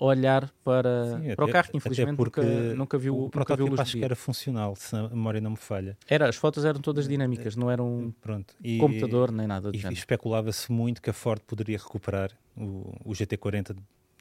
olhar 0.00 0.48
para, 0.62 1.18
Sim, 1.18 1.34
para 1.34 1.44
o 1.44 1.48
até- 1.48 1.52
carro 1.52 1.70
que 1.72 1.76
infelizmente 1.76 2.16
porque 2.16 2.40
nunca, 2.40 2.74
nunca 2.76 2.98
viu, 2.98 3.14
o 3.16 3.22
nunca 3.22 3.56
viu 3.56 3.66
protótipo 3.66 3.82
acho 3.82 3.96
que 3.96 4.04
era 4.04 4.14
funcional, 4.14 4.76
se 4.76 4.94
a 4.94 5.08
memória 5.08 5.40
não 5.40 5.50
me 5.50 5.56
falha. 5.56 5.98
Era, 6.06 6.28
as 6.28 6.36
fotos 6.36 6.64
eram 6.64 6.80
todas 6.80 7.08
dinâmicas, 7.08 7.56
não 7.56 7.68
era 7.68 7.82
um 7.82 8.12
Pronto. 8.20 8.54
E, 8.62 8.78
computador 8.78 9.32
nem 9.32 9.46
nada 9.48 9.72
do 9.72 9.76
E, 9.76 9.80
e 9.84 9.92
especulava-se 9.92 10.70
muito 10.70 11.02
que 11.02 11.10
a 11.10 11.12
Ford 11.12 11.40
poderia 11.44 11.76
recuperar 11.76 12.30
o, 12.56 12.94
o 13.04 13.12
GT40 13.12 13.76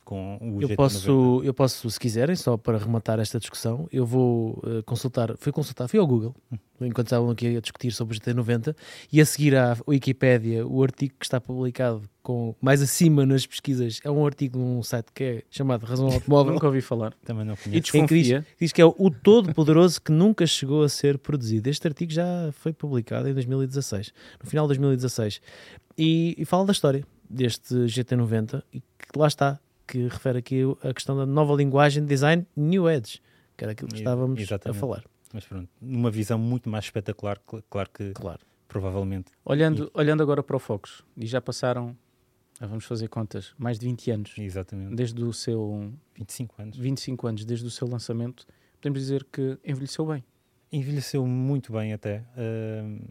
com 0.07 0.37
o 0.39 0.61
Eu 0.61 0.69
GT90. 0.69 0.75
posso, 0.77 1.41
eu 1.43 1.53
posso, 1.53 1.89
se 1.91 1.99
quiserem, 1.99 2.33
só 2.33 2.55
para 2.55 2.77
rematar 2.77 3.19
esta 3.19 3.37
discussão, 3.39 3.89
eu 3.91 4.05
vou 4.05 4.63
eh, 4.65 4.81
consultar, 4.83 5.35
fui 5.37 5.51
consultar, 5.51 5.89
fui 5.89 5.99
ao 5.99 6.07
Google, 6.07 6.33
enquanto 6.79 7.07
estavam 7.07 7.29
aqui 7.29 7.57
a 7.57 7.59
discutir 7.59 7.91
sobre 7.91 8.15
o 8.15 8.19
GT90, 8.21 8.73
e 9.11 9.19
a 9.19 9.25
seguir 9.25 9.53
à 9.57 9.75
Wikipédia, 9.85 10.65
o 10.65 10.81
artigo 10.81 11.13
que 11.19 11.25
está 11.25 11.41
publicado 11.41 12.03
com 12.23 12.55
mais 12.61 12.81
acima 12.81 13.25
nas 13.25 13.45
pesquisas 13.45 13.99
é 14.01 14.09
um 14.09 14.25
artigo 14.25 14.57
de 14.57 14.63
um 14.63 14.81
site 14.81 15.07
que 15.13 15.23
é 15.25 15.43
chamado 15.49 15.85
Razão 15.85 16.07
Automóvel, 16.07 16.53
Nunca 16.53 16.67
ouvi 16.67 16.79
falar. 16.79 17.13
Também 17.25 17.43
não 17.43 17.55
E 17.55 17.57
conheço. 17.57 17.97
em 17.97 18.05
que 18.07 18.21
diz, 18.23 18.43
diz 18.57 18.71
que 18.71 18.81
é 18.81 18.85
o 18.85 19.09
todo-poderoso 19.11 20.01
que 20.01 20.11
nunca 20.13 20.47
chegou 20.47 20.83
a 20.83 20.89
ser 20.89 21.17
produzido. 21.17 21.69
Este 21.69 21.85
artigo 21.85 22.13
já 22.13 22.49
foi 22.53 22.71
publicado 22.71 23.27
em 23.27 23.33
2016, 23.33 24.13
no 24.41 24.49
final 24.49 24.65
de 24.65 24.69
2016, 24.69 25.41
e, 25.97 26.33
e 26.37 26.45
fala 26.45 26.65
da 26.65 26.71
história 26.71 27.03
deste 27.29 27.73
GT90 27.75 28.63
e 28.73 28.79
que 28.79 29.17
lá 29.19 29.27
está, 29.27 29.59
que 29.87 30.07
refere 30.07 30.39
aqui 30.39 30.61
a 30.83 30.93
questão 30.93 31.15
da 31.17 31.25
nova 31.25 31.53
linguagem 31.55 32.03
de 32.03 32.09
design 32.09 32.45
New 32.55 32.89
Edge, 32.89 33.21
que 33.55 33.63
era 33.63 33.71
aquilo 33.71 33.89
que 33.89 33.97
estávamos 33.97 34.37
a 34.37 34.41
exatamente. 34.41 34.79
falar. 34.79 35.03
Mas 35.33 35.45
pronto, 35.45 35.69
numa 35.81 36.09
visão 36.11 36.37
muito 36.37 36.69
mais 36.69 36.85
espetacular, 36.85 37.39
cl- 37.49 37.63
claro 37.69 37.89
que 37.93 38.11
Claro. 38.11 38.39
provavelmente. 38.67 39.31
Olhando, 39.45 39.89
olhando 39.93 40.21
agora 40.23 40.41
para 40.43 40.55
o 40.55 40.59
Focus, 40.59 41.03
e 41.15 41.25
já 41.25 41.41
passaram, 41.41 41.95
ah, 42.59 42.65
vamos 42.67 42.85
fazer 42.85 43.07
contas, 43.09 43.53
mais 43.57 43.77
de 43.79 43.85
20 43.85 44.11
anos, 44.11 44.33
Exatamente. 44.37 44.95
desde 44.95 45.21
o 45.23 45.33
seu 45.33 45.91
25 46.15 46.61
anos. 46.61 46.77
25 46.77 47.27
anos, 47.27 47.45
desde 47.45 47.65
o 47.65 47.69
seu 47.71 47.87
lançamento, 47.87 48.45
podemos 48.79 48.99
dizer 48.99 49.25
que 49.31 49.57
envelheceu 49.65 50.05
bem. 50.05 50.23
envelheceu 50.71 51.25
muito 51.25 51.71
bem 51.73 51.93
até. 51.93 52.23
Uh, 52.37 53.07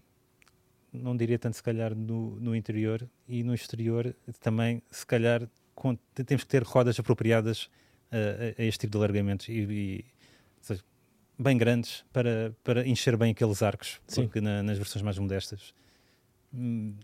não 0.92 1.14
diria 1.16 1.38
tanto 1.38 1.54
se 1.56 1.62
calhar 1.62 1.94
no, 1.94 2.38
no 2.40 2.54
interior 2.56 3.06
e 3.28 3.42
no 3.42 3.52
exterior 3.54 4.14
também 4.40 4.82
se 4.90 5.04
calhar 5.04 5.46
com, 5.76 5.96
temos 6.14 6.42
que 6.42 6.48
ter 6.48 6.64
rodas 6.64 6.98
apropriadas 6.98 7.64
uh, 8.10 8.58
a, 8.58 8.62
a, 8.62 8.64
este 8.64 8.80
tipo 8.80 8.92
de 8.92 8.96
alargamentos 8.96 9.48
e, 9.48 9.52
e 9.52 10.04
seja, 10.60 10.82
bem 11.38 11.56
grandes 11.56 12.04
para, 12.12 12.52
para 12.64 12.88
encher 12.88 13.16
bem 13.16 13.30
aqueles 13.30 13.62
arcos, 13.62 14.00
Sim. 14.08 14.22
porque 14.22 14.40
na, 14.40 14.62
nas 14.62 14.78
versões 14.78 15.02
mais 15.02 15.18
modestas 15.18 15.72
hum, 16.52 16.94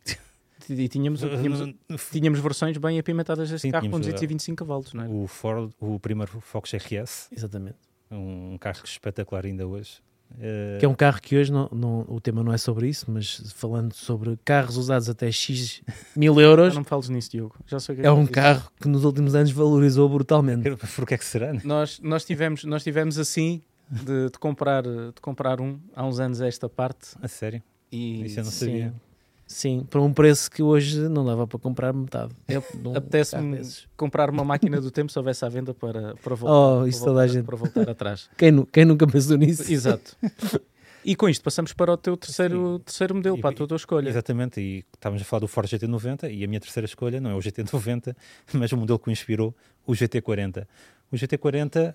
e 0.69 0.89
tínhamos, 0.89 1.21
tínhamos, 1.43 1.75
tínhamos, 2.11 2.41
versões 2.41 2.77
bem 2.79 2.99
apimentadas 2.99 3.51
deste 3.51 3.69
Sim, 3.69 3.71
carro 3.71 3.91
com 3.91 4.01
225 4.01 4.57
cavalos, 4.57 4.93
não 4.95 5.05
é? 5.05 5.09
O 5.09 5.27
Ford, 5.27 5.73
o 5.79 6.01
primeiro 6.01 6.41
Focus 6.41 6.73
RS. 6.73 7.29
Exatamente. 7.31 7.79
Um 8.11 8.59
carro 8.59 8.83
espetacular 8.85 9.45
ainda 9.47 9.67
hoje. 9.67 10.01
Uh... 10.35 10.79
Que 10.79 10.85
é 10.85 10.89
um 10.89 10.95
carro 10.95 11.21
que 11.21 11.37
hoje 11.37 11.53
não, 11.53 11.69
não, 11.73 12.01
o 12.09 12.21
tema 12.21 12.43
não 12.43 12.53
é 12.53 12.59
sobre 12.59 12.89
isso, 12.89 13.11
mas 13.11 13.53
falando 13.55 13.93
sobre 13.95 14.39
carros 14.45 14.77
usados 14.77 15.09
até 15.09 15.31
X 15.31 15.83
mil 16.17 16.39
euros. 16.41 16.75
não 16.75 16.83
me 16.83 16.87
fales 16.87 17.09
nisso, 17.09 17.31
Diogo. 17.31 17.57
Já 17.67 17.79
sei 17.79 17.97
que 17.97 18.03
é, 18.03 18.07
é 18.07 18.13
um 18.13 18.27
carro 18.27 18.71
que 18.81 18.89
nos 18.89 19.05
últimos 19.05 19.35
anos 19.35 19.51
valorizou 19.51 20.09
brutalmente. 20.09 20.71
Por 20.95 21.07
que 21.07 21.15
é 21.15 21.19
que 21.19 21.25
será? 21.25 21.53
Né? 21.53 21.61
Nós, 21.65 22.01
nós, 22.01 22.25
tivemos, 22.25 22.65
nós 22.65 22.83
tivemos 22.83 23.19
assim 23.19 23.63
de, 23.91 24.31
de, 24.31 24.39
comprar, 24.39 24.83
de 24.83 25.21
comprar 25.21 25.61
um 25.61 25.79
há 25.95 26.05
uns 26.05 26.19
anos 26.19 26.41
esta 26.41 26.69
parte. 26.69 27.11
A 27.21 27.29
sério? 27.29 27.63
E, 27.91 28.25
isso 28.25 28.41
eu 28.41 28.45
não 28.45 28.51
sabia. 28.51 28.89
Sim. 28.89 29.12
Sim, 29.47 29.87
por 29.91 30.01
um 30.01 30.13
preço 30.13 30.51
que 30.51 30.63
hoje 30.63 31.09
não 31.09 31.25
dava 31.25 31.47
para 31.47 31.59
comprar 31.59 31.93
metade. 31.93 32.35
Apetece-me 32.97 33.61
comprar 33.97 34.31
uma 34.31 34.45
máquina 34.45 34.81
do 34.81 34.91
tempo 34.91 35.13
se 35.13 35.19
houvesse 35.19 35.45
à 35.45 35.49
venda 35.49 35.75
para, 35.75 36.15
para 36.17 36.35
voltar, 36.35 36.83
oh, 36.83 36.87
isso 36.87 37.03
para, 37.03 37.13
voltar, 37.13 37.27
gente... 37.29 37.45
para 37.45 37.57
voltar 37.57 37.91
atrás. 37.91 38.31
Quem, 38.39 38.65
quem 38.67 38.85
nunca 38.85 39.07
pensou 39.07 39.37
nisso? 39.37 39.71
Exato. 39.71 40.17
E 41.05 41.17
com 41.17 41.29
isto 41.29 41.43
passamos 41.43 41.73
para 41.73 41.93
o 41.93 41.97
teu 41.97 42.17
terceiro, 42.17 42.79
terceiro 42.79 43.13
modelo, 43.13 43.37
e, 43.37 43.41
para 43.41 43.51
a 43.51 43.53
tua, 43.53 43.67
tua, 43.67 43.77
escolha. 43.77 44.09
Exatamente, 44.09 44.61
e 44.61 44.85
estávamos 44.95 45.21
a 45.21 45.25
falar 45.25 45.41
do 45.41 45.49
Ford 45.49 45.69
GT90 45.69 46.33
e 46.33 46.45
a 46.45 46.47
minha 46.47 46.61
terceira 46.61 46.85
escolha 46.85 47.21
não 47.21 47.31
é 47.31 47.35
o 47.35 47.41
GT90, 47.41 48.15
mas 48.55 48.71
o 48.71 48.77
modelo 48.77 49.01
que 49.01 49.09
o 49.09 49.11
inspirou, 49.11 49.53
o 49.85 49.95
GT40. 49.95 50.65
O 51.11 51.17
GT40 51.17 51.93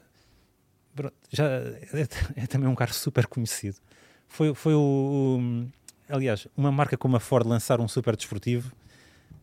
já 1.32 1.46
é, 1.46 2.08
é 2.36 2.48
também 2.48 2.68
um 2.68 2.76
carro 2.76 2.94
super 2.94 3.28
conhecido. 3.28 3.78
Foi, 4.28 4.54
foi 4.54 4.74
o 4.74 5.68
aliás, 6.10 6.48
uma 6.56 6.72
marca 6.72 6.98
como 6.98 7.16
a 7.16 7.20
Ford 7.20 7.46
lançar 7.48 7.80
um 7.80 7.88
super 7.88 8.16
desportivo 8.16 8.72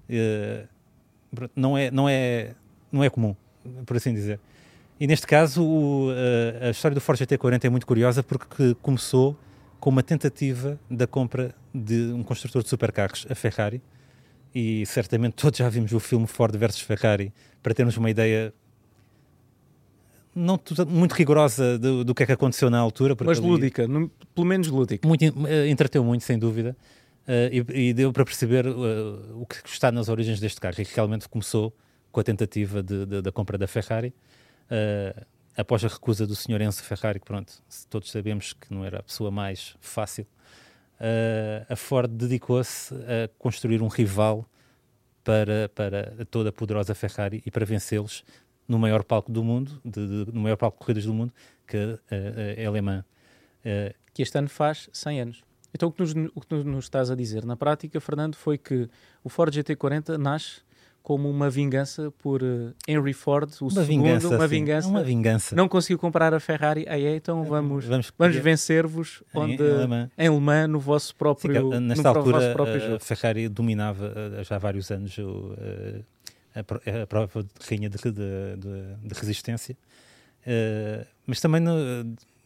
uh, 0.08 0.68
não, 1.54 1.76
é, 1.76 1.90
não, 1.90 2.08
é, 2.08 2.54
não 2.90 3.02
é 3.02 3.10
comum, 3.10 3.34
por 3.86 3.96
assim 3.96 4.12
dizer. 4.14 4.38
E 4.98 5.06
neste 5.06 5.26
caso, 5.26 5.64
o, 5.64 6.10
uh, 6.10 6.66
a 6.68 6.70
história 6.70 6.94
do 6.94 7.00
Ford 7.00 7.18
GT40 7.18 7.64
é 7.64 7.68
muito 7.68 7.86
curiosa 7.86 8.22
porque 8.22 8.76
começou 8.80 9.36
com 9.80 9.90
uma 9.90 10.02
tentativa 10.02 10.78
da 10.90 11.06
compra 11.06 11.54
de 11.74 12.12
um 12.12 12.22
construtor 12.22 12.62
de 12.62 12.68
supercarros, 12.68 13.26
a 13.28 13.34
Ferrari, 13.34 13.82
e 14.54 14.86
certamente 14.86 15.34
todos 15.34 15.58
já 15.58 15.68
vimos 15.68 15.92
o 15.92 16.00
filme 16.00 16.26
Ford 16.26 16.56
versus 16.56 16.80
Ferrari 16.80 17.32
para 17.62 17.74
termos 17.74 17.96
uma 17.96 18.08
ideia 18.08 18.54
não 20.34 20.60
muito 20.88 21.12
rigorosa 21.12 21.78
do, 21.78 22.04
do 22.04 22.14
que 22.14 22.22
é 22.22 22.26
que 22.26 22.32
aconteceu 22.32 22.68
na 22.68 22.78
altura. 22.78 23.16
Mas 23.24 23.38
ali, 23.38 23.46
lúdica, 23.46 23.86
no, 23.86 24.08
pelo 24.34 24.46
menos 24.46 24.68
lúdica. 24.68 25.06
Muito, 25.06 25.22
uh, 25.22 25.66
entreteu 25.68 26.02
muito, 26.02 26.24
sem 26.24 26.38
dúvida. 26.38 26.76
Uh, 27.26 27.72
e, 27.72 27.88
e, 27.88 27.94
deu 27.94 28.12
para 28.12 28.24
perceber 28.24 28.66
uh, 28.66 29.40
o 29.40 29.46
que 29.46 29.56
está 29.64 29.90
nas 29.90 30.08
origens 30.08 30.40
deste 30.40 30.60
carro 30.60 30.74
e 30.78 30.84
que 30.84 30.94
realmente 30.94 31.28
começou 31.28 31.74
com 32.12 32.20
a 32.20 32.24
tentativa 32.24 32.82
de, 32.82 33.06
de, 33.06 33.22
da 33.22 33.32
compra 33.32 33.56
da 33.56 33.66
Ferrari. 33.66 34.12
após 35.56 35.84
a 35.84 35.88
recusa 35.88 36.26
do 36.26 36.34
Sr. 36.34 36.60
Enzo 36.62 36.82
Ferrari, 36.82 37.18
que 37.18 37.26
pronto, 37.26 37.52
todos 37.88 38.10
sabemos 38.10 38.52
que 38.52 38.72
não 38.72 38.84
era 38.84 39.00
a 39.00 39.02
pessoa 39.02 39.30
mais 39.30 39.74
fácil, 39.80 40.26
a 41.68 41.74
Ford 41.74 42.08
dedicou-se 42.08 42.94
a 42.94 43.28
construir 43.36 43.82
um 43.82 43.88
rival 43.88 44.48
para, 45.24 45.68
para 45.74 46.24
toda 46.30 46.50
a 46.50 46.52
poderosa 46.52 46.94
Ferrari 46.94 47.42
e 47.44 47.50
para 47.50 47.64
vencê-los 47.64 48.22
no 48.66 48.78
maior 48.78 49.04
palco 49.04 49.30
do 49.30 49.44
mundo, 49.44 49.80
de, 49.84 50.24
de, 50.24 50.32
no 50.32 50.40
maior 50.40 50.56
palco 50.56 50.78
de 50.78 50.84
corridas 50.84 51.04
do 51.04 51.14
mundo, 51.14 51.32
que 51.66 51.76
uh, 51.76 52.00
é 52.10 52.64
alemã. 52.64 53.04
Uh, 53.60 53.94
que 54.12 54.22
este 54.22 54.38
ano 54.38 54.48
faz 54.48 54.88
100 54.92 55.20
anos. 55.20 55.42
Então 55.74 55.88
o 55.88 55.92
que, 55.92 56.00
nos, 56.00 56.12
o 56.34 56.40
que 56.40 56.54
nos 56.54 56.84
estás 56.84 57.10
a 57.10 57.16
dizer 57.16 57.44
na 57.44 57.56
prática, 57.56 58.00
Fernando, 58.00 58.36
foi 58.36 58.56
que 58.56 58.88
o 59.24 59.28
Ford 59.28 59.52
GT40 59.52 60.16
nasce 60.16 60.62
como 61.02 61.28
uma 61.28 61.50
vingança 61.50 62.10
por 62.12 62.42
uh, 62.42 62.72
Henry 62.88 63.12
Ford, 63.12 63.50
o 63.60 63.64
uma 63.64 63.70
segundo, 63.70 63.86
vingança, 63.86 64.28
uma 64.28 64.46
vingança. 64.46 64.88
Uma 64.88 65.02
vingança. 65.02 65.54
Não 65.54 65.68
conseguiu 65.68 65.98
comprar 65.98 66.32
a 66.32 66.40
Ferrari, 66.40 66.86
aí 66.88 67.04
é, 67.04 67.16
então 67.16 67.44
vamos, 67.44 67.84
vamos, 67.84 68.10
vamos 68.16 68.36
vencer-vos 68.36 69.22
onde 69.34 69.62
em 70.16 70.30
Le, 70.30 70.40
Mans. 70.40 70.70
no 70.70 70.80
vosso 70.80 71.14
próprio 71.14 71.72
Sim, 71.72 71.80
Nesta 71.80 72.10
no 72.10 72.18
altura, 72.18 72.54
próprio 72.54 72.94
a 72.94 72.98
Ferrari 72.98 73.48
dominava 73.48 74.42
já 74.44 74.56
há 74.56 74.58
vários 74.58 74.90
anos 74.90 75.18
o, 75.18 75.54
a, 76.54 77.02
a 77.02 77.06
prova 77.06 77.42
de 77.42 77.48
rainha 77.68 77.88
de, 77.88 77.98
de, 77.98 78.10
de, 78.12 79.08
de 79.08 79.14
resistência. 79.14 79.76
Uh, 80.46 81.06
mas 81.26 81.40
também 81.40 81.60
no, 81.60 81.72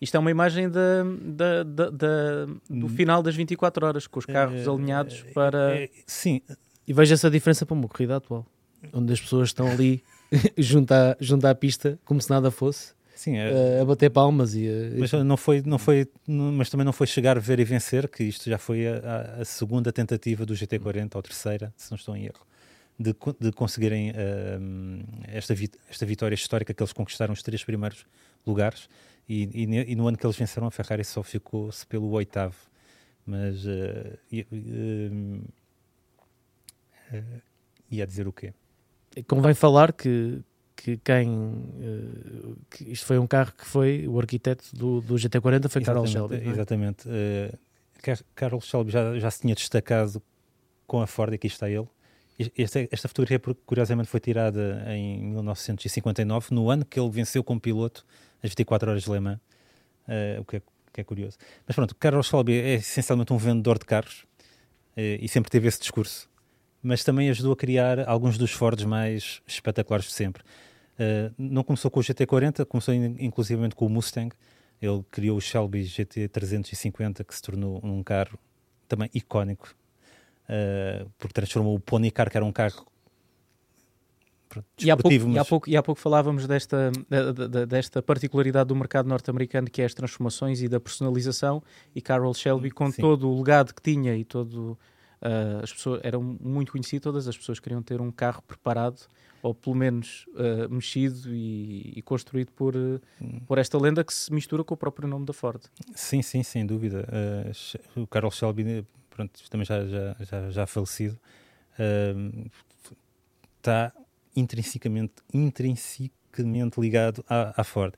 isto 0.01 0.17
é 0.17 0.21
uma 0.21 0.31
imagem 0.31 0.71
da, 0.71 1.03
da, 1.21 1.63
da, 1.65 1.91
da, 1.91 2.47
do 2.71 2.87
hum. 2.87 2.89
final 2.89 3.23
das 3.23 3.35
24 3.35 3.85
horas, 3.85 4.07
com 4.07 4.19
os 4.19 4.27
carros 4.27 4.67
uh, 4.67 4.73
alinhados 4.73 5.25
para. 5.35 5.85
Uh, 5.85 6.03
sim. 6.07 6.41
E 6.87 6.93
vejo 6.93 7.13
essa 7.13 7.31
diferença 7.31 7.67
para 7.67 7.75
uma 7.75 7.89
corrida 7.89 8.17
atual, 8.17 8.47
onde 8.93 9.13
as 9.13 9.21
pessoas 9.21 9.49
estão 9.49 9.67
ali 9.67 10.03
junto, 10.57 10.93
à, 10.93 11.17
junto 11.21 11.47
à 11.47 11.55
pista, 11.55 11.99
como 12.05 12.21
se 12.23 12.31
nada 12.31 12.51
fosse. 12.51 12.97
Sim, 13.15 13.37
é... 13.37 13.81
a 13.81 13.85
bater 13.85 14.11
palmas 14.11 14.55
e 14.55 14.69
a... 14.69 14.97
mas 14.97 15.11
não 15.13 15.37
foi 15.37 15.61
não 15.67 15.77
foi 15.77 16.07
mas 16.25 16.71
também 16.71 16.85
não 16.85 16.93
foi 16.93 17.05
chegar 17.05 17.37
a 17.37 17.41
ver 17.41 17.59
e 17.59 17.65
vencer 17.65 18.07
que 18.07 18.23
isto 18.23 18.49
já 18.49 18.59
foi 18.59 18.87
a, 18.87 19.41
a 19.41 19.45
segunda 19.45 19.91
tentativa 19.91 20.47
do 20.47 20.55
GT40 20.55 21.17
ou 21.17 21.23
terceira 21.23 21.75
se 21.77 21.91
não 21.91 21.97
estou 21.97 22.17
em 22.17 22.27
erro 22.27 22.47
de, 22.99 23.15
de 23.41 23.53
conseguirem 23.53 24.11
uh, 24.11 24.15
esta, 25.29 25.55
vit 25.55 25.79
esta 25.89 26.05
vitória 26.05 26.35
histórica 26.35 26.75
que 26.75 26.83
eles 26.83 26.93
conquistaram 26.93 27.33
os 27.33 27.43
três 27.43 27.63
primeiros 27.63 28.05
lugares 28.45 28.89
e, 29.29 29.45
e, 29.55 29.93
e 29.93 29.95
no 29.95 30.09
ano 30.09 30.17
que 30.17 30.27
eles 30.27 30.37
venceram 30.37 30.67
a 30.67 30.71
Ferrari 30.71 31.05
só 31.05 31.23
ficou-se 31.23 31.87
pelo 31.87 32.11
oitavo 32.11 32.57
mas 33.25 33.65
uh, 33.67 34.19
uh, 37.13 37.43
ia 37.91 38.07
dizer 38.07 38.27
o 38.27 38.33
quê? 38.33 38.53
Convém 39.27 39.55
falar 39.55 39.93
que, 39.93 40.41
que 40.75 40.97
quem 40.97 41.29
uh, 41.29 42.57
que 42.71 42.91
isto 42.91 43.07
foi 43.07 43.19
um 43.19 43.27
carro 43.27 43.53
que 43.53 43.67
foi 43.67 44.09
o 44.09 44.19
arquiteto 44.19 44.65
do, 44.75 45.01
do 45.03 45.15
GT40 45.15 45.69
foi 45.69 45.83
Carol 45.83 46.07
Shelby 46.07 46.37
é? 46.37 46.49
exatamente 46.49 47.09
uh, 47.09 47.59
Carol 48.35 48.61
Shelby 48.61 48.91
já, 48.91 49.19
já 49.19 49.31
se 49.31 49.43
tinha 49.43 49.55
destacado 49.55 50.23
com 50.87 51.01
a 51.01 51.07
Ford 51.07 51.33
e 51.33 51.37
aqui 51.37 51.47
está 51.47 51.69
ele 51.69 51.87
esta, 52.57 52.89
esta 52.91 53.09
fotografia, 53.09 53.41
curiosamente, 53.67 54.09
foi 54.09 54.21
tirada 54.21 54.85
em 54.89 55.21
1959, 55.21 56.55
no 56.55 56.71
ano 56.71 56.85
que 56.85 56.99
ele 56.99 57.11
venceu 57.11 57.43
como 57.43 57.61
piloto 57.61 58.05
as 58.43 58.51
24 58.51 58.91
horas 58.91 59.03
de 59.03 59.11
Le 59.11 59.19
Mans, 59.19 59.41
uh, 60.07 60.41
o 60.41 60.45
que 60.45 60.57
é, 60.57 60.63
que 60.93 61.01
é, 61.01 61.05
curioso. 61.05 61.37
Mas 61.67 61.75
pronto, 61.75 61.97
Carlos 61.97 62.29
Shelby 62.29 62.53
é 62.53 62.75
essencialmente 62.75 63.33
um 63.33 63.37
vendedor 63.37 63.79
de 63.79 63.85
carros 63.85 64.25
uh, 64.97 65.01
e 65.21 65.29
sempre 65.29 65.51
teve 65.51 65.67
esse 65.67 65.81
discurso, 65.81 66.31
mas 66.81 67.03
também 67.03 67.29
ajudou 67.31 67.53
a 67.53 67.57
criar 67.57 68.09
alguns 68.09 68.39
dos 68.39 68.53
Fords 68.53 68.85
mais 68.85 69.43
espetaculares 69.45 70.07
de 70.07 70.13
sempre. 70.13 70.43
Uh, 70.95 71.35
não 71.37 71.65
começou 71.65 71.91
com 71.91 71.99
o 71.99 72.03
GT40, 72.03 72.65
começou 72.67 72.95
in, 72.95 73.17
inclusivamente 73.19 73.75
com 73.75 73.87
o 73.87 73.91
Mustang. 73.91 74.35
Ele 74.81 75.05
criou 75.11 75.37
o 75.37 75.41
Shelby 75.41 75.83
GT350, 75.83 77.25
que 77.25 77.35
se 77.35 77.43
tornou 77.43 77.81
um 77.85 78.01
carro 78.05 78.39
também 78.87 79.11
icónico 79.13 79.75
uh, 80.49 81.11
porque 81.19 81.35
transformou 81.35 81.75
o 81.75 81.81
Pony 81.81 82.11
Car, 82.11 82.31
que 82.31 82.37
era 82.37 82.45
um 82.45 82.53
carro 82.53 82.87
e 84.81 84.91
há, 84.91 84.97
pouco, 84.97 85.27
mas... 85.27 85.37
e, 85.37 85.39
há 85.39 85.45
pouco, 85.45 85.71
e 85.71 85.77
há 85.77 85.83
pouco 85.83 86.01
falávamos 86.01 86.47
desta, 86.47 86.91
desta 87.69 88.03
particularidade 88.03 88.69
do 88.69 88.77
mercado 88.77 89.09
norte-americano 89.09 89.69
que 89.69 89.83
é 89.83 89.85
as 89.85 89.95
transformações 89.95 90.63
e 90.63 90.69
da 90.69 90.81
personalização 90.81 91.63
e 91.95 92.01
Carroll 92.01 92.35
Shelby 92.35 92.71
com 92.71 92.91
Sim. 92.91 93.03
todo 93.03 93.29
o 93.29 93.37
legado 93.37 93.75
que 93.75 93.83
tinha 93.83 94.17
e 94.17 94.25
todo 94.25 94.79
uh, 95.21 95.63
as 95.63 95.73
pessoas 95.73 96.01
eram 96.03 96.23
muito 96.41 96.73
conhecidas 96.73 97.03
todas 97.03 97.29
as 97.29 97.37
pessoas 97.37 97.61
queriam 97.61 97.83
ter 97.83 98.01
um 98.01 98.11
carro 98.11 98.43
preparado 98.43 99.03
ou 99.43 99.55
pelo 99.55 99.77
menos 99.77 100.27
uh, 100.31 100.73
mexido 100.73 101.33
e, 101.33 101.93
e, 101.97 102.03
construído 102.03 102.51
por, 102.53 102.75
uh, 102.75 103.01
por 103.47 103.59
esta 103.59 103.79
lenda 103.79 104.03
que 104.03 104.13
se 104.13 104.33
mistura 104.33 104.65
com 104.65 104.75
o 104.75 104.77
próprio 104.77 105.07
nome 105.07 105.25
da 105.25 105.33
Ford. 105.33 105.63
Sim, 105.95 106.23
sim, 106.23 106.43
sem 106.43 106.67
dúvida. 106.67 107.07
o 107.95 108.05
Carroll 108.05 108.33
Shelby 108.33 108.85
pronto, 109.19 109.51
também 109.51 109.65
já, 109.65 109.85
já, 109.85 110.17
já, 110.21 110.51
já 110.51 110.67
falecido, 110.67 111.19
uh, 111.75 112.51
está 113.57 113.93
intrinsecamente, 114.37 115.15
intrinsecamente 115.35 116.81
ligado 116.81 117.25
à, 117.29 117.61
à 117.61 117.65
Ford. 117.65 117.95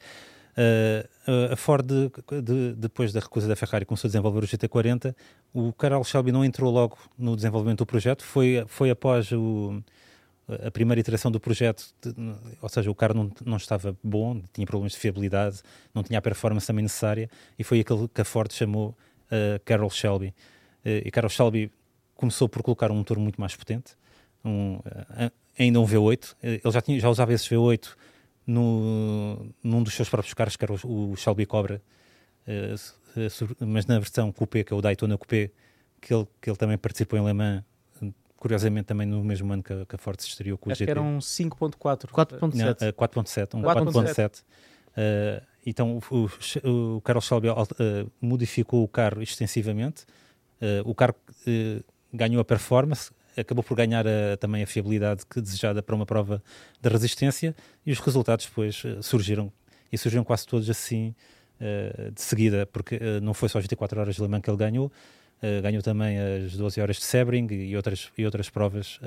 Uh, 0.57 1.53
a 1.53 1.57
Ford, 1.57 1.87
de, 1.87 2.75
depois 2.75 3.13
da 3.13 3.21
recusa 3.21 3.47
da 3.47 3.55
Ferrari, 3.55 3.85
começou 3.85 4.09
a 4.09 4.11
desenvolver 4.11 4.45
o 4.45 4.47
GT40. 4.47 5.15
O 5.53 5.73
Carl 5.75 6.03
Shelby 6.03 6.33
não 6.33 6.43
entrou 6.43 6.73
logo 6.73 6.97
no 7.19 7.37
desenvolvimento 7.37 7.79
do 7.79 7.87
projeto, 7.87 8.25
foi, 8.25 8.65
foi 8.67 8.89
após 8.89 9.31
o, 9.31 9.83
a 10.49 10.71
primeira 10.71 11.01
iteração 11.01 11.31
do 11.31 11.39
projeto, 11.39 11.93
de, 12.03 12.15
ou 12.63 12.69
seja, 12.71 12.91
o 12.91 12.95
carro 12.95 13.15
não, 13.15 13.31
não 13.45 13.57
estava 13.59 13.95
bom, 14.03 14.41
tinha 14.55 14.67
problemas 14.67 14.93
de 14.93 14.99
fiabilidade, 14.99 15.61
não 15.95 16.03
tinha 16.03 16.19
a 16.19 16.23
performance 16.23 16.67
também 16.67 16.83
necessária, 16.83 17.29
e 17.59 17.65
foi 17.65 17.81
aquele 17.81 18.09
que 18.09 18.23
a 18.23 18.25
Ford 18.25 18.51
chamou 18.51 18.97
uh, 19.27 19.61
Carroll 19.67 19.91
Shelby. 19.91 20.35
Uh, 20.85 21.03
e 21.05 21.11
Carroll 21.11 21.31
Shelby 21.31 21.71
começou 22.15 22.49
por 22.49 22.63
colocar 22.63 22.91
um 22.91 22.97
motor 22.97 23.19
muito 23.19 23.41
mais 23.41 23.57
potente, 23.57 23.97
um, 24.45 24.77
uh, 24.77 25.33
ainda 25.59 25.81
um 25.81 25.87
V8. 25.87 26.37
Ele 26.43 26.61
já, 26.65 26.81
tinha, 26.81 27.01
já 27.01 27.09
usava 27.09 27.33
esse 27.33 27.49
V8 27.49 27.95
no, 28.47 29.47
num 29.63 29.83
dos 29.83 29.95
seus 29.95 30.09
próprios 30.09 30.35
carros, 30.35 30.57
que 30.57 30.65
era 30.65 30.73
o, 30.73 31.13
o 31.13 31.17
Shelby 31.17 31.47
Cobra, 31.47 31.83
mas 33.61 33.87
na 33.87 33.99
versão 33.99 34.33
Coupé, 34.33 34.65
que 34.65 34.73
é 34.73 34.77
o 34.77 34.81
Daytona 34.81 35.17
Coupé, 35.17 35.51
que 36.01 36.13
ele, 36.13 36.27
que 36.41 36.51
ele 36.51 36.57
também 36.57 36.79
participou 36.79 37.19
em 37.19 37.25
Le 37.25 37.33
Mans 37.33 37.65
curiosamente 38.41 38.87
também 38.87 39.07
no 39.07 39.23
mesmo 39.23 39.53
ano 39.53 39.63
que 39.63 39.73
a, 39.73 39.85
que 39.85 39.95
a 39.95 39.99
Ford 39.99 40.19
se 40.19 40.29
estreou 40.29 40.57
com 40.57 40.71
Acho 40.71 40.83
o 40.83 40.87
GT. 40.87 40.87
que 40.87 40.91
era 40.99 41.03
um 41.03 41.19
5.4. 41.19 42.07
4.7. 42.07 42.93
4.7, 42.93 43.55
um 43.55 43.63
4.7. 43.63 44.41
Uh, 44.41 45.47
então 45.65 46.01
o, 46.11 46.27
o, 46.65 46.97
o 46.97 47.01
Carlos 47.03 47.27
Shelby 47.27 47.51
uh, 47.51 47.55
modificou 48.21 48.83
o 48.83 48.89
carro 48.89 49.23
extensivamente. 49.23 50.07
Uh, 50.61 50.89
o 50.89 50.95
carro 50.95 51.15
ganhou 52.13 52.41
a 52.41 52.45
performance, 52.45 53.11
acabou 53.37 53.65
por 53.65 53.75
ganhar 53.77 54.07
a, 54.07 54.37
também 54.39 54.63
a 54.63 54.67
fiabilidade 54.67 55.25
que 55.27 55.41
desejada 55.41 55.83
para 55.83 55.95
uma 55.95 56.05
prova 56.05 56.43
de 56.81 56.89
resistência 56.89 57.55
e 57.87 57.93
os 57.93 57.99
resultados 57.99 58.47
depois 58.47 58.83
surgiram 59.03 59.53
e 59.93 59.97
surgiram 59.97 60.25
quase 60.25 60.47
todos 60.47 60.69
assim 60.69 61.15
de 62.15 62.23
seguida, 62.23 62.65
porque 62.65 62.99
não 63.21 63.35
foi 63.35 63.47
só 63.47 63.59
as 63.59 63.65
24 63.65 64.01
horas 64.01 64.15
de 64.15 64.23
Le 64.23 64.29
Mans 64.29 64.41
que 64.41 64.49
ele 64.49 64.57
ganhou, 64.57 64.91
ganhou 65.63 65.83
também 65.83 66.19
as 66.19 66.57
12 66.57 66.81
horas 66.81 66.97
de 66.97 67.05
Sebring 67.05 67.53
e 67.53 67.77
outras, 67.77 68.11
e 68.17 68.25
outras 68.25 68.49
provas. 68.49 68.99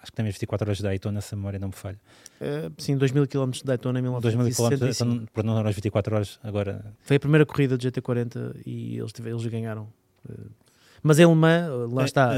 Acho 0.00 0.10
que 0.10 0.16
também 0.16 0.30
as 0.30 0.36
24 0.36 0.68
horas 0.68 0.78
de 0.78 0.84
Daytona, 0.84 1.20
se 1.20 1.34
a 1.34 1.36
memória 1.36 1.58
não 1.58 1.68
me 1.68 1.74
falha. 1.74 1.98
Uh, 2.40 2.72
sim, 2.78 2.96
2 2.96 3.10
km 3.10 3.50
de 3.50 3.64
Daytona 3.64 3.98
em 3.98 4.02
1965. 4.02 4.78
2 4.78 5.00
mil 5.02 5.26
km, 5.26 5.42
não 5.44 5.58
eram 5.58 5.68
as 5.68 5.74
24 5.74 6.14
horas, 6.14 6.40
agora... 6.42 6.82
Foi 7.00 7.16
a 7.16 7.20
primeira 7.20 7.44
corrida 7.44 7.76
de 7.76 7.90
GT40 7.90 8.62
e 8.64 8.98
eles, 8.98 9.12
eles 9.22 9.46
ganharam. 9.46 9.88
Mas 11.02 11.18
em 11.18 11.26
Le 11.26 11.34
Mans, 11.34 11.92
lá 11.92 12.04
está, 12.04 12.32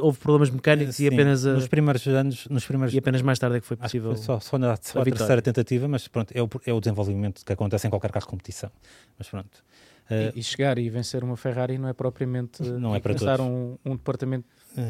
houve 0.00 0.18
problemas 0.18 0.50
mecânicos 0.50 0.96
sim, 0.96 1.04
e 1.04 1.08
apenas... 1.08 1.44
nos 1.44 1.68
primeiros 1.68 2.06
anos... 2.06 2.46
Nos 2.48 2.64
primeiros, 2.66 2.94
e 2.94 2.98
apenas 2.98 3.22
mais 3.22 3.38
tarde 3.38 3.56
é 3.56 3.60
que 3.60 3.66
foi 3.66 3.76
possível... 3.76 4.14
Foi 4.14 4.22
só, 4.22 4.40
só 4.40 4.58
na 4.58 4.76
só 4.80 4.98
a, 4.98 5.02
a 5.02 5.04
terceira 5.04 5.42
tentativa, 5.42 5.88
mas 5.88 6.08
pronto, 6.08 6.32
é 6.34 6.42
o, 6.42 6.48
é 6.66 6.72
o 6.72 6.80
desenvolvimento 6.80 7.44
que 7.44 7.52
acontece 7.52 7.86
em 7.86 7.90
qualquer 7.90 8.10
carro 8.10 8.26
de 8.26 8.30
competição. 8.30 8.70
Mas 9.18 9.28
pronto... 9.28 9.64
Uh, 10.04 10.36
e, 10.36 10.40
e, 10.40 10.42
chegar 10.42 10.78
e 10.78 10.90
vencer 10.90 11.24
uma 11.24 11.34
Ferrari 11.34 11.78
não 11.78 11.88
é 11.88 11.94
propriamente 11.94 12.62
não 12.62 12.94
é 12.94 13.00
para 13.00 13.14
pensar 13.14 13.40
um, 13.40 13.78
um, 13.82 13.96
departamento 13.96 14.44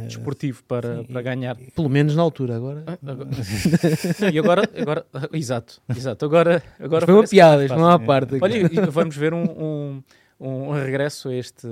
desportivo 0.08 0.64
para, 0.64 0.98
sim, 0.98 1.04
para 1.04 1.22
ganhar. 1.22 1.56
Pelo 1.56 1.88
menos 1.88 2.16
na 2.16 2.22
altura, 2.22 2.56
agora. 2.56 2.82
Ah, 2.84 2.98
agora. 3.06 3.30
e 4.32 4.38
agora, 4.40 4.62
agora 4.76 5.06
exato, 5.32 5.80
exato. 5.88 6.24
Agora, 6.24 6.60
agora 6.80 7.06
foi 7.06 7.14
uma 7.14 7.28
piada, 7.28 7.64
isto 7.64 7.76
não 7.76 7.88
há 7.88 7.98
parte. 7.98 8.38
Olha, 8.40 8.68
vamos 8.90 9.16
ver 9.16 9.32
um, 9.32 9.44
um, 9.44 10.02
um, 10.40 10.72
regresso 10.72 11.28
a 11.28 11.34
este 11.34 11.68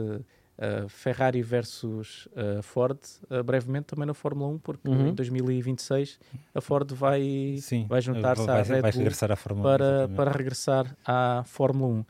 uh, 0.63 0.89
Ferrari 0.89 1.43
versus 1.43 2.29
Ford 2.63 2.99
brevemente 3.45 3.87
também 3.87 4.07
na 4.07 4.15
Fórmula 4.15 4.53
1, 4.55 4.59
porque 4.59 4.89
uhum. 4.89 5.09
em 5.09 5.15
2026 5.15 6.19
a 6.55 6.61
Ford 6.61 6.91
vai, 6.93 7.57
sim, 7.61 7.87
vai 7.89 8.01
juntar-se 8.01 8.49
à 8.49 8.63
Red 8.63 8.83
Bull 8.83 8.91
regressar 8.91 9.33
à 9.33 9.37
Fórmula 9.37 9.71
para, 9.71 10.09
para 10.09 10.31
regressar 10.31 10.97
à 11.05 11.43
Fórmula 11.47 12.01
1. 12.01 12.05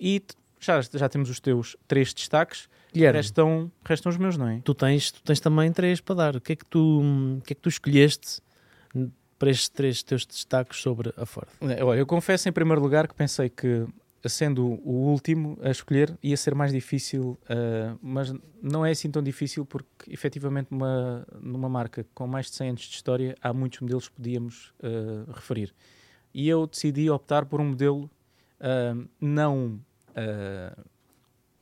E 0.00 0.22
já, 0.60 0.80
já 0.80 1.08
temos 1.08 1.30
os 1.30 1.40
teus 1.40 1.76
três 1.86 2.12
destaques. 2.12 2.68
Guilherme, 2.92 3.18
restam, 3.18 3.70
restam 3.84 4.10
os 4.10 4.16
meus, 4.16 4.36
não 4.36 4.48
é? 4.48 4.60
Tu 4.64 4.74
tens, 4.74 5.12
tu 5.12 5.22
tens 5.22 5.40
também 5.40 5.70
três 5.72 6.00
para 6.00 6.14
dar. 6.14 6.36
O 6.36 6.40
que 6.40 6.52
é 6.52 6.56
que 6.56 6.64
tu, 6.64 7.02
o 7.38 7.42
que 7.42 7.52
é 7.52 7.54
que 7.54 7.60
tu 7.60 7.68
escolheste 7.68 8.40
para 9.38 9.50
estes 9.50 9.68
três 9.68 10.02
teus 10.02 10.24
destaques 10.24 10.80
sobre 10.80 11.12
a 11.16 11.26
Ford? 11.26 11.48
Olha, 11.60 11.98
eu 11.98 12.06
confesso 12.06 12.48
em 12.48 12.52
primeiro 12.52 12.80
lugar 12.80 13.06
que 13.06 13.14
pensei 13.14 13.48
que, 13.48 13.86
sendo 14.28 14.64
o 14.84 15.10
último 15.10 15.58
a 15.62 15.70
escolher, 15.70 16.16
ia 16.22 16.36
ser 16.36 16.54
mais 16.54 16.72
difícil, 16.72 17.38
uh, 17.44 17.98
mas 18.02 18.32
não 18.62 18.84
é 18.84 18.90
assim 18.90 19.10
tão 19.10 19.22
difícil 19.22 19.64
porque, 19.64 20.10
efetivamente, 20.10 20.68
numa, 20.70 21.26
numa 21.40 21.68
marca 21.68 22.06
com 22.14 22.26
mais 22.26 22.46
de 22.46 22.56
100 22.56 22.68
anos 22.68 22.82
de 22.82 22.94
história, 22.94 23.34
há 23.42 23.52
muitos 23.52 23.80
modelos 23.80 24.08
que 24.08 24.14
podíamos 24.16 24.72
uh, 24.80 25.30
referir. 25.32 25.74
E 26.32 26.48
eu 26.48 26.66
decidi 26.66 27.08
optar 27.10 27.46
por 27.46 27.60
um 27.60 27.66
modelo 27.66 28.10
uh, 28.60 29.08
não 29.20 29.80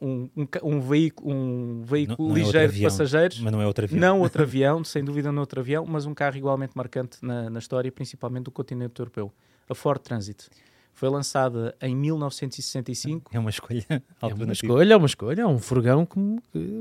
um, 0.01 0.29
um, 0.37 0.47
um, 0.63 0.81
veículo, 0.81 1.35
um 1.35 1.83
veículo 1.83 2.29
não, 2.29 2.35
não 2.35 2.37
é 2.37 2.45
ligeiro 2.45 2.73
é 2.73 2.75
de 2.77 2.83
passageiros. 2.83 3.41
Mas 3.41 3.53
não 3.53 3.63
é 3.63 3.67
outro 3.67 3.85
avião. 3.85 4.01
Não 4.01 4.21
outro 4.21 4.43
avião, 4.45 4.85
sem 4.85 5.05
dúvida 5.05 5.33
não 5.33 5.41
outro 5.41 5.61
avião, 5.61 5.87
mas 5.87 6.07
um 6.07 6.15
carro 6.15 6.37
igualmente 6.37 6.73
marcante 6.77 7.19
na, 7.23 7.49
na 7.49 7.59
história, 7.59 7.91
principalmente 7.91 8.45
do 8.45 8.51
continente 8.51 9.01
europeu. 9.01 9.33
A 9.69 9.75
Ford 9.75 10.01
Transit. 10.01 10.49
Foi 10.95 11.09
lançada 11.09 11.75
em 11.83 11.95
1965. 11.95 13.31
É 13.35 13.39
uma 13.39 13.51
escolha 13.51 13.85
É 14.23 14.27
uma 14.27 14.53
escolha, 14.53 14.93
é 14.93 14.97
uma 14.97 15.07
escolha, 15.07 15.43
é 15.43 15.47
um 15.47 15.59
furgão 15.59 16.07
que... 16.07 16.19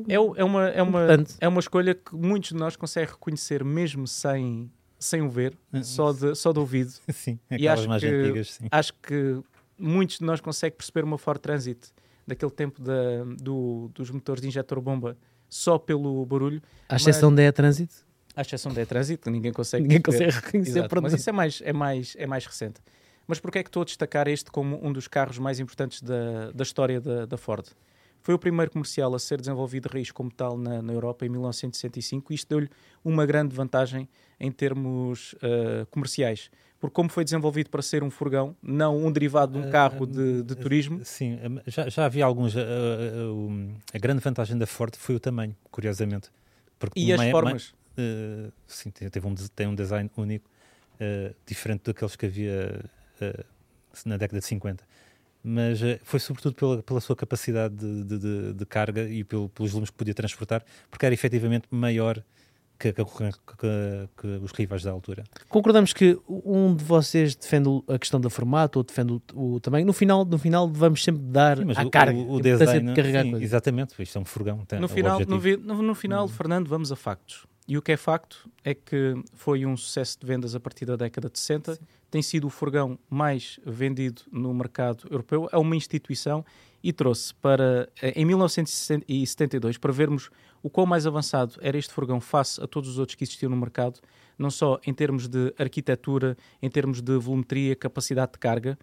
É, 0.08 0.14
é, 0.14 0.20
uma, 0.20 0.70
é, 0.70 0.84
uma, 0.84 1.08
é 1.42 1.48
uma 1.48 1.60
escolha 1.60 1.96
que 1.96 2.16
muitos 2.16 2.52
de 2.52 2.56
nós 2.56 2.76
conseguem 2.76 3.10
reconhecer 3.10 3.64
mesmo 3.64 4.08
sem, 4.08 4.72
sem 5.00 5.22
o 5.24 5.30
ver, 5.30 5.58
uhum. 5.74 5.84
só 5.84 6.14
de, 6.14 6.36
só 6.36 6.54
de 6.54 6.60
ouvido. 6.60 6.94
Sim, 7.12 7.40
e 7.50 7.68
acho 7.68 7.90
mais 7.90 8.04
que, 8.04 8.08
antigas, 8.08 8.54
sim. 8.54 8.68
Acho 8.72 8.94
que 8.94 9.42
muitos 9.78 10.20
de 10.20 10.26
nós 10.26 10.40
conseguem 10.40 10.78
perceber 10.78 11.04
uma 11.04 11.18
Ford 11.18 11.40
Transit 11.40 11.92
daquele 12.26 12.52
tempo 12.52 12.82
da, 12.82 13.24
do, 13.42 13.90
dos 13.94 14.12
motores 14.12 14.42
de 14.42 14.48
injetor-bomba 14.48 15.18
só 15.50 15.78
pelo 15.78 16.26
barulho. 16.26 16.62
À 16.88 16.96
exceção 16.96 17.30
mas... 17.30 17.38
da 17.38 17.44
E-Transit? 17.44 17.92
À 18.36 18.42
exceção 18.42 18.74
da 18.74 18.82
E-Transit, 18.82 19.30
ninguém 19.30 19.52
consegue, 19.52 19.84
ninguém 19.84 20.02
consegue 20.02 20.32
reconhecer. 20.32 20.88
Mas 21.02 21.14
isso 21.14 21.30
é 21.30 21.34
mais, 21.34 21.62
é, 21.64 21.74
mais, 21.74 22.16
é 22.18 22.26
mais 22.26 22.46
recente. 22.46 22.80
Mas 23.28 23.40
porquê 23.40 23.60
é 23.60 23.64
que 23.64 23.70
estou 23.70 23.82
a 23.82 23.86
destacar 23.86 24.28
este 24.28 24.52
como 24.52 24.80
um 24.86 24.92
dos 24.92 25.08
carros 25.08 25.38
mais 25.38 25.60
importantes 25.60 26.02
da, 26.02 26.52
da 26.52 26.64
história 26.64 27.00
da, 27.00 27.26
da 27.26 27.38
Ford? 27.38 27.66
Foi 28.22 28.34
o 28.34 28.40
primeiro 28.40 28.72
comercial 28.72 29.14
a 29.14 29.20
ser 29.20 29.40
desenvolvido 29.40 29.90
de 29.90 29.94
raiz 29.94 30.12
como 30.12 30.32
tal 30.32 30.58
na, 30.58 30.82
na 30.82 30.94
Europa 30.94 31.26
em 31.26 31.30
1965 31.30 32.32
e 32.32 32.36
isto 32.36 32.48
deu-lhe 32.48 32.70
uma 33.04 33.26
grande 33.26 33.54
vantagem 33.54 34.08
em 34.40 34.52
termos 34.52 35.34
uh, 35.34 35.86
comerciais 35.92 36.50
porque 36.84 36.96
como 36.96 37.08
foi 37.08 37.24
desenvolvido 37.24 37.70
para 37.70 37.82
ser 37.82 38.04
um 38.04 38.10
furgão, 38.10 38.58
não 38.62 39.06
um 39.06 39.10
derivado 39.10 39.54
de 39.54 39.66
um 39.66 39.72
carro 39.72 40.06
de, 40.06 40.44
de 40.44 40.54
turismo. 40.54 41.00
Sim, 41.06 41.40
já, 41.66 41.88
já 41.88 42.04
havia 42.04 42.26
alguns. 42.26 42.58
A, 42.58 43.98
grande 43.98 44.22
vantagem 44.22 44.58
da 44.58 44.68
Ford 44.68 44.94
foi 44.98 45.16
o 45.16 45.20
tamanho, 45.20 45.56
curiosamente. 45.72 46.30
Porque 46.78 47.00
e 47.00 47.14
as 47.14 47.22
é, 47.22 47.32
formas? 47.32 47.74
Sim, 48.68 48.92
teve 48.92 49.26
um, 49.26 49.34
tem 49.56 49.66
um 49.66 49.74
design 49.74 50.12
único, 50.18 50.50
diferente 51.48 51.84
daqueles 51.86 52.18
que 52.18 52.26
havia 52.26 52.84
na 54.06 54.18
década 54.18 54.40
de 54.40 54.46
50. 54.46 54.84
Mas 55.44 55.80
foi 56.04 56.20
sobretudo 56.20 56.56
pela, 56.56 56.82
pela 56.82 57.02
sua 57.02 57.16
capacidade 57.16 57.76
de, 57.76 58.04
de, 58.04 58.18
de, 58.18 58.54
de 58.54 58.66
carga 58.66 59.04
e 59.10 59.24
pelo, 59.24 59.50
pelos 59.50 59.72
volumes 59.72 59.90
que 59.90 59.98
podia 59.98 60.14
transportar, 60.14 60.64
porque 60.90 61.06
era 61.06 61.14
efetivamente 61.14 61.68
maior 61.70 62.24
que, 62.80 62.92
que, 62.92 63.04
que, 63.04 64.10
que, 64.18 64.28
os 64.42 64.52
rivais 64.52 64.84
da 64.84 64.92
altura. 64.92 65.24
Concordamos 65.48 65.94
que 65.94 66.20
um 66.28 66.76
de 66.76 66.84
vocês 66.84 67.36
defende 67.36 67.70
a 67.88 67.98
questão 67.98 68.20
do 68.20 68.30
formato 68.30 68.80
ou 68.80 68.84
defende 68.84 69.14
o, 69.34 69.56
o 69.56 69.60
tamanho. 69.60 69.86
No 69.86 69.94
final, 69.94 70.26
no 70.26 70.38
final 70.38 70.68
vamos 70.70 71.04
sempre 71.04 71.22
dar 71.22 71.58
sim, 71.58 71.72
a 71.76 71.90
carga, 71.90 72.18
o, 72.18 72.34
o 72.34 72.42
design, 72.42 72.90
de 72.90 72.96
carregar 72.96 73.24
sim, 73.24 73.36
Exatamente, 73.36 74.02
isto 74.02 74.18
é 74.18 74.22
um 74.22 74.26
furgão. 74.26 74.66
no, 74.80 74.88
final, 74.88 75.20
no, 75.20 75.40
no, 75.58 75.82
no, 75.82 75.96
final, 75.96 76.26
hum. 76.26 76.30
Fernando, 76.30 76.68
vamos 76.68 76.92
a 76.92 76.96
factos. 76.96 77.46
E 77.68 77.78
o 77.78 77.82
que 77.82 77.94
é 77.94 77.98
facto 77.98 78.50
é 78.64 78.74
que 78.74 79.16
foi 79.34 79.66
um 79.66 79.78
sucesso 79.78 80.20
de 80.20 80.26
vendas 80.26 80.54
a 80.54 80.60
partir 80.60 80.86
da 80.86 80.98
década 80.98 81.30
de 81.30 81.40
60. 81.40 81.76
Sim. 81.76 81.82
Tem 82.14 82.22
sido 82.22 82.46
o 82.46 82.50
furgão 82.52 83.00
mais 83.10 83.60
vendido 83.66 84.22
no 84.32 84.54
mercado 84.54 85.08
europeu. 85.10 85.50
É 85.52 85.58
uma 85.58 85.76
instituição 85.76 86.46
e 86.84 86.94
trouxe 86.94 87.34
para, 87.34 87.90
eh, 88.00 88.14
em 88.16 88.24
1972, 88.24 89.80
para 89.80 89.92
vermos 89.92 90.30
o 90.62 90.70
quão 90.70 90.86
mais 90.86 91.08
avançado 91.08 91.56
era 91.60 91.76
este 91.76 91.92
furgão 91.92 92.22
face 92.22 92.62
a 92.62 92.68
todos 92.68 92.88
os 92.88 93.00
outros 93.00 93.16
que 93.16 93.24
existiam 93.24 93.50
no 93.50 93.58
mercado, 93.58 94.00
não 94.38 94.52
só 94.52 94.80
em 94.86 94.94
termos 94.94 95.28
de 95.28 95.56
arquitetura, 95.58 96.38
em 96.62 96.70
termos 96.70 97.02
de 97.02 97.18
volumetria, 97.18 97.76
capacidade 97.76 98.34
de 98.34 98.38
carga. 98.38 98.78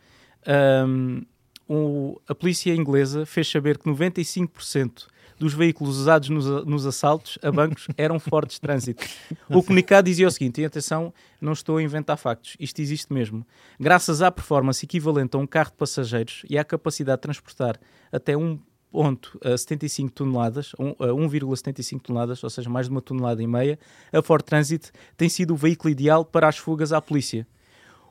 Um, 0.89 1.23
o, 1.69 2.21
a 2.27 2.35
polícia 2.35 2.75
inglesa 2.75 3.25
fez 3.25 3.49
saber 3.49 3.79
que 3.79 3.89
95% 3.89 5.07
dos 5.41 5.55
veículos 5.55 5.97
usados 5.97 6.29
nos, 6.29 6.45
nos, 6.67 6.85
assaltos 6.85 7.39
a 7.43 7.51
bancos 7.51 7.89
eram 7.97 8.21
Fords 8.21 8.59
Transit. 8.59 9.01
O 9.49 9.63
comunicado 9.63 10.05
dizia 10.05 10.29
o 10.29 10.31
seguinte, 10.31 10.61
e 10.61 10.67
atenção, 10.67 11.15
não 11.41 11.53
estou 11.53 11.79
a 11.79 11.83
inventar 11.83 12.19
factos, 12.19 12.59
isto 12.61 12.83
existe 12.83 13.11
mesmo. 13.11 13.45
Graças 13.81 14.21
à 14.21 14.31
performance 14.31 14.85
equivalente 14.85 15.35
a 15.35 15.41
um 15.41 15.47
carro 15.47 15.71
de 15.71 15.79
passageiros 15.79 16.43
e 16.49 16.59
à 16.59 16.63
capacidade 16.63 17.17
de 17.17 17.23
transportar 17.23 17.81
até 18.13 18.37
um 18.37 18.61
ponto 18.93 19.41
a 19.43 19.57
75 19.57 20.13
toneladas, 20.13 20.73
1,75 20.79 22.03
toneladas, 22.03 22.45
ou 22.45 22.51
seja, 22.51 22.69
mais 22.69 22.87
de 22.87 22.93
uma 22.93 23.01
tonelada 23.01 23.43
e 23.43 23.47
meia, 23.47 23.79
a 24.13 24.21
Ford 24.21 24.45
Transit 24.45 24.91
tem 25.17 25.31
sido 25.31 25.55
o 25.55 25.57
veículo 25.57 25.91
ideal 25.91 26.23
para 26.23 26.49
as 26.49 26.59
fugas 26.59 26.93
à 26.93 27.01
polícia 27.01 27.47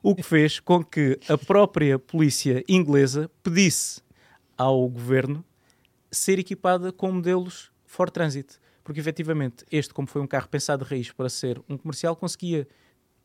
o 0.01 0.15
que 0.15 0.23
fez 0.23 0.59
com 0.59 0.83
que 0.83 1.19
a 1.27 1.37
própria 1.37 1.99
polícia 1.99 2.63
inglesa 2.69 3.29
pedisse 3.43 4.01
ao 4.57 4.87
governo 4.87 5.43
ser 6.11 6.39
equipada 6.39 6.91
com 6.91 7.11
modelos 7.11 7.71
Ford 7.85 8.11
Transit, 8.11 8.57
porque 8.83 8.99
efetivamente 8.99 9.65
este, 9.71 9.93
como 9.93 10.07
foi 10.07 10.21
um 10.21 10.27
carro 10.27 10.47
pensado 10.47 10.83
de 10.83 10.89
raiz 10.89 11.11
para 11.11 11.29
ser 11.29 11.61
um 11.69 11.77
comercial, 11.77 12.15
conseguia 12.15 12.67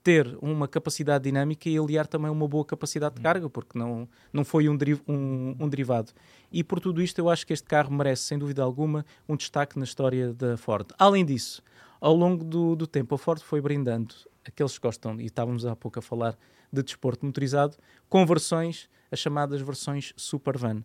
ter 0.05 0.37
uma 0.43 0.69
capacidade 0.69 1.25
dinâmica 1.25 1.67
e 1.67 1.79
aliar 1.79 2.07
também 2.07 2.31
uma 2.31 2.47
boa 2.47 2.65
capacidade 2.65 3.15
de 3.15 3.23
carga, 3.23 3.49
porque 3.49 3.79
não, 3.79 4.07
não 4.31 4.45
foi 4.45 4.69
um, 4.69 4.77
deri 4.77 5.01
um, 5.09 5.57
um, 5.59 5.67
derivado. 5.67 6.13
E 6.53 6.63
por 6.63 6.79
tudo 6.79 7.01
isto, 7.01 7.19
eu 7.19 7.31
acho 7.31 7.47
que 7.47 7.55
este 7.55 7.67
carro 7.67 7.91
merece, 7.91 8.25
sem 8.25 8.39
dúvida 8.39 8.63
alguma, 8.63 9.07
um 9.27 9.35
destaque 9.35 9.79
na 9.79 9.85
história 9.85 10.35
da 10.35 10.59
Ford. 10.59 10.91
Além 10.99 11.25
disso, 11.25 11.63
ao 11.99 12.15
longo 12.15 12.45
do, 12.45 12.77
do 12.77 12.87
tempo, 12.87 13.15
a 13.15 13.19
Ford 13.19 13.41
foi 13.41 13.63
brindando 13.63 14.15
aqueles 14.47 14.77
que 14.77 14.87
gostam, 14.87 15.19
e 15.19 15.25
estávamos 15.25 15.65
há 15.65 15.75
pouco 15.75 15.99
a 15.99 16.03
falar 16.03 16.37
de 16.71 16.83
desporto 16.83 17.25
motorizado, 17.25 17.75
com 18.07 18.27
versões, 18.27 18.91
as 19.11 19.19
chamadas 19.19 19.63
versões 19.63 20.13
Supervan. 20.17 20.85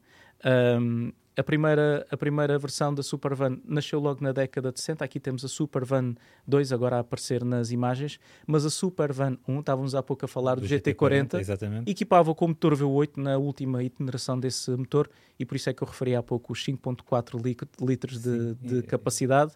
Um, 0.80 1.12
a 1.40 1.44
primeira, 1.44 2.06
a 2.12 2.18
primeira 2.18 2.60
versão 2.60 2.94
da 2.94 3.02
Supervan 3.02 3.60
nasceu 3.64 4.00
logo 4.00 4.22
na 4.22 4.34
década 4.34 4.74
de 4.74 4.80
60. 4.80 5.06
Aqui 5.06 5.20
temos 5.20 5.46
a 5.46 5.48
Supervan 5.48 6.16
2 6.46 6.74
agora 6.74 6.98
a 6.98 7.00
aparecer 7.00 7.46
nas 7.46 7.72
imagens, 7.72 8.20
mas 8.46 8.66
a 8.66 8.70
Supervan 8.70 9.38
1, 9.48 9.60
estávamos 9.62 9.96
há 9.96 10.04
pouco 10.04 10.26
a 10.26 10.28
falar 10.28 10.56
do, 10.56 10.62
do 10.62 10.68
GT40, 10.68 11.40
GT40 11.40 11.88
equipava 11.88 12.36
com 12.36 12.50
motor 12.50 12.76
V8 12.76 13.18
na 13.18 13.38
última 13.38 13.82
itineração 13.82 14.38
desse 14.38 14.70
motor. 14.72 15.10
E 15.40 15.46
por 15.46 15.56
isso 15.56 15.70
é 15.70 15.74
que 15.74 15.82
eu 15.82 15.88
referi 15.88 16.14
há 16.14 16.22
pouco 16.22 16.52
os 16.52 16.66
5.4 16.66 17.58
litros 17.82 18.22
de, 18.22 18.56
de 18.56 18.82
capacidade. 18.84 19.54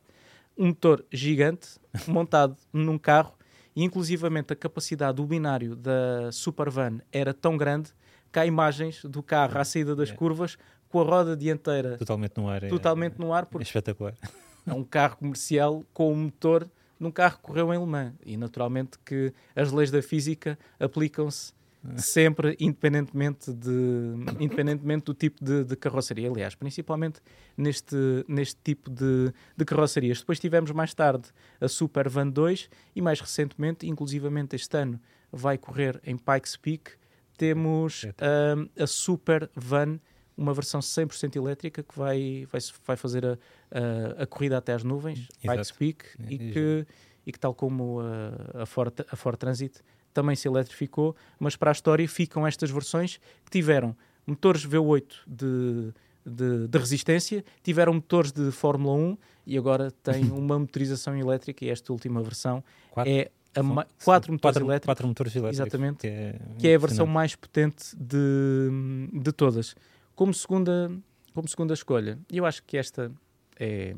Um 0.58 0.68
motor 0.68 1.04
gigante 1.12 1.68
montado 2.08 2.56
num 2.72 2.98
carro. 2.98 3.34
E 3.76 3.84
inclusivamente 3.84 4.54
a 4.54 4.56
capacidade 4.56 5.18
do 5.18 5.26
binário 5.26 5.76
da 5.76 6.32
Supervan 6.32 7.00
era 7.12 7.34
tão 7.34 7.58
grande 7.58 7.92
que 8.32 8.40
há 8.40 8.46
imagens 8.46 9.04
do 9.04 9.22
carro 9.22 9.60
à 9.60 9.66
saída 9.66 9.96
das 9.96 10.12
curvas 10.12 10.58
com 10.94 11.02
a 11.02 11.04
roda 11.04 11.36
dianteira 11.36 11.98
totalmente 11.98 12.38
no 12.38 12.48
ar. 12.48 12.62
Totalmente 12.70 13.16
é, 13.16 13.18
no 13.18 13.34
ar, 13.34 13.48
porque 13.48 13.64
é 13.64 13.68
espetacular. 13.68 14.14
É 14.66 14.74
um 14.74 14.84
carro 14.86 15.18
comercial 15.18 15.84
com 15.94 16.14
o 16.14 16.16
motor 16.16 16.66
num 16.98 17.12
carro 17.12 17.36
que 17.36 17.42
correu 17.42 17.74
em 17.74 17.78
Le 17.78 17.86
Mans. 17.86 18.14
E 18.26 18.38
naturalmente 18.38 18.98
que 19.04 19.34
as 19.54 19.74
leis 19.74 19.92
da 19.92 20.02
física 20.02 20.58
aplicam-se 20.80 21.52
sempre, 21.98 22.56
independentemente, 22.62 23.52
de, 23.52 24.14
independentemente 24.40 25.04
do 25.04 25.14
tipo 25.14 25.44
de, 25.44 25.66
de, 25.66 25.76
carroceria. 25.76 26.30
Aliás, 26.30 26.56
principalmente 26.56 27.20
neste, 27.58 28.24
neste 28.26 28.56
tipo 28.64 28.90
de, 28.90 29.34
de 29.58 29.66
carrocerias. 29.66 30.20
Depois 30.20 30.40
tivemos 30.40 30.72
mais 30.72 30.94
tarde 30.94 31.28
a 31.60 31.68
Super 31.68 32.08
Van 32.08 32.30
2 32.30 32.70
e 32.96 33.02
mais 33.02 33.20
recentemente, 33.20 33.86
inclusivamente 33.86 34.56
este 34.56 34.78
ano, 34.78 34.98
vai 35.30 35.58
correr 35.58 36.00
em 36.06 36.16
Pikes 36.16 36.56
Peak, 36.56 36.92
temos 37.38 38.04
uh, 38.06 38.82
a 38.82 38.88
Super 38.88 39.50
Van 39.54 40.00
uma 40.38 40.54
versão 40.54 40.80
100% 40.80 41.36
elétrica 41.36 41.84
que 41.84 41.98
vai, 41.98 42.48
vai, 42.52 42.62
vai 42.86 42.96
fazer 42.96 43.26
a, 43.26 43.38
a, 43.72 44.24
a 44.24 44.26
corrida 44.26 44.58
até 44.58 44.74
às 44.74 44.84
nuvens, 44.84 45.28
Pikes 45.42 45.72
Peak, 45.72 46.06
e 46.28 46.38
que, 46.38 46.88
e 47.26 47.32
que 47.32 47.40
tal 47.40 47.54
como 47.54 48.00
a, 48.00 48.64
a, 48.64 48.66
Ford, 48.66 48.94
a 49.12 49.16
Ford 49.16 49.38
Transit 49.38 49.80
também 50.14 50.36
se 50.36 50.48
eletrificou, 50.48 51.16
mas 51.40 51.56
para 51.56 51.72
a 51.72 51.74
história 51.74 52.08
ficam 52.08 52.46
estas 52.46 52.70
versões 52.70 53.20
que 53.46 53.52
tiveram 53.52 53.96
motores 54.26 54.66
V8 54.66 55.06
de, 55.28 55.94
de, 56.26 56.68
de, 56.68 56.78
resistência, 56.78 57.44
tiveram 57.64 57.94
motores 57.94 58.32
de 58.32 58.52
Fórmula 58.52 58.96
1 58.96 59.18
e 59.48 59.58
agora 59.58 59.92
tem 60.04 60.26
uma 60.32 60.58
motorização 60.58 61.18
elétrica 61.18 61.66
e 61.66 61.70
esta 61.70 61.92
última 61.92 62.22
versão 62.22 62.64
quatro, 62.92 63.12
é 63.12 63.32
a 63.56 63.86
quatro, 64.04 64.32
motores 64.32 64.40
quatro, 64.42 64.66
elétricos. 64.66 64.86
Quatro 64.86 65.08
motores 65.08 65.36
elétricos. 65.36 65.60
Exatamente. 65.60 65.98
Que 66.00 66.08
é, 66.08 66.40
que 66.58 66.68
é 66.68 66.76
a 66.76 66.78
versão 66.78 67.06
mais 67.06 67.36
potente 67.36 67.96
de, 67.96 68.70
de 69.14 69.32
todas 69.32 69.76
como 70.16 70.34
segunda, 70.34 70.92
como 71.34 71.48
segunda 71.48 71.74
escolha. 71.74 72.20
E 72.32 72.38
eu 72.38 72.46
acho 72.46 72.64
que 72.64 72.78
esta 72.78 73.12
é, 73.60 73.96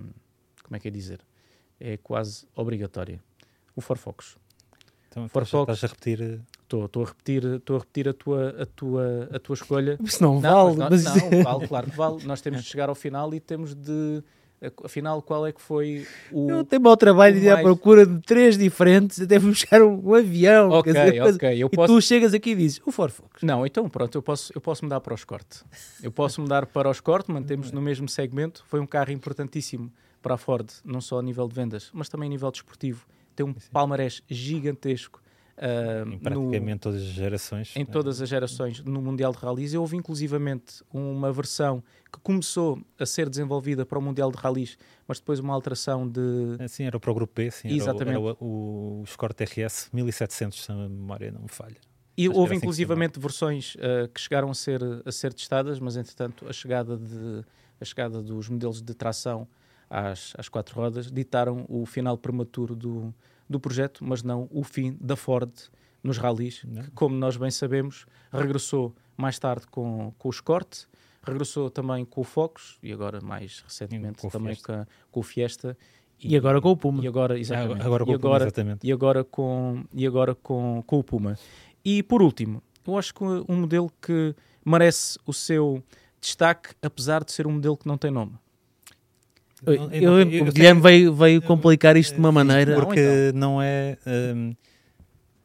como 0.63 0.75
é 0.75 0.79
que 0.79 0.87
é 0.87 0.91
dizer, 0.91 1.19
é 1.79 1.97
quase 1.97 2.47
obrigatória. 2.55 3.23
O 3.75 3.81
Ford 3.81 3.99
Focus. 3.99 4.37
Então, 5.09 5.25
estás, 5.25 5.83
a 5.83 5.87
repetir... 5.87 6.41
Estou 6.65 7.03
a 7.03 7.05
repetir, 7.05 7.45
estou 7.45 7.75
a 7.75 7.79
repetir 7.79 8.09
a 8.09 8.13
tua, 8.13 8.49
a 8.63 8.65
tua, 8.65 9.29
a 9.31 9.39
tua 9.39 9.53
escolha. 9.53 9.99
Isso 10.03 10.21
não, 10.21 10.41
não 10.41 10.73
vale. 10.73 10.89
Mas 10.89 11.03
não, 11.03 11.13
mas... 11.13 11.31
não, 11.31 11.43
vale, 11.43 11.67
claro 11.67 11.91
que 11.91 11.95
vale. 11.95 12.23
Nós 12.25 12.41
temos 12.41 12.63
de 12.63 12.67
chegar 12.67 12.89
ao 12.89 12.95
final 12.95 13.31
e 13.35 13.39
temos 13.39 13.75
de 13.75 14.23
afinal, 14.83 15.21
qual 15.21 15.45
é 15.45 15.51
que 15.51 15.61
foi 15.61 16.05
o. 16.31 16.49
Eu 16.49 16.63
tenho 16.63 16.81
mau 16.81 16.95
trabalho 16.95 17.35
de 17.35 17.45
ir 17.45 17.49
mais... 17.49 17.59
à 17.59 17.61
procura 17.61 18.05
de 18.05 18.19
três 18.21 18.57
diferentes 18.57 19.21
até 19.21 19.37
buscar 19.39 19.81
um, 19.81 20.09
um 20.09 20.13
avião. 20.13 20.69
Ok, 20.69 20.93
dizer, 20.93 21.21
ok. 21.21 21.63
Eu 21.63 21.69
e 21.71 21.75
posso... 21.75 21.93
tu 21.93 22.01
chegas 22.01 22.33
aqui 22.33 22.51
e 22.51 22.55
dizes 22.55 22.81
o 22.85 22.91
Ford 22.91 23.11
Focus. 23.11 23.41
Não, 23.41 23.65
então 23.65 23.89
pronto, 23.89 24.17
eu 24.17 24.21
posso, 24.21 24.51
eu 24.55 24.61
posso 24.61 24.83
mudar 24.83 24.99
para 24.99 25.13
o 25.13 25.15
Escort. 25.15 25.45
Eu 26.01 26.11
posso 26.11 26.41
mudar 26.41 26.65
para 26.65 26.87
o 26.87 26.91
Escort, 26.91 27.27
mantemos 27.29 27.71
no 27.71 27.81
mesmo 27.81 28.07
segmento. 28.07 28.63
Foi 28.67 28.79
um 28.79 28.87
carro 28.87 29.11
importantíssimo 29.11 29.91
para 30.21 30.35
a 30.35 30.37
Ford, 30.37 30.69
não 30.83 31.01
só 31.01 31.19
a 31.19 31.21
nível 31.21 31.47
de 31.47 31.55
vendas, 31.55 31.89
mas 31.93 32.09
também 32.09 32.27
a 32.27 32.29
nível 32.31 32.51
desportivo. 32.51 33.05
Tem 33.35 33.45
um 33.45 33.53
palmarés 33.71 34.23
gigantesco 34.29 35.21
Uh, 35.57 36.09
em 36.11 36.19
praticamente 36.19 36.73
no, 36.73 36.79
todas 36.79 37.01
as 37.01 37.07
gerações. 37.07 37.75
Em 37.75 37.79
né? 37.79 37.85
todas 37.89 38.21
as 38.21 38.27
gerações 38.27 38.83
no 38.83 39.01
Mundial 39.01 39.31
de 39.31 39.37
Rallys. 39.37 39.73
E 39.73 39.77
houve 39.77 39.95
inclusivamente 39.95 40.83
uma 40.93 41.31
versão 41.31 41.81
que 42.11 42.19
começou 42.19 42.81
a 42.99 43.05
ser 43.05 43.29
desenvolvida 43.29 43.85
para 43.85 43.97
o 43.97 44.01
Mundial 44.01 44.31
de 44.31 44.37
Rallys, 44.37 44.77
mas 45.07 45.19
depois 45.19 45.39
uma 45.39 45.53
alteração 45.53 46.07
de. 46.07 46.57
Ah, 46.59 46.67
sim, 46.67 46.83
era 46.83 46.99
para 46.99 47.09
o 47.09 47.13
grupo 47.13 47.33
B, 47.33 47.49
sim, 47.51 47.69
Exatamente. 47.69 48.09
era, 48.09 48.19
o, 48.19 48.29
era 48.29 48.37
o, 48.41 49.01
o 49.01 49.03
Escort 49.05 49.39
RS 49.39 49.89
1700, 49.93 50.61
se 50.61 50.71
a 50.71 50.75
memória 50.75 51.31
não 51.31 51.41
me 51.41 51.49
falha. 51.49 51.77
E 52.17 52.29
houve 52.29 52.53
assim 52.53 52.55
inclusivamente 52.55 53.19
versões 53.19 53.75
uh, 53.75 54.07
que 54.13 54.21
chegaram 54.21 54.49
a 54.49 54.53
ser, 54.53 54.81
a 55.05 55.11
ser 55.11 55.33
testadas, 55.33 55.79
mas 55.79 55.97
entretanto 55.97 56.47
a 56.47 56.53
chegada, 56.53 56.97
de, 56.97 57.43
a 57.79 57.85
chegada 57.85 58.21
dos 58.21 58.47
modelos 58.47 58.81
de 58.81 58.93
tração 58.93 59.47
às, 59.89 60.33
às 60.37 60.47
quatro 60.47 60.75
rodas 60.75 61.11
ditaram 61.11 61.65
o 61.67 61.85
final 61.85 62.17
prematuro 62.17 62.73
do, 62.73 63.13
do 63.49 63.59
projeto, 63.59 64.03
mas 64.03 64.23
não 64.23 64.47
o 64.51 64.63
fim 64.63 64.97
da 64.99 65.15
Ford 65.15 65.51
nos 66.03 66.17
rallies, 66.17 66.61
que, 66.61 66.91
como 66.91 67.15
nós 67.15 67.35
bem 67.35 67.49
sabemos, 67.49 68.05
regressou 68.31 68.95
mais 69.17 69.39
tarde 69.39 69.65
com, 69.67 70.13
com 70.17 70.27
o 70.27 70.31
Escort, 70.31 70.85
regressou 71.23 71.69
também 71.69 72.05
com 72.05 72.21
o 72.21 72.23
Focus 72.23 72.77
e 72.83 72.93
agora 72.93 73.19
mais 73.21 73.61
recentemente 73.61 74.21
com 74.21 74.29
também 74.29 74.55
com, 74.55 74.71
a, 74.71 74.87
com 75.11 75.19
o 75.19 75.23
Fiesta. 75.23 75.77
E, 76.19 76.33
e, 76.33 76.37
agora 76.37 76.61
com 76.61 76.71
o 76.71 76.77
Puma. 76.77 77.03
E 77.03 77.07
agora, 77.07 77.39
exatamente. 77.39 77.81
Agora 77.81 78.05
com 78.05 78.13
o 78.13 78.19
Puma, 78.19 78.37
exatamente. 78.37 78.87
E 78.87 78.91
agora, 78.91 79.23
com, 79.23 79.83
e 79.93 80.05
agora 80.05 80.35
com, 80.35 80.83
com 80.85 80.99
o 80.99 81.03
Puma. 81.03 81.37
E 81.83 82.03
por 82.03 82.21
último, 82.21 82.61
eu 82.85 82.97
acho 82.97 83.13
que 83.13 83.23
um 83.23 83.55
modelo 83.55 83.91
que 84.01 84.35
merece 84.63 85.17
o 85.25 85.33
seu 85.33 85.83
destaque, 86.21 86.75
apesar 86.81 87.23
de 87.23 87.31
ser 87.31 87.47
um 87.47 87.51
modelo 87.51 87.75
que 87.75 87.87
não 87.87 87.97
tem 87.97 88.11
nome. 88.11 88.33
Eu, 89.65 89.91
eu, 89.91 90.29
eu, 90.29 90.43
o 90.47 90.51
Guilherme 90.51 90.81
veio, 90.81 91.13
veio 91.13 91.41
complicar 91.41 91.97
isto 91.97 92.13
de 92.13 92.19
uma 92.19 92.31
maneira. 92.31 92.75
Porque 92.75 93.01
não, 93.01 93.27
então. 93.27 93.39
não 93.39 93.61
é. 93.61 93.97
Um, 94.05 94.55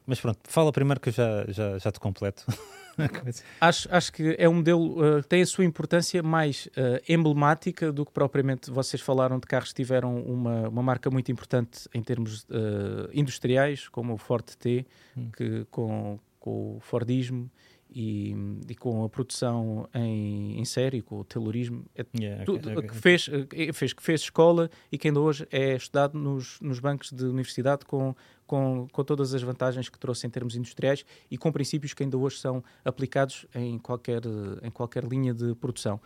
mas 0.05 0.19
pronto, 0.19 0.39
fala 0.43 0.71
primeiro 0.71 0.99
que 0.99 1.09
eu 1.09 1.13
já, 1.13 1.45
já, 1.47 1.77
já 1.77 1.91
te 1.91 1.99
completo. 1.99 2.45
acho, 3.61 3.87
acho 3.91 4.11
que 4.11 4.35
é 4.37 4.47
um 4.49 4.55
modelo, 4.55 4.99
uh, 4.99 5.23
tem 5.23 5.41
a 5.41 5.45
sua 5.45 5.63
importância 5.63 6.21
mais 6.21 6.67
uh, 6.67 7.01
emblemática 7.07 7.91
do 7.91 8.05
que 8.05 8.11
propriamente 8.11 8.69
vocês 8.69 9.01
falaram 9.01 9.39
de 9.39 9.47
carros 9.47 9.69
que 9.69 9.75
tiveram 9.75 10.17
uma, 10.21 10.69
uma 10.69 10.83
marca 10.83 11.09
muito 11.09 11.31
importante 11.31 11.87
em 11.93 12.01
termos 12.01 12.43
uh, 12.43 13.09
industriais, 13.13 13.87
como 13.87 14.13
o 14.13 14.17
Ford 14.17 14.43
T, 14.43 14.85
hum. 15.17 15.29
que, 15.35 15.65
com, 15.71 16.19
com 16.39 16.77
o 16.77 16.79
Fordismo 16.81 17.49
e, 17.91 18.33
e, 18.69 18.75
com 18.75 19.03
a 19.03 19.09
produção 19.09 19.87
em, 19.93 20.59
em 20.59 20.65
série, 20.65 21.01
com 21.01 21.19
o 21.19 21.23
terrorismo, 21.23 21.85
é 21.95 22.05
yeah, 22.17 22.45
tudo, 22.45 22.69
okay, 22.69 22.75
okay. 22.77 22.89
Que, 22.89 22.95
fez, 22.95 23.29
eh, 23.29 23.73
fez, 23.73 23.93
que 23.93 24.01
fez 24.01 24.21
escola 24.21 24.69
e 24.91 24.97
que 24.97 25.07
ainda 25.07 25.19
hoje 25.19 25.47
é 25.51 25.75
estudado 25.75 26.17
nos, 26.17 26.59
nos 26.61 26.79
bancos 26.79 27.11
de 27.11 27.25
universidade 27.25 27.85
com, 27.85 28.15
com, 28.47 28.87
com 28.91 29.03
todas 29.03 29.33
as 29.33 29.41
vantagens 29.41 29.89
que 29.89 29.99
trouxe 29.99 30.25
em 30.25 30.29
termos 30.29 30.55
industriais 30.55 31.05
e 31.29 31.37
com 31.37 31.51
princípios 31.51 31.93
que 31.93 32.03
ainda 32.03 32.17
hoje 32.17 32.37
são 32.37 32.63
aplicados 32.85 33.45
em 33.53 33.77
qualquer, 33.77 34.21
em 34.63 34.71
qualquer 34.71 35.03
linha 35.03 35.33
de 35.33 35.53
produção. 35.55 35.99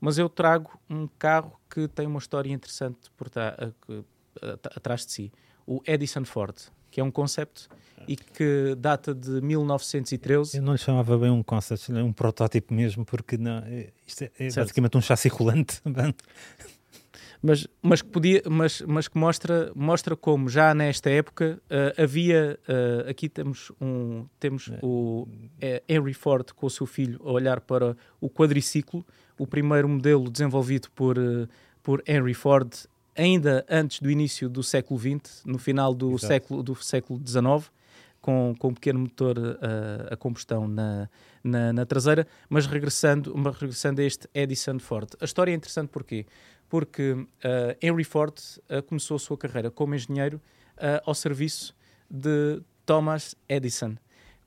Mas 0.00 0.18
eu 0.18 0.28
trago 0.28 0.78
um 0.88 1.06
carro 1.18 1.52
que 1.68 1.86
tem 1.88 2.06
uma 2.06 2.18
história 2.18 2.52
interessante 2.52 3.10
por 3.16 3.30
atrás 4.74 5.04
de 5.04 5.12
si, 5.12 5.32
o 5.66 5.82
Edison 5.86 6.24
Ford 6.24 6.56
que 6.90 7.00
é 7.00 7.04
um 7.04 7.10
conceito 7.10 7.68
e 8.08 8.16
que 8.16 8.74
data 8.78 9.14
de 9.14 9.40
1913. 9.40 10.56
Eu 10.56 10.62
não 10.62 10.72
lhe 10.72 10.78
chamava 10.78 11.18
bem 11.18 11.30
um 11.30 11.42
concept, 11.42 11.92
um 11.92 12.12
protótipo 12.12 12.72
mesmo, 12.72 13.04
porque 13.04 13.36
não, 13.36 13.58
é, 13.58 13.88
isto 14.06 14.22
é, 14.22 14.30
é 14.38 14.50
basicamente 14.50 14.96
um 14.96 15.00
chassi 15.00 15.28
rolante. 15.28 15.80
mas, 17.42 17.66
mas, 17.82 18.02
que 18.02 18.08
podia, 18.08 18.42
mas, 18.48 18.82
mas 18.82 19.08
que 19.08 19.18
mostra, 19.18 19.72
mostra 19.74 20.16
como 20.16 20.48
já 20.48 20.74
nesta 20.74 21.10
época 21.10 21.60
uh, 21.64 22.02
havia, 22.02 22.58
uh, 22.68 23.10
aqui 23.10 23.28
temos, 23.28 23.72
um, 23.80 24.26
temos 24.38 24.70
é. 24.70 24.78
o 24.82 25.26
é, 25.60 25.82
Henry 25.88 26.14
Ford 26.14 26.52
com 26.52 26.66
o 26.66 26.70
seu 26.70 26.86
filho 26.86 27.20
a 27.24 27.32
olhar 27.32 27.60
para 27.60 27.96
o 28.20 28.30
quadriciclo, 28.30 29.04
o 29.38 29.46
primeiro 29.46 29.88
modelo 29.88 30.30
desenvolvido 30.30 30.88
por, 30.94 31.18
uh, 31.18 31.48
por 31.82 32.02
Henry 32.06 32.34
Ford 32.34 32.72
ainda 33.16 33.64
antes 33.68 34.00
do 34.00 34.10
início 34.10 34.48
do 34.48 34.62
século 34.62 34.98
XX, 34.98 35.44
no 35.44 35.58
final 35.58 35.94
do 35.94 36.18
século 36.18 36.62
do 36.62 36.74
século 36.76 37.20
XIX, 37.24 37.70
com, 38.20 38.54
com 38.58 38.68
um 38.68 38.74
pequeno 38.74 38.98
motor 38.98 39.38
uh, 39.38 40.12
a 40.12 40.16
combustão 40.16 40.66
na, 40.66 41.08
na, 41.42 41.72
na, 41.72 41.86
traseira, 41.86 42.26
mas 42.48 42.66
regressando, 42.66 43.32
mas 43.36 43.56
regressando 43.56 44.00
a 44.00 44.04
este 44.04 44.28
Edison 44.34 44.78
Ford. 44.78 45.08
A 45.20 45.24
história 45.24 45.52
é 45.52 45.54
interessante 45.54 45.88
porquê? 45.88 46.26
Porque 46.68 47.12
uh, 47.12 47.26
Henry 47.80 48.04
Ford 48.04 48.34
uh, 48.68 48.82
começou 48.82 49.16
a 49.16 49.20
sua 49.20 49.38
carreira 49.38 49.70
como 49.70 49.94
engenheiro 49.94 50.40
ao 51.06 51.14
serviço 51.14 51.74
de 52.10 52.60
Thomas 52.84 53.34
Edison 53.48 53.96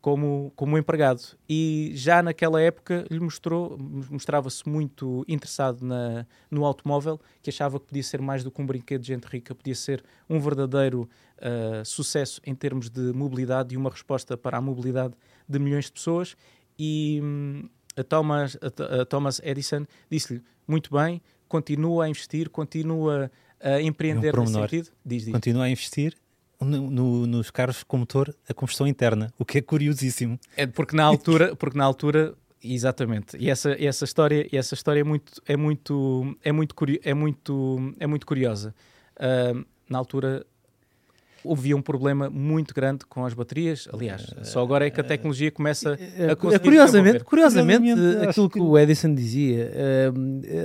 como, 0.02 0.52
como 0.56 0.78
empregado. 0.78 1.22
E 1.48 1.92
já 1.94 2.24
naquela 2.24 2.62
época 2.62 3.06
lhe 3.10 3.20
mostrou, 3.20 3.78
mostrava-se 4.10 4.68
muito 4.68 5.26
interessado 5.28 5.86
na, 5.86 6.26
no 6.50 6.66
automóvel, 6.66 7.20
que 7.42 7.50
achava 7.50 7.80
que 7.80 7.88
podia 7.88 8.04
ser 8.04 8.22
mais 8.22 8.44
do 8.44 8.52
que 8.52 8.62
um 8.62 8.66
brinquedo 8.66 9.02
de 9.02 9.08
gente 9.08 9.26
rica, 9.26 9.54
podia 9.54 9.76
ser 9.76 10.04
um 10.30 10.40
verdadeiro 10.40 11.10
uh, 11.38 11.84
sucesso 11.84 12.42
em 12.46 12.56
termos 12.56 12.90
de 12.90 13.14
mobilidade 13.14 13.74
e 13.74 13.78
uma 13.78 13.90
resposta 13.90 14.38
para 14.38 14.58
a 14.58 14.62
mobilidade 14.62 15.14
de 15.48 15.60
milhões 15.60 15.86
de 15.86 15.92
pessoas. 15.92 16.36
E 16.78 17.20
hum, 17.22 17.70
a, 17.98 18.04
Thomas, 18.04 18.58
a, 18.62 19.02
a 19.02 19.06
Thomas 19.06 19.42
Edison 19.44 19.86
disse-lhe: 20.10 20.42
muito 20.68 20.94
bem, 20.94 21.22
continua 21.48 22.06
a 22.06 22.10
investir, 22.10 22.50
continua 22.50 23.30
a 23.60 23.82
empreender 23.82 24.38
um 24.38 24.42
nesse 24.42 24.54
sentido. 24.54 24.90
Diz, 25.06 25.26
diz. 25.26 25.34
Continua 25.34 25.66
a 25.66 25.70
investir 25.70 26.16
no, 26.62 26.90
no, 26.90 27.28
nos 27.28 27.50
carros 27.52 27.84
com 27.84 27.98
motor 27.98 28.36
a 28.48 28.54
combustão 28.54 28.88
interna, 28.88 29.34
o 29.38 29.46
que 29.46 29.60
é 29.60 29.62
curiosíssimo. 29.62 30.40
É 30.58 30.68
porque 30.68 30.96
na 30.96 31.04
altura, 31.04 31.56
porque 31.56 31.78
na 31.78 31.86
altura 31.86 32.36
exatamente. 32.62 33.38
E 33.38 33.50
essa, 33.50 33.72
essa 33.84 34.06
história, 34.06 34.48
essa 34.52 34.74
história 34.74 35.00
é 35.00 35.04
muito 35.04 35.42
é 35.46 35.56
muito 35.56 36.38
é 36.44 36.52
muito 36.52 36.76
é 37.04 37.14
muito 37.14 37.96
é 38.00 38.08
muito 38.08 38.26
curiosa. 38.26 38.76
Uh, 39.16 39.66
na 39.90 39.98
altura 39.98 40.46
havia 41.50 41.76
um 41.76 41.82
problema 41.82 42.30
muito 42.30 42.74
grande 42.74 43.06
com 43.06 43.26
as 43.26 43.34
baterias. 43.34 43.88
Aliás, 43.92 44.34
só 44.44 44.62
agora 44.62 44.88
é 44.88 44.90
que 44.90 45.00
a 45.00 45.04
tecnologia 45.04 45.52
começa 45.52 45.98
a 46.32 46.36
conseguir 46.36 46.64
Curiosamente, 46.64 47.24
curiosamente 47.24 48.02
aquilo 48.28 48.50
que 48.50 48.60
o 48.60 48.78
Edison 48.78 49.14
dizia, 49.14 49.72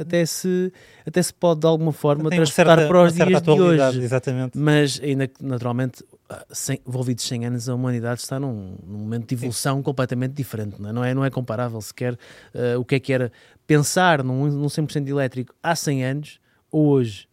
até, 0.00 0.24
se, 0.26 0.72
até 1.06 1.22
se 1.22 1.32
pode 1.32 1.60
de 1.60 1.66
alguma 1.66 1.92
forma 1.92 2.30
transportar 2.30 2.78
certa, 2.78 2.88
para 2.88 3.02
os 3.02 3.12
dias 3.12 3.42
de 3.42 3.50
hoje. 3.50 4.02
Exatamente. 4.02 4.58
Mas 4.58 5.00
ainda 5.02 5.30
naturalmente, 5.40 6.04
sem, 6.50 6.80
envolvidos 6.86 7.24
100 7.24 7.46
anos, 7.46 7.68
a 7.68 7.74
humanidade 7.74 8.20
está 8.20 8.38
num, 8.38 8.76
num 8.86 8.98
momento 8.98 9.28
de 9.28 9.34
evolução 9.34 9.76
Sim. 9.76 9.82
completamente 9.82 10.32
diferente. 10.32 10.80
Não 10.80 10.88
é? 10.88 10.92
não 10.92 11.04
é? 11.04 11.14
Não 11.14 11.24
é 11.24 11.30
comparável 11.30 11.80
sequer 11.80 12.14
uh, 12.14 12.78
o 12.78 12.84
que 12.84 12.96
é 12.96 13.00
que 13.00 13.12
era 13.12 13.32
pensar 13.66 14.22
num, 14.22 14.46
num 14.46 14.66
100% 14.66 15.08
elétrico 15.08 15.54
há 15.62 15.74
100 15.74 16.04
anos 16.04 16.40
ou 16.70 16.88
hoje. 16.88 17.28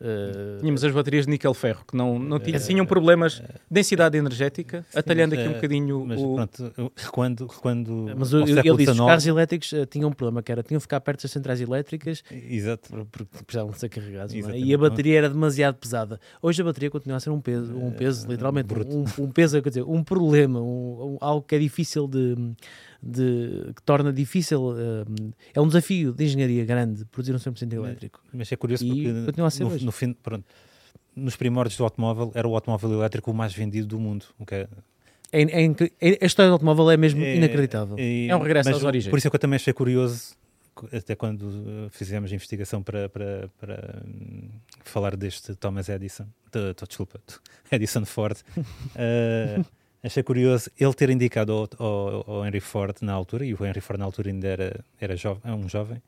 Uh, 0.00 0.58
Tínhamos 0.58 0.82
as 0.84 0.92
baterias 0.92 1.24
de 1.24 1.30
níquel-ferro 1.30 1.84
que 1.86 1.96
não, 1.96 2.18
não 2.18 2.40
tinham, 2.40 2.60
uh, 2.60 2.66
tinham 2.66 2.86
problemas 2.86 3.34
de 3.34 3.44
densidade 3.70 4.18
energética, 4.18 4.84
atalhando 4.94 5.34
aqui 5.34 5.46
um 5.46 5.52
bocadinho 5.52 6.04
mas, 6.04 6.20
o. 6.20 6.34
Pronto, 6.34 6.74
quando, 7.12 7.46
quando 7.46 8.12
mas 8.16 8.32
o, 8.32 8.38
ele 8.38 8.46
disse 8.46 8.62
que 8.62 8.90
os 8.90 8.98
carros 8.98 9.26
elétricos 9.26 9.72
uh, 9.72 9.86
tinham 9.86 10.10
um 10.10 10.12
problema, 10.12 10.42
que 10.42 10.50
era 10.50 10.62
tinham 10.62 10.78
que 10.78 10.82
ficar 10.82 11.00
perto 11.00 11.22
das 11.22 11.30
centrais 11.30 11.60
elétricas 11.60 12.24
Exato. 12.30 13.06
porque 13.10 13.44
precisavam 13.44 13.72
de 13.72 13.78
ser 13.78 13.88
carregados 13.88 14.34
é? 14.34 14.58
e 14.58 14.74
a 14.74 14.78
bateria 14.78 15.18
era 15.18 15.30
demasiado 15.30 15.76
pesada. 15.76 16.20
Hoje 16.42 16.60
a 16.60 16.64
bateria 16.64 16.90
continua 16.90 17.16
a 17.18 17.20
ser 17.20 17.30
um 17.30 17.40
peso, 17.40 17.76
um 17.76 17.92
peso 17.92 18.28
literalmente, 18.28 18.74
um, 18.74 19.04
um, 19.24 19.30
peso, 19.30 19.62
quer 19.62 19.68
dizer, 19.68 19.84
um 19.84 20.02
problema, 20.02 20.60
um, 20.60 21.18
algo 21.20 21.46
que 21.46 21.54
é 21.54 21.58
difícil 21.58 22.08
de 22.08 22.36
de, 23.04 23.72
que 23.74 23.82
torna 23.82 24.12
difícil, 24.12 24.70
uh, 24.70 25.04
é 25.52 25.60
um 25.60 25.66
desafio 25.66 26.12
de 26.12 26.24
engenharia 26.24 26.64
grande 26.64 27.04
produzir 27.06 27.34
um 27.34 27.38
100% 27.38 27.72
elétrico. 27.72 28.20
Mas, 28.26 28.34
mas 28.34 28.52
é 28.52 28.56
curioso 28.56 28.84
e 28.84 29.24
porque 29.24 29.40
no, 29.40 29.68
no 29.86 29.92
fim, 29.92 30.12
pronto, 30.14 30.44
nos 31.14 31.36
primórdios 31.36 31.76
do 31.76 31.84
automóvel 31.84 32.32
era 32.34 32.48
o 32.48 32.54
automóvel 32.54 32.92
elétrico 32.92 33.30
o 33.30 33.34
mais 33.34 33.52
vendido 33.52 33.86
do 33.86 33.98
mundo. 33.98 34.24
O 34.38 34.46
que 34.46 34.54
é, 34.54 34.68
é, 35.32 35.42
é, 35.42 35.66
é, 36.00 36.18
a 36.22 36.26
história 36.26 36.48
do 36.48 36.54
automóvel 36.54 36.90
é 36.90 36.96
mesmo 36.96 37.22
é, 37.22 37.36
inacreditável. 37.36 37.96
É, 37.98 38.26
é 38.26 38.36
um 38.36 38.40
regresso 38.40 38.70
às 38.70 38.82
origens. 38.82 39.10
Por 39.10 39.18
isso 39.18 39.28
é 39.28 39.30
que 39.30 39.36
eu 39.36 39.40
também 39.40 39.56
achei 39.56 39.72
curioso, 39.72 40.34
até 40.92 41.14
quando 41.14 41.42
uh, 41.42 41.90
fizemos 41.90 42.32
a 42.32 42.34
investigação 42.34 42.82
para, 42.82 43.08
para, 43.08 43.50
para 43.58 44.02
um, 44.06 44.48
falar 44.82 45.16
deste 45.16 45.54
Thomas 45.56 45.88
Edison, 45.88 46.26
de, 46.52 46.74
de, 46.74 46.86
desculpa, 46.86 47.20
Edison 47.70 48.04
Ford. 48.04 48.38
uh, 48.56 49.64
achei 50.04 50.22
curioso 50.22 50.70
ele 50.78 50.92
ter 50.92 51.08
indicado 51.08 51.52
ao, 51.52 51.68
ao, 51.78 52.30
ao, 52.30 52.46
Henry 52.46 52.60
Ford 52.60 52.96
na 53.00 53.12
altura, 53.12 53.44
e 53.46 53.54
o 53.54 53.64
Henry 53.64 53.80
Ford 53.80 53.98
na 53.98 54.04
altura 54.04 54.28
ainda 54.28 54.46
era, 54.46 54.84
era 55.00 55.16
jovem, 55.16 55.42
é 55.44 55.54
um 55.54 55.68
jovem, 55.68 56.02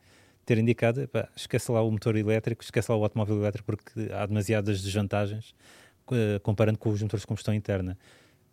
ter 0.45 0.59
indicado, 0.59 1.09
pá, 1.09 1.29
esquece 1.35 1.73
lá 1.73 1.83
o 1.83 1.91
motor 1.91 2.15
elétrico, 2.15 2.63
esquece 2.63 2.91
lá 2.91 2.97
o 2.97 3.03
automóvel 3.03 3.39
elétrico, 3.39 3.65
porque 3.67 4.13
há 4.13 4.27
demasiadas 4.27 4.83
desvantagens 4.83 5.55
uh, 6.09 6.39
comparando 6.41 6.79
com 6.79 6.91
os 6.91 7.03
motores 7.03 7.23
de 7.23 7.27
combustão 7.27 7.55
interna. 7.55 7.99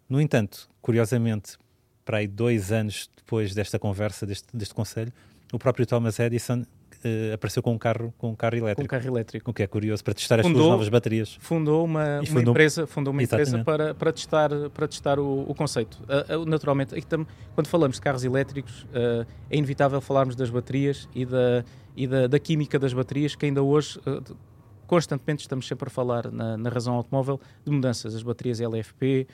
No 0.10 0.22
entanto, 0.22 0.70
curiosamente, 0.82 1.58
para 2.06 2.18
aí 2.18 2.28
dois 2.28 2.72
anos 2.72 3.10
depois 3.16 3.54
desta 3.54 3.78
conversa, 3.78 4.26
deste, 4.26 4.48
deste 4.56 4.74
conselho, 4.74 5.12
o 5.52 5.60
próprio 5.60 5.86
Thomas 5.86 6.20
Edison 6.20 6.66
uh, 7.06 7.34
apareceu 7.34 7.62
com 7.62 7.74
um 7.74 7.78
carro 7.78 8.14
com 8.18 8.30
um 8.32 8.36
carro 8.36 8.56
elétrico. 8.56 8.82
Com 8.82 8.96
um 8.96 9.00
carro 9.00 9.14
elétrico. 9.14 9.52
O 9.52 9.54
que 9.54 9.64
é 9.64 9.68
curioso 9.68 10.04
para 10.04 10.14
testar 10.14 10.42
fundou, 10.42 10.52
as 10.52 10.58
suas 10.58 10.72
novas 10.72 10.90
baterias. 10.90 11.38
Fundou 11.40 11.86
uma, 11.86 12.20
uma 12.20 12.26
fundou, 12.26 12.52
empresa, 12.52 12.88
fundou 12.88 13.12
uma 13.12 13.24
empresa 13.24 13.64
para, 13.64 13.94
para 13.94 14.12
testar, 14.12 14.50
para 14.74 14.88
testar 14.88 15.20
o, 15.20 15.46
o 15.48 15.56
conceito. 15.56 16.00
Uh, 16.04 16.42
uh, 16.42 16.46
naturalmente, 16.46 16.96
quando 17.56 17.68
falamos 17.68 17.98
de 17.98 18.02
carros 18.02 18.24
elétricos, 18.24 18.86
é 19.50 19.58
inevitável 19.58 20.00
falarmos 20.02 20.36
das 20.36 20.50
baterias 20.50 21.08
e 21.14 21.26
da, 21.26 21.64
e 21.96 22.08
da, 22.08 22.28
da 22.28 22.40
química 22.40 22.80
das 22.80 22.94
baterias, 22.94 23.36
que 23.36 23.46
ainda 23.46 23.62
hoje 23.62 24.00
constantemente 24.88 25.42
estamos 25.42 25.68
sempre 25.68 25.88
a 25.88 25.90
falar 25.90 26.32
na, 26.32 26.58
na, 26.58 26.70
razão 26.70 26.96
automóvel 26.96 27.40
de 27.66 27.72
mudanças, 27.72 28.16
as 28.16 28.24
baterias 28.24 28.60
LFP, 28.60 29.28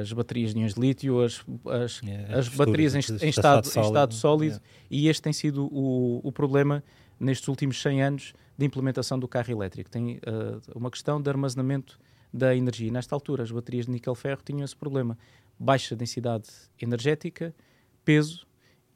as 0.00 0.12
baterias 0.12 0.52
de 0.52 0.60
íons 0.60 0.74
de 0.74 0.80
lítio, 0.80 1.22
as, 1.22 1.44
as, 1.66 2.00
yeah, 2.02 2.38
as 2.38 2.48
baterias 2.48 2.94
em, 2.94 2.98
em, 2.98 3.28
estado, 3.28 3.66
em 3.66 3.80
estado 3.80 4.14
sólido, 4.14 4.56
yeah. 4.56 4.64
e 4.90 5.08
este 5.08 5.22
tem 5.22 5.32
sido 5.32 5.66
o, 5.72 6.20
o 6.22 6.30
problema 6.30 6.82
nestes 7.18 7.48
últimos 7.48 7.80
100 7.80 8.02
anos 8.02 8.34
de 8.56 8.66
implementação 8.66 9.18
do 9.18 9.26
carro 9.26 9.50
elétrico. 9.50 9.90
Tem 9.90 10.16
uh, 10.16 10.60
uma 10.74 10.90
questão 10.90 11.20
de 11.20 11.28
armazenamento 11.28 11.98
da 12.32 12.54
energia. 12.54 12.90
Nesta 12.90 13.14
altura, 13.14 13.42
as 13.42 13.50
baterias 13.50 13.86
de 13.86 13.92
níquel-ferro 13.92 14.40
tinham 14.44 14.64
esse 14.64 14.76
problema. 14.76 15.16
Baixa 15.58 15.94
densidade 15.94 16.48
energética, 16.80 17.54
peso 18.04 18.46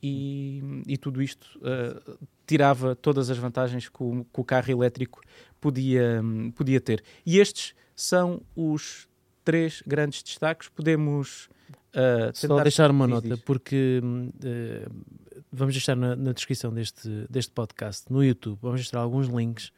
e, 0.03 0.83
e 0.87 0.97
tudo 0.97 1.23
isto 1.23 1.59
uh, 1.59 2.19
tirava 2.47 2.95
todas 2.95 3.31
as 3.31 3.39
vantagens 3.39 3.89
que 3.89 4.03
o, 4.03 4.25
que 4.25 4.41
o 4.41 4.45
carro 4.45 4.71
elétrico 4.71 5.21
podia, 5.61 6.23
podia 6.55 6.81
ter. 6.81 7.03
E 7.25 7.39
estes 7.39 7.75
são 7.95 8.43
os 8.55 9.09
três 9.45 9.83
grandes 9.87 10.23
destaques. 10.23 10.69
Podemos 10.69 11.49
uh, 11.95 12.31
Só 12.35 12.63
deixar 12.63 12.91
uma 12.91 13.07
nota, 13.07 13.37
porque 13.39 14.01
uh, 14.03 15.05
vamos 15.53 15.75
deixar 15.75 15.97
na, 15.97 16.15
na, 16.15 16.33
descrição 16.33 16.73
deste, 16.73 17.27
deste 17.29 17.53
podcast 17.53 18.13
no 18.13 18.23
YouTube, 18.23 18.59
vamos 18.61 18.81
deixar 18.81 18.99
alguns 18.99 19.29
links 19.29 19.69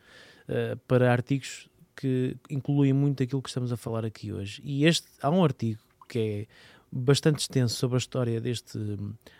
uh, 0.49 0.77
para 0.87 1.13
artigos 1.13 1.69
que 1.97 2.37
incluem 2.49 2.93
muito 2.93 3.23
aquilo 3.23 3.43
que 3.43 3.49
estamos 3.49 3.73
a 3.73 3.77
falar 3.77 4.05
aqui 4.05 4.33
hoje. 4.33 4.61
E 4.65 4.87
este, 4.87 5.07
há 5.23 5.31
um 5.31 5.45
artigo 5.45 5.81
que 6.09 6.19
é 6.19 6.47
bastante 6.91 7.41
extenso 7.41 7.77
sobre 7.77 7.97
a 7.97 7.99
história 7.99 8.41
deste, 8.41 8.79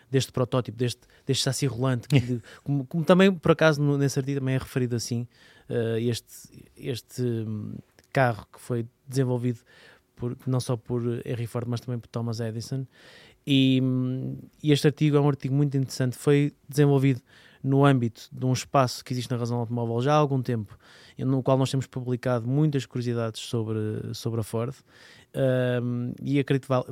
deste 0.09 0.31
protótipo, 0.31 0.77
deste, 0.77 1.01
deste 1.25 1.43
chassi 1.43 1.65
rolante, 1.65 2.07
que, 2.07 2.41
como, 2.63 2.85
como, 2.85 3.03
também, 3.03 3.33
por 3.33 3.51
acaso, 3.51 3.81
nesse 3.97 4.17
artigo 4.17 4.39
também 4.39 4.55
é 4.55 4.57
referido 4.57 4.95
assim, 4.95 5.27
uh, 5.71 5.97
este, 5.97 6.65
este 6.75 7.21
um, 7.21 7.75
carro 8.11 8.45
que 8.51 8.59
foi 8.59 8.85
desenvolvido 9.07 9.59
por, 10.15 10.37
não 10.45 10.59
só 10.59 10.77
por 10.77 11.01
Henry 11.25 11.47
Ford, 11.47 11.67
mas 11.67 11.79
também 11.79 11.99
por 11.99 12.07
Thomas 12.07 12.39
Edison. 12.39 12.85
E, 13.45 13.79
hum, 13.81 14.37
e 14.61 14.71
este 14.71 14.87
artigo 14.87 15.17
é 15.17 15.19
um 15.19 15.27
artigo 15.27 15.55
muito 15.55 15.75
interessante, 15.75 16.15
foi 16.15 16.53
desenvolvido 16.69 17.21
no 17.63 17.85
âmbito 17.85 18.27
de 18.31 18.45
um 18.45 18.53
espaço 18.53 19.03
que 19.03 19.13
existe 19.13 19.31
na 19.31 19.37
razão 19.37 19.57
automóvel 19.57 20.01
já 20.01 20.13
há 20.13 20.17
algum 20.17 20.41
tempo, 20.41 20.77
no 21.17 21.43
qual 21.43 21.57
nós 21.57 21.69
temos 21.69 21.87
publicado 21.87 22.47
muitas 22.47 22.85
curiosidades 22.85 23.41
sobre, 23.41 24.13
sobre 24.13 24.39
a 24.39 24.43
Ford 24.43 24.75
um, 25.83 26.13
e 26.21 26.39
acredito 26.39 26.63
que 26.63 26.69
vale, 26.69 26.85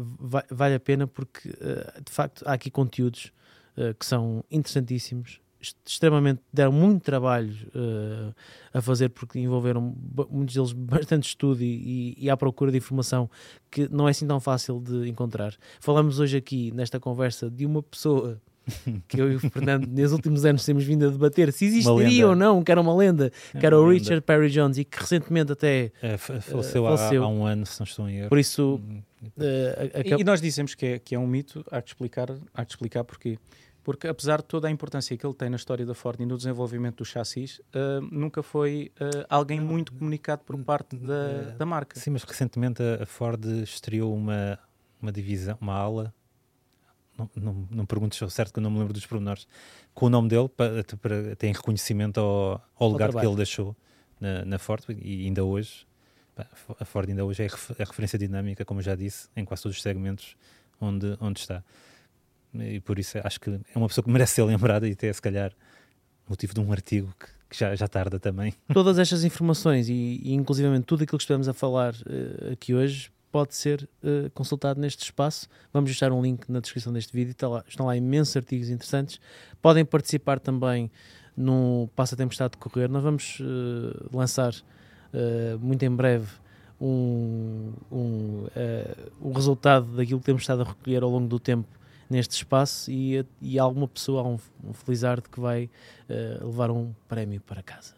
vale, 0.50 0.76
a 0.76 0.80
pena 0.80 1.08
porque 1.08 1.50
uh, 1.50 2.04
de 2.04 2.12
facto 2.12 2.44
há 2.46 2.54
aqui 2.54 2.70
conteúdos 2.70 3.32
uh, 3.76 3.94
que 3.96 4.06
são 4.06 4.44
interessantíssimos 4.52 5.42
extremamente 5.86 6.42
deram 6.52 6.72
muito 6.72 7.04
trabalho 7.04 7.54
uh, 7.76 8.34
a 8.74 8.82
fazer 8.82 9.10
porque 9.10 9.40
envolveram 9.40 9.96
muitos 10.30 10.56
deles 10.56 10.72
bastante 10.74 11.28
estudo 11.28 11.62
e, 11.62 12.16
e, 12.18 12.26
e, 12.26 12.30
à 12.30 12.38
procura 12.38 12.72
de 12.72 12.78
informação 12.78 13.30
que 13.70 13.88
não 13.92 14.08
é 14.08 14.12
assim 14.12 14.26
tão 14.26 14.40
fácil 14.40 14.80
de 14.80 15.10
encontrar. 15.10 15.54
Falamos 15.80 16.20
hoje 16.20 16.38
aqui 16.38 16.72
nesta 16.72 17.00
conversa 17.00 17.50
de 17.50 17.66
uma 17.66 17.84
pessoa 17.84 18.40
que 19.08 19.20
eu 19.20 19.32
e 19.32 19.36
o 19.36 19.40
Fernando, 19.40 19.88
nos 19.90 20.12
últimos 20.12 20.46
anos, 20.46 20.64
temos 20.64 20.84
vindo 20.84 21.08
a 21.08 21.10
debater 21.10 21.52
se 21.52 21.66
existiria 21.66 22.28
ou 22.28 22.36
não, 22.36 22.64
que 22.64 22.72
era 22.72 22.80
uma 22.80 22.96
lenda, 22.96 23.32
é 23.54 23.60
que 23.60 23.66
era 23.66 23.80
o 23.80 23.90
Richard 23.90 24.22
Perry 24.22 24.50
Jones 24.50 24.78
e 24.78 24.86
que 24.86 25.00
recentemente 25.00 25.52
até 25.52 25.92
é, 26.02 26.18
faleceu, 26.18 26.84
uh, 26.84 26.98
faleceu. 26.98 27.24
Há, 27.24 27.28
há, 27.28 27.30
um 27.30 27.46
ano, 27.46 27.66
se 27.66 27.80
não 27.80 27.86
estou 27.86 28.10
em 28.10 28.20
erro. 28.20 28.30
Por 28.30 28.40
isso. 28.40 28.76
Uh, 28.76 29.40
e, 30.06 30.22
e, 30.22 30.24
nós 30.24 30.42
dizemos 30.42 30.76
que 30.76 30.86
é, 30.86 31.00
que 31.00 31.16
é 31.16 31.20
um 31.20 31.28
mito, 31.28 31.66
há 31.72 31.82
que 31.82 31.90
explicar, 31.90 32.30
há 32.54 32.66
que 32.66 32.72
explicar 32.72 33.04
porquê. 33.04 33.38
Porque 33.90 34.08
apesar 34.08 34.38
de 34.38 34.46
toda 34.46 34.68
a 34.68 34.72
importância 34.72 35.18
que 35.18 35.26
ele 35.26 35.34
tem 35.34 35.50
na 35.50 35.56
história 35.56 35.84
da 35.84 35.96
Ford 35.96 36.20
e 36.20 36.24
no 36.24 36.38
desenvolvimento 36.38 36.98
do 36.98 37.06
chassis, 37.06 37.58
uh, 37.58 38.00
nunca 38.12 38.44
foi 38.44 38.92
alguém 39.28 39.60
muito 39.60 39.92
comunicado 39.94 40.44
por 40.44 40.56
parte 40.64 40.96
da, 40.96 41.56
da 41.58 41.66
marca. 41.66 42.00
Sim, 42.00 42.12
mas 42.12 42.22
recentemente 42.22 42.84
a 42.84 43.04
Ford 43.08 43.44
estreou 43.64 44.16
uma, 44.16 44.60
uma 45.02 45.12
divisão, 45.12 45.58
uma 45.60 45.74
ala 45.74 46.14
não, 47.18 47.32
não, 47.36 47.68
não 47.72 47.86
perguntes 47.88 48.22
ao 48.22 48.30
certo 48.30 48.54
que 48.54 48.60
eu 48.60 48.62
não 48.62 48.70
me 48.70 48.78
lembro 48.78 48.94
dos 48.94 49.08
pormenores, 49.08 49.48
com 49.92 50.06
o 50.06 50.10
nome 50.12 50.30
dele 50.30 50.50
para, 50.50 50.84
para 51.02 51.36
ter 51.36 51.48
reconhecimento 51.48 52.20
ao, 52.20 52.62
ao 52.76 52.92
legado 52.92 53.20
que 53.20 53.26
ele 53.26 53.38
deixou 53.38 53.76
na, 54.22 54.46
na 54.46 54.60
Ford 54.60 54.86
e 55.02 55.26
ainda 55.26 55.44
hoje 55.44 55.88
a 56.80 56.86
Ford 56.86 57.10
ainda 57.10 57.26
hoje 57.26 57.42
é 57.42 57.48
a 57.48 57.86
referência 57.86 58.20
dinâmica, 58.20 58.64
como 58.64 58.84
já 58.84 58.94
disse, 58.94 59.30
em 59.36 59.44
quase 59.44 59.64
todos 59.64 59.78
os 59.78 59.82
segmentos 59.82 60.38
onde, 60.80 61.18
onde 61.20 61.40
está. 61.40 61.64
E 62.54 62.80
por 62.80 62.98
isso 62.98 63.18
acho 63.24 63.40
que 63.40 63.50
é 63.50 63.78
uma 63.78 63.88
pessoa 63.88 64.04
que 64.04 64.10
merece 64.10 64.34
ser 64.34 64.44
lembrada 64.44 64.88
e 64.88 64.94
até 64.94 65.12
se 65.12 65.22
calhar 65.22 65.52
motivo 66.28 66.54
de 66.54 66.60
um 66.60 66.72
artigo 66.72 67.14
que, 67.20 67.28
que 67.50 67.58
já, 67.58 67.76
já 67.76 67.88
tarda 67.88 68.20
também. 68.20 68.54
Todas 68.74 68.98
estas 68.98 69.24
informações 69.24 69.90
e, 69.90 70.22
e 70.24 70.34
inclusivamente 70.34 70.86
tudo 70.86 71.04
aquilo 71.04 71.18
que 71.18 71.24
estamos 71.24 71.48
a 71.48 71.54
falar 71.54 71.94
uh, 71.94 72.54
aqui 72.54 72.74
hoje 72.74 73.12
pode 73.32 73.56
ser 73.56 73.88
uh, 74.04 74.30
consultado 74.32 74.80
neste 74.80 75.04
espaço. 75.04 75.48
Vamos 75.72 75.90
deixar 75.90 76.12
um 76.12 76.22
link 76.22 76.50
na 76.50 76.60
descrição 76.60 76.92
deste 76.92 77.14
vídeo, 77.14 77.32
está 77.32 77.48
lá, 77.48 77.64
estão 77.68 77.86
lá 77.86 77.96
imensos 77.96 78.36
artigos 78.36 78.70
interessantes. 78.70 79.20
Podem 79.62 79.86
participar 79.86 80.40
também 80.40 80.92
no 81.38 81.90
Passatempo 81.96 82.34
Está 82.34 82.46
a 82.46 82.48
decorrer. 82.48 82.90
Nós 82.90 83.04
vamos 83.04 83.40
uh, 83.40 84.16
lançar 84.16 84.54
muito 85.60 85.82
em 85.82 85.90
breve 85.90 86.28
um, 86.80 87.74
um, 87.92 88.46
o 89.20 89.32
resultado 89.32 89.88
daquilo 89.96 90.20
que 90.20 90.26
temos 90.28 90.44
estado 90.44 90.62
a 90.62 90.66
recolher 90.66 91.02
ao 91.02 91.10
longo 91.10 91.28
do 91.28 91.40
tempo 91.40 91.68
neste 92.10 92.36
espaço 92.36 92.90
e, 92.92 93.26
e 93.42 93.60
alguma 93.60 93.88
pessoa, 93.88 94.24
um, 94.24 94.38
um 94.64 94.74
felizardo 94.74 95.30
que 95.30 95.40
vai 95.40 95.70
uh, 96.10 96.46
levar 96.46 96.72
um 96.72 96.94
prémio 97.08 97.40
para 97.42 97.62
casa. 97.62 97.94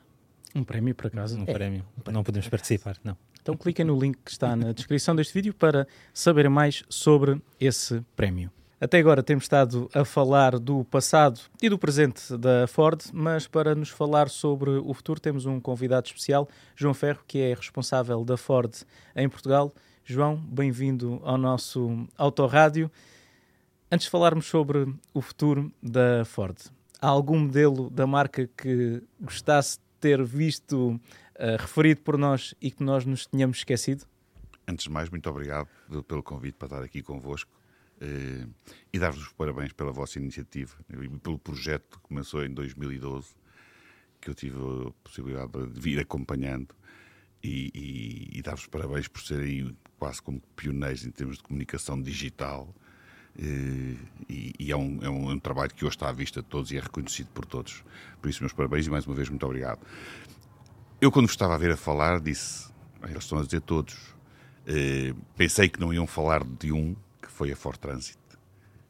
Um 0.53 0.64
prémio 0.64 0.93
para 0.93 1.09
casa? 1.09 1.38
Um, 1.38 1.43
é, 1.43 1.53
prémio. 1.53 1.86
um 1.97 2.01
prémio. 2.01 2.18
Não 2.18 2.24
podemos 2.24 2.47
participar, 2.49 2.97
não. 3.03 3.16
Então 3.41 3.55
cliquem 3.57 3.86
no 3.86 3.99
link 3.99 4.18
que 4.24 4.32
está 4.32 4.55
na 4.55 4.72
descrição 4.72 5.16
deste 5.16 5.34
vídeo 5.34 5.53
para 5.53 5.88
saber 6.14 6.49
mais 6.49 6.84
sobre 6.89 7.41
esse 7.59 8.03
prémio. 8.16 8.51
Até 8.80 8.97
agora 8.97 9.22
temos 9.22 9.43
estado 9.43 9.88
a 9.93 10.03
falar 10.03 10.57
do 10.57 10.84
passado 10.86 11.39
e 11.62 11.70
do 11.70 11.78
presente 11.78 12.36
da 12.36 12.66
Ford, 12.68 12.99
mas 13.14 13.47
para 13.47 13.76
nos 13.76 13.89
falar 13.89 14.28
sobre 14.28 14.72
o 14.72 14.91
futuro 14.93 15.20
temos 15.20 15.45
um 15.45 15.59
convidado 15.59 16.07
especial, 16.07 16.49
João 16.76 16.93
Ferro, 16.93 17.20
que 17.28 17.38
é 17.39 17.53
responsável 17.53 18.26
da 18.26 18.38
Ford 18.38 18.74
em 19.16 19.30
Portugal. 19.30 19.72
João, 20.03 20.36
bem-vindo 20.36 21.22
ao 21.24 21.38
nosso 21.38 22.07
Autorádio. 22.18 22.89
Antes 23.94 24.06
de 24.06 24.12
falarmos 24.12 24.46
sobre 24.46 24.88
o 25.14 25.22
futuro 25.22 25.70
da 25.84 26.24
Ford, 26.24 26.58
há 27.02 27.10
algum 27.10 27.39
modelo 27.39 27.89
da 27.89 28.08
marca 28.08 28.48
que 28.48 29.04
gostasse 29.20 29.80
de 29.80 29.84
ter 30.00 30.24
visto 30.24 30.92
uh, 30.92 31.58
referido 31.60 32.00
por 32.00 32.18
nós 32.18 32.56
e 32.62 32.72
que 32.72 32.82
nós 32.82 33.04
nos 33.04 33.26
tínhamos 33.26 33.58
esquecido? 33.58 34.06
Antes 34.66 34.86
de 34.86 34.89
mais, 34.89 35.10
muito 35.10 35.30
obrigado 35.30 35.68
pelo 36.08 36.24
convite 36.24 36.56
para 36.56 36.68
estar 36.68 36.84
aqui 36.84 37.02
convosco 37.02 37.52
uh, 38.02 38.50
e 38.94 38.98
dar-vos 38.98 39.24
os 39.24 39.34
parabéns 39.34 39.74
pela 39.74 39.92
vossa 39.92 40.20
iniciativa 40.20 40.74
e 40.89 41.10
pelo 41.20 41.38
projeto 41.38 42.00
que 42.00 42.08
começou 42.08 42.46
em 42.46 42.54
2012, 42.54 43.36
que 44.22 44.30
eu 44.30 44.34
tive 44.34 44.56
a 44.88 44.92
possibilidade 45.04 45.52
de 45.68 45.82
vir 45.82 46.00
acompanhando 46.00 46.74
e, 47.44 47.70
e, 47.76 48.39
e 48.39 48.42
dar-vos 48.42 48.68
parabéns 48.68 49.10
por 49.10 49.22
serem 49.22 49.76
quase 50.00 50.22
como 50.22 50.42
pioneiros 50.56 51.06
em 51.06 51.12
termos 51.12 51.36
de 51.36 51.44
comunicação 51.44 52.02
digital 52.02 52.74
e, 53.38 54.53
e 54.59 54.71
é, 54.71 54.75
um, 54.75 54.99
é, 55.01 55.09
um, 55.09 55.32
é, 55.32 55.34
um, 55.34 55.39
trabalho 55.39 55.73
que 55.73 55.86
hoje 55.86 55.95
está 55.95 56.09
à 56.09 56.11
vista 56.11 56.41
de 56.41 56.47
todos 56.47 56.71
e 56.71 56.77
é 56.77 56.79
reconhecido 56.79 57.27
por 57.34 57.45
todos. 57.45 57.84
Por 58.21 58.29
isso, 58.29 58.41
meus 58.41 58.53
parabéns 58.53 58.88
e 58.88 58.89
mais 58.89 59.05
uma 59.05 59.15
vez, 59.15 59.29
muito 59.29 59.45
obrigado. 59.45 59.79
Eu, 60.99 61.11
quando 61.11 61.27
estava 61.27 61.55
a 61.55 61.57
ver 61.57 61.71
a 61.71 61.77
falar, 61.77 62.19
disse, 62.19 62.71
eles 63.03 63.23
estão 63.23 63.39
a 63.39 63.43
dizer 63.43 63.61
todos, 63.61 63.95
eh, 64.67 65.13
pensei 65.36 65.67
que 65.67 65.79
não 65.79 65.93
iam 65.93 66.05
falar 66.05 66.43
de 66.43 66.71
um, 66.71 66.95
que 67.21 67.32
foi 67.32 67.51
a 67.51 67.55
Ford 67.55 67.77
Transit, 67.77 68.19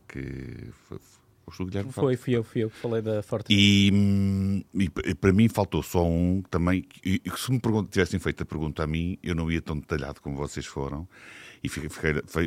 que 0.08 0.70
foi, 0.88 1.00
foi, 1.48 1.66
Guilherme 1.66 1.92
foi, 1.92 2.18
fui 2.18 2.36
eu, 2.36 2.44
fui 2.44 2.64
eu 2.64 2.70
que 2.70 2.78
falei 2.78 3.02
da 3.02 3.24
Ford 3.24 3.46
Transit. 3.46 3.58
E, 3.58 4.66
e, 4.74 5.16
para 5.16 5.32
mim 5.32 5.48
faltou 5.48 5.82
só 5.82 6.06
um 6.06 6.42
também, 6.50 6.86
e, 7.06 7.22
se 7.38 7.52
me 7.52 7.62
tivessem 7.90 8.20
feito 8.20 8.44
a 8.44 8.46
pergunta 8.46 8.84
a 8.84 8.88
mim, 8.88 9.18
eu 9.24 9.34
não 9.34 9.50
ia 9.50 9.62
tão 9.62 9.78
detalhado 9.78 10.20
como 10.22 10.36
vocês 10.36 10.66
foram, 10.66 11.08
e 11.64 11.70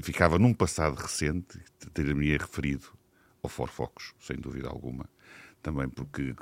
ficava 0.02 0.38
num 0.38 0.52
passado 0.52 0.96
recente, 0.96 1.58
teria-me 1.92 2.36
referido 2.36 2.86
ao 3.42 3.48
Ford 3.48 3.70
Focus, 3.70 4.12
sem 4.18 4.36
dúvida 4.36 4.68
alguma. 4.68 5.08
Também 5.62 5.88
porque 5.88 6.34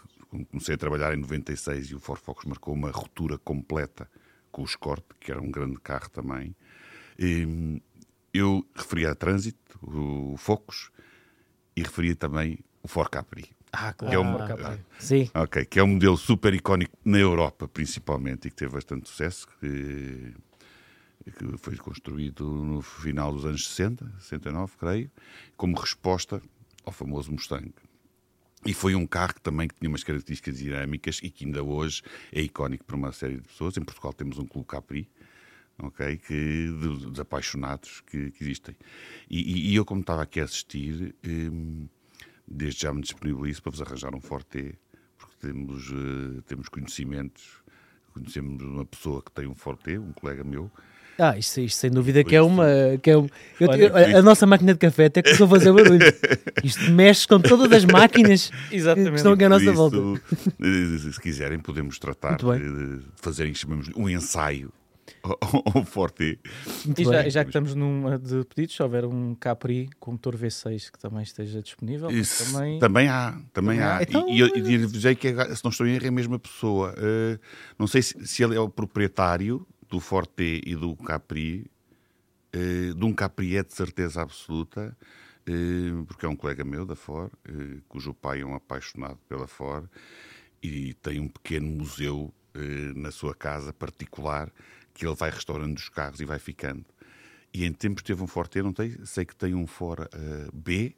comecei 0.50 0.74
a 0.74 0.78
trabalhar 0.78 1.12
em 1.14 1.18
96 1.18 1.90
e 1.90 1.94
o 1.94 2.00
Ford 2.00 2.20
Focus 2.20 2.46
marcou 2.46 2.74
uma 2.74 2.90
ruptura 2.90 3.38
completa 3.38 4.08
com 4.50 4.62
o 4.62 4.64
Escort, 4.64 5.04
que 5.20 5.30
era 5.30 5.40
um 5.40 5.50
grande 5.50 5.78
carro 5.80 6.08
também. 6.10 6.56
E 7.18 7.80
eu 8.32 8.66
referia 8.74 9.10
a 9.10 9.14
Transit, 9.14 9.56
o 9.82 10.34
Focus, 10.38 10.90
e 11.76 11.82
referia 11.82 12.16
também 12.16 12.58
o 12.82 12.88
Ford 12.88 13.10
Capri. 13.10 13.50
Ah, 13.72 13.92
claro. 13.94 14.10
Que 14.10 14.16
é 14.16 14.18
um, 14.18 14.36
ah, 14.36 14.78
Sim. 14.98 15.30
Okay, 15.34 15.64
que 15.64 15.78
é 15.78 15.82
um 15.82 15.88
modelo 15.88 16.16
super 16.16 16.52
icónico 16.52 16.96
na 17.04 17.18
Europa, 17.18 17.66
principalmente, 17.66 18.48
e 18.48 18.50
que 18.50 18.56
teve 18.56 18.72
bastante 18.72 19.08
sucesso. 19.08 19.46
Que 19.58 20.34
que 21.30 21.56
foi 21.58 21.76
construído 21.76 22.44
no 22.44 22.82
final 22.82 23.32
dos 23.32 23.44
anos 23.44 23.68
60, 23.68 24.12
69, 24.18 24.72
creio, 24.78 25.10
como 25.56 25.78
resposta 25.78 26.42
ao 26.84 26.92
famoso 26.92 27.30
Mustang. 27.30 27.72
E 28.64 28.72
foi 28.72 28.94
um 28.94 29.06
carro 29.06 29.34
que 29.34 29.40
também 29.40 29.68
tinha 29.68 29.88
umas 29.88 30.04
características 30.04 30.58
dinâmicas 30.58 31.18
e 31.22 31.30
que 31.30 31.44
ainda 31.44 31.62
hoje 31.62 32.02
é 32.30 32.40
icónico 32.40 32.84
para 32.84 32.94
uma 32.94 33.10
série 33.10 33.36
de 33.36 33.42
pessoas. 33.42 33.76
Em 33.76 33.82
Portugal 33.82 34.12
temos 34.12 34.38
um 34.38 34.46
Clube 34.46 34.68
Capri, 34.68 35.08
ok, 35.78 36.16
que, 36.18 36.68
dos 36.68 37.18
apaixonados 37.18 38.02
que, 38.02 38.30
que 38.30 38.44
existem. 38.44 38.76
E, 39.28 39.70
e, 39.70 39.74
eu, 39.74 39.84
como 39.84 40.00
estava 40.00 40.22
aqui 40.22 40.40
a 40.40 40.44
assistir, 40.44 41.14
hum, 41.26 41.88
desde 42.46 42.82
já 42.82 42.92
me 42.92 43.00
disponibilizo 43.00 43.62
para 43.62 43.70
vos 43.70 43.82
arranjar 43.82 44.14
um 44.14 44.20
Forte, 44.20 44.78
porque 45.18 45.34
temos, 45.40 45.90
uh, 45.90 46.42
temos 46.46 46.68
conhecimentos, 46.68 47.62
conhecemos 48.12 48.62
uma 48.62 48.84
pessoa 48.84 49.22
que 49.22 49.32
tem 49.32 49.48
um 49.48 49.54
Forte, 49.56 49.98
um 49.98 50.12
colega 50.12 50.44
meu, 50.44 50.70
ah, 51.18 51.36
isto, 51.36 51.60
isto 51.60 51.78
sem 51.78 51.90
dúvida 51.90 52.24
que 52.24 52.34
é 52.34 52.42
uma. 52.42 52.66
Que 53.02 53.10
é 53.10 53.18
um, 53.18 53.26
eu, 53.60 53.68
Olha, 53.68 54.18
a 54.18 54.22
nossa 54.22 54.46
máquina 54.46 54.72
de 54.72 54.78
café 54.78 55.06
até 55.06 55.22
começou 55.22 55.46
a 55.46 55.50
fazer 55.50 55.72
barulho. 55.72 56.00
Isto 56.64 56.90
mexe 56.90 57.28
com 57.28 57.40
todas 57.40 57.70
as 57.72 57.84
máquinas 57.84 58.50
Exatamente. 58.70 59.10
que 59.12 59.16
estão 59.16 59.32
aqui 59.32 59.44
à 59.44 59.48
nossa 59.48 59.64
isso, 59.64 59.74
volta. 59.74 59.96
Se 61.12 61.20
quiserem, 61.20 61.58
podemos 61.58 61.98
tratar 61.98 62.36
de 62.36 63.00
fazer 63.16 63.52
um 63.96 64.08
ensaio 64.08 64.72
ao 65.74 65.84
Forte. 65.84 66.38
E 66.96 67.04
já, 67.04 67.28
já, 67.28 67.44
que 67.44 67.50
estamos 67.50 67.74
numa 67.74 68.18
de 68.18 68.44
pedidos, 68.44 68.74
se 68.74 68.82
houver 68.82 69.04
um 69.04 69.34
Capri 69.34 69.88
com 70.00 70.12
motor 70.12 70.36
V6 70.36 70.90
que 70.90 70.98
também 70.98 71.22
esteja 71.22 71.62
disponível, 71.62 72.10
Isso, 72.10 72.52
também... 72.52 72.78
também 72.78 73.08
há, 73.08 73.38
também 73.52 73.80
há. 73.80 74.02
Então, 74.02 74.28
e, 74.28 74.40
e, 74.40 74.74
e 74.74 74.86
dizer 74.86 75.14
que, 75.16 75.28
se 75.54 75.64
não 75.64 75.70
estou 75.70 75.86
em 75.86 75.94
erro, 75.94 76.06
é 76.06 76.08
a 76.08 76.12
mesma 76.12 76.38
pessoa. 76.38 76.94
Uh, 76.98 77.38
não 77.78 77.86
sei 77.86 78.02
se, 78.02 78.26
se 78.26 78.42
ele 78.42 78.56
é 78.56 78.60
o 78.60 78.68
proprietário 78.68 79.66
do 79.92 80.00
Forte 80.00 80.62
e 80.64 80.74
do 80.74 80.96
Capri, 80.96 81.70
eh, 82.50 82.94
de 82.96 83.04
um 83.04 83.12
Capri 83.12 83.58
é 83.58 83.62
de 83.62 83.74
certeza 83.74 84.22
absoluta, 84.22 84.96
eh, 85.46 86.02
porque 86.06 86.24
é 86.24 86.28
um 86.30 86.34
colega 86.34 86.64
meu 86.64 86.86
da 86.86 86.96
Ford, 86.96 87.30
eh, 87.44 87.80
cujo 87.90 88.14
pai 88.14 88.40
é 88.40 88.46
um 88.46 88.54
apaixonado 88.54 89.18
pela 89.28 89.46
Ford 89.46 89.86
e 90.62 90.94
tem 90.94 91.20
um 91.20 91.28
pequeno 91.28 91.66
museu 91.66 92.32
na 92.94 93.10
sua 93.10 93.34
casa 93.34 93.72
particular 93.72 94.52
que 94.92 95.06
ele 95.06 95.14
vai 95.14 95.30
restaurando 95.30 95.74
os 95.74 95.88
carros 95.88 96.20
e 96.20 96.26
vai 96.26 96.38
ficando. 96.38 96.84
E 97.52 97.64
em 97.64 97.72
tempos 97.72 98.02
teve 98.02 98.22
um 98.22 98.26
Forte, 98.26 98.60
não 98.60 98.74
tem, 98.74 98.94
sei 99.06 99.24
que 99.24 99.34
tem 99.34 99.54
um 99.54 99.66
Ford 99.66 100.06
B, 100.52 100.94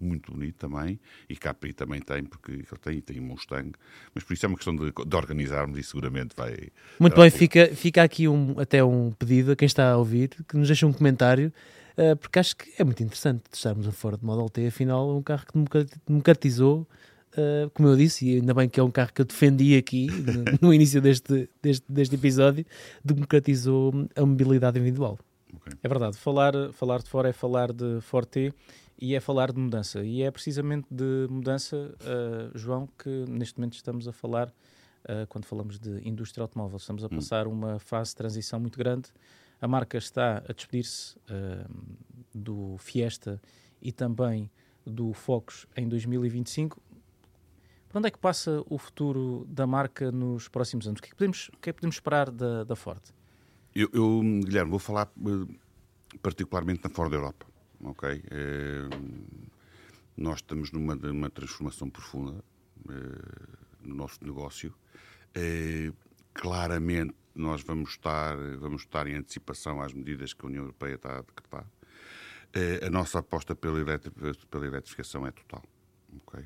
muito 0.00 0.32
bonito 0.32 0.56
também, 0.56 0.98
e 1.28 1.36
Capri 1.36 1.72
também 1.72 2.00
tem, 2.00 2.24
porque 2.24 2.52
ele 2.52 2.66
tem, 2.80 3.00
tem 3.00 3.20
um 3.20 3.24
Mustang, 3.24 3.72
mas 4.14 4.24
por 4.24 4.32
isso 4.32 4.46
é 4.46 4.48
uma 4.48 4.56
questão 4.56 4.74
de, 4.74 4.92
de 4.92 5.16
organizarmos 5.16 5.78
e 5.78 5.82
seguramente 5.82 6.34
vai... 6.36 6.68
Muito 6.98 7.16
bem, 7.16 7.30
fica, 7.30 7.68
fica 7.74 8.02
aqui 8.02 8.28
um, 8.28 8.58
até 8.58 8.82
um 8.82 9.10
pedido 9.12 9.52
a 9.52 9.56
quem 9.56 9.66
está 9.66 9.90
a 9.90 9.96
ouvir, 9.96 10.30
que 10.48 10.56
nos 10.56 10.68
deixe 10.68 10.84
um 10.84 10.92
comentário, 10.92 11.52
uh, 11.96 12.16
porque 12.16 12.38
acho 12.38 12.56
que 12.56 12.70
é 12.78 12.84
muito 12.84 13.02
interessante 13.02 13.42
estarmos 13.52 13.86
a 13.86 13.92
fora 13.92 14.16
de 14.16 14.24
Model 14.24 14.48
T, 14.48 14.66
afinal 14.66 15.10
é 15.10 15.14
um 15.14 15.22
carro 15.22 15.44
que 15.46 15.86
democratizou, 16.06 16.86
uh, 17.32 17.70
como 17.70 17.88
eu 17.88 17.96
disse, 17.96 18.26
e 18.26 18.36
ainda 18.36 18.54
bem 18.54 18.68
que 18.68 18.80
é 18.80 18.82
um 18.82 18.90
carro 18.90 19.12
que 19.12 19.20
eu 19.20 19.26
defendi 19.26 19.76
aqui 19.76 20.06
no, 20.06 20.44
no 20.68 20.74
início 20.74 21.00
deste, 21.00 21.48
deste, 21.62 21.84
deste 21.88 22.14
episódio, 22.14 22.64
democratizou 23.04 23.92
a 24.14 24.24
mobilidade 24.24 24.78
individual. 24.78 25.18
Okay. 25.54 25.72
É 25.82 25.88
verdade, 25.88 26.16
falar, 26.16 26.52
falar 26.72 26.98
de 27.02 27.08
fora 27.08 27.28
é 27.28 27.32
falar 27.32 27.72
de 27.72 28.00
Forte 28.02 28.52
e 28.98 29.14
é 29.14 29.20
falar 29.20 29.52
de 29.52 29.60
mudança. 29.60 30.02
E 30.04 30.22
é 30.22 30.30
precisamente 30.30 30.86
de 30.90 31.28
mudança, 31.30 31.76
uh, 31.76 32.58
João, 32.58 32.88
que 32.98 33.24
neste 33.28 33.58
momento 33.58 33.74
estamos 33.74 34.08
a 34.08 34.12
falar, 34.12 34.48
uh, 34.48 35.26
quando 35.28 35.44
falamos 35.44 35.78
de 35.78 36.06
indústria 36.06 36.42
automóvel. 36.42 36.76
Estamos 36.78 37.04
a 37.04 37.06
hum. 37.06 37.10
passar 37.10 37.46
hum. 37.46 37.52
uma 37.52 37.78
fase 37.78 38.10
de 38.10 38.16
transição 38.16 38.58
muito 38.58 38.76
grande. 38.76 39.08
A 39.60 39.68
marca 39.68 39.96
está 39.96 40.42
a 40.48 40.52
despedir-se 40.52 41.16
uh, 41.16 41.68
do 42.34 42.76
Fiesta 42.78 43.40
e 43.80 43.92
também 43.92 44.50
do 44.84 45.12
Focus 45.12 45.66
em 45.76 45.88
2025. 45.88 46.80
Para 47.88 47.98
onde 48.00 48.08
é 48.08 48.10
que 48.10 48.18
passa 48.18 48.62
o 48.68 48.78
futuro 48.78 49.46
da 49.48 49.66
marca 49.66 50.10
nos 50.10 50.48
próximos 50.48 50.86
anos? 50.86 50.98
O 50.98 51.02
que 51.02 51.08
é 51.08 51.10
que 51.10 51.16
podemos, 51.16 51.50
que 51.60 51.70
é 51.70 51.72
que 51.72 51.78
podemos 51.78 51.96
esperar 51.96 52.30
da, 52.30 52.64
da 52.64 52.76
Ford? 52.76 53.00
Eu, 53.74 53.88
eu, 53.92 54.20
Guilherme, 54.44 54.70
vou 54.70 54.78
falar 54.78 55.10
particularmente 56.20 56.82
na 56.82 56.90
Ford 56.90 57.12
Europa 57.12 57.46
ok? 57.82 58.22
É, 58.30 58.88
nós 60.16 60.38
estamos 60.38 60.72
numa, 60.72 60.94
numa 60.94 61.30
transformação 61.30 61.88
profunda 61.88 62.44
é, 62.88 63.86
no 63.86 63.94
nosso 63.94 64.24
negócio. 64.24 64.74
É, 65.34 65.92
claramente 66.34 67.14
nós 67.34 67.62
vamos 67.62 67.90
estar, 67.90 68.36
vamos 68.58 68.82
estar 68.82 69.06
em 69.06 69.14
antecipação 69.14 69.80
às 69.80 69.92
medidas 69.92 70.32
que 70.32 70.44
a 70.44 70.48
União 70.48 70.62
Europeia 70.62 70.94
está 70.94 71.18
a 71.18 71.22
decretar. 71.22 71.66
A 72.84 72.90
nossa 72.90 73.20
aposta 73.20 73.54
pela, 73.54 73.78
pela 74.50 74.66
eletrificação 74.66 75.24
é 75.24 75.30
total. 75.30 75.62
Okay? 76.16 76.44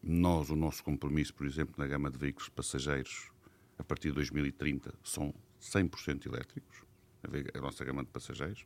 Nós, 0.00 0.50
o 0.50 0.54
nosso 0.54 0.84
compromisso, 0.84 1.34
por 1.34 1.46
exemplo, 1.46 1.74
na 1.78 1.86
gama 1.86 2.10
de 2.10 2.18
veículos 2.18 2.48
passageiros, 2.50 3.32
a 3.76 3.82
partir 3.82 4.08
de 4.08 4.14
2030, 4.14 4.94
são 5.02 5.34
100% 5.60 6.26
elétricos, 6.26 6.84
a 7.54 7.60
nossa 7.60 7.84
gama 7.84 8.02
de 8.02 8.10
passageiros. 8.10 8.64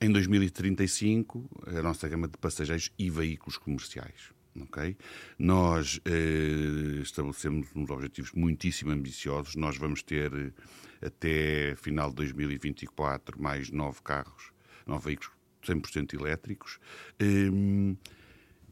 Em 0.00 0.10
2035, 0.10 1.48
a 1.66 1.82
nossa 1.82 2.08
gama 2.08 2.28
de 2.28 2.36
passageiros 2.38 2.90
e 2.98 3.10
veículos 3.10 3.56
comerciais. 3.56 4.34
Okay? 4.62 4.96
Nós 5.38 6.00
eh, 6.04 7.00
estabelecemos 7.02 7.68
uns 7.74 7.90
objetivos 7.90 8.32
muitíssimo 8.32 8.90
ambiciosos. 8.90 9.54
Nós 9.54 9.76
vamos 9.76 10.02
ter 10.02 10.32
eh, 10.32 11.06
até 11.06 11.74
final 11.76 12.10
de 12.10 12.16
2024 12.16 13.40
mais 13.40 13.70
nove 13.70 14.00
carros, 14.02 14.52
nove 14.86 15.06
veículos 15.06 15.32
100% 15.64 16.14
elétricos. 16.14 16.78
Eh, 17.18 17.96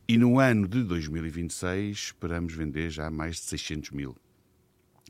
e 0.06 0.18
no 0.18 0.38
ano 0.38 0.68
de 0.68 0.82
2026 0.82 1.96
esperamos 1.96 2.52
vender 2.52 2.90
já 2.90 3.10
mais 3.10 3.36
de 3.36 3.42
600 3.42 3.90
mil 3.90 4.16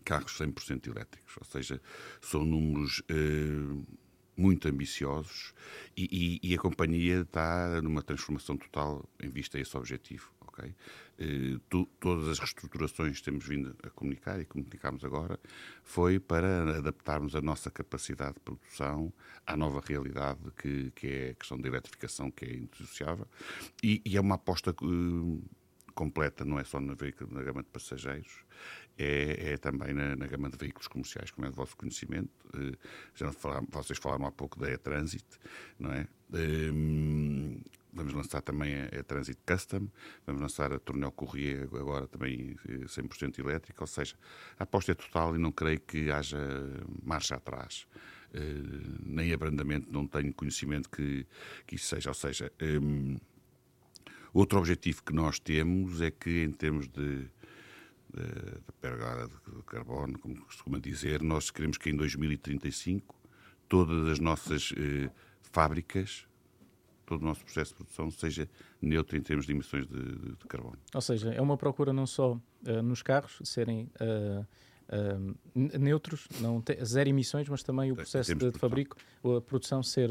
carros 0.05 0.39
100% 0.39 0.87
elétricos. 0.87 1.37
Ou 1.39 1.45
seja, 1.45 1.81
são 2.21 2.45
números 2.45 3.03
eh, 3.09 3.83
muito 4.37 4.69
ambiciosos 4.69 5.55
e, 5.97 6.41
e, 6.43 6.51
e, 6.51 6.55
a 6.55 6.59
companhia 6.59 7.21
está 7.21 7.81
numa 7.83 8.03
transformação 8.03 8.57
total 8.57 9.09
em 9.23 9.29
vista 9.29 9.59
a 9.59 9.61
esse 9.61 9.77
objetivo. 9.77 10.33
Okay? 10.49 10.75
Eh, 11.19 11.59
tu, 11.69 11.87
todas 12.01 12.29
as 12.29 12.39
reestruturações 12.39 13.19
que 13.19 13.25
temos 13.25 13.47
vindo 13.47 13.77
a 13.83 13.91
comunicar 13.91 14.41
e 14.41 14.45
comunicámos 14.45 15.05
agora 15.05 15.39
foi 15.83 16.19
para 16.19 16.79
adaptarmos 16.79 17.35
a 17.37 17.41
nossa 17.41 17.71
capacidade 17.71 18.35
de 18.35 18.41
produção 18.41 19.13
à 19.47 19.57
nova 19.57 19.81
realidade 19.85 20.41
que, 20.57 20.91
que 20.93 21.07
é 21.07 21.31
a 21.31 21.35
questão 21.35 21.61
da 21.61 21.69
eletrificação, 21.69 22.31
que 22.31 22.45
é 22.45 22.55
indissociável, 22.55 23.27
e, 23.83 24.03
e 24.05 24.17
é 24.17 24.21
uma 24.21 24.37
aposta 24.37 24.75
uh, 24.83 25.43
completa, 25.95 26.45
não 26.45 26.59
é 26.59 26.65
só 26.65 26.81
na, 26.81 26.95
na 26.95 27.43
gama 27.43 27.63
de 27.63 27.69
passageiros, 27.69 28.45
é, 28.97 29.53
é 29.53 29.57
também 29.57 29.93
na, 29.93 30.15
na, 30.15 30.27
gama 30.27 30.49
de 30.49 30.57
veículos 30.57 30.89
comerciais, 30.89 31.31
como 31.31 31.47
é 31.47 31.51
do 31.51 31.57
vosso 31.57 31.77
conhecimento. 31.77 32.31
Uh, 32.55 32.77
já 33.15 33.33
falaram, 33.33 33.67
vocês 33.71 33.99
falaram 33.99 34.27
há 34.27 34.33
pouco 34.33 34.59
da 34.59 34.71
E-Transit, 34.71 35.25
não 35.79 35.93
é? 35.93 36.07
Um, 36.33 37.61
vamos 37.93 38.13
lançar 38.13 38.41
também 38.43 38.75
a, 38.75 39.01
a 39.01 39.03
Transit 39.03 39.41
Custom, 39.47 39.89
vamos 40.27 40.43
lançar 40.43 40.73
a 40.73 40.79
Tornel 40.79 41.13
Corrier 41.13 41.69
agora 41.75 42.07
também 42.07 42.57
100% 42.67 43.39
eh, 43.39 43.41
elétrica, 43.41 43.83
ou 43.83 43.87
seja, 43.87 44.17
a 44.59 44.65
aposta 44.65 44.93
é 44.93 44.95
total 44.95 45.37
e 45.37 45.39
não 45.39 45.53
creio 45.53 45.81
que 45.81 46.11
haja 46.11 46.39
marcha 47.03 47.37
atrás. 47.37 47.87
Uh, 48.35 48.99
nem 49.05 49.33
abrandamento, 49.33 49.93
não 49.93 50.07
tenho 50.07 50.33
conhecimento 50.35 50.91
que, 50.91 51.25
que 51.67 51.77
isso 51.77 51.87
seja. 51.87 52.11
Ou 52.11 52.15
seja, 52.15 52.53
um, 52.61 53.17
outro 54.33 54.59
objetivo 54.59 55.05
que 55.05 55.13
nós 55.13 55.39
temos 55.39 56.01
é 56.01 56.11
que, 56.11 56.43
em 56.43 56.51
termos 56.51 56.89
de, 56.89 57.29
da 58.15 58.73
pegada 58.81 59.29
de 59.29 59.63
carbono, 59.65 60.19
como 60.19 60.37
costuma 60.45 60.79
dizer, 60.79 61.23
nós 61.23 61.51
queremos 61.51 61.77
que 61.77 61.91
em 61.91 61.97
2035 61.97 63.15
todas 63.69 64.09
as 64.09 64.19
nossas 64.19 64.73
eh, 64.77 65.11
fábricas, 65.51 66.27
todo 67.07 67.23
o 67.23 67.25
nosso 67.25 67.45
processo 67.45 67.71
de 67.73 67.77
produção 67.77 68.11
seja 68.11 68.49
neutro 68.81 69.17
em 69.17 69.21
termos 69.21 69.47
de 69.47 69.53
emissões 69.53 69.87
de, 69.87 70.01
de, 70.01 70.37
de 70.37 70.47
carbono. 70.49 70.79
Ou 70.95 71.01
seja, 71.01 71.33
é 71.33 71.41
uma 71.41 71.57
procura 71.57 71.93
não 71.93 72.07
só 72.07 72.33
uh, 72.33 72.83
nos 72.83 73.03
carros 73.03 73.41
serem 73.45 73.91
uh, 74.01 74.47
uh, 74.89 75.79
neutros, 75.79 76.29
não 76.41 76.63
zero 76.83 77.09
emissões, 77.09 77.49
mas 77.49 77.63
também 77.63 77.93
o 77.93 77.97
processo 77.97 78.35
de, 78.35 78.51
de, 78.51 78.59
fabrico, 78.59 78.97
a 79.37 79.41
produção 79.41 79.83
ser, 79.83 80.11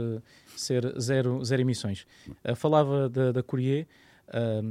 ser 0.55 0.99
zero, 0.99 1.43
zero 1.43 1.61
emissões. 1.61 2.05
falava 2.55 3.09
da, 3.09 3.31
da 3.31 3.43
Courier, 3.43 3.87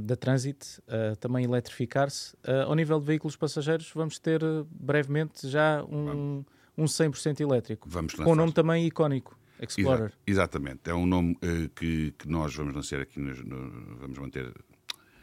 da 0.05 0.15
Transit 0.15 0.79
uh, 0.79 1.15
também 1.17 1.45
eletrificar-se. 1.45 2.33
Uh, 2.35 2.67
ao 2.67 2.75
nível 2.75 2.99
de 2.99 3.05
veículos 3.05 3.35
passageiros, 3.35 3.91
vamos 3.93 4.19
ter 4.19 4.41
brevemente 4.69 5.47
já 5.47 5.83
um, 5.83 6.43
um 6.77 6.85
100% 6.85 7.39
elétrico. 7.39 7.87
Vamos 7.89 8.13
com 8.13 8.31
um 8.31 8.35
nome 8.35 8.51
também 8.51 8.85
icónico. 8.85 9.37
Explorer. 9.59 10.07
Exa 10.07 10.15
exatamente, 10.27 10.89
é 10.89 10.93
um 10.93 11.05
nome 11.05 11.37
que, 11.75 12.11
que 12.17 12.27
nós 12.27 12.53
vamos 12.53 12.73
lançar 12.73 12.99
aqui, 12.99 13.17
no, 13.17 13.33
no, 13.43 13.97
vamos 13.97 14.17
manter 14.17 14.51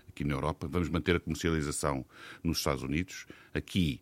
aqui 0.09 0.25
na 0.25 0.33
Europa, 0.33 0.67
vamos 0.67 0.89
manter 0.89 1.17
a 1.17 1.21
comercialização 1.21 2.07
nos 2.43 2.59
Estados 2.59 2.83
Unidos. 2.83 3.27
Aqui, 3.53 4.01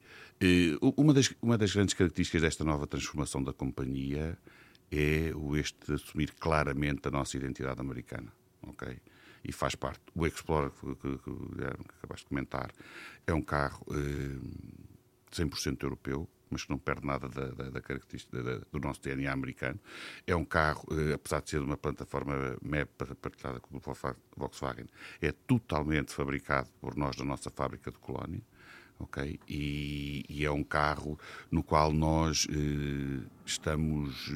uma, 0.97 1.13
das, 1.13 1.35
uma 1.43 1.59
das 1.59 1.75
grandes 1.75 1.95
características 1.95 2.43
desta 2.43 2.63
nova 2.63 2.87
transformação 2.87 3.43
da 3.43 3.53
companhia 3.53 4.39
é 4.93 5.33
o 5.35 5.57
este 5.57 5.93
assumir 5.93 6.33
claramente 6.39 7.09
a 7.09 7.11
nossa 7.11 7.37
identidade 7.37 7.81
americana. 7.81 8.33
ok? 8.63 8.97
E 9.49 9.53
faz 9.53 9.75
parte. 9.75 10.01
O 10.15 10.27
Explorer, 10.27 10.71
que, 10.71 10.95
que, 10.97 11.19
que, 11.19 11.31
que 11.31 11.65
acabaste 11.99 12.27
de 12.27 12.29
comentar, 12.29 12.71
é 13.27 13.33
um 13.33 13.41
carro 13.41 13.85
eh, 13.91 14.39
100% 15.33 15.83
europeu, 15.83 16.29
mas 16.51 16.65
que 16.65 16.71
não 16.71 16.79
perde 16.79 17.07
nada 17.07 17.29
da, 17.29 17.47
da, 17.47 17.71
da 17.71 17.81
característica 17.81 18.43
da, 18.43 18.59
do 18.71 18.79
nosso 18.79 19.01
DNA 19.01 19.33
americano. 19.33 19.81
É 20.27 20.37
um 20.37 20.45
carro, 20.45 20.87
eh, 20.93 21.15
apesar 21.15 21.41
de 21.41 21.49
ser 21.49 21.63
uma 21.63 21.79
plataforma 21.79 22.59
MEP 22.61 22.91
partilhada 23.15 23.59
com 23.59 23.79
o 23.79 23.81
Volkswagen, 24.37 24.87
é 25.23 25.33
totalmente 25.33 26.13
fabricado 26.13 26.69
por 26.79 26.95
nós 26.95 27.17
na 27.17 27.25
nossa 27.25 27.51
fábrica 27.51 27.91
de 27.91 27.99
Colónia. 27.99 28.43
ok 28.99 29.41
E, 29.49 30.27
e, 30.29 30.45
é 30.45 30.51
um 30.51 30.63
carro 30.63 31.19
no 31.51 31.63
qual 31.63 31.91
nós 31.91 32.47
eh, 32.51 33.27
estamos 33.47 34.31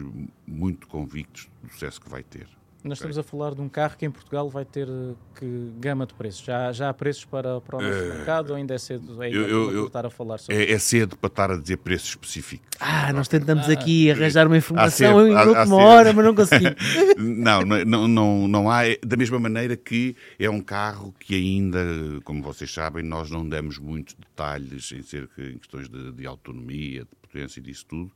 muito 0.46 0.86
convictos 0.86 1.50
do 1.62 1.70
sucesso 1.70 2.00
que 2.00 2.08
vai 2.08 2.22
ter. 2.22 2.48
Nós 2.84 2.98
estamos 2.98 3.16
a 3.16 3.22
falar 3.22 3.54
de 3.54 3.60
um 3.60 3.68
carro 3.68 3.96
que 3.96 4.04
em 4.04 4.10
Portugal 4.10 4.48
vai 4.50 4.64
ter 4.64 4.88
eh, 4.88 5.14
que 5.38 5.72
gama 5.78 6.04
de 6.04 6.14
preços? 6.14 6.44
Já, 6.44 6.72
já 6.72 6.88
há 6.88 6.94
preços 6.94 7.24
para, 7.24 7.60
para 7.60 7.76
o 7.76 7.80
nosso 7.80 7.96
uh, 7.96 8.08
mercado 8.08 8.50
ou 8.50 8.56
ainda 8.56 8.74
é 8.74 8.78
cedo 8.78 9.22
é 9.22 9.28
eu, 9.28 9.70
eu, 9.70 9.86
estar 9.86 10.04
a 10.04 10.10
falar 10.10 10.38
sobre 10.38 10.64
é, 10.64 10.72
é, 10.72 10.78
cedo 10.80 11.16
para 11.16 11.28
estar 11.28 11.50
a 11.52 11.56
dizer 11.56 11.76
preços 11.76 12.08
específicos. 12.08 12.66
Ah, 12.80 13.12
nós 13.12 13.28
tentamos 13.28 13.68
ah, 13.68 13.72
aqui 13.72 14.10
arranjar 14.10 14.48
uma 14.48 14.56
informação 14.56 15.28
em 15.28 15.32
uma 15.32 15.76
hora, 15.76 16.12
mas 16.12 16.24
não 16.24 16.34
conseguimos. 16.34 16.74
não, 17.16 17.62
não, 17.62 18.08
não, 18.08 18.48
não 18.48 18.70
há. 18.70 18.88
É 18.88 18.98
da 19.04 19.16
mesma 19.16 19.38
maneira 19.38 19.76
que 19.76 20.16
é 20.36 20.50
um 20.50 20.60
carro 20.60 21.14
que 21.20 21.36
ainda, 21.36 21.78
como 22.24 22.42
vocês 22.42 22.72
sabem, 22.72 23.04
nós 23.04 23.30
não 23.30 23.48
damos 23.48 23.78
muitos 23.78 24.14
detalhes 24.14 24.90
em, 24.90 25.02
cerca, 25.02 25.40
em 25.40 25.58
questões 25.58 25.88
de, 25.88 26.10
de 26.10 26.26
autonomia, 26.26 27.02
de 27.02 27.16
potência 27.22 27.60
e 27.60 27.62
disso 27.62 27.86
tudo, 27.88 28.10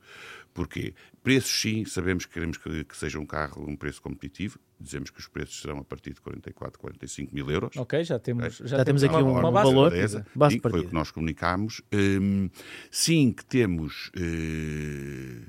Porquê? 0.57 0.95
Preços, 1.21 1.51
sim, 1.51 1.85
sabemos 1.85 2.25
que 2.25 2.33
queremos 2.33 2.57
que, 2.57 2.83
que, 2.83 2.97
seja 2.97 3.19
um 3.19 3.27
carro 3.27 3.63
um 3.69 3.75
preço 3.75 4.01
competitivo. 4.01 4.57
Dizemos 4.79 5.11
que 5.11 5.19
os 5.19 5.27
preços 5.27 5.61
serão 5.61 5.77
a 5.77 5.83
partir 5.83 6.15
de 6.15 6.19
44, 6.19 6.79
45 6.79 7.35
mil 7.35 7.51
euros. 7.51 7.77
Ok, 7.77 8.03
já 8.03 8.17
temos, 8.17 8.55
okay? 8.55 8.67
Já, 8.67 8.77
já 8.77 8.83
temos 8.83 9.03
aqui 9.03 9.13
um, 9.13 9.37
uma 9.37 9.51
base, 9.51 9.71
valor. 9.71 9.91
Sim, 9.91 10.23
base 10.33 10.59
foi 10.59 10.79
o 10.79 10.87
que 10.87 10.93
nós 10.95 11.11
comunicámos. 11.11 11.83
Um, 11.93 12.49
sim, 12.89 13.31
que 13.31 13.45
temos, 13.45 14.09
uh, 14.17 15.45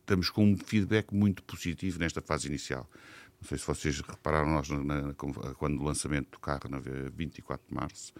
estamos 0.00 0.28
com 0.28 0.44
um 0.44 0.56
feedback 0.56 1.14
muito 1.14 1.44
positivo 1.44 2.00
nesta 2.00 2.20
fase 2.20 2.48
inicial. 2.48 2.90
Não 3.40 3.48
sei 3.48 3.58
se 3.58 3.64
vocês 3.64 4.00
repararam, 4.00 4.50
nós, 4.50 4.68
na, 4.68 4.82
na, 4.82 5.14
quando 5.14 5.80
o 5.80 5.84
lançamento 5.84 6.32
do 6.32 6.40
carro, 6.40 6.68
na 6.68 6.80
24 6.80 7.64
de 7.68 7.72
março, 7.72 8.12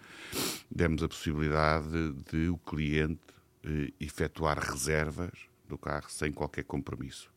demos 0.73 1.03
a 1.03 1.09
possibilidade 1.09 2.13
de 2.31 2.47
o 2.47 2.57
cliente 2.59 3.19
uh, 3.65 3.93
efetuar 3.99 4.57
reservas 4.57 5.49
do 5.67 5.77
carro 5.77 6.09
sem 6.09 6.31
qualquer 6.31 6.63
compromisso. 6.63 7.31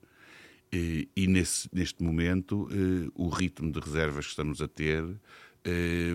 E, 0.72 1.09
e 1.16 1.26
nesse, 1.26 1.68
neste 1.72 2.03
momento, 2.03 2.68
eh, 2.70 3.11
o 3.14 3.28
ritmo 3.28 3.72
de 3.72 3.81
reservas 3.81 4.26
que 4.26 4.31
estamos 4.31 4.62
a 4.62 4.68
ter 4.68 5.05
eh, 5.64 6.14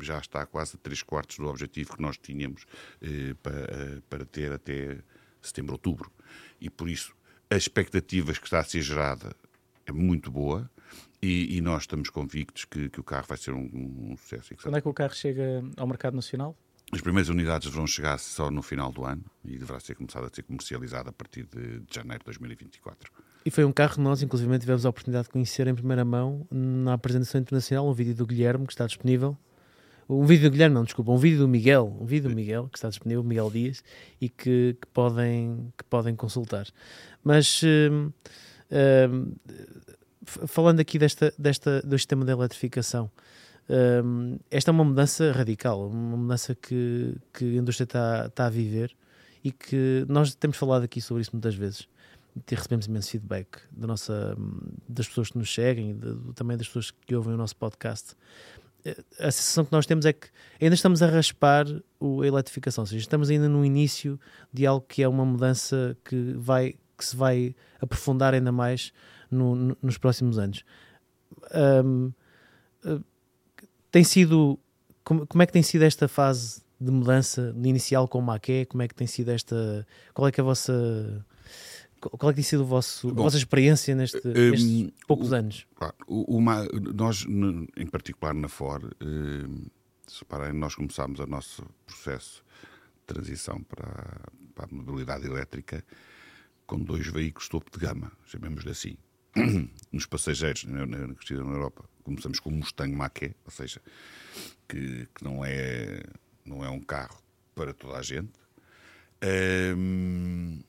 já 0.00 0.18
está 0.18 0.46
quase 0.46 0.76
a 0.76 0.78
3 0.78 1.02
quartos 1.02 1.36
do 1.38 1.46
objetivo 1.46 1.96
que 1.96 2.02
nós 2.02 2.16
tínhamos 2.16 2.64
eh, 3.02 3.34
para, 3.42 4.02
para 4.08 4.24
ter 4.24 4.52
até 4.52 4.98
setembro, 5.42 5.72
outubro. 5.72 6.12
E 6.60 6.70
por 6.70 6.88
isso, 6.88 7.14
as 7.50 7.62
expectativas 7.62 8.38
que 8.38 8.46
está 8.46 8.60
a 8.60 8.64
ser 8.64 8.82
gerada 8.82 9.34
é 9.84 9.92
muito 9.92 10.30
boa. 10.30 10.70
E, 11.22 11.56
e 11.56 11.60
nós 11.60 11.82
estamos 11.82 12.08
convictos 12.08 12.64
que, 12.64 12.88
que, 12.88 12.98
o 12.98 13.04
carro 13.04 13.26
vai 13.28 13.36
ser 13.36 13.52
um, 13.52 13.68
um 14.12 14.16
sucesso. 14.16 14.54
Quando 14.62 14.78
é 14.78 14.80
que 14.80 14.88
o 14.88 14.94
carro 14.94 15.14
chega 15.14 15.62
ao 15.76 15.86
mercado 15.86 16.14
nacional? 16.14 16.56
As 16.92 17.00
primeiras 17.00 17.28
unidades 17.28 17.70
vão 17.72 17.86
chegar 17.86 18.18
só 18.18 18.50
no 18.50 18.62
final 18.62 18.90
do 18.90 19.04
ano 19.04 19.24
e 19.44 19.56
deverá 19.56 19.78
ser 19.78 19.94
começado 19.94 20.26
a 20.26 20.30
ser 20.34 20.42
comercializado 20.42 21.08
a 21.08 21.12
partir 21.12 21.44
de, 21.44 21.82
janeiro 21.90 22.18
de 22.18 22.24
2024. 22.26 23.12
E 23.44 23.50
foi 23.50 23.64
um 23.64 23.72
carro 23.72 23.94
que 23.94 24.00
nós, 24.00 24.22
inclusive, 24.22 24.58
tivemos 24.58 24.84
a 24.84 24.90
oportunidade 24.90 25.24
de 25.24 25.30
conhecer 25.30 25.66
em 25.68 25.74
primeira 25.74 26.04
mão 26.04 26.46
na 26.50 26.94
apresentação 26.94 27.40
internacional, 27.40 27.88
um 27.88 27.92
vídeo 27.92 28.14
do 28.14 28.26
Guilherme 28.26 28.66
que 28.66 28.72
está 28.72 28.86
disponível. 28.86 29.36
Um 30.08 30.26
vídeo 30.26 30.50
do 30.50 30.52
Guilherme, 30.52 30.74
não, 30.74 30.82
desculpa, 30.82 31.12
um 31.12 31.16
vídeo 31.16 31.38
do 31.38 31.48
Miguel, 31.48 31.96
um 32.00 32.04
vídeo 32.04 32.28
do 32.28 32.34
Miguel 32.34 32.68
que 32.68 32.76
está 32.76 32.88
disponível, 32.88 33.22
Miguel 33.22 33.48
Dias, 33.50 33.84
e 34.20 34.28
que, 34.28 34.76
que 34.80 34.88
podem, 34.92 35.72
que 35.78 35.84
podem 35.84 36.16
consultar. 36.16 36.66
Mas 37.22 37.62
hum, 37.62 38.10
hum, 39.08 39.32
falando 40.24 40.80
aqui 40.80 40.98
desta, 40.98 41.32
desta, 41.38 41.80
do 41.82 41.96
sistema 41.96 42.24
de 42.24 42.32
eletrificação, 42.32 43.08
esta 44.50 44.70
é 44.70 44.72
uma 44.72 44.84
mudança 44.84 45.32
radical, 45.32 45.88
uma 45.88 46.16
mudança 46.16 46.54
que, 46.54 47.14
que 47.32 47.44
a 47.44 47.60
indústria 47.60 47.84
está, 47.84 48.26
está 48.26 48.46
a 48.46 48.50
viver 48.50 48.94
e 49.44 49.52
que 49.52 50.04
nós 50.08 50.34
temos 50.34 50.56
falado 50.56 50.84
aqui 50.84 51.00
sobre 51.00 51.22
isso 51.22 51.30
muitas 51.32 51.54
vezes 51.54 51.88
e 52.36 52.54
recebemos 52.54 52.86
imenso 52.86 53.10
feedback 53.10 53.58
da 53.70 53.86
nossa, 53.86 54.36
das 54.88 55.08
pessoas 55.08 55.30
que 55.30 55.38
nos 55.38 55.52
seguem, 55.52 55.96
de, 55.96 56.32
também 56.34 56.56
das 56.56 56.66
pessoas 56.66 56.90
que 56.90 57.14
ouvem 57.14 57.34
o 57.34 57.36
nosso 57.36 57.56
podcast. 57.56 58.14
Eh, 58.84 58.96
a 59.18 59.30
sensação 59.30 59.64
que 59.64 59.72
nós 59.72 59.86
temos 59.86 60.06
é 60.06 60.12
que 60.12 60.28
ainda 60.60 60.74
estamos 60.74 61.02
a 61.02 61.06
raspar 61.06 61.66
a 61.66 62.26
eletrificação, 62.26 62.82
ou 62.82 62.86
seja, 62.86 63.00
estamos 63.00 63.30
ainda 63.30 63.48
no 63.48 63.64
início 63.64 64.18
de 64.52 64.66
algo 64.66 64.84
que 64.86 65.02
é 65.02 65.08
uma 65.08 65.24
mudança 65.24 65.96
que, 66.04 66.34
vai, 66.36 66.74
que 66.96 67.04
se 67.04 67.16
vai 67.16 67.54
aprofundar 67.80 68.34
ainda 68.34 68.52
mais 68.52 68.92
no, 69.30 69.54
no, 69.54 69.76
nos 69.82 69.98
próximos 69.98 70.38
anos. 70.38 70.64
Um, 71.84 72.12
tem 73.90 74.04
sido 74.04 74.58
como, 75.04 75.26
como, 75.26 75.42
é 75.42 75.46
que 75.46 75.52
tem 75.52 75.62
sido 75.62 75.82
esta 75.82 76.08
fase 76.08 76.62
de 76.80 76.90
mudança 76.90 77.54
inicial 77.64 78.06
com 78.06 78.18
o 78.18 78.22
Maqué? 78.22 78.64
Como 78.64 78.82
é 78.82 78.88
que 78.88 78.94
tem 78.94 79.06
sido 79.06 79.30
esta? 79.30 79.86
Qual 80.14 80.28
é 80.28 80.32
que 80.32 80.40
é 80.40 80.42
a 80.42 80.44
vossa 80.44 81.24
qual 82.00 82.30
é 82.30 82.32
que 82.32 82.36
tem 82.36 82.44
sido 82.44 82.64
vosso, 82.64 83.12
Bom, 83.12 83.20
a 83.20 83.24
vossa 83.24 83.36
experiência 83.36 83.94
neste, 83.94 84.26
um, 84.26 84.50
nestes 84.50 84.90
poucos 85.06 85.32
o, 85.32 85.34
anos? 85.34 85.66
Claro, 85.74 85.94
uma, 86.08 86.66
nós, 86.94 87.26
em 87.76 87.86
particular 87.86 88.32
na 88.32 88.48
FOR, 88.48 88.90
um, 89.02 89.66
reparem, 90.18 90.52
nós 90.54 90.74
começámos 90.74 91.20
o 91.20 91.26
nosso 91.26 91.62
processo 91.86 92.42
de 93.00 93.14
transição 93.14 93.62
para, 93.62 94.30
para 94.54 94.64
a 94.64 94.74
mobilidade 94.74 95.26
elétrica 95.26 95.84
com 96.66 96.78
dois 96.78 97.06
veículos 97.06 97.48
topo 97.48 97.70
de 97.70 97.84
gama, 97.84 98.10
chamemos-lhe 98.24 98.70
assim. 98.70 98.96
Nos 99.92 100.06
passageiros, 100.06 100.64
na, 100.64 100.86
na, 100.86 101.06
na 101.06 101.14
Europa, 101.30 101.84
começamos 102.02 102.40
com 102.40 102.50
o 102.50 102.52
Mustang 102.52 102.94
Mach-E, 102.94 103.34
ou 103.44 103.50
seja, 103.50 103.80
que, 104.68 105.06
que, 105.14 105.24
não, 105.24 105.44
é, 105.44 106.02
não 106.44 106.64
é 106.64 106.70
um 106.70 106.80
carro 106.80 107.20
para 107.54 107.72
toda 107.72 107.98
a 107.98 108.02
gente. 108.02 108.32
Um, 109.76 110.62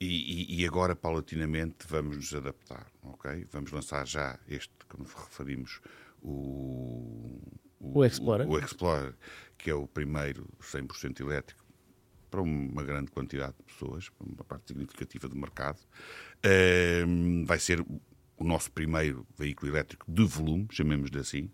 e, 0.00 0.60
e, 0.60 0.66
agora, 0.66 0.94
paulatinamente, 0.94 1.86
vamos 1.88 2.16
nos 2.16 2.34
adaptar, 2.34 2.86
ok? 3.02 3.46
Vamos 3.50 3.72
lançar 3.72 4.06
já 4.06 4.38
este 4.48 4.72
que 4.88 5.00
nos 5.00 5.12
referimos, 5.14 5.80
o, 6.22 7.40
o, 7.80 7.98
o 7.98 8.04
Explorer. 8.04 8.46
O, 8.46 8.52
o, 8.52 8.58
Explorer, 8.58 9.14
que 9.56 9.70
é 9.70 9.74
o 9.74 9.86
primeiro 9.86 10.46
100% 10.60 11.20
elétrico 11.20 11.64
para 12.30 12.42
uma 12.42 12.82
grande 12.82 13.12
quantidade 13.12 13.54
de 13.56 13.62
pessoas, 13.62 14.08
para 14.08 14.26
uma 14.26 14.44
parte 14.44 14.66
significativa 14.66 15.28
do 15.28 15.36
mercado. 15.36 15.78
Vai 17.46 17.58
ser 17.58 17.80
o 17.80 18.44
nosso 18.44 18.70
primeiro 18.70 19.26
veículo 19.36 19.72
elétrico 19.72 20.04
de 20.10 20.24
volume, 20.24 20.66
chamemos-lhe 20.70 21.18
assim. 21.18 21.50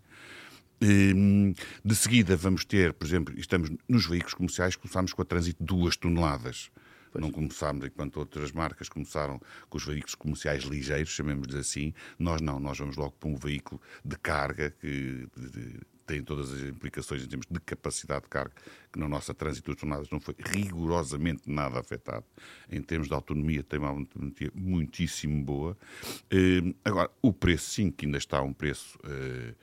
De 1.85 1.95
seguida 1.95 2.35
vamos 2.35 2.65
ter, 2.65 2.93
por 2.93 3.05
exemplo, 3.05 3.37
estamos 3.37 3.69
nos 3.87 4.05
veículos 4.07 4.33
comerciais, 4.33 4.75
começámos 4.75 5.13
com 5.13 5.21
a 5.21 5.25
trânsito 5.25 5.63
de 5.63 5.67
2 5.67 5.95
toneladas. 5.95 6.71
Pois. 7.11 7.21
Não 7.21 7.29
começámos, 7.29 7.85
enquanto 7.85 8.17
outras 8.17 8.51
marcas 8.53 8.87
começaram 8.87 9.39
com 9.69 9.77
os 9.77 9.85
veículos 9.85 10.15
comerciais 10.15 10.63
ligeiros, 10.63 11.09
chamemos-lhes 11.09 11.55
assim. 11.55 11.93
Nós 12.17 12.41
não, 12.41 12.59
nós 12.59 12.77
vamos 12.77 12.95
logo 12.95 13.11
para 13.11 13.29
um 13.29 13.35
veículo 13.35 13.81
de 14.03 14.17
carga 14.17 14.71
que 14.71 15.27
de, 15.35 15.49
de, 15.49 15.79
tem 16.11 16.21
todas 16.21 16.51
as 16.51 16.61
implicações 16.63 17.23
em 17.23 17.27
termos 17.27 17.47
de 17.49 17.59
capacidade 17.61 18.23
de 18.23 18.29
carga, 18.29 18.53
que 18.91 18.99
na 18.99 19.07
nossa 19.07 19.33
trânsito 19.33 19.71
dos 19.71 19.79
tornados 19.79 20.09
não 20.09 20.19
foi 20.19 20.35
rigorosamente 20.37 21.43
nada 21.49 21.79
afetado. 21.79 22.25
Em 22.69 22.81
termos 22.81 23.07
de 23.07 23.13
autonomia, 23.13 23.63
tem 23.63 23.79
uma 23.79 23.89
autonomia 23.89 24.51
muitíssimo 24.53 25.41
boa. 25.41 25.77
Uh, 26.25 26.75
agora, 26.83 27.09
o 27.21 27.31
preço, 27.31 27.69
sim, 27.69 27.89
que 27.89 28.05
ainda 28.05 28.17
está 28.17 28.41
um 28.41 28.51
preço. 28.51 28.99
Uh, 29.05 29.55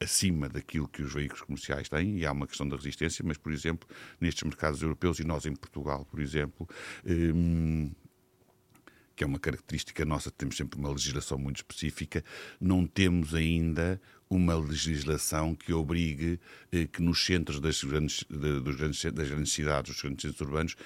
acima 0.00 0.48
daquilo 0.48 0.86
que 0.86 1.02
os 1.02 1.12
veículos 1.12 1.42
comerciais 1.42 1.88
têm, 1.88 2.18
e 2.18 2.26
há 2.26 2.30
uma 2.30 2.46
questão 2.46 2.68
da 2.68 2.76
resistência, 2.76 3.24
mas, 3.26 3.36
por 3.36 3.50
exemplo, 3.50 3.88
nestes 4.20 4.44
mercados 4.44 4.80
europeus, 4.80 5.18
e 5.18 5.24
nós 5.24 5.44
em 5.44 5.56
Portugal, 5.56 6.04
por 6.04 6.20
exemplo, 6.20 6.68
hum, 7.04 7.90
que 9.18 9.24
é 9.24 9.26
uma 9.26 9.40
característica 9.40 10.04
nossa, 10.04 10.30
temos 10.30 10.56
sempre 10.56 10.78
uma 10.78 10.92
legislação 10.92 11.36
muito 11.36 11.56
específica, 11.56 12.24
não 12.60 12.86
temos 12.86 13.34
ainda 13.34 14.00
uma 14.30 14.54
legislação 14.54 15.56
que 15.56 15.72
obrigue 15.72 16.38
eh, 16.70 16.86
que 16.86 17.02
nos 17.02 17.26
centros 17.26 17.58
das 17.58 17.82
grandes, 17.82 18.24
de, 18.30 18.60
dos 18.60 18.76
grandes, 18.76 19.02
das 19.12 19.28
grandes 19.28 19.52
cidades, 19.52 19.92
dos 19.92 20.00
grandes 20.00 20.22
centros 20.22 20.40
urbanos, 20.40 20.76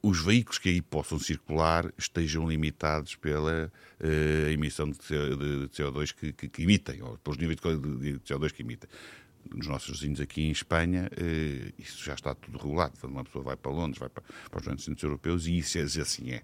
os 0.00 0.22
veículos 0.24 0.58
que 0.58 0.68
aí 0.68 0.80
possam 0.80 1.18
circular 1.18 1.92
estejam 1.98 2.48
limitados 2.48 3.16
pela 3.16 3.70
uh, 4.00 4.48
emissão 4.48 4.88
de, 4.88 4.96
CO2 4.96 6.14
que, 6.14 6.32
que, 6.32 6.48
que, 6.48 6.62
emitem, 6.62 7.02
ou 7.02 7.18
pelos 7.18 7.36
níveis 7.36 7.58
de 7.58 8.20
CO2 8.20 8.52
que 8.52 8.62
emitem. 8.62 8.88
Nos 9.52 9.66
nossos 9.66 10.00
vizinhos 10.00 10.20
aqui 10.20 10.42
em 10.42 10.50
Espanha, 10.50 11.10
uh, 11.12 11.72
isso 11.78 12.04
já 12.04 12.14
está 12.14 12.34
tudo 12.34 12.58
regulado. 12.58 12.92
Quando 13.00 13.12
uma 13.12 13.24
pessoa 13.24 13.44
vai 13.44 13.56
para 13.56 13.72
Londres, 13.72 13.98
vai 13.98 14.08
para, 14.08 14.22
para 14.22 14.60
os 14.60 14.64
grandes 14.64 14.84
centros 14.84 15.02
europeus, 15.02 15.46
e 15.46 15.58
isso 15.58 15.78
é, 15.78 15.82
assim 15.82 16.32
é. 16.32 16.42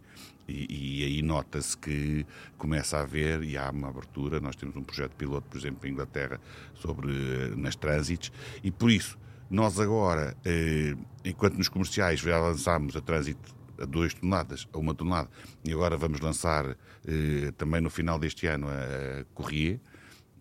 E, 0.48 1.00
e 1.00 1.04
aí 1.04 1.22
nota-se 1.22 1.76
que 1.76 2.26
começa 2.56 2.98
a 2.98 3.02
haver, 3.02 3.42
e 3.42 3.56
há 3.56 3.70
uma 3.70 3.88
abertura. 3.88 4.40
Nós 4.40 4.56
temos 4.56 4.76
um 4.76 4.82
projeto 4.82 5.14
piloto, 5.14 5.48
por 5.48 5.58
exemplo, 5.58 5.86
em 5.86 5.92
Inglaterra, 5.92 6.40
sobre 6.74 7.10
uh, 7.10 7.56
nas 7.56 7.76
trânsitos, 7.76 8.32
e 8.62 8.70
por 8.70 8.90
isso 8.90 9.18
nós 9.48 9.78
agora, 9.78 10.36
eh, 10.44 10.96
enquanto 11.24 11.56
nos 11.56 11.68
comerciais 11.68 12.18
já 12.18 12.38
lançámos 12.38 12.96
a 12.96 13.00
trânsito 13.00 13.54
a 13.78 13.84
2 13.84 14.14
toneladas, 14.14 14.66
a 14.72 14.78
1 14.78 14.94
tonelada, 14.94 15.30
e 15.64 15.72
agora 15.72 15.96
vamos 15.96 16.20
lançar 16.20 16.76
eh, 17.06 17.52
também 17.56 17.80
no 17.80 17.88
final 17.88 18.18
deste 18.18 18.46
ano 18.48 18.66
a, 18.68 19.20
a 19.20 19.24
Corrier, 19.34 19.78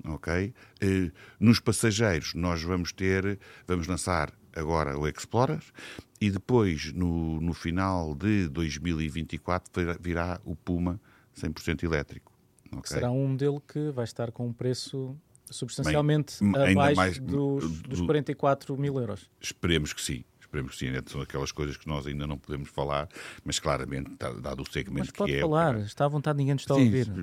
ok? 0.07 0.53
Eh, 0.81 1.11
nos 1.39 1.59
passageiros 1.59 2.33
nós 2.33 2.61
vamos 2.61 2.91
ter, 2.91 3.39
vamos 3.67 3.87
lançar 3.87 4.33
agora 4.55 4.97
o 4.97 5.07
Explorer 5.07 5.61
e 6.19 6.29
depois 6.29 6.91
no, 6.93 7.41
no 7.41 7.53
final 7.53 8.15
de 8.15 8.47
2024 8.47 9.99
virá 9.99 10.39
o 10.45 10.55
Puma 10.55 10.99
100% 11.37 11.83
elétrico. 11.83 12.31
Okay? 12.71 12.95
Será 12.95 13.11
um 13.11 13.27
modelo 13.27 13.61
que 13.61 13.91
vai 13.91 14.05
estar 14.05 14.31
com 14.31 14.47
um 14.47 14.53
preço 14.53 15.15
substancialmente 15.49 16.43
Bem, 16.43 16.71
abaixo 16.71 16.95
mais, 16.95 17.19
dos, 17.19 17.81
dos 17.81 18.01
44 18.01 18.77
mil 18.77 18.99
euros. 18.99 19.29
Esperemos 19.39 19.93
que 19.93 20.01
sim. 20.01 20.23
Que 20.63 20.75
sim, 20.75 20.91
né? 20.91 21.01
são 21.05 21.21
aquelas 21.21 21.51
coisas 21.51 21.77
que 21.77 21.87
nós 21.87 22.07
ainda 22.07 22.25
não 22.25 22.37
podemos 22.37 22.69
falar, 22.69 23.07
mas 23.43 23.59
claramente, 23.59 24.15
tá, 24.17 24.31
dado 24.31 24.61
o 24.63 24.71
segmento 24.71 25.07
mas 25.07 25.11
pode 25.11 25.31
que 25.31 25.37
é. 25.37 25.41
falar, 25.41 25.77
está 25.79 26.05
à 26.05 26.07
vontade, 26.07 26.37
ninguém 26.37 26.53
nos 26.53 26.63
está 26.63 26.73
a 26.73 26.77
ouvir. 26.77 27.07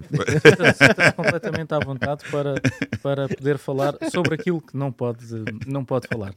Está 0.92 1.12
completamente 1.12 1.72
à 1.74 1.78
vontade 1.78 2.24
para, 2.30 2.54
para 3.02 3.28
poder 3.28 3.58
falar 3.58 3.96
sobre 4.10 4.34
aquilo 4.34 4.60
que 4.60 4.76
não 4.76 4.92
pode, 4.92 5.24
não 5.66 5.84
pode 5.84 6.08
falar. 6.08 6.32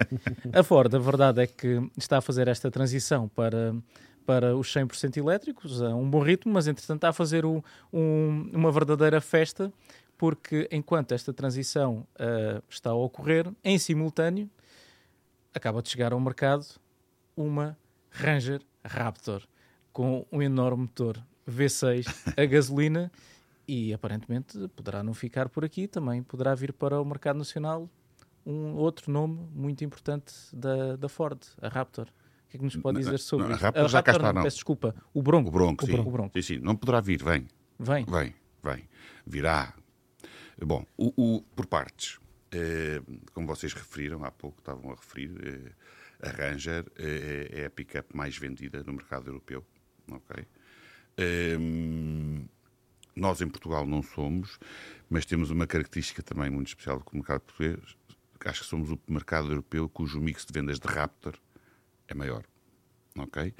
A 0.53 0.63
Ford, 0.63 0.93
a 0.93 0.99
verdade 0.99 1.41
é 1.41 1.47
que 1.47 1.81
está 1.97 2.17
a 2.17 2.21
fazer 2.21 2.47
esta 2.47 2.69
transição 2.71 3.27
para 3.27 3.75
para 4.25 4.55
os 4.55 4.73
100% 4.73 5.17
elétricos, 5.17 5.83
a 5.83 5.93
um 5.95 6.09
bom 6.09 6.19
ritmo, 6.19 6.51
mas 6.51 6.67
entretanto 6.67 6.97
está 6.97 7.09
a 7.09 7.13
fazer 7.13 7.45
um, 7.45 7.61
um, 7.93 8.49
uma 8.53 8.71
verdadeira 8.71 9.21
festa 9.21 9.71
porque 10.17 10.67
enquanto 10.71 11.11
esta 11.11 11.33
transição 11.33 12.07
uh, 12.15 12.63
está 12.69 12.91
a 12.91 12.95
ocorrer, 12.95 13.51
em 13.63 13.77
simultâneo, 13.77 14.49
acaba 15.53 15.81
de 15.81 15.89
chegar 15.89 16.13
ao 16.13 16.19
mercado 16.19 16.65
uma 17.35 17.77
Ranger 18.09 18.61
Raptor 18.83 19.43
com 19.91 20.25
um 20.31 20.41
enorme 20.41 20.83
motor 20.83 21.21
V6 21.49 22.05
a 22.37 22.45
gasolina 22.45 23.11
e 23.67 23.93
aparentemente 23.93 24.67
poderá 24.75 25.01
não 25.03 25.13
ficar 25.13 25.49
por 25.49 25.65
aqui, 25.65 25.87
também 25.87 26.21
poderá 26.21 26.53
vir 26.53 26.73
para 26.73 27.01
o 27.01 27.05
mercado 27.05 27.37
nacional 27.37 27.89
um 28.45 28.75
outro 28.75 29.11
nome 29.11 29.49
muito 29.53 29.83
importante 29.83 30.33
da, 30.53 30.95
da 30.95 31.09
Ford, 31.09 31.39
a 31.61 31.67
Raptor. 31.67 32.05
O 32.05 32.49
que 32.49 32.57
é 32.57 32.59
que 32.59 32.63
nos 32.63 32.75
pode 32.75 32.99
dizer 32.99 33.17
sobre 33.17 33.47
não, 33.47 33.55
a 33.55 33.57
Raptor, 33.57 33.85
a 33.85 33.87
já 33.87 33.97
Raptor, 33.97 34.13
cá 34.13 34.19
está, 34.19 34.33
não. 34.33 34.43
Peço 34.43 34.57
desculpa, 34.57 34.95
o 35.13 35.21
Bronco. 35.21 35.49
O 35.49 35.51
Bronco, 35.51 35.83
o 35.83 35.87
sim. 35.87 35.99
O 35.99 36.11
Bronco. 36.11 36.39
Sim, 36.39 36.41
sim. 36.41 36.59
Não 36.59 36.75
poderá 36.75 37.01
vir, 37.01 37.23
vem. 37.23 37.47
Vem. 37.79 38.05
Vem, 38.05 38.35
vem. 38.63 38.87
Virá 39.25 39.73
Bom, 40.63 40.85
o, 40.97 41.11
o 41.17 41.41
por 41.55 41.65
partes. 41.65 42.19
Eh, 42.51 43.01
como 43.33 43.47
vocês 43.47 43.73
referiram 43.73 44.23
há 44.23 44.31
pouco, 44.31 44.59
estavam 44.59 44.91
a 44.91 44.95
referir, 44.95 45.31
eh, 45.43 45.71
a 46.21 46.29
Ranger 46.29 46.85
eh, 46.97 47.49
é 47.51 47.65
a 47.65 47.69
pick-up 47.69 48.15
mais 48.15 48.37
vendida 48.37 48.83
no 48.83 48.93
mercado 48.93 49.27
europeu. 49.27 49.65
Ok? 50.11 50.45
nós 53.15 53.39
em 53.39 53.47
Portugal 53.47 53.87
não 53.87 54.03
somos, 54.03 54.59
mas 55.09 55.25
temos 55.25 55.49
uma 55.49 55.65
característica 55.65 56.21
também 56.21 56.49
muito 56.49 56.67
especial 56.67 56.99
com 56.99 57.13
o 57.13 57.15
mercado 57.19 57.41
português. 57.41 57.95
Acho 58.43 58.61
que 58.61 58.67
somos 58.67 58.91
o 58.91 58.99
mercado 59.07 59.47
europeu 59.47 59.87
cujo 59.87 60.19
mix 60.19 60.45
de 60.45 60.51
vendas 60.53 60.77
de 60.77 60.87
Raptor 60.87 61.35
é 62.07 62.13
maior. 62.13 62.43
Ok? 63.17 63.53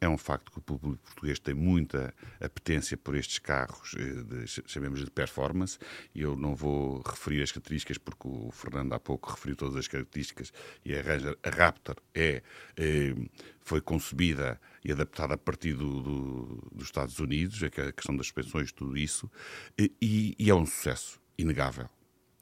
É 0.00 0.08
um 0.08 0.16
facto 0.16 0.52
que 0.52 0.58
o 0.58 0.62
público 0.62 1.02
português 1.02 1.38
tem 1.40 1.54
muita 1.54 2.14
apetência 2.40 2.96
por 2.96 3.16
estes 3.16 3.38
carros, 3.40 3.94
eh, 3.98 4.22
de, 4.22 4.46
chamemos 4.66 5.04
de 5.04 5.10
performance, 5.10 5.76
e 6.14 6.22
eu 6.22 6.36
não 6.36 6.54
vou 6.54 7.02
referir 7.02 7.42
as 7.42 7.50
características 7.50 7.98
porque 7.98 8.28
o 8.28 8.50
Fernando 8.52 8.92
há 8.92 9.00
pouco 9.00 9.30
referiu 9.30 9.56
todas 9.56 9.74
as 9.74 9.88
características 9.88 10.52
e 10.84 10.94
a, 10.94 11.02
Ranger, 11.02 11.36
a 11.42 11.50
Raptor 11.50 11.96
é, 12.14 12.42
é, 12.76 13.14
foi 13.60 13.80
concebida 13.80 14.60
e 14.84 14.92
adaptada 14.92 15.34
a 15.34 15.38
partir 15.38 15.74
do, 15.74 16.00
do, 16.00 16.70
dos 16.72 16.86
Estados 16.86 17.18
Unidos, 17.18 17.60
a 17.62 17.92
questão 17.92 18.16
das 18.16 18.26
suspensões, 18.26 18.70
tudo 18.70 18.96
isso, 18.96 19.28
e, 19.76 20.36
e 20.38 20.48
é 20.48 20.54
um 20.54 20.64
sucesso 20.64 21.20
inegável. 21.36 21.88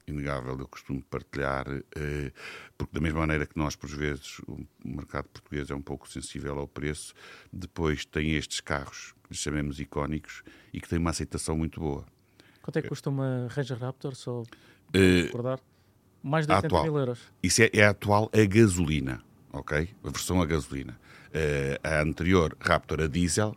Inegável, 0.06 0.56
eu 0.58 0.68
costumo 0.68 1.02
partilhar, 1.02 1.66
eh, 1.96 2.32
porque 2.78 2.94
da 2.94 3.00
mesma 3.00 3.20
maneira 3.20 3.46
que 3.46 3.56
nós, 3.56 3.74
por 3.74 3.90
vezes, 3.90 4.38
o 4.46 4.64
mercado 4.84 5.28
português 5.28 5.70
é 5.70 5.74
um 5.74 5.82
pouco 5.82 6.08
sensível 6.08 6.58
ao 6.58 6.68
preço, 6.68 7.12
depois 7.52 8.04
tem 8.04 8.32
estes 8.32 8.60
carros, 8.60 9.14
que 9.28 9.34
chamemos 9.34 9.80
icónicos, 9.80 10.42
e 10.72 10.80
que 10.80 10.88
têm 10.88 10.98
uma 10.98 11.10
aceitação 11.10 11.56
muito 11.56 11.80
boa. 11.80 12.04
Quanto 12.62 12.78
é 12.78 12.82
que 12.82 12.88
custa 12.88 13.10
uma 13.10 13.48
Ranger 13.50 13.78
Raptor, 13.78 14.14
só 14.14 14.42
para 14.90 15.00
uh, 15.00 15.22
recordar? 15.24 15.60
Mais 16.22 16.46
de 16.46 16.52
80 16.52 16.66
atual. 16.66 16.82
mil 16.84 16.98
euros. 16.98 17.20
Isso 17.42 17.62
é, 17.62 17.70
é 17.72 17.84
a 17.84 17.90
atual 17.90 18.30
a 18.32 18.44
gasolina, 18.44 19.22
ok? 19.52 19.88
A 20.02 20.10
versão 20.10 20.40
a 20.40 20.46
gasolina. 20.46 20.98
Uh, 21.28 21.78
a 21.82 22.00
anterior 22.00 22.56
Raptor 22.60 23.02
a 23.02 23.06
diesel, 23.06 23.50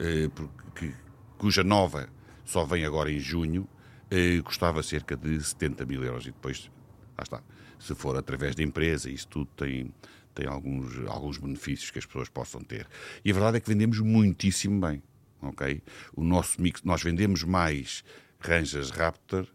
uh, 0.00 0.30
porque, 0.30 0.92
cuja 1.36 1.62
nova 1.62 2.08
só 2.44 2.64
vem 2.64 2.84
agora 2.84 3.10
em 3.10 3.18
junho, 3.18 3.68
uh, 4.12 4.42
custava 4.42 4.82
cerca 4.82 5.16
de 5.16 5.42
70 5.42 5.84
mil 5.86 6.02
euros. 6.02 6.24
E 6.24 6.30
depois, 6.30 6.70
lá 7.16 7.22
está, 7.22 7.42
se 7.78 7.94
for 7.94 8.16
através 8.16 8.54
da 8.54 8.62
empresa, 8.62 9.10
isso 9.10 9.28
tudo 9.28 9.48
tem, 9.56 9.92
tem 10.34 10.46
alguns, 10.46 10.98
alguns 11.06 11.38
benefícios 11.38 11.90
que 11.90 11.98
as 11.98 12.06
pessoas 12.06 12.28
possam 12.28 12.60
ter. 12.60 12.86
E 13.24 13.30
a 13.30 13.34
verdade 13.34 13.58
é 13.58 13.60
que 13.60 13.68
vendemos 13.68 14.00
muitíssimo 14.00 14.80
bem, 14.80 15.02
ok? 15.40 15.82
O 16.14 16.24
nosso 16.24 16.60
mix, 16.60 16.82
nós 16.82 17.02
vendemos 17.02 17.42
mais 17.42 18.04
Rangers 18.38 18.90
Raptor 18.90 19.46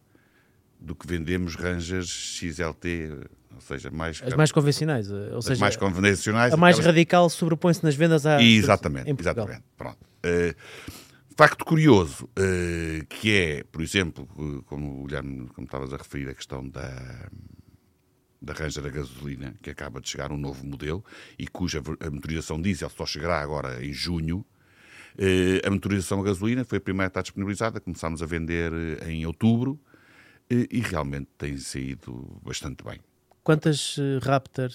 do 0.80 0.96
que 0.96 1.06
vendemos 1.06 1.56
Rangers 1.56 2.10
XLT, 2.10 3.12
ou 3.54 3.62
seja, 3.62 3.92
mais... 3.92 4.22
As 4.24 4.34
mais 4.34 4.52
convencionais, 4.52 5.12
eh, 5.12 5.36
ou 5.36 5.42
seja, 5.42 5.60
mais 5.60 5.76
convencionais. 5.76 6.54
A 6.54 6.58
mais 6.58 6.76
aquelas... 6.76 6.96
radical 6.96 7.30
sobrepõe-se 7.30 7.84
nas 7.84 7.94
vendas 7.94 8.26
à... 8.26 8.42
Exatamente, 8.42 9.12
exatamente. 9.12 9.64
Pronto. 9.78 10.00
Uh, 10.26 10.56
facto 11.36 11.66
curioso, 11.66 12.26
uh, 12.26 13.06
que 13.08 13.36
é, 13.36 13.64
por 13.64 13.82
exemplo, 13.82 14.28
como, 14.66 15.06
Guilherme, 15.06 15.48
como 15.50 15.66
estavas 15.66 15.94
a 15.94 15.98
referir, 15.98 16.30
a 16.30 16.34
questão 16.34 16.68
da 16.68 17.30
da 18.44 18.54
Ranger 18.54 18.84
a 18.88 18.90
gasolina, 18.90 19.54
que 19.62 19.70
acaba 19.70 20.02
de 20.02 20.10
chegar 20.10 20.32
um 20.32 20.38
novo 20.38 20.66
modelo 20.66 21.06
e 21.38 21.48
cuja 21.48 21.80
a 22.00 22.10
motorização 22.10 22.60
diesel 22.60 22.90
só 22.90 23.06
chegará 23.06 23.40
agora 23.40 23.86
em 23.86 23.94
junho, 23.94 24.44
a 25.64 25.70
motorização 25.70 26.22
a 26.22 26.24
gasolina 26.24 26.64
foi 26.64 26.80
a 26.80 26.82
primeira 26.82 27.06
a 27.06 27.10
estar 27.10 27.22
disponibilizada, 27.22 27.80
começámos 27.80 28.24
a 28.24 28.26
vender 28.26 28.72
em 29.08 29.28
outubro 29.28 29.80
e 30.50 30.80
realmente 30.80 31.30
tem 31.38 31.56
saído 31.58 32.42
bastante 32.44 32.84
bem. 32.84 33.00
Quantas 33.44 33.98
eh, 33.98 34.20
Raptor 34.24 34.70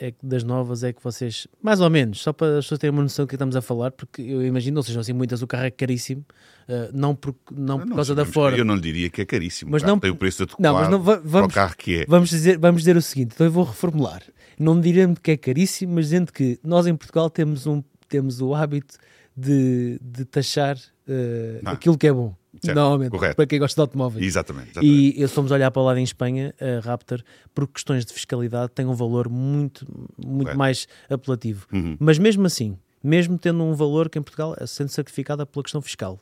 é 0.00 0.10
que, 0.12 0.24
das 0.24 0.44
novas 0.44 0.82
é 0.82 0.92
que 0.92 1.02
vocês, 1.02 1.46
mais 1.62 1.80
ou 1.80 1.90
menos, 1.90 2.20
só 2.20 2.32
para 2.32 2.58
as 2.58 2.64
pessoas 2.64 2.78
terem 2.78 2.94
uma 2.94 3.02
noção 3.02 3.24
do 3.24 3.28
que 3.28 3.34
estamos 3.34 3.56
a 3.56 3.62
falar, 3.62 3.90
porque 3.90 4.22
eu 4.22 4.44
imagino, 4.44 4.76
não 4.76 4.82
sejam 4.82 5.00
assim 5.00 5.12
muitas, 5.12 5.42
o 5.42 5.46
carro 5.46 5.64
é 5.64 5.70
caríssimo, 5.70 6.24
uh, 6.68 6.90
não 6.92 7.14
por, 7.14 7.34
não 7.50 7.78
por 7.78 7.86
não 7.86 7.96
causa 7.96 8.14
da 8.14 8.24
Ford. 8.24 8.56
Eu 8.56 8.64
não 8.64 8.78
diria 8.78 9.10
que 9.10 9.22
é 9.22 9.24
caríssimo, 9.24 9.70
mas 9.72 9.82
não 9.82 9.98
tem 9.98 10.10
o 10.10 10.16
preço 10.16 10.42
adequado 10.42 10.62
não, 10.62 10.74
mas 10.74 10.88
não, 10.88 11.00
vamos, 11.00 11.54
carro 11.54 11.76
que 11.76 12.02
é. 12.02 12.06
Vamos 12.06 12.30
dizer, 12.30 12.58
vamos 12.58 12.82
dizer 12.82 12.96
o 12.96 13.02
seguinte, 13.02 13.32
então 13.34 13.46
eu 13.46 13.52
vou 13.52 13.64
reformular. 13.64 14.22
Não 14.58 14.80
diremos 14.80 15.18
que 15.22 15.30
é 15.30 15.36
caríssimo, 15.36 15.94
mas 15.94 16.06
dizendo 16.06 16.32
que 16.32 16.58
nós 16.62 16.86
em 16.86 16.96
Portugal 16.96 17.28
temos, 17.30 17.66
um, 17.66 17.82
temos 18.08 18.40
o 18.40 18.54
hábito 18.54 18.96
de, 19.36 19.98
de 20.02 20.24
taxar 20.24 20.76
uh, 20.76 21.60
aquilo 21.64 21.96
que 21.96 22.06
é 22.06 22.12
bom. 22.12 22.34
Certo, 22.62 22.76
Normalmente, 22.76 23.10
correto. 23.10 23.36
para 23.36 23.46
quem 23.46 23.58
gosta 23.58 23.74
de 23.76 23.80
automóveis. 23.82 24.24
Exatamente, 24.24 24.70
exatamente. 24.70 25.20
E 25.20 25.28
se 25.28 25.34
formos 25.34 25.52
olhar 25.52 25.70
para 25.70 25.82
o 25.82 25.84
lado 25.84 25.98
em 25.98 26.04
Espanha, 26.04 26.54
a 26.60 26.80
Raptor, 26.80 27.22
por 27.54 27.66
questões 27.68 28.04
de 28.04 28.12
fiscalidade, 28.12 28.72
tem 28.74 28.86
um 28.86 28.94
valor 28.94 29.28
muito, 29.28 29.86
muito 30.24 30.56
mais 30.56 30.86
apelativo. 31.08 31.66
Uhum. 31.72 31.96
Mas 32.00 32.18
mesmo 32.18 32.46
assim, 32.46 32.76
mesmo 33.02 33.38
tendo 33.38 33.62
um 33.62 33.74
valor 33.74 34.08
que 34.08 34.18
em 34.18 34.22
Portugal 34.22 34.54
é 34.58 34.66
sendo 34.66 34.88
certificada 34.88 35.46
pela 35.46 35.62
questão 35.62 35.80
fiscal. 35.80 36.20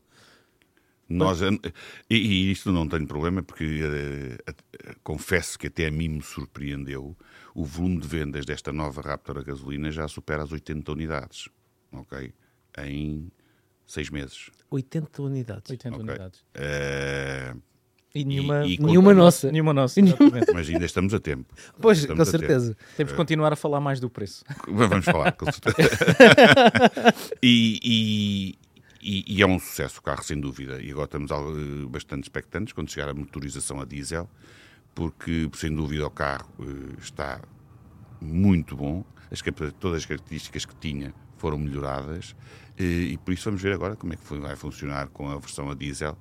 Nós, 1.08 1.40
e, 1.40 1.60
e 2.16 2.50
isto 2.50 2.72
não 2.72 2.88
tenho 2.88 3.06
problema, 3.06 3.40
porque 3.40 3.64
uh, 3.64 4.50
uh, 4.50 4.96
confesso 5.04 5.56
que 5.56 5.68
até 5.68 5.86
a 5.86 5.90
mim 5.90 6.08
me 6.08 6.22
surpreendeu 6.22 7.16
o 7.54 7.64
volume 7.64 8.00
de 8.00 8.08
vendas 8.08 8.44
desta 8.44 8.72
nova 8.72 9.00
Raptor 9.00 9.38
a 9.38 9.42
gasolina 9.42 9.90
já 9.90 10.08
supera 10.08 10.42
as 10.42 10.50
80 10.50 10.90
unidades. 10.92 11.48
Ok? 11.92 12.32
Em 12.78 13.30
seis 13.86 14.10
meses. 14.10 14.50
80 14.70 15.22
unidades. 15.22 15.70
80 15.70 15.96
okay. 15.96 16.08
unidades. 16.08 16.40
Uh... 16.54 17.60
E 18.16 18.24
nenhuma, 18.24 18.64
e, 18.64 18.76
e 18.76 18.78
nenhuma 18.78 19.12
nossa. 19.12 19.52
Nenhuma 19.52 19.74
nossa, 19.74 20.00
Mas 20.54 20.70
ainda 20.70 20.86
estamos 20.86 21.12
a 21.12 21.20
tempo. 21.20 21.54
Pois, 21.78 21.98
estamos 21.98 22.24
com 22.24 22.38
certeza. 22.38 22.74
Temos 22.96 23.12
que 23.12 23.16
continuar 23.16 23.52
a 23.52 23.56
falar 23.56 23.78
mais 23.78 24.00
do 24.00 24.08
preço. 24.08 24.42
Vamos 24.66 25.04
falar, 25.04 25.32
com 25.32 25.52
certeza. 25.52 25.90
e, 27.42 28.56
e, 29.02 29.34
e, 29.36 29.42
é 29.42 29.46
um 29.46 29.58
sucesso 29.58 30.00
o 30.00 30.02
carro, 30.02 30.22
sem 30.22 30.40
dúvida. 30.40 30.80
E 30.80 30.90
agora 30.90 31.04
estamos 31.04 31.30
bastante 31.90 32.22
expectantes 32.22 32.72
quando 32.72 32.90
chegar 32.90 33.10
a 33.10 33.14
motorização 33.14 33.82
a 33.82 33.84
diesel, 33.84 34.26
porque, 34.94 35.50
sem 35.52 35.74
dúvida, 35.74 36.06
o 36.06 36.10
carro 36.10 36.48
eh, 36.60 36.96
está 36.98 37.42
muito 38.18 38.74
bom. 38.74 39.04
As, 39.30 39.42
todas 39.78 39.98
as 39.98 40.06
características 40.06 40.64
que 40.64 40.74
tinha 40.76 41.12
foram 41.36 41.58
melhoradas 41.58 42.34
e, 42.78 43.12
e, 43.12 43.18
por 43.18 43.32
isso 43.32 43.44
vamos 43.44 43.62
ver 43.62 43.72
agora 43.72 43.96
como 43.96 44.12
é 44.12 44.16
que 44.16 44.34
vai 44.34 44.56
funcionar 44.56 45.08
com 45.08 45.28
a 45.28 45.38
versão 45.38 45.70
a 45.70 45.74
diesel, 45.74 46.16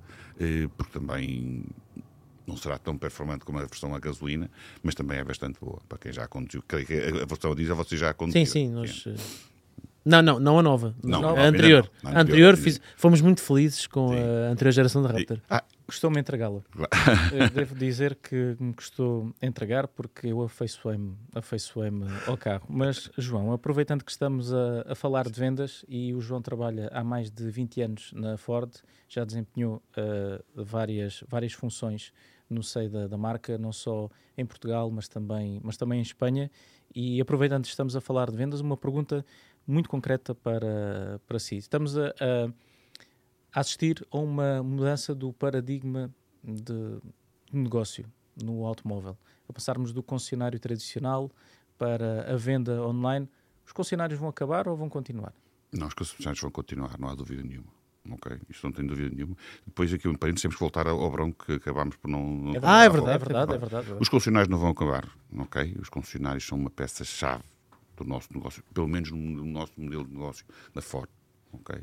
porque 0.76 0.92
também 0.92 1.64
não 2.46 2.56
será 2.56 2.78
tão 2.78 2.96
performante 2.96 3.44
como 3.44 3.58
a 3.58 3.62
versão 3.62 3.94
a 3.94 3.98
gasolina, 3.98 4.50
mas 4.82 4.94
também 4.94 5.18
é 5.18 5.24
bastante 5.24 5.58
boa 5.60 5.80
para 5.88 5.98
quem 5.98 6.12
já 6.12 6.26
conduziu. 6.28 6.62
Creio 6.66 6.86
que 6.86 6.94
a 6.94 7.26
versão 7.26 7.52
a 7.52 7.54
diesel 7.54 7.76
você 7.76 7.96
já 7.96 8.14
conduziu. 8.14 8.46
Sim, 8.46 8.52
sim, 8.52 8.70
nós... 8.70 9.06
Não, 10.06 10.22
não, 10.22 10.38
não 10.38 10.58
a 10.58 10.62
nova. 10.62 10.94
Não, 11.02 11.36
a 11.36 11.46
anterior. 11.46 11.90
Não, 12.02 12.12
a 12.12 12.20
anterior, 12.20 12.50
anterior 12.52 12.56
fiz, 12.56 12.80
fomos 12.96 13.20
muito 13.20 13.42
felizes 13.42 13.86
com 13.88 14.08
sim. 14.08 14.14
a 14.14 14.52
anterior 14.52 14.72
geração 14.72 15.02
da 15.02 15.08
Raptor. 15.08 15.40
Ah, 15.50 15.64
Custou-me 15.86 16.18
entregá-la. 16.18 16.62
devo 17.54 17.76
dizer 17.76 18.16
que 18.16 18.56
me 18.58 18.74
custou 18.74 19.32
entregar 19.40 19.86
porque 19.86 20.28
eu 20.28 20.42
afeiçoei-me 20.42 21.16
afeiçoei 21.32 21.90
ao 22.26 22.36
carro. 22.36 22.66
Mas, 22.68 23.08
João, 23.16 23.52
aproveitando 23.52 24.04
que 24.04 24.10
estamos 24.10 24.52
a, 24.52 24.84
a, 24.88 24.94
falar 24.96 25.28
de 25.28 25.38
vendas 25.38 25.84
e 25.88 26.12
o 26.12 26.20
João 26.20 26.42
trabalha 26.42 26.88
há 26.92 27.04
mais 27.04 27.30
de 27.30 27.48
20 27.48 27.82
anos 27.82 28.12
na 28.14 28.36
Ford, 28.36 28.72
já 29.08 29.24
desempenhou 29.24 29.80
uh, 29.96 30.42
várias, 30.64 31.22
várias 31.28 31.52
funções 31.52 32.12
no 32.50 32.64
seio 32.64 32.90
da, 32.90 33.06
da, 33.06 33.16
marca, 33.16 33.56
não 33.56 33.72
só 33.72 34.10
em 34.36 34.44
Portugal, 34.44 34.90
mas 34.90 35.06
também, 35.06 35.60
mas 35.62 35.76
também 35.76 36.00
em 36.00 36.02
Espanha. 36.02 36.50
E 36.92 37.20
aproveitando 37.20 37.62
que 37.62 37.68
estamos 37.68 37.94
a 37.94 38.00
falar 38.00 38.28
de 38.28 38.36
vendas, 38.36 38.60
uma 38.60 38.76
pergunta 38.76 39.24
muito 39.66 39.88
concreta 39.88 40.34
para, 40.34 41.20
para 41.26 41.38
si. 41.38 41.56
Estamos 41.56 41.96
a, 41.98 42.14
a 43.52 43.60
assistir 43.60 44.06
a 44.10 44.18
uma 44.18 44.62
mudança 44.62 45.14
do 45.14 45.32
paradigma 45.32 46.14
de 46.44 46.98
negócio 47.52 48.06
no 48.42 48.64
automóvel. 48.64 49.16
A 49.48 49.52
passarmos 49.52 49.92
do 49.92 50.02
concessionário 50.02 50.58
tradicional 50.58 51.30
para 51.78 52.32
a 52.32 52.36
venda 52.36 52.82
online, 52.82 53.28
os 53.64 53.72
concessionários 53.72 54.18
vão 54.18 54.28
acabar 54.28 54.68
ou 54.68 54.76
vão 54.76 54.88
continuar? 54.88 55.32
Não, 55.72 55.86
os 55.86 55.94
concessionários 55.94 56.40
vão 56.40 56.50
continuar, 56.50 56.98
não 56.98 57.08
há 57.08 57.14
dúvida 57.14 57.42
nenhuma. 57.42 57.74
Ok, 58.08 58.38
isto 58.48 58.64
não 58.64 58.72
tem 58.72 58.86
dúvida 58.86 59.12
nenhuma. 59.12 59.36
Depois 59.66 59.92
aqui 59.92 60.06
um 60.06 60.14
parênteses, 60.14 60.42
temos 60.42 60.54
que 60.54 60.60
voltar 60.60 60.86
ao 60.86 61.10
bronco 61.10 61.44
que 61.44 61.52
acabámos 61.54 61.96
por 61.96 62.08
não... 62.08 62.24
não 62.24 62.54
é 62.54 62.60
ah, 62.62 62.84
é 62.84 62.88
verdade, 62.88 63.16
é 63.16 63.18
verdade, 63.18 63.54
é 63.54 63.58
verdade, 63.58 63.92
Os 63.98 64.08
concessionários 64.08 64.48
não 64.48 64.58
vão 64.58 64.70
acabar, 64.70 65.08
ok? 65.36 65.76
Os 65.80 65.88
concessionários 65.88 66.46
são 66.46 66.56
uma 66.56 66.70
peça-chave 66.70 67.42
do 67.96 68.04
nosso 68.04 68.32
negócio, 68.32 68.62
pelo 68.72 68.88
menos 68.88 69.10
no 69.10 69.44
nosso 69.44 69.72
modelo 69.80 70.04
de 70.04 70.12
negócio 70.12 70.46
da 70.74 70.82
Ford, 70.82 71.08
ok? 71.52 71.76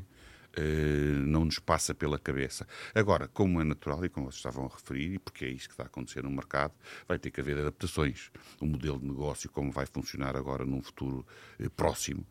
Uh, 0.56 1.18
não 1.26 1.44
nos 1.44 1.58
passa 1.58 1.92
pela 1.92 2.16
cabeça. 2.16 2.66
Agora, 2.94 3.26
como 3.26 3.60
é 3.60 3.64
natural 3.64 4.04
e 4.04 4.08
como 4.08 4.26
vocês 4.26 4.36
estavam 4.36 4.66
a 4.66 4.68
referir, 4.68 5.14
e 5.14 5.18
porque 5.18 5.44
é 5.44 5.48
isso 5.48 5.66
que 5.66 5.74
está 5.74 5.82
a 5.82 5.86
acontecer 5.86 6.22
no 6.22 6.30
mercado, 6.30 6.72
vai 7.08 7.18
ter 7.18 7.32
que 7.32 7.40
haver 7.40 7.58
adaptações. 7.58 8.30
O 8.60 8.66
modelo 8.66 9.00
de 9.00 9.06
negócio, 9.06 9.50
como 9.50 9.72
vai 9.72 9.86
funcionar 9.86 10.36
agora 10.36 10.64
num 10.64 10.80
futuro 10.80 11.26
uh, 11.58 11.70
próximo, 11.70 12.24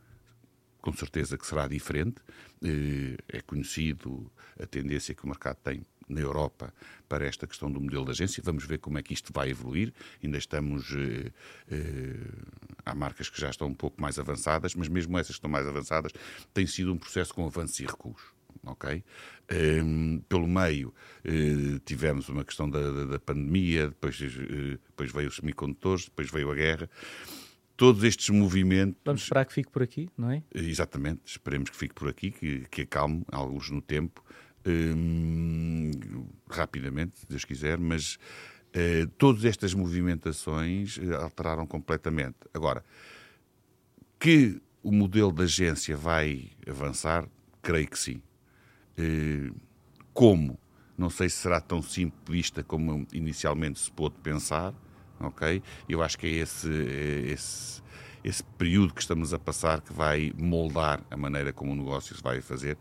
com 0.82 0.94
certeza 0.94 1.38
que 1.38 1.46
será 1.46 1.68
diferente. 1.68 2.22
Uh, 2.62 3.18
é 3.28 3.42
conhecido 3.42 4.32
a 4.57 4.66
tendência 4.66 5.14
que 5.14 5.26
o 5.26 5.28
mercado 5.28 5.57
tem 5.57 5.86
na 6.08 6.22
Europa 6.22 6.74
para 7.08 7.26
esta 7.26 7.48
questão 7.48 7.72
do 7.72 7.80
modelo 7.80 8.06
de 8.06 8.12
agência. 8.12 8.42
Vamos 8.44 8.66
ver 8.66 8.80
como 8.80 8.98
é 8.98 9.04
que 9.04 9.14
isto 9.14 9.32
vai 9.34 9.50
evoluir. 9.50 9.94
Ainda 10.24 10.38
estamos. 10.38 10.92
Eh, 10.92 11.32
eh, 11.72 12.16
há 12.86 12.96
marcas 12.96 13.30
que 13.30 13.40
já 13.40 13.50
estão 13.50 13.68
um 13.68 13.74
pouco 13.74 14.02
mais 14.02 14.20
avançadas, 14.20 14.76
mas 14.76 14.88
mesmo 14.88 15.18
essas 15.18 15.36
que 15.36 15.40
estão 15.40 15.50
mais 15.50 15.68
avançadas, 15.68 16.12
tem 16.54 16.66
sido 16.68 16.94
um 16.94 16.98
processo 16.98 17.34
com 17.34 17.46
avanços 17.46 17.80
e 17.80 17.86
recuos. 17.86 18.22
Ok? 18.66 19.04
Um, 19.84 20.22
pelo 20.30 20.48
meio 20.48 20.94
uh, 21.26 21.80
tivemos 21.80 22.30
uma 22.30 22.46
questão 22.46 22.70
da, 22.70 22.92
da, 22.92 23.06
da 23.06 23.20
pandemia, 23.20 23.90
depois, 23.90 24.18
uh, 24.22 24.80
depois 24.88 25.12
veio 25.12 25.28
os 25.28 25.36
semicondutores, 25.36 26.06
depois 26.06 26.32
veio 26.32 26.50
a 26.50 26.56
guerra 26.56 26.90
todos 27.76 28.04
estes 28.04 28.30
movimentos. 28.30 29.02
Vamos 29.04 29.24
esperar 29.24 29.46
que 29.46 29.54
fique 29.54 29.70
por 29.70 29.84
aqui, 29.84 30.10
não 30.18 30.32
é? 30.32 30.44
Exatamente, 30.54 31.22
esperemos 31.26 31.70
que 31.70 31.76
fique 31.76 31.94
por 31.94 32.08
aqui, 32.08 32.32
que, 32.32 32.66
que 32.70 32.82
acalme 32.84 33.24
alguns 33.32 33.70
no 33.70 33.82
tempo 33.82 34.24
Hum, 34.65 35.91
rapidamente, 36.49 37.19
se 37.19 37.27
Deus 37.27 37.44
quiser, 37.44 37.77
mas 37.77 38.15
uh, 38.15 39.07
todas 39.18 39.44
estas 39.44 39.73
movimentações 39.73 40.99
eh, 41.02 41.14
alteraram 41.15 41.65
completamente. 41.65 42.38
Agora, 42.53 42.84
que 44.19 44.61
o 44.81 44.91
modelo 44.91 45.31
da 45.31 45.44
agência 45.44 45.98
vai 45.98 46.52
avançar, 46.68 47.27
creio 47.61 47.88
que 47.88 47.99
sim. 47.99 48.22
Uh, 48.98 49.53
como? 50.14 50.57
Não 50.98 51.10
sei 51.10 51.27
se 51.27 51.38
será 51.38 51.60
tão 51.60 51.81
simplista 51.81 52.64
como 52.64 53.06
inicialmente 53.11 53.80
se 53.80 53.91
pôde 53.91 54.15
pensar, 54.19 54.73
ok? 55.19 55.61
Eu 55.90 56.03
acho 56.03 56.18
que 56.18 56.27
é 56.27 56.30
esse, 56.30 56.69
é 56.69 57.31
esse, 57.31 57.81
esse 58.23 58.44
período 58.44 58.94
que 58.94 59.02
estamos 59.02 59.34
a 59.34 59.40
passar 59.40 59.81
que 59.81 59.91
vai 59.91 60.31
moldar 60.38 61.02
a 61.10 61.18
maneira 61.18 61.52
como 61.52 61.72
o 61.72 61.76
negócio 61.76 62.15
se 62.15 62.22
vai 62.22 62.41
fazer, 62.41 62.77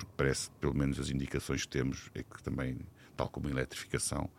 porque 0.00 0.12
parece, 0.16 0.50
pelo 0.60 0.74
menos 0.74 0.98
as 0.98 1.10
indicações 1.10 1.62
que 1.62 1.68
temos, 1.68 2.10
é 2.14 2.22
que 2.22 2.42
também, 2.42 2.78
tal 3.16 3.28
como 3.28 3.48
a 3.48 3.50
eletrificação, 3.50 4.30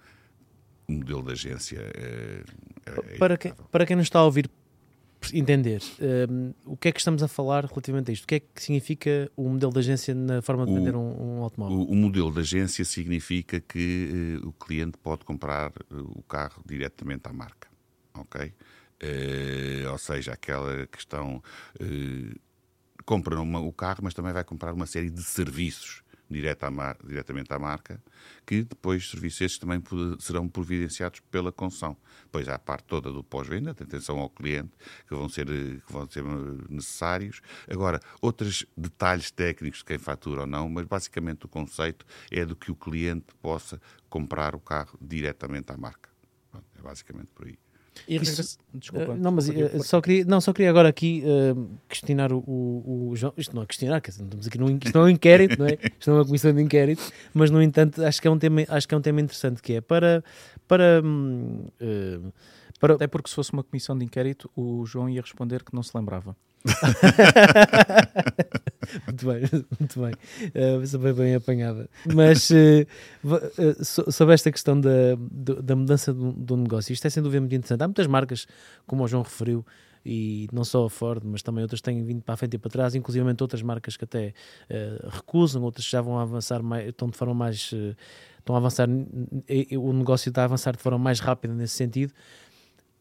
o 0.87 0.93
modelo 0.93 1.21
da 1.21 1.33
agência 1.33 1.79
é, 1.79 2.43
é 2.85 3.17
para, 3.17 3.37
quem, 3.37 3.53
para 3.71 3.85
quem 3.85 3.95
nos 3.95 4.05
está 4.05 4.19
a 4.19 4.25
ouvir 4.25 4.49
entender 5.31 5.83
um, 6.27 6.51
o 6.65 6.75
que 6.75 6.87
é 6.87 6.91
que 6.91 6.99
estamos 6.99 7.21
a 7.21 7.27
falar 7.27 7.65
relativamente 7.65 8.09
a 8.09 8.13
isto? 8.13 8.23
O 8.23 8.27
que 8.27 8.35
é 8.35 8.39
que 8.39 8.61
significa 8.61 9.31
o 9.35 9.47
modelo 9.47 9.71
de 9.71 9.77
agência 9.77 10.15
na 10.15 10.41
forma 10.41 10.65
de 10.65 10.73
vender 10.73 10.95
um, 10.95 11.37
um 11.37 11.43
automóvel? 11.43 11.77
O, 11.77 11.91
o, 11.91 11.95
modelo 11.95 12.31
de 12.31 12.39
agência 12.39 12.83
significa 12.83 13.59
que 13.59 14.39
uh, 14.41 14.47
o 14.47 14.53
cliente 14.53 14.97
pode 14.97 15.23
comprar 15.23 15.69
uh, 15.69 16.11
o 16.17 16.23
carro 16.23 16.63
diretamente 16.65 17.29
à 17.29 17.33
marca, 17.33 17.69
ok? 18.15 18.51
Uh, 19.03 19.91
ou 19.91 19.97
seja, 19.99 20.33
aquela 20.33 20.87
questão 20.87 21.41
compra 23.11 23.41
uma, 23.41 23.59
o 23.59 23.73
carro, 23.73 23.99
mas 24.03 24.13
também 24.13 24.31
vai 24.31 24.41
comprar 24.45 24.71
uma 24.73 24.85
série 24.85 25.09
de 25.09 25.21
serviços 25.21 26.01
direto 26.29 26.63
à 26.63 26.71
mar, 26.71 26.97
diretamente 27.05 27.51
à 27.51 27.59
marca, 27.59 28.01
que 28.47 28.63
depois 28.63 29.09
serviços 29.09 29.41
esses 29.41 29.57
também 29.57 29.83
serão 30.17 30.47
providenciados 30.47 31.19
pela 31.29 31.51
concessão. 31.51 31.97
Depois 32.23 32.47
há 32.47 32.55
a 32.55 32.59
parte 32.59 32.85
toda 32.85 33.11
do 33.11 33.21
pós-venda, 33.21 33.71
atenção 33.71 34.17
ao 34.17 34.29
cliente, 34.29 34.71
que 35.05 35.13
vão, 35.13 35.27
ser, 35.27 35.45
que 35.45 35.91
vão 35.91 36.09
ser 36.09 36.23
necessários. 36.69 37.41
Agora, 37.69 37.99
outros 38.21 38.65
detalhes 38.77 39.29
técnicos 39.29 39.79
de 39.79 39.85
quem 39.85 39.97
fatura 39.97 40.41
ou 40.41 40.47
não, 40.47 40.69
mas 40.69 40.85
basicamente 40.85 41.45
o 41.45 41.49
conceito 41.49 42.05
é 42.31 42.45
do 42.45 42.55
que 42.55 42.71
o 42.71 42.75
cliente 42.77 43.35
possa 43.41 43.81
comprar 44.09 44.55
o 44.55 44.59
carro 44.61 44.97
diretamente 45.01 45.69
à 45.73 45.75
marca. 45.75 46.09
É 46.79 46.81
basicamente 46.81 47.27
por 47.35 47.45
aí. 47.45 47.59
Isso, 48.07 48.57
Desculpa. 48.73 49.11
Uh, 49.11 49.15
não, 49.15 49.31
mas 49.31 49.49
uh, 49.49 49.83
só, 49.83 50.01
queria, 50.01 50.25
não, 50.25 50.39
só 50.41 50.53
queria 50.53 50.69
agora 50.69 50.89
aqui 50.89 51.23
uh, 51.25 51.69
questionar 51.87 52.31
o, 52.31 52.37
o, 52.39 53.09
o, 53.09 53.15
João. 53.15 53.33
Isto 53.37 53.55
não 53.55 53.63
é 53.63 53.65
questionar, 53.65 54.01
quer 54.01 54.11
dizer, 54.11 54.23
estamos 54.23 54.47
aqui 54.47 54.57
num, 54.57 54.77
isto 54.77 54.93
não 54.93 55.01
é 55.01 55.05
um 55.05 55.09
inquérito, 55.09 55.59
não 55.59 55.67
é? 55.67 55.73
Isto 55.73 56.09
não 56.09 56.17
é 56.17 56.19
uma 56.19 56.25
comissão 56.25 56.53
de 56.53 56.61
inquérito, 56.61 57.11
mas 57.33 57.51
no 57.51 57.61
entanto 57.61 58.03
acho 58.03 58.21
que 58.21 58.27
é 58.27 58.31
um 58.31 58.39
tema, 58.39 58.63
acho 58.67 58.87
que 58.87 58.95
é 58.95 58.97
um 58.97 59.01
tema 59.01 59.21
interessante 59.21 59.61
que 59.61 59.73
é 59.73 59.81
para. 59.81 60.23
para 60.67 61.01
um, 61.03 61.65
para... 62.79 62.95
Até 62.95 63.07
porque 63.07 63.29
se 63.29 63.35
fosse 63.35 63.53
uma 63.53 63.63
comissão 63.63 63.97
de 63.97 64.05
inquérito, 64.05 64.49
o 64.55 64.85
João 64.85 65.09
ia 65.09 65.21
responder 65.21 65.63
que 65.63 65.73
não 65.73 65.83
se 65.83 65.95
lembrava. 65.95 66.35
Muito 69.07 69.25
bem, 69.25 69.41
muito 69.79 69.99
bem. 69.99 70.13
Uh, 70.49 70.99
bem, 70.99 71.13
bem 71.13 71.35
apanhada. 71.35 71.89
Mas 72.13 72.49
uh, 72.49 72.85
uh, 73.23 74.11
sobre 74.11 74.33
esta 74.33 74.51
questão 74.51 74.79
da, 74.79 75.15
da 75.61 75.75
mudança 75.75 76.13
do, 76.13 76.31
do, 76.31 76.57
negócio, 76.57 76.93
isto 76.93 77.05
é 77.07 77.09
sem 77.09 77.23
dúvida 77.23 77.41
muito 77.41 77.55
interessante. 77.55 77.81
Há 77.83 77.87
muitas 77.87 78.07
marcas, 78.07 78.47
como 78.85 79.03
o 79.03 79.07
João 79.07 79.23
referiu, 79.23 79.65
e 80.05 80.47
não 80.51 80.63
só 80.63 80.85
a 80.85 80.89
Ford, 80.89 81.23
mas 81.23 81.41
também 81.41 81.61
outras 81.63 81.81
têm 81.81 82.03
vindo 82.03 82.21
para 82.21 82.33
a 82.33 82.37
frente 82.37 82.55
e 82.55 82.57
para 82.57 82.71
trás, 82.71 82.95
inclusive 82.95 83.25
outras 83.39 83.61
marcas 83.61 83.95
que 83.97 84.03
até 84.05 84.33
uh, 84.69 85.09
recusam, 85.09 85.61
outras 85.63 85.85
já 85.85 86.01
vão 86.01 86.19
avançar 86.19 86.61
mais, 86.63 86.89
estão 86.89 87.09
de 87.09 87.17
forma 87.17 87.33
mais. 87.33 87.71
Uh, 87.71 87.95
estão 88.39 88.55
a 88.55 88.57
avançar, 88.57 88.89
o 88.89 89.93
negócio 89.93 90.29
está 90.29 90.41
a 90.41 90.45
avançar 90.45 90.75
de 90.75 90.81
forma 90.81 90.97
mais 90.97 91.19
rápida 91.19 91.53
nesse 91.53 91.75
sentido 91.75 92.11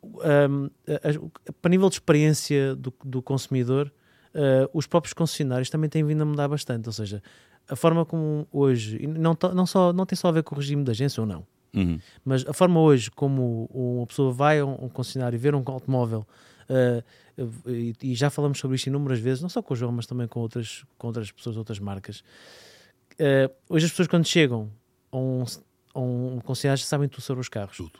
um, 0.02 0.70
para 1.60 1.70
nível 1.70 1.88
de 1.88 1.96
experiência 1.96 2.74
do, 2.74 2.92
do 3.04 3.22
consumidor, 3.22 3.92
uh, 4.34 4.68
os 4.72 4.86
próprios 4.86 5.12
concessionários 5.12 5.70
também 5.70 5.88
têm 5.88 6.04
vindo 6.04 6.22
a 6.22 6.24
mudar 6.24 6.48
bastante. 6.48 6.88
Ou 6.88 6.92
seja, 6.92 7.22
a 7.68 7.76
forma 7.76 8.04
como 8.04 8.46
hoje, 8.50 9.06
não, 9.06 9.36
não, 9.54 9.66
só, 9.66 9.92
não 9.92 10.06
tem 10.06 10.16
só 10.16 10.28
a 10.28 10.32
ver 10.32 10.42
com 10.42 10.54
o 10.54 10.58
regime 10.58 10.84
da 10.84 10.92
agência 10.92 11.20
ou 11.20 11.26
não, 11.26 11.46
uhum. 11.74 11.98
mas 12.24 12.46
a 12.46 12.52
forma 12.52 12.80
hoje 12.80 13.10
como 13.10 13.68
uma 13.72 14.06
pessoa 14.06 14.32
vai 14.32 14.60
a 14.60 14.66
um 14.66 14.88
concessionário 14.88 15.38
ver 15.38 15.54
um 15.54 15.62
automóvel. 15.66 16.26
Uh, 16.68 17.02
e, 17.66 17.94
e, 18.02 18.14
já 18.14 18.30
falamos 18.30 18.58
sobre 18.58 18.76
isto 18.76 18.86
inúmeras 18.86 19.18
vezes, 19.18 19.42
não 19.42 19.48
só 19.48 19.62
com 19.62 19.74
o 19.74 19.76
João, 19.76 19.90
mas 19.90 20.06
também 20.06 20.28
com 20.28 20.40
outras, 20.40 20.84
com 20.98 21.08
outras 21.08 21.32
pessoas, 21.32 21.56
outras 21.56 21.78
marcas. 21.78 22.22
Uh, 23.14 23.50
hoje 23.68 23.86
as 23.86 23.90
pessoas 23.90 24.08
quando 24.08 24.24
chegam 24.24 24.70
a 25.10 25.16
um, 25.16 25.44
a 25.94 26.00
um 26.00 26.40
concessionário 26.44 26.82
sabem 26.82 27.08
tudo 27.08 27.22
sobre 27.22 27.40
os 27.40 27.48
carros. 27.48 27.76
Tudo. 27.76 27.98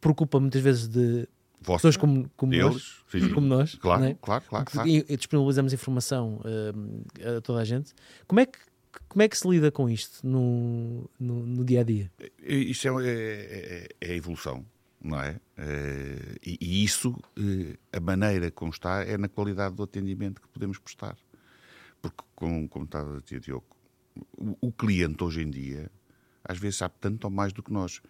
Preocupa 0.00 0.40
muitas 0.40 0.60
vezes 0.60 0.88
de 0.88 1.28
Vossa, 1.60 1.78
pessoas 1.78 1.96
como, 1.96 2.30
como 2.36 2.54
eles, 2.54 2.64
nós, 2.64 3.04
sim, 3.08 3.28
como 3.34 3.46
nós 3.46 3.74
claro, 3.74 4.04
é? 4.04 4.16
claro, 4.20 4.44
claro, 4.48 4.64
claro. 4.64 4.88
E, 4.88 5.02
disponibilizamos 5.16 5.72
informação 5.72 6.40
uh, 6.44 7.36
a 7.36 7.40
toda 7.40 7.60
a 7.60 7.64
gente. 7.64 7.92
Como 8.26 8.40
é 8.40 8.46
que 8.46 8.58
como 9.08 9.22
é 9.22 9.28
que 9.28 9.36
se 9.36 9.48
lida 9.48 9.70
com 9.70 9.88
isto 9.88 10.26
no, 10.26 11.08
no, 11.18 11.46
no 11.46 11.64
dia 11.64 11.80
a 11.80 11.84
dia? 11.84 12.10
Isto 12.42 13.00
é, 13.00 13.06
é, 13.06 13.88
é, 14.00 14.10
a 14.10 14.14
evolução, 14.14 14.64
não 15.02 15.20
é? 15.20 15.40
Eh, 15.56 16.36
e, 16.44 16.58
e, 16.60 16.84
isso, 16.84 17.14
eh, 17.36 17.76
a 17.92 18.00
maneira 18.00 18.50
como 18.50 18.70
está, 18.70 19.04
é 19.04 19.16
na 19.16 19.28
qualidade 19.28 19.74
do 19.74 19.82
atendimento 19.82 20.40
que 20.40 20.48
podemos 20.48 20.78
prestar. 20.78 21.16
Porque, 22.00 22.22
como, 22.34 22.68
como 22.68 22.84
estava 22.84 23.16
a 23.16 23.20
dizer, 23.20 23.40
Diogo, 23.40 23.66
o, 24.36 24.56
o 24.60 24.72
cliente 24.72 25.22
hoje 25.22 25.42
em 25.42 25.50
dia, 25.50 25.90
às 26.44 26.58
vezes 26.58 26.76
sabe 26.76 26.94
tanto 27.00 27.24
ou 27.24 27.30
mais 27.30 27.52
do 27.52 27.62
que 27.62 27.72
nós, 27.72 28.00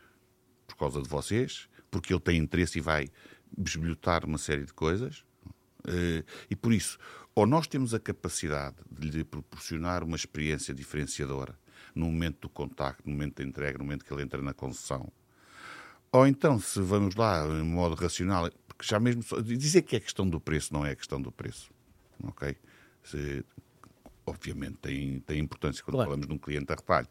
por 0.67 0.77
causa 0.77 1.03
de 1.03 1.09
vocês, 1.09 1.69
porque 1.91 2.13
ele 2.13 2.21
tem 2.21 2.39
interesse 2.39 2.79
e 2.79 2.83
vai 2.83 3.09
bisbilhotar 3.57 4.25
uma 4.25 4.39
série 4.39 4.65
de 4.65 4.73
coisas. 4.73 5.25
Eh, 5.87 6.25
e 6.51 6.57
por 6.57 6.73
isso, 6.73 6.99
ou 7.35 7.47
nós 7.47 7.67
temos 7.67 7.95
a 7.95 8.01
capacidade 8.01 8.77
de 8.91 9.11
lhe 9.11 9.25
proporcionar 9.25 10.03
uma 10.03 10.17
experiência 10.17 10.75
diferenciadora 10.75 11.59
no 11.95 12.07
momento 12.07 12.41
do 12.43 12.49
contacto, 12.49 13.03
no 13.07 13.13
momento 13.13 13.37
da 13.37 13.45
entrega, 13.45 13.79
no 13.79 13.85
momento 13.85 14.05
que 14.05 14.13
ele 14.13 14.23
entra 14.23 14.43
na 14.43 14.53
concessão, 14.53 15.11
ou 16.11 16.27
então, 16.27 16.59
se 16.59 16.81
vamos 16.81 17.15
lá, 17.15 17.47
em 17.47 17.63
modo 17.63 17.95
racional, 17.95 18.51
porque 18.67 18.85
já 18.87 18.99
mesmo. 18.99 19.23
Dizer 19.43 19.83
que 19.83 19.97
é 19.97 20.01
questão 20.01 20.29
do 20.29 20.41
preço 20.41 20.73
não 20.73 20.85
é 20.85 20.95
questão 20.95 21.21
do 21.21 21.31
preço. 21.31 21.71
Ok? 22.23 22.57
Se, 23.03 23.45
obviamente 24.25 24.79
tem, 24.79 25.21
tem 25.21 25.39
importância 25.39 25.83
quando 25.85 25.97
claro. 25.97 26.11
falamos 26.11 26.27
de 26.27 26.33
um 26.33 26.39
cliente 26.39 26.73
a 26.73 26.77
retalho. 26.77 27.09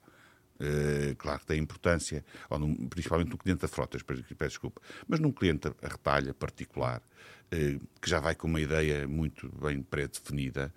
Uh, 0.59 1.15
claro 1.17 1.39
que 1.39 1.45
tem 1.45 1.59
importância, 1.59 2.25
num, 2.49 2.73
principalmente 2.87 3.29
no 3.29 3.37
cliente 3.37 3.63
a 3.63 3.67
frotas, 3.67 4.01
peço 4.01 4.23
desculpa, 4.39 4.81
mas 5.07 5.19
num 5.19 5.31
cliente 5.31 5.67
a 5.67 5.87
retalha 5.87 6.33
particular, 6.33 6.99
uh, 6.99 7.87
que 8.01 8.09
já 8.09 8.19
vai 8.19 8.33
com 8.33 8.47
uma 8.47 8.59
ideia 8.59 9.07
muito 9.07 9.49
bem 9.61 9.83
pré-definida, 9.83 10.73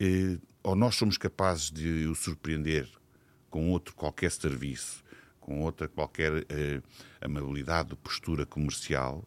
uh, 0.00 0.40
ou 0.62 0.76
nós 0.76 0.94
somos 0.94 1.18
capazes 1.18 1.70
de 1.70 2.06
o 2.06 2.14
surpreender 2.14 2.88
com 3.50 3.70
outro 3.70 3.92
qualquer 3.94 4.30
serviço, 4.30 5.02
com 5.40 5.62
outra 5.62 5.88
qualquer 5.88 6.46
amabilidade, 7.20 7.94
postura 7.96 8.46
comercial, 8.46 9.22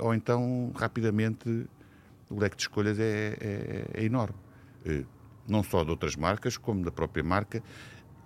ou 0.00 0.12
então, 0.12 0.72
rapidamente, 0.74 1.64
o 2.28 2.40
leque 2.40 2.56
de 2.56 2.62
escolhas 2.62 2.98
é, 2.98 3.36
é, 3.40 3.84
é 3.94 4.04
enorme. 4.04 4.34
não 5.46 5.62
só 5.62 5.84
de 5.84 5.90
outras 5.90 6.16
marcas, 6.16 6.56
como 6.56 6.84
da 6.84 6.90
própria 6.90 7.22
marca, 7.22 7.62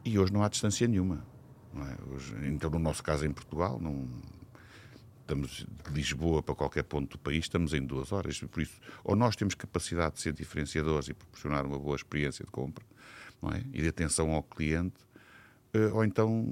e 0.04 0.18
hoje 0.18 0.32
não 0.32 0.42
há 0.42 0.48
distância 0.48 0.86
nenhuma. 0.86 1.24
É? 1.74 2.14
Hoje, 2.14 2.34
então, 2.48 2.70
no 2.70 2.78
nosso 2.78 3.02
caso 3.02 3.24
em 3.24 3.32
Portugal, 3.32 3.78
não, 3.80 4.06
estamos 5.20 5.66
de 5.84 5.92
Lisboa 5.92 6.42
para 6.42 6.54
qualquer 6.54 6.84
ponto 6.84 7.12
do 7.12 7.18
país, 7.18 7.44
estamos 7.44 7.72
em 7.72 7.84
duas 7.84 8.12
horas. 8.12 8.38
Por 8.40 8.62
isso, 8.62 8.78
ou 9.02 9.16
nós 9.16 9.36
temos 9.36 9.54
capacidade 9.54 10.16
de 10.16 10.20
ser 10.20 10.32
diferenciadores 10.32 11.08
e 11.08 11.14
proporcionar 11.14 11.64
uma 11.64 11.78
boa 11.78 11.96
experiência 11.96 12.44
de 12.44 12.50
compra 12.50 12.84
é? 13.54 13.62
e 13.72 13.82
de 13.82 13.88
atenção 13.88 14.32
ao 14.32 14.42
cliente, 14.42 14.96
ou 15.94 16.04
então 16.04 16.44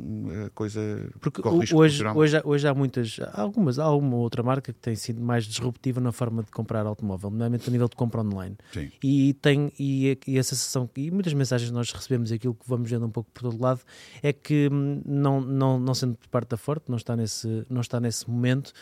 a 0.46 0.50
coisa 0.50 0.80
porque 1.20 1.46
hoje, 1.46 1.74
hoje, 2.14 2.40
hoje 2.42 2.66
há 2.66 2.72
muitas 2.72 3.18
há 3.20 3.42
algumas 3.42 3.78
há 3.78 3.84
alguma 3.84 4.16
outra 4.16 4.42
marca 4.42 4.72
que 4.72 4.78
tem 4.78 4.96
sido 4.96 5.20
mais 5.20 5.44
disruptiva 5.44 6.00
na 6.00 6.10
forma 6.10 6.42
de 6.42 6.50
comprar 6.50 6.86
automóvel 6.86 7.28
nomeadamente 7.28 7.68
a 7.68 7.70
nível 7.70 7.86
de 7.86 7.96
compra 7.96 8.22
online 8.22 8.56
Sim. 8.72 8.90
e 9.04 9.34
tem 9.34 9.70
e, 9.78 10.18
e 10.26 10.38
a 10.38 10.42
sensação 10.42 10.88
e 10.96 11.10
muitas 11.10 11.34
mensagens 11.34 11.70
nós 11.70 11.92
recebemos 11.92 12.32
aquilo 12.32 12.54
que 12.54 12.66
vamos 12.66 12.90
vendo 12.90 13.04
um 13.04 13.10
pouco 13.10 13.30
por 13.30 13.42
todo 13.42 13.62
lado 13.62 13.80
é 14.22 14.32
que 14.32 14.70
hum, 14.72 15.02
não 15.04 15.38
não 15.42 15.78
não 15.78 15.92
sendo 15.92 16.14
por 16.14 16.28
parte 16.28 16.48
da 16.48 16.56
Forte 16.56 16.84
não 16.88 16.96
está 16.96 17.14
nesse 17.14 17.66
não 17.68 17.82
está 17.82 18.00
nesse 18.00 18.28
momento 18.28 18.72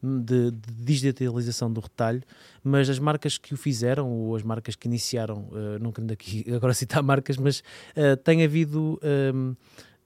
hum, 0.00 0.22
de, 0.22 0.52
de, 0.52 0.72
digitalização 0.78 1.72
do 1.72 1.80
retalho, 1.80 2.22
mas 2.62 2.88
as 2.88 2.98
marcas 2.98 3.36
que 3.36 3.52
o 3.52 3.56
fizeram, 3.56 4.08
ou 4.10 4.36
as 4.36 4.42
marcas 4.42 4.76
que 4.76 4.86
iniciaram, 4.86 5.48
uh, 5.50 5.78
não 5.80 5.92
querendo 5.92 6.12
aqui 6.12 6.44
agora 6.54 6.72
citar 6.72 7.02
marcas, 7.02 7.36
mas 7.36 7.60
uh, 7.96 8.16
tem 8.22 8.44
havido 8.44 8.98
uh, 9.02 9.56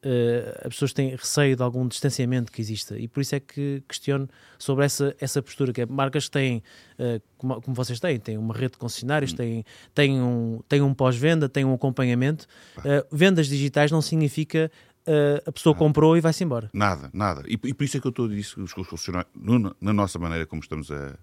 uh, 0.05 0.67
as 0.67 0.75
pessoas 0.75 0.93
têm 0.93 1.11
receio 1.11 1.57
de 1.57 1.63
algum 1.63 1.87
distanciamento 1.87 2.51
que 2.51 2.61
exista 2.61 2.99
e 2.99 3.09
por 3.09 3.21
isso 3.21 3.35
é 3.35 3.41
que 3.41 3.83
questiono 3.89 4.29
sobre 4.59 4.85
essa, 4.85 5.15
essa 5.21 5.43
postura, 5.43 5.73
que 5.73 5.83
é 5.83 5.87
marcas 5.87 6.27
que 6.27 6.33
têm, 6.33 6.63
uh, 6.99 7.23
como, 7.37 7.61
como, 7.61 7.75
vocês 7.75 7.99
têm, 8.01 8.19
têm 8.19 8.39
uma 8.39 8.55
rede 8.55 8.73
de 8.73 8.79
concessionários, 8.79 9.33
hum. 9.33 9.37
têm, 9.37 9.65
têm 9.95 10.21
um, 10.21 10.61
têm 10.69 10.83
um 10.83 10.95
pós-venda, 10.95 11.49
têm 11.49 11.65
um 11.65 11.75
acompanhamento. 11.75 12.47
Uh, 12.79 13.07
vendas 13.11 13.47
digitais 13.47 13.91
não 13.91 14.03
significa 14.03 14.71
Uh, 15.05 15.43
a 15.45 15.51
pessoa 15.51 15.75
nada. 15.75 15.85
comprou 15.85 16.17
e 16.17 16.21
vai-se 16.21 16.45
embora. 16.45 16.71
Nada, 16.73 17.11
nada. 17.13 17.43
E, 17.49 17.55
e, 17.55 17.75
por 17.75 17.83
isso 17.83 17.97
é 17.97 18.01
que 18.01 18.07
eu 18.07 18.11
estou 18.11 18.27
a 18.27 18.29
dizer 18.29 18.61
os 18.61 18.73
concessionários, 18.73 19.33
na 19.81 19.93
nossa 19.93 20.17
maneira 20.17 20.47
como 20.47 20.63
estamos 20.63 20.93
a, 20.93 21.19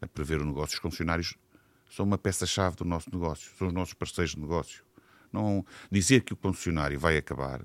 a 0.00 0.06
prever 0.06 0.40
o 0.40 0.44
negócio, 0.46 0.76
os 0.76 0.80
concessionários 0.80 1.34
são 1.90 2.06
uma 2.06 2.16
peça-chave 2.16 2.76
do 2.76 2.84
nosso 2.86 3.10
negócio, 3.12 3.50
são 3.58 3.68
os 3.68 3.74
nossos 3.74 3.92
parceiros 3.92 4.34
de 4.34 4.40
negócio. 4.40 4.82
Não 5.30 5.64
dizer 5.90 6.22
que 6.22 6.32
o 6.32 6.36
concessionário 6.36 6.98
vai 6.98 7.18
acabar 7.18 7.60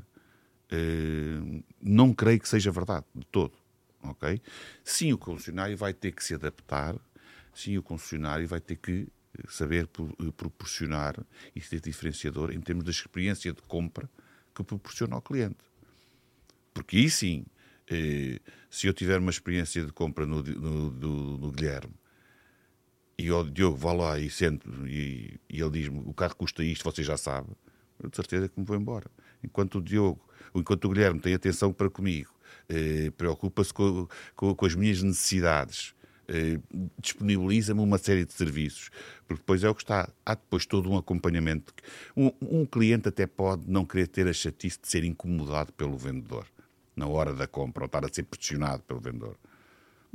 não 1.82 2.14
creio 2.14 2.40
que 2.40 2.50
seja 2.50 2.72
verdade, 2.72 3.06
de 3.14 3.26
todo. 3.28 3.54
Okay? 4.02 4.42
Sim, 4.84 5.14
o 5.14 5.18
concessionário 5.18 5.76
vai 5.78 5.94
ter 5.94 6.12
que 6.12 6.24
se 6.24 6.34
adaptar, 6.34 6.96
sim, 7.54 7.78
o 7.78 7.84
concessionário 7.84 8.48
vai 8.48 8.60
ter 8.60 8.76
que 8.76 9.08
saber 9.50 9.88
proporcionar 10.38 11.16
e 11.56 11.62
ser 11.62 11.82
diferenciador 11.82 12.52
em 12.52 12.62
termos 12.62 12.84
da 12.84 12.92
experiência 12.92 13.52
de 13.52 13.62
compra 13.64 14.10
que 14.54 14.64
proporciona 14.64 15.16
ao 15.16 15.22
cliente. 15.22 15.58
Porque 16.74 16.98
aí 16.98 17.10
sim, 17.10 17.46
eh, 17.90 18.40
se 18.70 18.88
eu 18.88 18.94
tiver 18.94 19.20
uma 19.20 19.32
experiência 19.32 19.86
de 19.86 19.92
compra 19.92 20.26
no, 20.26 20.42
no, 20.42 20.92
no, 20.92 21.38
no 21.38 21.52
Guilherme 21.52 21.94
e 23.18 23.32
o 23.32 23.44
Diogo 23.44 23.78
vai 23.78 23.96
lá 23.96 24.20
e 24.20 24.30
sente 24.30 24.68
e, 24.86 25.40
e 25.50 25.62
ele 25.62 25.70
diz-me 25.72 26.00
o 26.00 26.14
carro 26.14 26.36
custa 26.36 26.64
isto, 26.64 26.84
você 26.84 27.04
já 27.04 27.18
sabe, 27.18 27.50
eu 28.02 28.10
de 28.10 28.16
certeza 28.16 28.50
que 28.50 28.60
me 28.60 28.66
vou 28.66 28.76
embora. 28.76 29.10
Enquanto 29.46 29.80
o 29.80 29.82
Diogo, 29.82 30.22
enquanto 30.54 30.86
o 30.86 30.90
Guilherme 30.90 31.20
tem 31.20 31.34
atenção 31.34 31.72
para 31.72 31.90
comigo, 31.90 32.32
eh, 32.68 33.12
preocupa-se 33.18 33.74
com, 33.74 34.08
com, 34.36 34.56
com, 34.56 34.66
as 34.66 34.76
minhas 34.76 35.02
necessidades, 35.02 35.94
eh, 36.28 36.60
disponibiliza-me 37.00 37.82
uma 37.82 37.98
série 37.98 38.26
de 38.26 38.34
serviços, 38.34 38.90
porque 39.28 39.42
depois 39.42 39.64
é 39.64 39.70
o 39.70 39.76
que 39.76 39.84
está. 39.84 40.10
Há 40.26 40.36
depois 40.36 40.66
todo 40.66 40.90
um 40.90 40.98
acompanhamento. 40.98 41.74
Um, 42.16 42.32
um 42.42 42.66
cliente 42.66 43.08
até 43.08 43.28
pode 43.28 43.70
não 43.70 43.86
querer 43.86 44.08
ter 44.08 44.28
a 44.28 44.34
chatice 44.34 44.80
de 44.82 44.88
ser 44.88 45.04
incomodado 45.04 45.72
pelo 45.74 45.98
vendedor 45.98 46.46
na 46.96 47.08
hora 47.08 47.34
da 47.34 47.46
compra 47.46 47.84
ou 47.84 47.88
estar 47.88 48.06
a 48.06 48.10
ser 48.12 48.24
pressionado 48.24 48.82
pelo 48.84 49.00
vendedor 49.00 49.38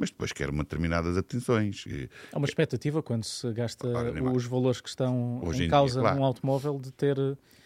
mas 0.00 0.10
depois 0.10 0.32
quer 0.32 0.48
uma 0.48 0.62
determinadas 0.62 1.16
atenções. 1.18 1.84
Há 2.32 2.38
uma 2.38 2.46
expectativa 2.46 3.02
quando 3.02 3.24
se 3.24 3.52
gasta 3.52 3.86
os 4.32 4.46
valores 4.46 4.80
que 4.80 4.88
estão 4.88 5.40
Hoje 5.44 5.64
em, 5.64 5.66
em 5.66 5.70
causa 5.70 5.94
dia, 5.94 6.00
claro. 6.00 6.16
num 6.16 6.24
automóvel 6.24 6.78
de 6.78 6.90
ter. 6.90 7.16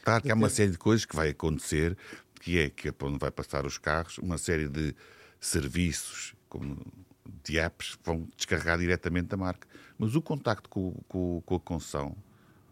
Claro 0.02 0.22
que 0.22 0.30
há 0.32 0.34
uma 0.34 0.50
série 0.50 0.72
de 0.72 0.78
coisas 0.78 1.06
que 1.06 1.14
vai 1.14 1.28
acontecer, 1.28 1.96
que 2.40 2.58
é 2.58 2.68
que 2.68 2.88
é 2.88 2.92
para 2.92 3.06
onde 3.06 3.18
vai 3.18 3.30
passar 3.30 3.64
os 3.64 3.78
carros, 3.78 4.18
uma 4.18 4.36
série 4.36 4.68
de 4.68 4.94
serviços, 5.40 6.34
como 6.48 6.76
de 7.44 7.58
apps, 7.58 7.96
vão 8.02 8.26
descarregar 8.36 8.78
diretamente 8.78 9.28
da 9.28 9.36
marca. 9.36 9.68
Mas 9.96 10.16
o 10.16 10.20
contacto 10.20 10.68
com, 10.68 10.92
com, 11.06 11.40
com 11.46 11.54
a 11.54 11.60
concessão 11.60 12.16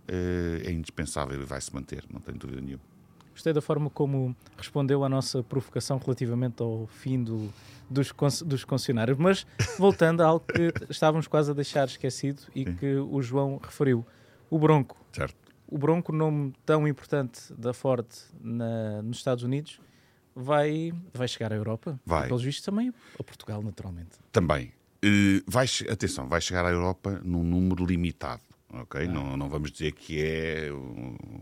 é, 0.08 0.68
é 0.68 0.72
indispensável 0.72 1.40
e 1.40 1.44
vai 1.44 1.60
se 1.60 1.72
manter, 1.72 2.04
não 2.12 2.20
tenho 2.20 2.36
dúvida 2.36 2.60
nenhuma. 2.60 2.82
Gostei 3.32 3.52
da 3.52 3.60
forma 3.60 3.90
como 3.90 4.36
respondeu 4.56 5.04
à 5.04 5.08
nossa 5.08 5.42
provocação 5.42 5.98
relativamente 5.98 6.62
ao 6.62 6.86
fim 6.86 7.22
do, 7.22 7.52
dos, 7.88 8.12
dos 8.44 8.64
concessionários. 8.64 9.18
Mas 9.18 9.46
voltando 9.78 10.22
a 10.22 10.26
algo 10.26 10.44
que 10.46 10.72
estávamos 10.90 11.26
quase 11.26 11.50
a 11.50 11.54
deixar 11.54 11.86
esquecido 11.86 12.42
e 12.54 12.64
Sim. 12.64 12.76
que 12.76 12.96
o 12.96 13.22
João 13.22 13.58
referiu: 13.62 14.06
o 14.50 14.58
Bronco. 14.58 14.96
Certo. 15.12 15.36
O 15.66 15.78
Bronco, 15.78 16.12
nome 16.12 16.52
tão 16.66 16.86
importante 16.86 17.52
da 17.54 17.72
Ford 17.72 18.06
na, 18.38 19.00
nos 19.00 19.16
Estados 19.16 19.42
Unidos, 19.42 19.80
vai, 20.34 20.92
vai 21.14 21.26
chegar 21.26 21.50
à 21.52 21.56
Europa. 21.56 21.98
Vai. 22.04 22.28
Pelos 22.28 22.42
vistos 22.42 22.64
também 22.64 22.92
a 23.18 23.22
Portugal, 23.22 23.62
naturalmente. 23.62 24.18
Também. 24.30 24.72
Uh, 25.04 25.42
vai, 25.46 25.66
atenção, 25.90 26.28
vai 26.28 26.40
chegar 26.40 26.64
à 26.64 26.70
Europa 26.70 27.20
num 27.24 27.42
número 27.42 27.84
limitado 27.84 28.42
ok? 28.72 29.02
Ah. 29.02 29.08
Não, 29.08 29.36
não 29.36 29.48
vamos 29.48 29.70
dizer 29.70 29.92
que 29.92 30.22
é. 30.22 30.68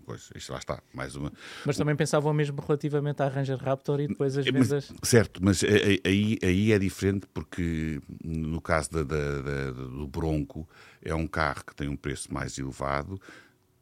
Coisa, 0.05 0.25
isto 0.35 0.53
lá 0.53 0.59
está, 0.59 0.83
mais 0.93 1.17
uma. 1.17 1.33
Mas 1.65 1.77
também 1.77 1.97
pensavam 1.97 2.33
mesmo 2.33 2.61
relativamente 2.61 3.23
à 3.23 3.29
Ranger 3.29 3.59
Raptor 3.59 4.01
e 4.01 4.09
depois 4.09 4.37
as 4.37 4.45
vendas. 4.45 4.91
Mas, 4.91 5.09
certo, 5.09 5.41
mas 5.43 5.63
aí, 5.65 6.39
aí 6.43 6.73
é 6.73 6.79
diferente 6.79 7.27
porque 7.33 8.01
no 8.25 8.61
caso 8.61 8.91
da, 8.91 9.03
da, 9.03 9.43
da, 9.43 9.71
do 9.73 10.07
Bronco 10.07 10.69
é 11.03 11.15
um 11.15 11.27
carro 11.27 11.65
que 11.65 11.75
tem 11.75 11.89
um 11.89 11.97
preço 11.97 12.33
mais 12.33 12.59
elevado, 12.59 13.21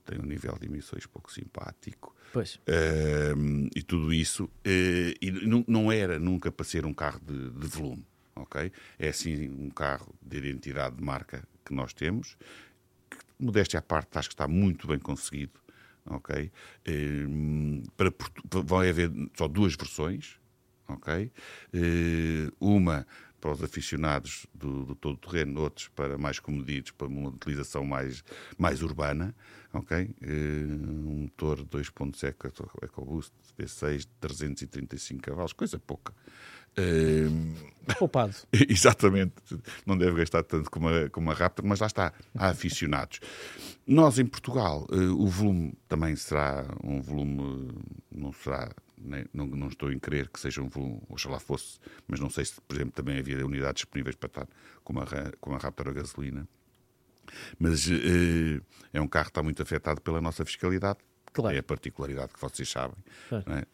tem 0.05 0.19
um 0.19 0.27
nível 0.27 0.57
de 0.59 0.67
emissões 0.67 1.07
pouco 1.07 1.33
simpático. 1.33 2.17
Uh, 2.37 3.69
e 3.75 3.83
tudo 3.83 4.13
isso. 4.13 4.45
Uh, 4.45 5.15
e 5.21 5.31
não 5.67 5.91
era 5.91 6.19
nunca 6.19 6.53
para 6.53 6.65
ser 6.65 6.85
um 6.85 6.95
carro 6.95 7.21
de, 7.21 7.51
de 7.51 7.67
volume. 7.67 8.05
ok? 8.37 8.71
É 8.99 9.09
assim 9.09 9.49
um 9.49 9.71
carro 9.71 10.15
de 10.23 10.39
identidade 10.39 10.97
de 10.97 11.03
marca 11.03 11.43
que 11.65 11.75
nós 11.75 11.93
temos 11.93 12.37
modéstia 13.39 13.79
à 13.79 13.83
parte, 13.83 14.19
acho 14.19 14.29
que 14.29 14.35
está 14.35 14.49
muito 14.49 14.87
bem 14.87 14.99
conseguido. 14.99 15.61
Ok? 16.07 16.51
Ehm, 16.87 17.83
para, 17.97 18.13
vai 18.63 18.89
haver 18.89 19.11
só 19.37 19.47
duas 19.47 19.75
versões. 19.75 20.39
Ok? 20.89 21.31
Eh, 21.75 22.51
uma 22.59 23.07
para 23.41 23.53
os 23.53 23.63
aficionados 23.63 24.47
do, 24.55 24.85
do 24.85 24.95
todo 24.95 25.17
terreno, 25.17 25.61
outros 25.61 25.89
para 25.89 26.19
mais 26.19 26.39
comedidos, 26.39 26.91
para 26.91 27.07
uma 27.07 27.29
utilização 27.29 27.85
mais, 27.85 28.25
mais 28.57 28.83
urbana, 28.83 29.35
ok? 29.73 30.15
Uh, 30.23 31.09
um 31.09 31.23
motor 31.23 31.65
2.0 31.65 32.35
EcoBoost 32.83 33.33
V6 33.59 34.09
335 34.21 35.23
cavalos, 35.23 35.53
coisa 35.53 35.79
pouca. 35.79 36.13
Uh, 36.79 37.69
Poupado. 37.99 38.35
Exatamente. 38.69 39.35
Não 39.87 39.97
deve 39.97 40.19
gastar 40.19 40.43
tanto 40.43 40.71
como 40.71 40.89
a, 40.89 41.09
como 41.09 41.31
a 41.31 41.35
Raptor, 41.35 41.65
mas 41.65 41.81
lá 41.81 41.87
está. 41.87 42.13
Há 42.37 42.49
aficionados. 42.49 43.21
Nós, 43.87 44.19
em 44.19 44.27
Portugal, 44.27 44.87
uh, 44.91 45.23
o 45.23 45.27
volume 45.27 45.73
também 45.89 46.15
será 46.17 46.67
um 46.85 47.01
volume, 47.01 47.73
não 48.13 48.33
será 48.33 48.71
não, 49.33 49.47
não, 49.47 49.69
estou 49.69 49.93
em 49.93 49.99
crer 49.99 50.29
que 50.29 50.41
seja 50.41 50.61
um 50.61 50.69
volume, 50.69 51.01
oxalá 51.09 51.39
fosse, 51.39 51.79
mas 52.09 52.19
não 52.19 52.29
sei 52.29 52.45
se, 52.45 52.61
por 52.61 52.75
exemplo, 52.75 52.93
também 52.93 53.17
havia 53.17 53.47
unidades 53.47 53.83
disponíveis 53.83 54.17
para 54.17 54.27
estar 54.27 54.49
com 54.83 54.99
a, 54.99 55.07
com 55.41 55.55
a 55.55 55.59
Raptor 55.59 55.89
a 55.89 55.93
gasolina. 55.93 56.49
Mas 57.59 57.87
uh, 57.87 58.63
é 58.93 59.01
um 59.01 59.07
carro 59.07 59.27
que 59.27 59.31
está 59.31 59.43
muito 59.43 59.63
afetado 59.63 60.01
pela 60.01 60.21
nossa 60.21 60.45
fiscalidade. 60.45 60.99
Claro. 61.33 61.55
É 61.55 61.61
a 61.61 61.63
particularidade 61.63 62.33
que 62.33 62.41
vocês 62.41 62.69
sabem. 62.69 62.97
Claro. 63.29 63.45
É? 63.53 63.65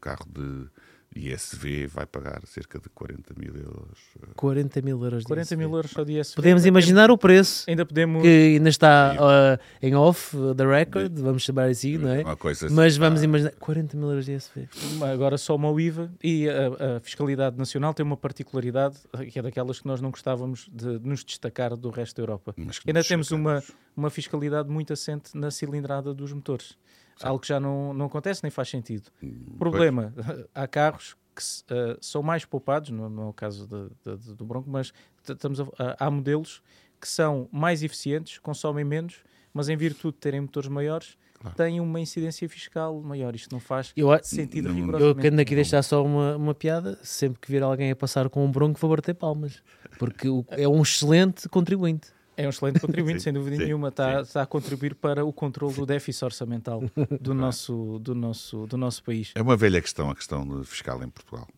Carro 0.00 0.24
de 0.26 0.68
ISV 1.16 1.86
vai 1.86 2.06
pagar 2.06 2.40
cerca 2.46 2.78
de 2.78 2.88
40 2.88 3.34
mil 3.36 3.54
euros. 3.56 3.98
40 4.34 4.82
mil 4.82 5.02
euros 5.02 5.22
de 5.22 5.26
40 5.26 5.42
ISV. 5.42 5.56
mil 5.56 5.74
euros 5.74 5.90
só 5.90 6.04
de 6.04 6.18
ISV. 6.18 6.34
Podemos 6.36 6.66
imaginar 6.66 7.10
o 7.10 7.18
preço. 7.18 7.64
Ainda 7.68 7.84
podemos. 7.84 8.22
Que 8.22 8.56
ainda 8.56 8.68
está 8.68 9.14
uh, 9.14 9.62
em 9.80 9.94
off 9.94 10.36
the 10.56 10.66
record, 10.66 11.18
vamos 11.18 11.42
chamar 11.42 11.68
assim, 11.68 11.98
não 11.98 12.10
é? 12.10 12.22
Uma 12.22 12.36
coisa 12.36 12.68
Mas 12.70 12.92
assim, 12.92 13.00
vamos 13.00 13.20
ah. 13.20 13.24
imaginar 13.24 13.52
40 13.52 13.96
mil 13.96 14.08
euros 14.08 14.26
de 14.26 14.32
ISV. 14.32 14.68
Agora 15.12 15.38
só 15.38 15.56
uma 15.56 15.80
IVA 15.80 16.10
e 16.22 16.48
a, 16.48 16.96
a, 16.96 17.00
Fiscalidade 17.00 17.56
Nacional 17.56 17.94
tem 17.94 18.04
uma 18.04 18.16
particularidade 18.16 18.96
que 19.30 19.38
é 19.38 19.42
daquelas 19.42 19.80
que 19.80 19.86
nós 19.86 20.00
não 20.00 20.10
gostávamos 20.10 20.68
de, 20.72 20.98
de 20.98 21.08
nos 21.08 21.24
destacar 21.24 21.76
do 21.76 21.90
resto 21.90 22.16
da 22.16 22.22
Europa. 22.22 22.54
Ainda 22.86 23.02
temos 23.02 23.30
uma, 23.30 23.62
uma 23.96 24.10
fiscalidade 24.10 24.68
muito 24.68 24.92
assente 24.92 25.36
na 25.36 25.50
cilindrada 25.50 26.12
dos 26.14 26.32
motores. 26.32 26.76
Sim. 27.16 27.26
Algo 27.26 27.40
que 27.40 27.48
já 27.48 27.58
não, 27.58 27.94
não 27.94 28.06
acontece 28.06 28.42
nem 28.42 28.50
faz 28.50 28.68
sentido. 28.68 29.10
Hum, 29.22 29.56
Problema, 29.58 30.12
há 30.54 30.66
carros 30.66 31.16
que 31.34 31.42
uh, 31.42 31.98
são 32.00 32.22
mais 32.22 32.44
poupados, 32.44 32.90
no, 32.90 33.08
no 33.08 33.32
caso 33.32 33.66
de, 33.66 34.16
de, 34.16 34.34
do 34.34 34.44
Bronco, 34.44 34.70
mas 34.70 34.92
estamos 35.28 35.60
a, 35.60 35.96
há 35.98 36.10
modelos 36.10 36.62
que 37.00 37.08
são 37.08 37.48
mais 37.52 37.82
eficientes, 37.82 38.38
consomem 38.38 38.84
menos, 38.84 39.22
mas 39.52 39.68
em 39.68 39.76
virtude 39.76 40.14
de 40.14 40.20
terem 40.20 40.40
motores 40.40 40.68
maiores, 40.68 41.16
claro. 41.38 41.56
têm 41.56 41.80
uma 41.80 42.00
incidência 42.00 42.48
fiscal 42.48 43.00
maior. 43.00 43.34
Isto 43.34 43.52
não 43.52 43.60
faz 43.60 43.92
eu, 43.96 44.08
sentido 44.22 44.72
não, 44.72 44.98
Eu 44.98 45.14
quero 45.14 45.40
aqui 45.40 45.54
deixar 45.54 45.82
só 45.82 46.04
uma, 46.04 46.36
uma 46.36 46.54
piada. 46.54 46.98
Sempre 47.02 47.40
que 47.40 47.50
vir 47.50 47.62
alguém 47.62 47.90
a 47.90 47.96
passar 47.96 48.28
com 48.28 48.44
um 48.44 48.50
Bronco, 48.50 48.78
vou 48.78 48.90
bater 48.90 49.14
palmas. 49.14 49.62
Porque 49.98 50.28
o, 50.28 50.44
é 50.50 50.68
um 50.68 50.82
excelente 50.82 51.48
contribuinte. 51.48 52.08
É 52.36 52.46
um 52.46 52.50
excelente 52.50 52.80
contribuinte, 52.80 53.22
sem 53.22 53.32
dúvida 53.32 53.56
sim, 53.56 53.64
nenhuma. 53.64 53.88
Está, 53.88 54.20
está, 54.20 54.42
a 54.42 54.46
contribuir 54.46 54.94
para 54.94 55.24
o 55.24 55.32
controle 55.32 55.74
do 55.74 55.86
déficit 55.86 56.24
orçamental 56.24 56.82
do 57.20 57.32
nosso, 57.32 57.98
do, 58.00 58.14
nosso, 58.14 58.66
do 58.66 58.76
nosso 58.76 59.02
país. 59.02 59.32
É 59.34 59.42
uma 59.42 59.56
velha 59.56 59.80
questão, 59.80 60.10
a 60.10 60.14
questão 60.14 60.62
fiscal 60.64 61.02
em 61.02 61.08
Portugal. 61.08 61.48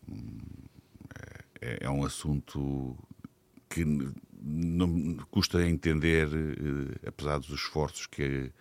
É, 1.61 1.79
é 1.81 1.89
um 1.89 2.05
assunto 2.05 2.97
que 3.69 3.85
não 4.41 5.17
custa 5.29 5.61
entender, 5.67 6.27
eh, 6.27 7.07
apesar 7.07 7.39
dos 7.39 7.49
esforços 7.49 8.07
que, 8.07 8.51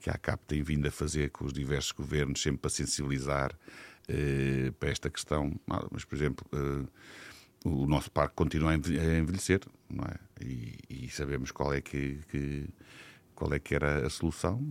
que 0.00 0.10
a 0.10 0.14
ACAP 0.14 0.42
tem 0.46 0.62
vindo 0.62 0.86
a 0.88 0.90
fazer 0.90 1.30
com 1.30 1.44
os 1.44 1.52
diversos 1.52 1.92
governos, 1.92 2.42
sempre 2.42 2.60
para 2.60 2.70
sensibilizar 2.70 3.56
eh, 4.08 4.72
para 4.80 4.90
esta 4.90 5.08
questão. 5.08 5.52
Mas, 5.92 6.04
por 6.04 6.16
exemplo. 6.16 6.44
Eh, 6.52 6.86
o 7.64 7.86
nosso 7.86 8.10
parque 8.10 8.34
continua 8.34 8.70
a 8.70 8.74
envelhecer, 8.74 9.60
não 9.90 10.04
é? 10.04 10.44
E, 10.44 10.78
e 10.88 11.08
sabemos 11.10 11.50
qual 11.50 11.72
é 11.72 11.80
que, 11.80 12.18
que, 12.30 12.68
qual 13.34 13.52
é 13.52 13.58
que 13.58 13.74
era 13.74 14.06
a 14.06 14.10
solução. 14.10 14.68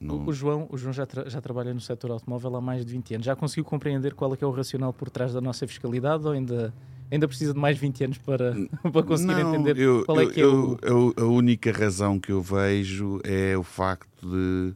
No... 0.00 0.26
O, 0.28 0.32
João, 0.32 0.66
o 0.70 0.76
João 0.76 0.92
já, 0.92 1.06
tra 1.06 1.28
já 1.28 1.40
trabalha 1.40 1.72
no 1.72 1.80
setor 1.80 2.10
automóvel 2.10 2.56
há 2.56 2.60
mais 2.60 2.84
de 2.84 2.92
20 2.92 3.14
anos. 3.14 3.26
Já 3.26 3.36
conseguiu 3.36 3.64
compreender 3.64 4.14
qual 4.14 4.32
é 4.34 4.36
que 4.36 4.44
é 4.44 4.46
o 4.46 4.50
racional 4.50 4.92
por 4.92 5.10
trás 5.10 5.32
da 5.32 5.40
nossa 5.40 5.66
fiscalidade 5.66 6.26
ou 6.26 6.32
ainda, 6.32 6.74
ainda 7.10 7.28
precisa 7.28 7.52
de 7.54 7.60
mais 7.60 7.78
20 7.78 8.04
anos 8.04 8.18
para, 8.18 8.54
para 8.92 9.02
conseguir 9.02 9.34
não, 9.34 9.54
entender 9.54 9.78
eu, 9.78 10.04
qual 10.04 10.20
é 10.20 10.26
que 10.26 10.40
é 10.40 10.44
eu, 10.44 10.78
é 10.82 10.92
o... 10.92 11.14
A 11.16 11.24
única 11.24 11.72
razão 11.72 12.18
que 12.18 12.32
eu 12.32 12.42
vejo 12.42 13.20
é 13.24 13.56
o 13.56 13.62
facto 13.62 14.28
de 14.28 14.74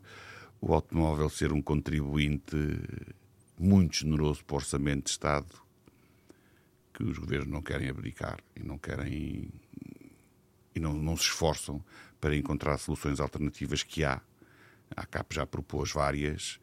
o 0.60 0.74
automóvel 0.74 1.28
ser 1.28 1.52
um 1.52 1.62
contribuinte 1.62 2.56
muito 3.58 3.96
generoso 3.96 4.44
para 4.44 4.54
o 4.54 4.56
orçamento 4.56 5.04
de 5.04 5.10
Estado 5.10 5.46
que 6.98 7.04
os 7.04 7.16
governos 7.16 7.48
não 7.48 7.62
querem 7.62 7.88
abdicar 7.88 8.38
e 8.56 8.64
não 8.64 8.76
querem 8.76 9.48
e 10.74 10.80
não, 10.80 10.92
não 10.92 11.16
se 11.16 11.22
esforçam 11.22 11.80
para 12.20 12.36
encontrar 12.36 12.76
soluções 12.78 13.20
alternativas 13.20 13.84
que 13.84 14.02
há. 14.02 14.20
A 14.96 15.06
CAP 15.06 15.34
já 15.34 15.46
propôs 15.46 15.92
várias, 15.92 16.58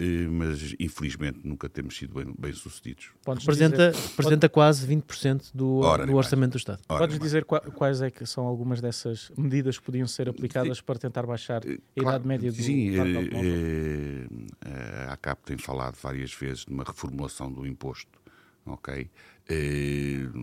eh, 0.00 0.26
mas 0.28 0.74
infelizmente 0.80 1.38
nunca 1.44 1.68
temos 1.68 1.96
sido 1.96 2.14
bem, 2.14 2.34
bem 2.36 2.52
sucedidos. 2.52 3.10
representa, 3.24 3.92
dizer, 3.92 4.08
representa 4.08 4.48
quase 4.48 4.84
20% 4.86 5.50
do, 5.54 5.78
Ora, 5.78 6.04
do 6.04 6.16
orçamento 6.16 6.52
do 6.52 6.58
Estado. 6.58 6.82
Ora, 6.88 7.00
Podes 7.00 7.20
dizer 7.20 7.44
quais 7.44 8.02
é 8.02 8.10
que 8.10 8.26
são 8.26 8.44
algumas 8.44 8.80
dessas 8.80 9.30
medidas 9.36 9.78
que 9.78 9.84
podiam 9.84 10.08
ser 10.08 10.28
aplicadas 10.28 10.80
para 10.80 10.98
tentar 10.98 11.24
baixar 11.26 11.58
a 11.58 11.60
claro, 11.60 11.80
idade 11.94 12.26
média 12.26 12.50
do 12.50 12.60
Sim, 12.60 12.90
é, 12.98 14.26
é, 14.64 15.06
a 15.10 15.16
CAP 15.16 15.44
tem 15.44 15.58
falado 15.58 15.96
várias 16.02 16.32
vezes 16.32 16.64
de 16.64 16.72
uma 16.72 16.82
reformulação 16.82 17.52
do 17.52 17.64
imposto, 17.64 18.25
ok? 18.66 19.10
É, 19.48 19.54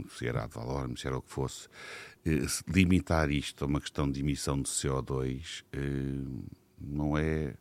se 0.09 0.27
era 0.27 0.45
de 0.45 0.53
valor, 0.53 0.89
se 0.97 1.07
era 1.07 1.17
o 1.17 1.21
que 1.21 1.31
fosse. 1.31 1.67
limitar 2.67 3.29
isto 3.29 3.65
a 3.65 3.67
uma 3.67 3.81
questão 3.81 4.09
de 4.09 4.21
emissão 4.21 4.61
de 4.61 4.69
CO2 4.69 5.63
não 6.79 7.17
é 7.17 7.55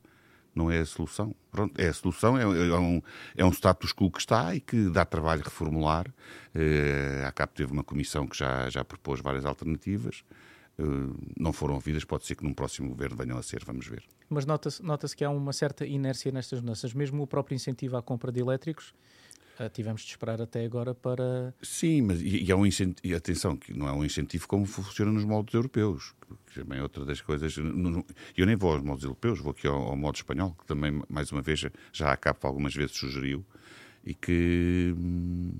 não 0.54 0.70
é 0.70 0.80
a 0.80 0.86
solução. 0.86 1.34
Pronto, 1.50 1.78
é 1.80 1.88
a 1.88 1.92
solução, 1.92 2.36
é, 2.36 2.42
é, 2.42 2.78
um, 2.78 3.02
é 3.36 3.44
um 3.44 3.52
status 3.52 3.92
quo 3.92 4.10
que 4.10 4.20
está 4.20 4.54
e 4.54 4.60
que 4.60 4.88
dá 4.90 5.04
trabalho 5.04 5.42
reformular. 5.42 6.08
Uh, 6.54 7.26
a 7.26 7.32
CAP 7.32 7.54
teve 7.54 7.72
uma 7.72 7.82
comissão 7.82 8.26
que 8.26 8.36
já, 8.36 8.68
já 8.68 8.84
propôs 8.84 9.20
várias 9.20 9.44
alternativas. 9.44 10.24
Uh, 10.78 11.14
não 11.38 11.52
foram 11.52 11.74
ouvidas, 11.74 12.04
pode 12.04 12.26
ser 12.26 12.34
que 12.34 12.44
num 12.44 12.54
próximo 12.54 12.88
governo 12.90 13.16
venham 13.16 13.38
a 13.38 13.42
ser, 13.42 13.64
vamos 13.64 13.86
ver. 13.86 14.02
Mas 14.28 14.46
nota-se 14.46 14.82
nota 14.82 15.06
que 15.08 15.24
há 15.24 15.30
uma 15.30 15.52
certa 15.52 15.86
inércia 15.86 16.32
nestas 16.32 16.60
mudanças, 16.60 16.94
mesmo 16.94 17.22
o 17.22 17.26
próprio 17.26 17.54
incentivo 17.54 17.96
à 17.96 18.02
compra 18.02 18.32
de 18.32 18.40
elétricos 18.40 18.92
Uh, 18.92 19.21
tivemos 19.72 20.02
de 20.02 20.10
esperar 20.10 20.40
até 20.40 20.64
agora 20.64 20.94
para. 20.94 21.54
Sim, 21.62 22.02
mas 22.02 22.20
e, 22.20 22.44
e 22.44 22.50
é 22.50 22.56
um 22.56 22.66
incentivo, 22.66 23.00
e 23.04 23.14
atenção, 23.14 23.56
que 23.56 23.72
não 23.72 23.88
é 23.88 23.92
um 23.92 24.04
incentivo 24.04 24.46
como 24.48 24.66
funciona 24.66 25.12
nos 25.12 25.24
moldes 25.24 25.54
europeus, 25.54 26.14
que 26.46 26.60
também 26.60 26.78
é 26.78 26.82
outra 26.82 27.04
das 27.04 27.20
coisas. 27.20 27.56
Eu 28.36 28.46
nem 28.46 28.56
vou 28.56 28.72
aos 28.72 28.82
moldes 28.82 29.04
europeus, 29.04 29.40
vou 29.40 29.52
aqui 29.52 29.66
ao, 29.66 29.80
ao 29.82 29.96
modo 29.96 30.16
espanhol, 30.16 30.54
que 30.58 30.66
também, 30.66 31.02
mais 31.08 31.30
uma 31.30 31.42
vez, 31.42 31.64
já 31.92 32.12
a 32.12 32.16
CAP 32.16 32.44
algumas 32.44 32.74
vezes 32.74 32.96
sugeriu 32.96 33.44
e 34.04 34.14
que 34.14 34.94
hum, 34.96 35.52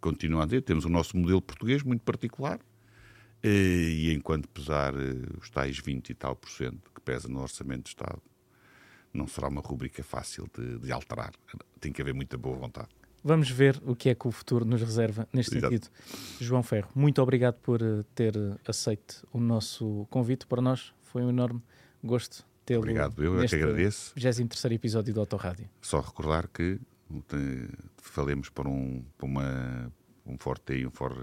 continua 0.00 0.44
a 0.44 0.46
ter. 0.46 0.62
Temos 0.62 0.84
o 0.84 0.88
nosso 0.88 1.16
modelo 1.16 1.42
português 1.42 1.82
muito 1.82 2.02
particular. 2.02 2.60
E, 3.42 4.08
e 4.08 4.14
enquanto 4.14 4.48
pesar 4.48 4.94
uh, 4.94 5.38
os 5.40 5.50
tais 5.50 5.78
20 5.78 6.10
e 6.10 6.14
tal 6.14 6.34
por 6.34 6.50
cento 6.50 6.90
que 6.92 7.00
pesa 7.00 7.28
no 7.28 7.40
orçamento 7.40 7.84
do 7.84 7.88
Estado, 7.88 8.22
não 9.12 9.26
será 9.26 9.48
uma 9.48 9.60
rubrica 9.60 10.02
fácil 10.02 10.48
de, 10.54 10.78
de 10.78 10.92
alterar. 10.92 11.32
Tem 11.80 11.92
que 11.92 12.02
haver 12.02 12.14
muita 12.14 12.36
boa 12.36 12.56
vontade. 12.56 12.88
Vamos 13.26 13.50
ver 13.50 13.82
o 13.84 13.96
que 13.96 14.08
é 14.08 14.14
que 14.14 14.28
o 14.28 14.30
futuro 14.30 14.64
nos 14.64 14.80
reserva 14.80 15.26
neste 15.32 15.56
Exato. 15.56 15.74
sentido. 15.74 15.90
João 16.40 16.62
Ferro, 16.62 16.88
muito 16.94 17.20
obrigado 17.20 17.56
por 17.56 17.82
eh, 17.82 18.04
ter 18.14 18.36
eh, 18.36 18.54
aceito 18.64 19.26
o 19.32 19.40
nosso 19.40 20.06
convite. 20.10 20.46
Para 20.46 20.62
nós 20.62 20.94
foi 21.02 21.22
um 21.22 21.30
enorme 21.30 21.60
gosto 22.04 22.46
tê-lo. 22.64 22.82
Obrigado, 22.82 23.20
eu 23.24 23.42
é 23.42 23.48
que 23.48 23.56
agradeço. 23.56 24.12
23 24.14 24.74
episódio 24.74 25.12
do 25.12 25.18
Autorádio. 25.18 25.68
Só 25.82 25.98
recordar 25.98 26.46
que 26.46 26.78
falemos 27.96 28.48
para 28.48 28.68
um, 28.68 29.02
para 29.18 29.26
uma, 29.26 29.92
um 30.24 30.38
Forte 30.38 30.74
e 30.74 30.86
um 30.86 30.90
Forte. 30.92 31.18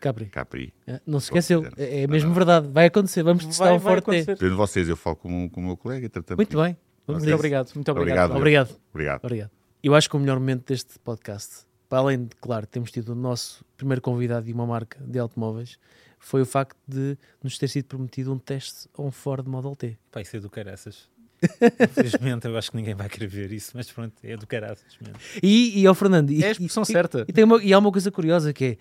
Capri. 0.00 0.26
Capri. 0.26 0.74
É, 0.84 1.00
não 1.06 1.20
se 1.20 1.26
esqueceu, 1.26 1.64
é, 1.76 2.02
é 2.02 2.06
mesmo 2.08 2.34
verdade, 2.34 2.66
vai 2.66 2.86
acontecer, 2.86 3.22
vamos 3.22 3.46
testar 3.46 3.66
vai, 3.66 3.74
um 3.74 3.78
vai 3.78 4.00
Forte. 4.00 4.36
Tendo 4.36 4.56
vocês, 4.56 4.88
eu 4.88 4.96
falo 4.96 5.14
com, 5.14 5.48
com 5.48 5.60
o 5.60 5.64
meu 5.64 5.76
colega. 5.76 6.10
Muito 6.36 6.60
bem, 6.60 6.76
muito 7.06 7.34
obrigado, 7.34 7.70
muito 7.76 7.92
obrigado. 7.92 8.34
Obrigado. 8.34 8.80
Obrigado. 8.92 9.20
obrigado. 9.22 9.59
Eu 9.82 9.94
acho 9.94 10.10
que 10.10 10.16
o 10.16 10.20
melhor 10.20 10.38
momento 10.38 10.66
deste 10.66 10.98
podcast, 10.98 11.64
para 11.88 12.00
além 12.00 12.24
de, 12.24 12.36
claro, 12.36 12.66
termos 12.66 12.90
tido 12.90 13.10
o 13.10 13.14
nosso 13.14 13.64
primeiro 13.78 14.02
convidado 14.02 14.44
de 14.44 14.52
uma 14.52 14.66
marca 14.66 15.02
de 15.02 15.18
automóveis, 15.18 15.78
foi 16.18 16.42
o 16.42 16.46
facto 16.46 16.76
de 16.86 17.16
nos 17.42 17.56
ter 17.56 17.66
sido 17.68 17.86
prometido 17.86 18.30
um 18.30 18.38
teste 18.38 18.88
a 18.96 19.00
um 19.00 19.10
Ford 19.10 19.46
Model 19.46 19.74
T. 19.74 19.96
Pai, 20.12 20.22
isso 20.22 20.36
é 20.36 20.40
do 20.40 20.50
caraças. 20.50 21.08
Infelizmente, 21.80 22.46
eu 22.46 22.58
acho 22.58 22.70
que 22.70 22.76
ninguém 22.76 22.94
vai 22.94 23.08
querer 23.08 23.26
ver 23.26 23.50
isso, 23.52 23.70
mas 23.74 23.90
pronto, 23.90 24.12
é 24.22 24.36
do 24.36 24.46
caraças 24.46 24.98
mesmo. 25.00 25.18
E, 25.42 25.80
e 25.80 25.86
ao 25.86 25.94
Fernando. 25.94 26.30
E, 26.30 26.44
é 26.44 26.48
a 26.48 26.50
expressão 26.50 26.82
e, 26.82 26.86
certa. 26.86 27.24
E, 27.26 27.32
tem 27.32 27.44
uma, 27.44 27.62
e 27.62 27.72
há 27.72 27.78
uma 27.78 27.90
coisa 27.90 28.10
curiosa 28.10 28.52
que 28.52 28.64
é: 28.64 28.76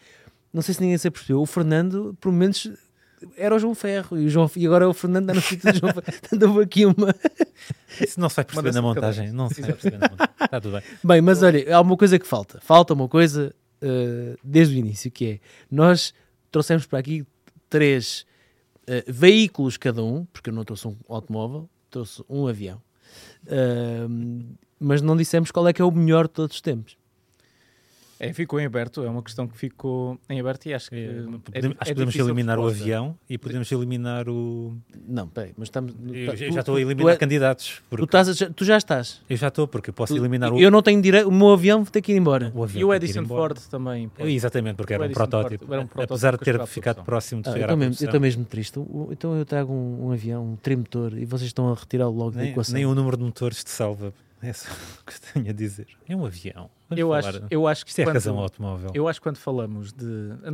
não 0.51 0.61
sei 0.61 0.73
se 0.73 0.81
ninguém 0.81 0.97
se 0.97 1.09
percebeu, 1.09 1.41
o 1.41 1.45
Fernando, 1.45 2.17
por 2.19 2.34
menos 2.34 2.69
era 3.37 3.55
o 3.55 3.59
João 3.59 3.75
Ferro 3.75 4.17
e, 4.17 4.25
o 4.25 4.29
João, 4.29 4.49
e 4.55 4.65
agora 4.65 4.85
é 4.85 4.87
o 4.87 4.93
Fernando 4.93 5.29
está 5.29 5.33
no 5.33 5.41
sítio 5.41 5.71
do 5.71 5.79
João 5.79 5.93
Ferro. 5.93 6.59
Aqui 6.61 6.85
uma. 6.85 7.15
Isso 8.01 8.19
não 8.19 8.29
se 8.29 8.35
vai 8.35 8.45
perceber 8.45 8.73
na 8.73 8.81
montagem. 8.81 9.31
Não 9.31 9.49
se 9.49 9.61
vai 9.61 9.73
perceber 9.73 9.97
na 9.97 10.09
montagem. 10.09 10.33
Está 10.41 10.61
tudo 10.61 10.73
bem. 10.73 10.83
Bem, 11.03 11.21
mas 11.21 11.43
olha, 11.43 11.75
há 11.75 11.81
uma 11.81 11.97
coisa 11.97 12.17
que 12.17 12.27
falta. 12.27 12.59
Falta 12.61 12.93
uma 12.93 13.07
coisa 13.07 13.53
uh, 13.81 14.37
desde 14.43 14.75
o 14.75 14.77
início, 14.77 15.11
que 15.11 15.25
é 15.25 15.39
nós 15.69 16.13
trouxemos 16.51 16.85
para 16.85 16.99
aqui 16.99 17.25
três 17.69 18.25
uh, 18.83 19.11
veículos 19.11 19.77
cada 19.77 20.03
um, 20.03 20.25
porque 20.25 20.49
eu 20.49 20.53
não 20.53 20.63
trouxe 20.63 20.87
um 20.87 20.95
automóvel, 21.07 21.69
trouxe 21.89 22.23
um 22.29 22.47
avião. 22.47 22.81
Uh, 23.45 24.55
mas 24.79 25.01
não 25.01 25.17
dissemos 25.17 25.51
qual 25.51 25.67
é 25.67 25.73
que 25.73 25.81
é 25.81 25.85
o 25.85 25.91
melhor 25.91 26.27
de 26.27 26.33
todos 26.33 26.55
os 26.55 26.61
tempos. 26.61 26.97
É, 28.19 28.33
ficou 28.33 28.59
em 28.59 28.65
aberto, 28.65 29.01
é 29.01 29.09
uma 29.09 29.23
questão 29.23 29.47
que 29.47 29.57
ficou 29.57 30.19
em 30.29 30.41
aberto 30.41 30.65
e 30.65 30.73
acho 30.73 30.89
que. 30.89 30.95
É, 30.95 31.07
é, 31.07 31.13
podemos, 31.23 31.77
acho 31.79 31.85
que 31.85 31.91
é 31.91 31.93
podemos 31.93 32.15
eliminar 32.17 32.59
o 32.59 32.67
avião 32.67 33.17
e 33.29 33.37
podemos 33.37 33.71
eliminar 33.71 34.27
o. 34.27 34.75
Não, 35.07 35.25
peraí, 35.29 35.53
mas 35.55 35.67
estamos. 35.67 35.93
Eu, 36.11 36.35
tu, 36.35 36.53
já 36.53 36.59
estou 36.59 36.75
a 36.75 36.81
eliminar 36.81 37.13
tu, 37.13 37.17
tu 37.17 37.19
candidatos. 37.21 37.81
Porque... 37.89 38.05
Tu, 38.05 38.05
estás 38.05 38.41
a, 38.41 38.49
tu, 38.49 38.65
já 38.65 38.75
estás. 38.75 39.21
Eu 39.29 39.37
já 39.37 39.47
estou, 39.47 39.69
porque 39.69 39.93
posso 39.93 40.17
eliminar 40.17 40.51
o. 40.51 40.59
Eu 40.59 40.69
não 40.69 40.81
tenho 40.81 41.01
direito, 41.01 41.29
o 41.29 41.31
meu 41.31 41.51
avião 41.51 41.85
tem 41.85 42.01
que 42.01 42.11
ir 42.11 42.17
embora. 42.17 42.51
O 42.53 42.67
e 42.67 42.83
o 42.83 42.93
Edison 42.93 43.25
Ford 43.25 43.57
também. 43.69 44.09
Pode. 44.09 44.29
Exatamente, 44.29 44.75
porque 44.75 44.93
era 44.93 45.05
um, 45.05 45.11
protótipo. 45.11 45.73
era 45.73 45.81
um, 45.81 45.87
protótipo. 45.87 46.13
Apesar 46.13 46.37
de 46.37 46.43
ter 46.43 46.67
ficado 46.67 47.03
próximo 47.05 47.41
de 47.41 47.47
ah, 47.47 47.53
chegar 47.53 47.69
à 47.71 47.75
mesmo, 47.77 47.95
Eu 48.01 48.05
estou 48.05 48.19
mesmo 48.19 48.43
triste. 48.43 48.79
Então 49.11 49.33
eu 49.37 49.45
trago 49.45 49.71
um, 49.71 50.07
um 50.07 50.11
avião, 50.11 50.43
um 50.43 50.55
trimotor, 50.57 51.17
e 51.17 51.23
vocês 51.23 51.47
estão 51.47 51.71
a 51.71 51.75
retirá-lo 51.75 52.13
logo 52.13 52.31
nem, 52.31 52.47
da 52.47 52.51
equação. 52.51 52.75
Nem 52.75 52.85
o 52.85 52.93
número 52.93 53.15
de 53.15 53.23
motores 53.23 53.63
te 53.63 53.69
salva. 53.69 54.13
É 54.41 54.53
só 54.53 54.69
o 55.01 55.05
que 55.05 55.19
tenho 55.19 55.49
a 55.49 55.53
dizer. 55.53 55.87
É 56.07 56.15
um 56.15 56.25
avião. 56.25 56.69
eu 56.95 57.13
acho, 57.13 57.43
eu 57.49 57.67
acho 57.67 57.85
que 57.85 57.91
Isto 57.91 58.01
é 58.01 58.03
quando, 58.05 58.13
razão 58.15 58.37
automóvel. 58.39 58.91
Eu 58.93 59.07
acho 59.07 59.19
que 59.19 59.23
quando 59.23 59.37
falamos 59.37 59.91
de. 59.91 60.05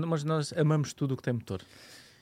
Mas 0.07 0.23
nós 0.23 0.53
amamos 0.53 0.93
tudo 0.93 1.13
o 1.13 1.17
que 1.17 1.23
tem 1.23 1.33
motor. 1.33 1.61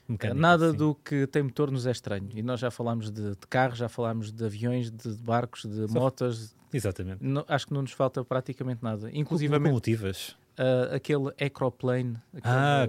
Mecânica, 0.06 0.38
Nada 0.38 0.70
sim. 0.70 0.76
do 0.76 0.94
que 0.94 1.26
tem 1.26 1.42
motor 1.42 1.70
nos 1.70 1.86
é 1.86 1.90
estranho. 1.90 2.28
E 2.34 2.42
nós 2.42 2.60
já 2.60 2.70
falámos 2.70 3.10
de, 3.10 3.30
de 3.30 3.46
carros, 3.48 3.78
já 3.78 3.88
falámos 3.88 4.30
de 4.30 4.44
aviões, 4.44 4.90
de, 4.90 5.16
de 5.16 5.22
barcos, 5.22 5.64
de 5.64 5.88
Só 5.88 5.98
motas. 5.98 6.54
Exatamente. 6.72 7.20
acho 7.48 7.66
que 7.66 7.72
não 7.72 7.82
nos 7.82 7.92
falta 7.92 8.22
praticamente 8.24 8.82
nada. 8.82 9.08
Inclusive 9.12 9.56
locomotivas. 9.56 10.36
Uh, 10.58 10.94
aquele 10.94 11.28
Acroplane. 11.40 12.16
Aquele, 12.36 12.44
ah, 12.44 12.86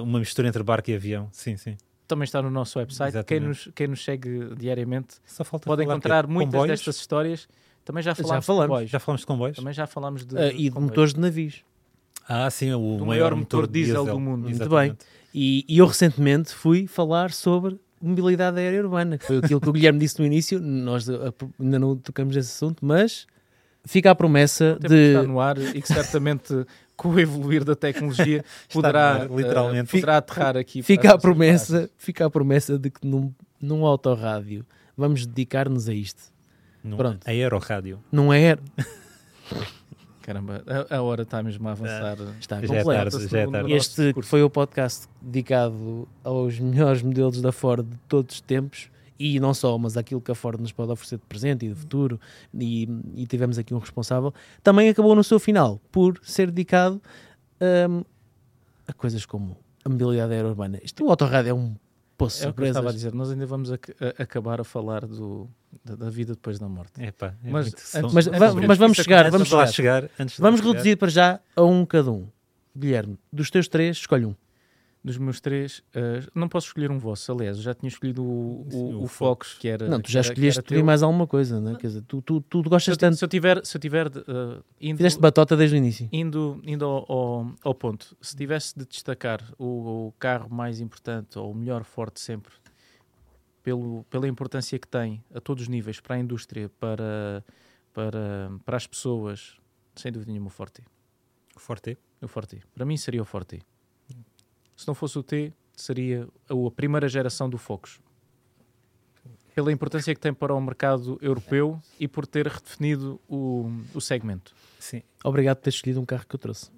uh, 0.00 0.02
uma 0.02 0.18
mistura 0.18 0.48
entre 0.48 0.62
barco 0.62 0.90
e 0.90 0.94
avião. 0.94 1.28
Sim, 1.32 1.56
sim 1.56 1.76
também 2.10 2.24
está 2.24 2.42
no 2.42 2.50
nosso 2.50 2.76
website. 2.78 3.22
Quem 3.24 3.38
nos, 3.38 3.68
quem 3.72 3.86
nos 3.86 4.02
segue 4.02 4.52
diariamente 4.56 5.14
pode 5.64 5.84
encontrar 5.84 6.26
muitas 6.26 6.54
comboios. 6.54 6.80
destas 6.80 6.96
histórias 6.96 7.48
também 7.84 8.02
já 8.02 8.14
falámos, 8.14 8.30
já 8.30 8.40
falamos. 8.42 8.66
de 8.66 8.66
comboios. 8.66 8.90
Já 8.90 8.98
falamos 8.98 9.20
de 9.20 9.26
comboios? 9.26 9.56
Também 9.56 9.72
já 9.72 9.86
falámos 9.86 10.24
de. 10.24 10.34
Uh, 10.34 10.52
e 10.54 10.70
de 10.70 10.78
motores 10.78 11.14
de 11.14 11.20
navios. 11.20 11.62
Ah, 12.28 12.48
sim, 12.50 12.72
o, 12.72 12.96
o 12.96 13.06
maior, 13.06 13.34
motor, 13.34 13.66
diesel, 13.66 14.02
diesel, 14.02 14.14
do 14.14 14.20
mundo. 14.20 14.48
Muito 14.48 14.68
bem. 14.68 14.96
E, 15.34 15.64
e, 15.68 15.78
eu 15.78 15.86
recentemente 15.86 16.54
fui 16.54 16.86
falar 16.86 17.32
sobre 17.32 17.78
mobilidade 18.00 18.58
aérea 18.58 18.82
urbana, 18.82 19.18
que 19.18 19.26
foi 19.26 19.38
aquilo 19.38 19.60
que 19.60 19.68
o 19.68 19.72
Guilherme 19.74 19.98
disse 19.98 20.18
no 20.18 20.26
início. 20.26 20.60
Nós 20.60 21.08
ainda 21.08 21.78
não 21.78 21.96
tocamos 21.96 22.36
esse 22.36 22.50
assunto, 22.50 22.84
mas 22.84 23.26
fica 23.84 24.10
a 24.10 24.14
promessa 24.14 24.78
de. 24.80 25.14
Está 25.14 25.22
no 25.22 25.40
ar 25.40 25.58
e 25.58 25.80
que 25.80 25.88
certamente. 25.88 26.54
com 27.00 27.08
o 27.08 27.18
evoluir 27.18 27.64
da 27.64 27.74
tecnologia 27.74 28.44
poderá, 28.70 29.22
ar, 29.22 29.30
literalmente. 29.30 29.88
Uh, 29.88 29.92
poderá 29.92 30.18
aterrar 30.18 30.54
aqui. 30.58 30.82
Fica 30.82 31.14
a, 31.14 31.16
promessa, 31.18 31.88
fica 31.96 32.26
a 32.26 32.30
promessa 32.30 32.78
de 32.78 32.90
que 32.90 33.06
num, 33.06 33.32
num 33.58 33.86
autorrádio 33.86 34.66
vamos 34.94 35.24
dedicar-nos 35.24 35.88
a 35.88 35.94
isto. 35.94 36.29
Num 36.82 36.96
Pronto. 36.96 37.26
Aerorádio. 37.28 38.02
Num 38.10 38.30
aero. 38.30 38.62
Caramba, 40.22 40.62
a, 40.66 40.96
a, 40.96 41.02
hora 41.02 41.22
está 41.22 41.42
mesmo 41.42 41.66
a 41.68 41.72
avançar. 41.72 42.16
É, 42.20 42.38
está 42.38 42.64
já 42.64 42.76
é 42.76 42.84
tarde, 42.84 43.28
já 43.28 43.38
é 43.40 43.46
tarde. 43.46 43.72
Este 43.72 44.12
foi 44.22 44.42
o 44.42 44.50
podcast 44.50 45.08
dedicado 45.20 46.08
aos 46.22 46.58
melhores 46.58 47.02
modelos 47.02 47.40
da 47.40 47.50
Ford 47.50 47.84
de 47.84 47.96
todos 48.06 48.36
os 48.36 48.40
tempos 48.40 48.90
e 49.20 49.38
não 49.38 49.52
só, 49.52 49.76
mas 49.76 49.98
aquilo 49.98 50.20
que 50.20 50.30
a 50.30 50.34
Ford 50.34 50.58
nos 50.58 50.72
pode 50.72 50.90
oferecer 50.90 51.16
de 51.16 51.26
presente 51.26 51.66
e 51.66 51.68
de 51.68 51.74
futuro, 51.74 52.18
e, 52.54 52.88
e 53.14 53.26
tivemos 53.26 53.58
aqui 53.58 53.74
um 53.74 53.78
responsável, 53.78 54.32
também 54.62 54.88
acabou 54.88 55.14
no 55.14 55.22
seu 55.22 55.38
final 55.38 55.78
por 55.92 56.18
ser 56.22 56.50
dedicado 56.50 57.02
um, 57.60 58.02
a 58.88 58.94
coisas 58.94 59.26
como 59.26 59.58
a 59.84 59.90
mobilidade 59.90 60.32
aérea 60.32 60.48
urbana. 60.48 60.80
Isto, 60.82 61.04
o 61.04 61.10
autorrádio 61.10 61.50
é 61.50 61.54
um 61.54 61.76
poço 62.16 62.44
é 62.44 62.54
eu 62.56 62.64
estava 62.64 62.88
a 62.88 62.92
dizer, 62.92 63.12
nós 63.12 63.30
ainda 63.30 63.44
vamos 63.44 63.70
a, 63.70 63.74
a, 63.74 64.22
acabar 64.22 64.58
a 64.58 64.64
falar 64.64 65.06
do, 65.06 65.46
da, 65.84 65.94
da, 65.94 66.10
vida 66.10 66.34
depois 66.34 66.58
da 66.58 66.68
morte. 66.68 67.02
Epá, 67.02 67.34
é 67.44 67.50
mas, 67.50 67.66
antes, 67.66 68.12
mas, 68.12 68.26
antes, 68.26 68.66
mas, 68.66 68.78
vamos 68.78 68.96
chegar, 68.96 69.30
vamos 69.30 69.48
chegar. 69.48 69.66
chegar 69.68 70.10
vamos 70.38 70.60
reduzir 70.60 70.96
para 70.96 71.08
já 71.08 71.40
a 71.54 71.62
um 71.62 71.84
cada 71.86 72.10
um. 72.10 72.28
Guilherme, 72.76 73.18
dos 73.32 73.50
teus 73.50 73.68
três, 73.68 73.96
escolhe 73.96 74.26
um 74.26 74.34
dos 75.02 75.16
meus 75.16 75.40
três, 75.40 75.78
uh, 75.96 76.30
não 76.34 76.48
posso 76.48 76.68
escolher 76.68 76.90
um 76.90 76.98
vosso, 76.98 77.32
aliás, 77.32 77.56
eu 77.56 77.62
já 77.62 77.74
tinha 77.74 77.88
escolhido 77.88 78.22
o, 78.22 78.66
o, 78.70 78.76
o, 78.76 79.02
o 79.04 79.06
Fox, 79.06 79.54
que 79.58 79.66
era. 79.66 79.88
Não, 79.88 80.00
tu 80.00 80.10
já 80.10 80.20
escolheste 80.20 80.60
tu 80.62 80.84
mais 80.84 81.02
alguma 81.02 81.26
coisa, 81.26 81.58
não 81.58 81.72
é? 81.72 81.76
Quer 81.76 81.86
dizer, 81.86 82.02
tu, 82.02 82.20
tu, 82.20 82.40
tu 82.42 82.62
gostas 82.62 82.94
se 82.94 82.98
tanto. 82.98 83.16
Se 83.16 83.24
eu 83.24 83.28
tiver, 83.28 83.64
se 83.64 83.76
eu 83.76 83.80
tiver 83.80 84.08
uh, 84.08 84.62
indo, 84.80 84.98
Fizeste 84.98 85.18
batota 85.18 85.56
desde 85.56 85.76
o 85.76 85.78
início. 85.78 86.08
Indo, 86.12 86.60
indo 86.64 86.84
ao, 86.84 87.10
ao, 87.10 87.52
ao 87.62 87.74
ponto, 87.74 88.14
se 88.20 88.36
tivesse 88.36 88.78
de 88.78 88.84
destacar 88.84 89.42
o, 89.58 90.08
o, 90.08 90.14
carro 90.18 90.50
mais 90.50 90.80
importante 90.80 91.38
ou 91.38 91.50
o 91.50 91.54
melhor 91.54 91.84
forte 91.84 92.20
sempre, 92.20 92.52
pelo, 93.62 94.04
pela 94.04 94.26
importância 94.26 94.78
que 94.78 94.88
tem 94.88 95.22
a 95.34 95.40
todos 95.40 95.64
os 95.64 95.68
níveis 95.68 96.00
para 96.00 96.16
a 96.16 96.18
indústria, 96.18 96.68
para 96.80 97.44
para, 97.92 98.50
para 98.64 98.76
as 98.76 98.86
pessoas, 98.86 99.56
sem 99.94 100.12
dúvida 100.12 100.30
nenhuma, 100.30 100.48
o 100.48 100.50
Forte. 100.50 100.82
O 101.54 101.60
Forte? 101.60 101.98
O 102.20 102.28
Forte. 102.28 102.62
Para 102.74 102.84
mim 102.84 102.96
seria 102.96 103.22
o 103.22 103.24
Forte. 103.24 103.60
Se 104.76 104.86
não 104.86 104.94
fosse 104.94 105.18
o 105.18 105.22
T, 105.22 105.52
seria 105.76 106.26
a 106.48 106.70
primeira 106.70 107.08
geração 107.08 107.50
do 107.50 107.58
Focus. 107.58 108.00
Pela 109.54 109.70
importância 109.72 110.14
que 110.14 110.20
tem 110.20 110.32
para 110.32 110.54
o 110.54 110.60
mercado 110.60 111.18
europeu 111.20 111.80
e 111.98 112.08
por 112.08 112.26
ter 112.26 112.46
redefinido 112.46 113.20
o, 113.28 113.70
o 113.92 114.00
segmento. 114.00 114.54
Sim. 114.78 115.02
Obrigado 115.24 115.58
por 115.58 115.64
ter 115.64 115.70
escolhido 115.70 116.00
um 116.00 116.06
carro 116.06 116.24
que 116.26 116.34
eu 116.34 116.38
trouxe. 116.38 116.70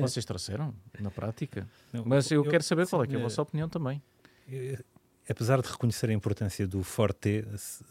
Vocês 0.00 0.24
trouxeram, 0.24 0.74
na 0.98 1.10
prática. 1.10 1.66
Não, 1.92 2.04
Mas 2.04 2.30
eu, 2.30 2.44
eu, 2.44 2.50
quero 2.50 2.64
saber 2.64 2.86
qual 2.88 3.04
é, 3.04 3.06
é 3.06 3.16
a 3.16 3.20
vossa 3.20 3.40
opinião 3.40 3.68
também. 3.68 4.02
Eu, 4.48 4.78
apesar 5.28 5.60
de 5.60 5.68
reconhecer 5.68 6.08
a 6.08 6.12
importância 6.12 6.66
do 6.66 6.82
Forte 6.82 7.44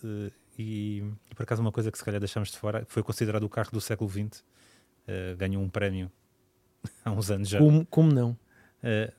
uh, 0.04 0.32
e, 0.58 1.04
e, 1.30 1.36
por 1.36 1.44
acaso 1.44 1.62
uma 1.62 1.72
coisa 1.72 1.92
que 1.92 1.98
se 1.98 2.04
calhar 2.04 2.20
deixamos 2.20 2.50
de 2.50 2.58
fora, 2.58 2.84
foi 2.88 3.04
considerado 3.04 3.44
o 3.44 3.50
carro 3.50 3.70
do 3.72 3.80
século 3.80 4.10
XX, 4.10 4.40
uh, 4.40 5.38
ganhou 5.38 5.62
um 5.62 5.70
prémio 5.70 6.12
há 7.06 7.12
uns 7.12 7.30
anos 7.30 7.48
já. 7.48 7.60
Como, 7.60 7.86
como 7.86 8.12
não? 8.12 8.32
Uh, 8.84 9.14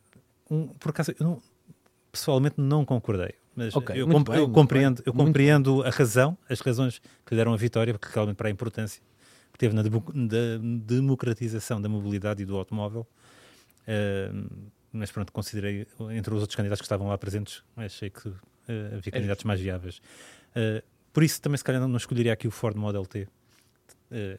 um, 0.51 0.69
por 0.69 0.91
acaso, 0.91 1.13
eu 1.19 1.27
não, 1.27 1.43
pessoalmente 2.11 2.57
não 2.59 2.85
concordei. 2.85 3.35
Mas 3.55 3.75
okay, 3.75 4.01
eu, 4.01 4.07
comp 4.07 4.29
bem, 4.29 4.39
eu 4.39 4.49
compreendo, 4.49 5.03
eu 5.05 5.13
compreendo 5.13 5.83
a 5.83 5.91
razão, 5.91 6.39
as 6.49 6.61
razões 6.61 7.01
que 7.27 7.35
lhe 7.35 7.37
deram 7.37 7.53
a 7.53 7.57
vitória, 7.57 7.93
porque 7.93 8.09
realmente 8.13 8.37
para 8.37 8.49
a 8.49 8.51
importância 8.51 9.03
que 9.53 9.59
teve 9.59 9.75
na, 9.75 9.83
democratização 10.85 11.81
da 11.81 11.89
mobilidade 11.89 12.43
e 12.43 12.47
do 12.47 12.57
automóvel. 12.57 13.07
Uh, 13.83 14.71
mas 14.93 15.11
pronto, 15.11 15.33
considerei, 15.33 15.87
entre 16.11 16.35
os 16.35 16.41
outros 16.41 16.57
candidatos 16.57 16.81
que 16.81 16.87
estavam 16.87 17.09
lá 17.09 17.19
presentes, 17.19 17.63
achei 17.77 18.11
que 18.11 18.29
uh, 18.29 18.37
havia 18.97 19.13
candidatos 19.13 19.45
mais 19.45 19.61
viáveis. 19.61 19.99
Uh, 20.51 20.83
por 21.13 21.23
isso 21.23 21.41
também 21.41 21.59
se 21.59 21.65
calhar 21.65 21.87
não, 21.87 21.97
escolheria 21.97 22.33
aqui 22.33 22.49
o 22.49 22.51
Ford 22.51 22.77
Model 22.77 23.05
T, 23.05 23.23
uh, 23.23 23.29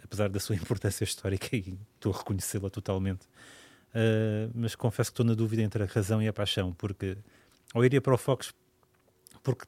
apesar 0.04 0.30
da 0.30 0.40
sua 0.40 0.56
importância 0.58 1.04
histórica 1.04 1.56
e 1.56 1.78
estou 1.96 2.14
a 2.14 2.18
reconhecê-la 2.18 2.70
totalmente. 2.70 3.28
mas 4.54 4.76
confesso 4.76 5.12
que 5.12 5.14
estou 5.14 5.26
na 5.26 5.34
dúvida 5.34 5.62
entre 5.62 5.84
a 5.84 5.86
razão 5.86 6.22
e 6.22 6.28
a 6.28 6.34
paixão, 6.34 6.74
porque 6.74 7.18
ou 7.74 7.86
iria 7.86 8.02
para 8.02 8.14
o 8.14 8.18
Fox 8.18 8.54
porque 9.44 9.66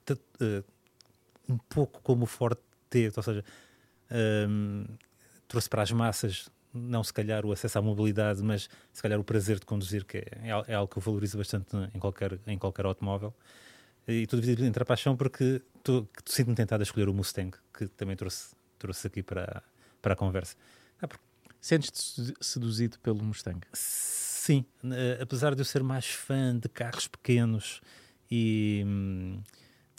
um 1.47 1.57
pouco 1.57 2.01
como 2.01 2.23
o 2.23 2.27
Ford 2.27 2.57
T, 2.89 3.11
ou 3.15 3.23
seja, 3.23 3.43
trouxe 5.47 5.69
para 5.69 5.81
as 5.81 5.91
massas 5.91 6.49
não 6.73 7.03
se 7.03 7.13
calhar 7.13 7.45
o 7.45 7.51
acesso 7.51 7.79
à 7.79 7.81
mobilidade, 7.81 8.41
mas 8.41 8.69
se 8.91 9.01
calhar 9.01 9.19
o 9.19 9.23
prazer 9.23 9.59
de 9.59 9.65
conduzir, 9.65 10.05
que 10.05 10.17
é, 10.17 10.63
é 10.67 10.73
algo 10.73 10.91
que 10.91 10.97
eu 10.97 11.01
valorizo 11.01 11.37
bastante 11.37 11.75
em 11.93 11.99
qualquer, 11.99 12.39
em 12.47 12.57
qualquer 12.57 12.85
automóvel. 12.85 13.33
E 14.07 14.23
estou 14.23 14.39
dividido 14.39 14.65
entre 14.65 14.81
a 14.81 14.85
paixão 14.85 15.15
porque 15.15 15.61
estou, 15.77 16.07
sinto-me 16.25 16.55
tentado 16.55 16.81
a 16.81 16.83
escolher 16.83 17.09
o 17.09 17.13
Mustang, 17.13 17.55
que 17.73 17.87
também 17.87 18.15
trouxe, 18.15 18.55
trouxe 18.79 19.07
aqui 19.07 19.21
para, 19.21 19.63
para 20.01 20.13
a 20.13 20.15
conversa. 20.15 20.55
Ah. 21.01 21.07
Sentes-te 21.59 22.33
seduzido 22.41 22.97
pelo 22.99 23.23
Mustang? 23.23 23.59
Sim, 23.73 24.65
uh, 24.83 25.21
apesar 25.21 25.53
de 25.53 25.61
eu 25.61 25.65
ser 25.65 25.83
mais 25.83 26.07
fã 26.07 26.57
de 26.57 26.67
carros 26.67 27.07
pequenos 27.07 27.79
e, 28.29 28.83
hum, 28.85 29.39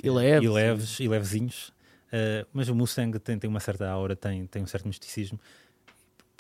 e, 0.03 0.11
leves. 0.11 0.45
e 0.45 0.53
leves 0.53 1.01
e 1.01 1.09
levezinhos, 1.09 1.69
uh, 1.69 2.47
mas 2.53 2.69
o 2.69 2.75
Mustang 2.75 3.17
tem, 3.21 3.39
tem 3.39 3.49
uma 3.49 3.61
certa 3.61 3.89
aura, 3.89 4.17
tem, 4.17 4.45
tem 4.49 4.63
um 4.65 4.67
certo 4.67 4.89
misticismo 4.89 5.39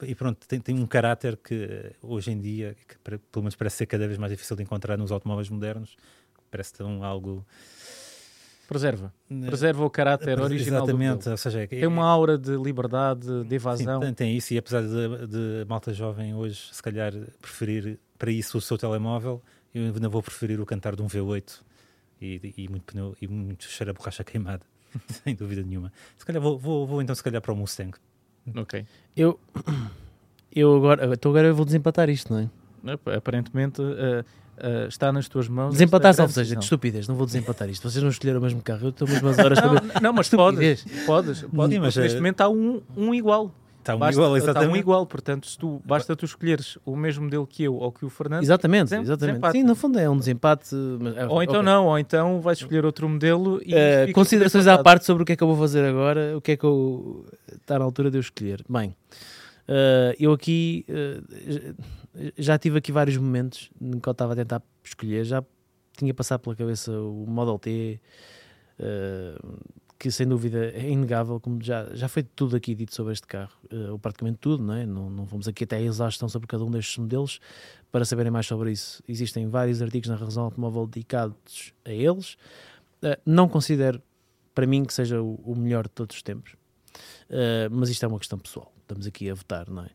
e 0.05 0.15
pronto, 0.15 0.47
tem, 0.47 0.61
tem 0.61 0.79
um 0.79 0.87
caráter 0.87 1.37
que 1.37 1.55
eh, 1.55 1.93
hoje 2.03 2.31
em 2.31 2.41
dia, 2.41 2.77
que, 2.89 2.97
pelo 3.31 3.43
menos 3.43 3.55
parece 3.55 3.77
ser 3.79 3.87
cada 3.87 4.07
vez 4.07 4.19
mais 4.19 4.33
difícil 4.33 4.57
de 4.57 4.63
encontrar 4.63 4.97
nos 4.97 5.13
automóveis 5.13 5.49
modernos, 5.49 5.97
parece 6.51 6.73
tão 6.75 7.05
algo... 7.05 7.45
Preserva. 8.69 9.13
Eh, 9.31 9.47
Preserva 9.47 9.85
o 9.85 9.91
caráter 9.91 10.41
original 10.41 10.85
Exatamente, 10.85 11.29
ou 11.29 11.37
seja... 11.37 11.63
É, 11.63 11.67
tem 11.67 11.87
uma 11.87 12.07
aura 12.07 12.39
de 12.39 12.57
liberdade, 12.57 13.45
de 13.45 13.55
evasão. 13.55 14.01
Sim, 14.01 14.07
tem, 14.07 14.15
tem, 14.15 14.37
isso, 14.37 14.55
e 14.55 14.59
apesar 14.59 14.83
de, 14.83 15.27
de 15.27 15.65
malta 15.69 15.93
jovem 15.93 16.35
hoje, 16.35 16.69
se 16.73 16.83
calhar, 16.83 17.13
preferir 17.41 17.99
para 18.19 18.31
isso 18.31 18.59
o 18.59 18.61
seu 18.61 18.79
telemóvel, 18.79 19.43
eu 19.75 19.85
ainda 19.85 20.09
vou 20.09 20.23
preferir 20.23 20.61
o 20.61 20.67
cantar 20.67 20.95
de 20.95 21.03
um 21.03 21.07
V8 21.07 21.61
e, 22.21 22.55
e 22.57 22.69
muito 22.69 22.85
pneu 22.85 23.17
e 23.21 23.27
muito 23.27 23.65
cheiro 23.65 23.91
a 23.91 23.95
borracha 23.95 24.23
queimada, 24.23 24.65
sem 25.25 25.35
dúvida 25.35 25.63
nenhuma. 25.63 25.93
Se 26.17 26.25
calhar 26.25 26.41
vou, 26.41 26.59
vou, 26.59 26.87
vou 26.87 27.03
então 27.03 27.15
se 27.15 27.23
calhar 27.23 27.43
para 27.43 27.53
o 27.53 27.57
Mustang. 27.57 27.99
Ok. 28.57 28.85
Eu, 29.17 29.39
eu 30.55 30.77
agora, 30.77 31.15
então 31.15 31.31
agora 31.31 31.49
eu 31.49 31.55
vou 31.55 31.65
desempatar 31.65 32.09
isto, 32.11 32.33
não 32.33 32.41
é? 32.41 32.49
Aparentemente 33.17 33.81
uh, 33.81 34.25
uh, 34.59 34.89
está 34.89 35.13
nas 35.13 35.29
tuas 35.29 35.49
mãos. 35.49 35.73
Desempatar, 35.73 36.15
ou 36.21 36.29
seja, 36.29 36.57
de 36.57 36.65
estupidez, 36.65 37.07
não 37.07 37.15
vou 37.15 37.27
desempatar 37.27 37.69
isto. 37.69 37.89
Vocês 37.89 38.03
não 38.03 38.11
escolheram 38.11 38.41
o 38.41 38.43
mesmo 38.43 38.61
carro, 38.63 38.87
eu 38.87 38.91
estou 38.91 39.07
mesmo 39.07 39.29
as 39.29 39.39
horas 39.39 39.59
não, 39.61 39.77
também. 39.77 39.93
Não, 40.03 40.13
mas 40.13 40.29
podes, 40.29 40.85
podes, 41.07 41.43
podes, 41.43 41.79
mas 41.79 41.97
neste 41.97 42.17
momento 42.17 42.41
há 42.41 42.49
um, 42.49 42.83
um 42.97 43.15
igual. 43.15 43.53
Está 43.83 43.97
um 43.97 43.99
basta, 43.99 44.21
igual, 44.21 44.37
exatamente. 44.37 44.63
Está 44.63 44.73
um 44.73 44.77
igual, 44.77 45.07
portanto, 45.07 45.49
se 45.49 45.59
tu, 45.59 45.83
basta 45.85 46.15
tu 46.15 46.25
escolheres 46.25 46.79
o 46.87 46.95
mesmo 46.95 47.25
modelo 47.25 47.45
que 47.45 47.65
eu 47.65 47.75
ou 47.75 47.91
que 47.91 48.05
o 48.05 48.09
Fernando. 48.09 48.45
Exatamente, 48.45 48.91
desem, 48.91 49.03
exatamente. 49.03 49.33
Desempate. 49.33 49.59
Sim, 49.59 49.65
no 49.65 49.75
fundo 49.75 49.99
é 49.99 50.09
um 50.09 50.17
desempate. 50.17 50.73
Mas, 51.01 51.17
é, 51.17 51.27
ou 51.27 51.43
então 51.43 51.57
okay. 51.57 51.65
não, 51.65 51.87
ou 51.87 51.99
então 51.99 52.41
vais 52.41 52.59
escolher 52.59 52.85
outro 52.85 53.09
modelo 53.09 53.61
e. 53.65 53.75
Uh, 53.75 54.13
considerações 54.15 54.69
à 54.69 54.79
parte 54.81 55.05
sobre 55.05 55.25
o 55.25 55.27
que 55.27 55.33
é 55.33 55.37
que 55.37 55.43
eu 55.43 55.49
vou 55.49 55.57
fazer 55.57 55.85
agora, 55.85 56.37
o 56.37 56.41
que 56.41 56.53
é 56.53 56.57
que 56.57 56.65
eu. 56.65 57.27
Está 57.61 57.77
na 57.77 57.85
altura 57.85 58.09
de 58.09 58.19
eu 58.19 58.21
escolher. 58.21 58.65
Bem, 58.69 58.91
uh, 59.69 60.15
eu 60.19 60.33
aqui. 60.33 60.87
Uh, 60.89 61.75
já 62.39 62.57
tive 62.59 62.79
aqui 62.79 62.93
vários 62.93 63.17
momentos 63.17 63.69
em 63.81 63.99
que 63.99 64.09
eu 64.09 64.13
estava 64.13 64.35
a 64.35 64.37
tentar 64.37 64.63
escolher, 64.85 65.25
já 65.25 65.43
tinha 65.97 66.15
passado 66.15 66.41
pela 66.41 66.55
cabeça 66.55 66.93
o 66.93 67.25
Model 67.27 67.59
T 67.59 68.01
que 70.03 70.11
sem 70.11 70.27
dúvida 70.27 70.73
é 70.75 70.91
inegável, 70.91 71.39
como 71.39 71.63
já, 71.63 71.87
já 71.95 72.09
foi 72.09 72.25
tudo 72.25 72.57
aqui 72.57 72.75
dito 72.75 72.93
sobre 72.93 73.13
este 73.13 73.25
carro, 73.25 73.57
uh, 73.73 73.93
ou 73.93 73.99
praticamente 74.01 74.39
tudo, 74.39 74.61
não, 74.61 74.75
é? 74.75 74.85
não, 74.85 75.09
não 75.09 75.25
vamos 75.25 75.47
aqui 75.47 75.63
até 75.63 75.77
a 75.77 75.81
exaustão 75.81 76.29
sobre 76.29 76.49
cada 76.49 76.65
um 76.65 76.71
destes 76.73 76.99
modelos 76.99 77.39
para 77.93 78.05
saberem 78.05 78.33
mais 78.33 78.45
sobre 78.45 78.73
isso. 78.73 79.01
Existem 79.07 79.47
vários 79.47 79.81
artigos 79.81 80.09
na 80.09 80.17
Razão 80.17 80.43
Automóvel 80.43 80.89
dedicados 80.89 81.73
a 81.85 81.93
eles. 81.93 82.33
Uh, 83.01 83.15
não 83.25 83.49
considero, 83.49 84.03
para 84.53 84.67
mim, 84.67 84.85
que 84.85 84.93
seja 84.93 85.23
o, 85.23 85.37
o 85.37 85.55
melhor 85.55 85.85
de 85.85 85.91
todos 85.91 86.17
os 86.17 86.23
tempos, 86.25 86.55
uh, 87.31 87.71
mas 87.71 87.89
isto 87.89 88.05
é 88.05 88.09
uma 88.09 88.19
questão 88.19 88.41
pessoal. 88.41 88.75
Estamos 88.81 89.07
aqui 89.07 89.31
a 89.31 89.35
votar, 89.35 89.71
não 89.71 89.85
é? 89.85 89.91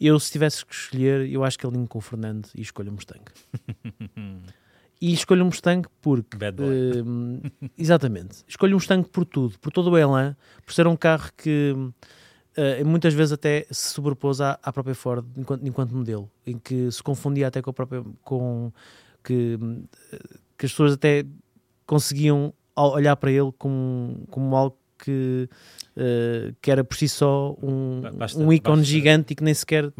Eu, 0.00 0.18
se 0.18 0.32
tivesse 0.32 0.66
que 0.66 0.74
escolher, 0.74 1.30
eu 1.30 1.44
acho 1.44 1.56
que 1.56 1.64
alinho 1.64 1.86
com 1.86 1.98
o 1.98 2.02
Fernando 2.02 2.48
e 2.56 2.60
escolho 2.60 2.90
o 2.90 2.94
Mustang. 2.94 3.22
E 5.04 5.12
escolho 5.12 5.42
um 5.42 5.48
Mustang 5.48 5.86
porque. 6.00 6.34
Bad 6.34 6.56
boy. 6.56 7.02
Uh, 7.02 7.42
exatamente. 7.76 8.42
Escolho 8.48 8.72
um 8.72 8.76
Mustang 8.76 9.06
por 9.06 9.26
tudo, 9.26 9.58
por 9.58 9.70
todo 9.70 9.90
o 9.90 9.98
elan, 9.98 10.34
por 10.64 10.72
ser 10.72 10.86
um 10.86 10.96
carro 10.96 11.30
que 11.36 11.74
uh, 11.76 12.86
muitas 12.86 13.12
vezes 13.12 13.34
até 13.34 13.66
se 13.70 13.92
sobrepôs 13.92 14.40
à, 14.40 14.58
à 14.62 14.72
própria 14.72 14.94
Ford 14.94 15.26
enquanto, 15.36 15.66
enquanto, 15.66 15.94
modelo, 15.94 16.30
em 16.46 16.56
que 16.56 16.90
se 16.90 17.02
confundia 17.02 17.48
até 17.48 17.60
com 17.60 17.68
a 17.68 17.72
própria. 17.74 18.02
com 18.22 18.72
que, 19.22 19.58
que 20.56 20.64
as 20.64 20.72
pessoas 20.72 20.94
até 20.94 21.26
conseguiam 21.84 22.54
olhar 22.74 23.16
para 23.16 23.30
ele 23.30 23.52
como, 23.58 24.26
como 24.30 24.56
algo 24.56 24.78
que 25.04 25.48
Uh, 25.96 26.52
que 26.60 26.72
era 26.72 26.82
por 26.82 26.96
si 26.96 27.08
só 27.08 27.56
um, 27.62 28.00
basta, 28.16 28.36
um 28.36 28.52
ícone 28.52 28.78
basta, 28.78 28.90
gigante 28.90 29.32
e 29.32 29.36
que 29.36 29.44
nem 29.44 29.54
sequer 29.54 29.92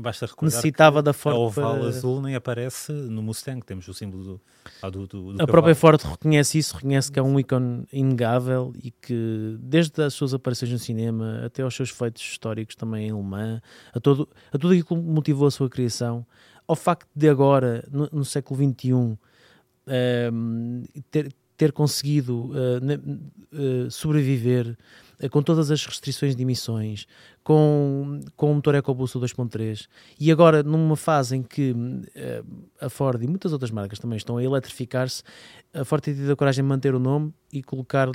necessitava 0.43 1.01
da 1.01 1.12
Ford. 1.12 1.36
A 1.36 1.39
oval 1.39 1.78
para... 1.78 1.86
azul 1.86 2.20
nem 2.20 2.35
aparece 2.35 2.90
no 2.90 3.22
Mustang, 3.22 3.64
temos 3.64 3.86
o 3.86 3.94
símbolo 3.94 4.24
do, 4.24 4.40
ah, 4.82 4.90
do, 4.90 5.06
do, 5.06 5.32
do 5.35 5.40
A 5.40 5.47
própria 5.47 5.72
Ford 5.72 6.02
reconhece 6.02 6.59
isso, 6.59 6.74
reconhece 6.74 7.12
que 7.12 7.20
é 7.20 7.22
um 7.22 7.39
ícone 7.39 7.86
inegável 7.93 8.72
e 8.82 8.90
que 8.90 9.56
desde 9.60 10.02
as 10.02 10.14
suas 10.14 10.35
aparições 10.35 10.72
no 10.72 10.81
cinema 10.81 11.43
até 11.47 11.62
aos 11.62 11.76
seus 11.76 11.90
feitos 11.90 12.22
históricos 12.22 12.74
também 12.74 13.06
em 13.06 13.14
Le 13.14 13.22
Mans, 13.22 13.60
a, 13.93 14.01
todo, 14.01 14.28
a 14.48 14.59
tudo 14.59 14.74
aquilo 14.74 14.85
que 14.85 14.94
motivou 14.97 15.47
a 15.47 15.51
sua 15.52 15.70
criação, 15.70 16.26
ao 16.66 16.74
facto 16.74 17.09
de 17.14 17.28
agora, 17.28 17.86
no, 17.89 18.09
no 18.10 18.24
século 18.24 18.59
XXI, 18.59 18.93
um, 18.94 19.16
ehm, 19.86 20.82
ter, 21.09 21.32
ter 21.56 21.72
conseguido 21.72 22.51
uh, 22.51 23.86
uh, 23.86 23.90
sobreviver 23.90 24.76
eh, 25.20 25.28
com 25.28 25.43
todas 25.43 25.70
as 25.70 25.85
restrições 25.86 26.35
de 26.35 26.43
emissões, 26.43 27.06
com, 27.44 28.20
com 28.36 28.51
o 28.51 28.55
motor 28.55 28.74
EcoBoost 28.74 29.16
2.3 29.18 29.86
e 30.18 30.32
agora 30.32 30.62
numa 30.62 30.97
fase 30.97 31.36
em 31.36 31.43
que 31.43 31.70
uh, 31.70 32.44
a 32.81 32.89
Ford 32.89 33.22
e 33.22 33.26
muitas 33.26 33.52
outras 33.52 33.70
marcas 33.70 33.98
também 33.98 34.16
estão 34.16 34.36
a 34.36 34.43
eletrificar-se, 34.43 35.22
a 35.72 35.85
Ford 35.85 36.02
tem 36.02 36.14
tido 36.14 36.32
a 36.32 36.36
coragem 36.36 36.64
de 36.64 36.68
manter 36.68 36.94
o 36.94 36.98
nome 36.98 37.32
e 37.52 37.62
colocá-lo 37.62 38.14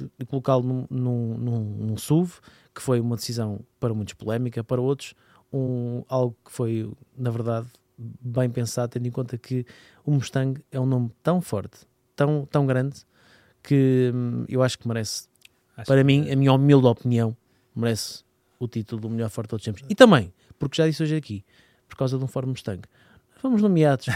num, 0.89 1.37
num, 1.37 1.63
num 1.77 1.97
SUV, 1.97 2.33
que 2.75 2.81
foi 2.81 2.99
uma 2.99 3.15
decisão 3.15 3.61
para 3.79 3.93
muitos 3.93 4.13
polémica, 4.15 4.63
para 4.63 4.81
outros 4.81 5.15
um, 5.51 6.03
algo 6.07 6.35
que 6.45 6.51
foi, 6.51 6.91
na 7.17 7.29
verdade, 7.29 7.67
bem 7.97 8.49
pensado, 8.49 8.91
tendo 8.91 9.07
em 9.07 9.11
conta 9.11 9.37
que 9.37 9.65
o 10.05 10.11
Mustang 10.11 10.63
é 10.71 10.79
um 10.79 10.85
nome 10.85 11.11
tão 11.21 11.41
forte, 11.41 11.79
tão, 12.15 12.45
tão 12.45 12.65
grande, 12.65 13.05
que 13.63 14.11
hum, 14.13 14.45
eu 14.47 14.61
acho 14.63 14.77
que 14.77 14.87
merece 14.87 15.27
Acho 15.75 15.87
para 15.87 16.03
mim, 16.03 16.27
é. 16.27 16.33
a 16.33 16.35
minha 16.35 16.51
humilde 16.51 16.87
opinião, 16.87 17.35
merece 17.75 18.23
o 18.59 18.67
título 18.67 19.01
do 19.01 19.09
melhor 19.09 19.29
Ford 19.29 19.45
de 19.45 19.49
todos 19.49 19.61
os 19.61 19.65
tempos. 19.65 19.89
E 19.89 19.95
também, 19.95 20.33
porque 20.57 20.75
já 20.75 20.87
disse 20.87 21.01
hoje 21.01 21.15
aqui, 21.15 21.45
por 21.87 21.95
causa 21.95 22.17
de 22.17 22.23
um 22.23 22.27
Ford 22.27 22.47
Mustang, 22.47 22.81
fomos 23.37 23.61
nomeados. 23.61 24.07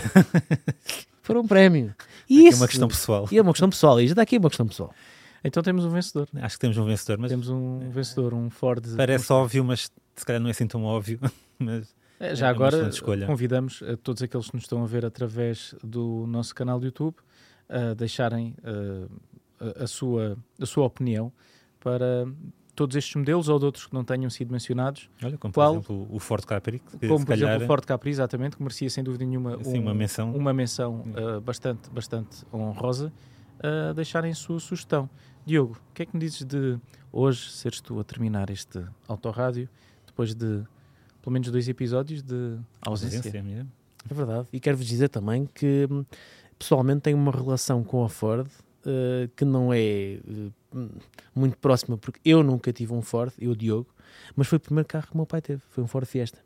Foram 1.23 1.41
um 1.41 1.47
prémio. 1.47 1.95
E 2.29 2.45
é 2.45 2.49
isso, 2.49 2.57
é 2.57 2.61
uma 2.61 2.67
questão 2.67 2.87
pessoal. 2.89 3.29
E 3.31 3.37
é 3.37 3.41
uma 3.41 3.53
questão 3.53 3.69
pessoal. 3.69 4.01
E 4.01 4.07
já 4.07 4.11
está 4.11 4.21
aqui 4.21 4.37
uma 4.37 4.49
questão 4.49 4.67
pessoal. 4.67 4.93
Então 5.41 5.63
temos 5.63 5.85
um 5.85 5.89
vencedor. 5.89 6.27
Acho 6.35 6.55
que 6.55 6.59
temos 6.59 6.77
um 6.77 6.85
vencedor, 6.85 7.17
mas 7.17 7.31
temos 7.31 7.49
um 7.49 7.89
vencedor, 7.89 8.33
um 8.33 8.49
Ford. 8.49 8.85
Parece 8.97 9.31
óbvio, 9.31 9.63
mas 9.63 9.89
se 10.15 10.25
calhar 10.25 10.41
não 10.41 10.49
é 10.49 10.51
assim 10.51 10.67
tão 10.67 10.83
óbvio. 10.83 11.19
Mas 11.59 11.95
é, 12.19 12.35
já 12.35 12.47
é 12.47 12.49
agora 12.49 12.89
convidamos 13.25 13.81
a 13.83 13.95
todos 13.95 14.21
aqueles 14.21 14.49
que 14.49 14.55
nos 14.55 14.63
estão 14.63 14.83
a 14.83 14.87
ver 14.87 15.05
através 15.05 15.75
do 15.83 16.25
nosso 16.27 16.53
canal 16.53 16.79
do 16.79 16.85
YouTube 16.85 17.15
a 17.69 17.93
deixarem 17.93 18.55
uh, 18.63 19.09
a, 19.59 19.83
a, 19.83 19.87
sua, 19.87 20.37
a 20.59 20.65
sua 20.65 20.85
opinião 20.85 21.31
para 21.79 22.25
todos 22.75 22.95
estes 22.95 23.15
modelos 23.15 23.49
ou 23.49 23.59
de 23.59 23.65
outros 23.65 23.85
que 23.85 23.93
não 23.93 24.03
tenham 24.03 24.29
sido 24.29 24.51
mencionados. 24.51 25.09
Olha, 25.23 25.37
como 25.37 25.53
Qual, 25.53 25.73
por 25.73 25.93
exemplo 25.93 26.07
o 26.09 26.19
Ford 26.19 26.45
Capri. 26.45 26.79
Que, 26.79 27.07
como 27.07 27.19
por 27.19 27.27
calhar, 27.27 27.49
exemplo 27.49 27.65
o 27.65 27.67
Ford 27.67 27.85
Capri, 27.85 28.09
exatamente, 28.09 28.57
que 28.57 28.63
merecia 28.63 28.89
sem 28.89 29.03
dúvida 29.03 29.25
nenhuma 29.25 29.55
assim, 29.55 29.79
um, 29.79 29.81
uma 29.81 29.93
menção, 29.93 30.31
uma 30.35 30.53
menção 30.53 31.01
uh, 31.01 31.41
bastante, 31.41 31.89
bastante 31.89 32.43
honrosa, 32.53 33.11
uh, 33.59 33.93
deixarem 33.93 34.31
a 34.31 34.35
sua 34.35 34.59
sugestão. 34.59 35.09
Diogo, 35.45 35.77
o 35.91 35.93
que 35.93 36.03
é 36.03 36.05
que 36.05 36.15
me 36.15 36.19
dizes 36.19 36.43
de 36.43 36.79
hoje 37.11 37.51
seres 37.51 37.81
tu 37.81 37.99
a 37.99 38.03
terminar 38.03 38.49
este 38.49 38.83
autorrádio, 39.07 39.69
depois 40.05 40.33
de 40.33 40.63
pelo 41.21 41.33
menos 41.33 41.49
dois 41.51 41.67
episódios 41.67 42.21
de 42.21 42.57
ausência? 42.81 43.19
ausência 43.19 43.67
é 44.09 44.13
verdade. 44.13 44.47
E 44.51 44.59
quero-vos 44.59 44.85
dizer 44.85 45.09
também 45.09 45.47
que 45.53 45.87
pessoalmente 46.63 47.01
tenho 47.01 47.17
uma 47.17 47.31
relação 47.31 47.83
com 47.83 48.03
a 48.05 48.09
Ford 48.09 48.47
uh, 48.47 49.27
que 49.35 49.43
não 49.43 49.73
é 49.73 50.17
uh, 50.25 50.89
muito 51.35 51.57
próxima, 51.57 51.97
porque 51.97 52.19
eu 52.23 52.41
nunca 52.41 52.71
tive 52.71 52.93
um 52.93 53.01
Ford, 53.01 53.33
eu, 53.37 53.53
Diogo, 53.53 53.93
mas 54.33 54.47
foi 54.47 54.57
o 54.57 54.59
primeiro 54.61 54.87
carro 54.87 55.07
que 55.07 55.13
o 55.13 55.17
meu 55.17 55.25
pai 55.25 55.41
teve, 55.41 55.61
foi 55.69 55.83
um 55.83 55.87
Ford 55.87 56.07
Fiesta. 56.07 56.39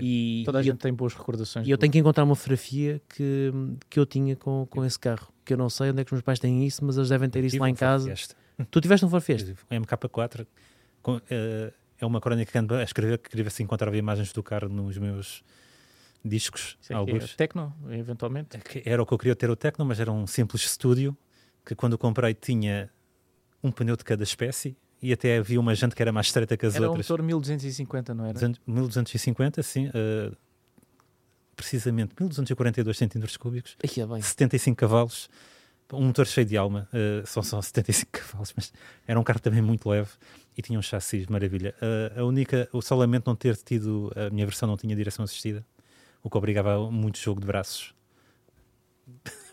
E, 0.00 0.42
Toda 0.44 0.58
a 0.58 0.62
gente 0.62 0.72
eu, 0.72 0.78
tem 0.78 0.92
boas 0.92 1.14
recordações. 1.14 1.66
E 1.66 1.70
eu 1.70 1.78
tenho 1.78 1.92
que 1.92 1.98
encontrar 1.98 2.24
uma 2.24 2.34
fotografia 2.34 3.00
que, 3.08 3.52
que 3.88 4.00
eu 4.00 4.06
tinha 4.06 4.34
com, 4.34 4.66
com 4.68 4.84
esse 4.84 4.98
carro. 4.98 5.28
Que 5.44 5.52
eu 5.52 5.58
não 5.58 5.68
sei 5.68 5.90
onde 5.90 6.00
é 6.00 6.04
que 6.04 6.08
os 6.08 6.12
meus 6.12 6.24
pais 6.24 6.38
têm 6.38 6.66
isso, 6.66 6.82
mas 6.82 6.96
eles 6.96 7.10
devem 7.10 7.28
ter 7.28 7.44
isso 7.44 7.58
lá 7.58 7.68
em 7.68 7.74
casa. 7.74 8.12
Tu 8.70 8.80
tiveste 8.80 9.04
um 9.04 9.10
Ford 9.10 9.22
Fiesta? 9.22 9.54
Um 9.70 9.82
MK4. 9.82 10.46
Com, 11.02 11.16
uh, 11.16 11.20
é 11.98 12.06
uma 12.06 12.20
crónica 12.22 12.50
que 12.50 12.58
ando 12.58 12.74
a 12.74 12.82
escrever 12.82 13.18
que 13.18 13.28
queria 13.28 13.48
se 13.50 13.62
encontrava 13.62 13.94
imagens 13.96 14.32
do 14.32 14.42
carro 14.42 14.68
nos 14.70 14.96
meus 14.96 15.44
discos. 16.24 16.76
É 16.88 16.94
alguns. 16.94 17.32
É 17.32 17.36
Tecno, 17.36 17.74
eventualmente? 17.90 18.56
É 18.56 18.92
era 18.92 19.02
o 19.02 19.06
que 19.06 19.12
eu 19.12 19.18
queria 19.18 19.36
ter 19.36 19.50
o 19.50 19.56
Tecno, 19.56 19.84
mas 19.84 20.00
era 20.00 20.10
um 20.10 20.26
simples 20.26 20.62
estúdio 20.62 21.16
que 21.64 21.74
quando 21.74 21.96
comprei 21.98 22.34
tinha 22.34 22.90
um 23.62 23.70
pneu 23.70 23.96
de 23.96 24.04
cada 24.04 24.22
espécie 24.22 24.76
e 25.02 25.12
até 25.12 25.38
havia 25.38 25.58
uma 25.58 25.74
jante 25.74 25.94
que 25.94 26.02
era 26.02 26.12
mais 26.12 26.26
estreita 26.26 26.56
que 26.56 26.66
as 26.66 26.74
era 26.74 26.88
outras. 26.88 27.06
Era 27.06 27.14
um 27.14 27.16
motor 27.16 27.26
1250, 27.26 28.14
não 28.14 28.26
era? 28.26 28.38
1250, 28.66 29.62
sim. 29.62 29.88
Uh, 29.88 30.36
precisamente 31.56 32.14
1242 32.18 32.96
centímetros 32.96 33.36
cúbicos, 33.36 33.76
Ai, 33.82 34.02
é 34.02 34.06
bem. 34.06 34.22
75 34.22 34.76
cavalos, 34.76 35.28
um 35.92 36.06
motor 36.06 36.26
cheio 36.26 36.46
de 36.46 36.56
alma, 36.56 36.88
uh, 36.92 37.26
são 37.26 37.42
só 37.42 37.60
75 37.60 38.10
cavalos, 38.12 38.52
mas 38.56 38.72
era 39.06 39.20
um 39.20 39.22
carro 39.22 39.40
também 39.40 39.60
muito 39.60 39.88
leve 39.88 40.10
e 40.56 40.62
tinha 40.62 40.78
um 40.78 40.82
chassi 40.82 41.26
maravilha. 41.28 41.74
Uh, 41.76 42.20
a 42.20 42.24
única, 42.24 42.68
o 42.72 42.80
solamento 42.80 43.28
não 43.28 43.36
ter 43.36 43.56
tido, 43.56 44.10
a 44.16 44.30
minha 44.30 44.46
versão 44.46 44.66
não 44.66 44.76
tinha 44.76 44.96
direção 44.96 45.22
assistida, 45.22 45.64
o 46.22 46.30
que 46.30 46.36
obrigava 46.36 46.74
a 46.74 46.90
muito 46.90 47.18
jogo 47.18 47.40
de 47.40 47.46
braços. 47.46 47.94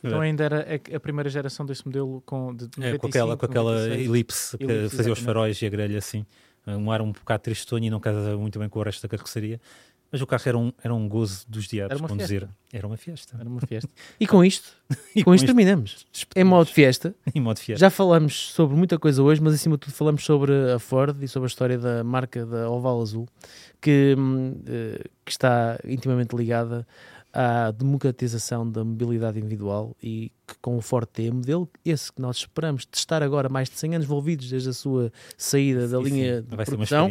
Então 0.04 0.22
ainda 0.22 0.44
era 0.44 0.66
a, 0.96 1.00
primeira 1.00 1.30
geração 1.30 1.66
desse 1.66 1.86
modelo 1.86 2.22
com, 2.26 2.56
de 2.56 2.66
95, 2.78 2.86
é, 2.86 2.98
com 2.98 3.08
aquela, 3.08 3.38
com 3.38 3.46
aquela 3.46 3.90
elipse 3.90 4.58
que 4.58 4.64
elipse, 4.64 4.96
fazia 4.96 5.12
os 5.12 5.20
faróis 5.20 5.60
e 5.62 5.66
a 5.66 5.70
grelha 5.70 5.98
assim. 5.98 6.26
Um 6.66 6.92
ar 6.92 7.02
um 7.02 7.12
bocado 7.12 7.44
tristonho 7.44 7.86
e 7.86 7.90
não 7.90 8.00
casava 8.00 8.38
muito 8.38 8.60
bem 8.60 8.68
com 8.68 8.80
o 8.80 8.84
resto 8.84 9.02
da 9.02 9.10
carroceria. 9.10 9.60
Mas 10.12 10.22
o 10.22 10.28
carro 10.28 10.44
era 10.46 10.58
um, 10.58 10.74
era 10.84 10.94
um 10.94 11.08
gozo 11.08 11.46
dos 11.48 11.68
diabos 11.68 12.00
conduzir. 12.00 12.42
Fiesta. 12.42 12.56
Era 12.72 12.88
uma 12.88 12.98
fiesta. 12.98 13.38
Era 13.40 13.50
uma 13.50 13.62
fiesta. 13.62 13.90
e 14.20 14.26
com 14.26 14.44
isto, 14.44 14.70
e 15.16 15.24
com, 15.24 15.34
isto, 15.34 15.44
isto 15.44 15.46
terminamos. 15.46 16.06
Em 16.36 16.44
modo 16.44 16.68
fiesta. 16.68 17.14
em 17.36 17.42
modo 17.42 17.60
fiesta. 17.60 17.80
Já 17.80 17.90
falamos 17.90 18.52
sobre 18.52 18.78
muita 18.78 18.98
coisa 18.98 19.22
hoje, 19.22 19.42
mas 19.42 19.54
acima 19.54 19.76
de 19.76 19.82
tudo 19.82 19.94
falamos 19.94 20.24
sobre 20.24 20.72
a 20.72 20.80
Ford 20.80 21.22
e 21.22 21.28
sobre 21.28 21.48
a 21.48 21.50
história 21.50 21.78
da 21.78 22.04
marca 22.04 22.46
da 22.46 22.70
Oval 22.70 23.02
Azul, 23.02 23.28
que, 23.82 24.16
hum, 24.18 24.62
eh, 24.66 25.04
que 25.26 25.32
está 25.32 25.78
intimamente 25.84 26.36
ligada 26.36 26.88
à 27.34 27.72
democratização 27.72 28.70
da 28.70 28.84
mobilidade 28.84 29.38
individual 29.38 29.96
e 30.02 30.32
que 30.48 30.56
com 30.62 30.78
o 30.78 30.82
Ford 30.82 31.08
T, 31.08 31.30
modelo 31.30 31.70
esse 31.86 32.12
que 32.12 32.22
nós 32.22 32.38
esperamos 32.38 32.86
testar 32.86 33.22
agora 33.22 33.48
mais 33.48 33.70
de 33.70 33.78
100 33.78 33.96
anos 33.96 34.06
envolvidos 34.06 34.50
desde 34.50 34.70
a 34.70 34.74
sua 34.74 35.12
saída 35.38 35.88
da 35.88 35.98
sim, 35.98 36.04
linha 36.04 36.42
sim. 36.42 36.48
de 36.48 36.56
Vai 36.56 36.66
produção, 36.66 37.10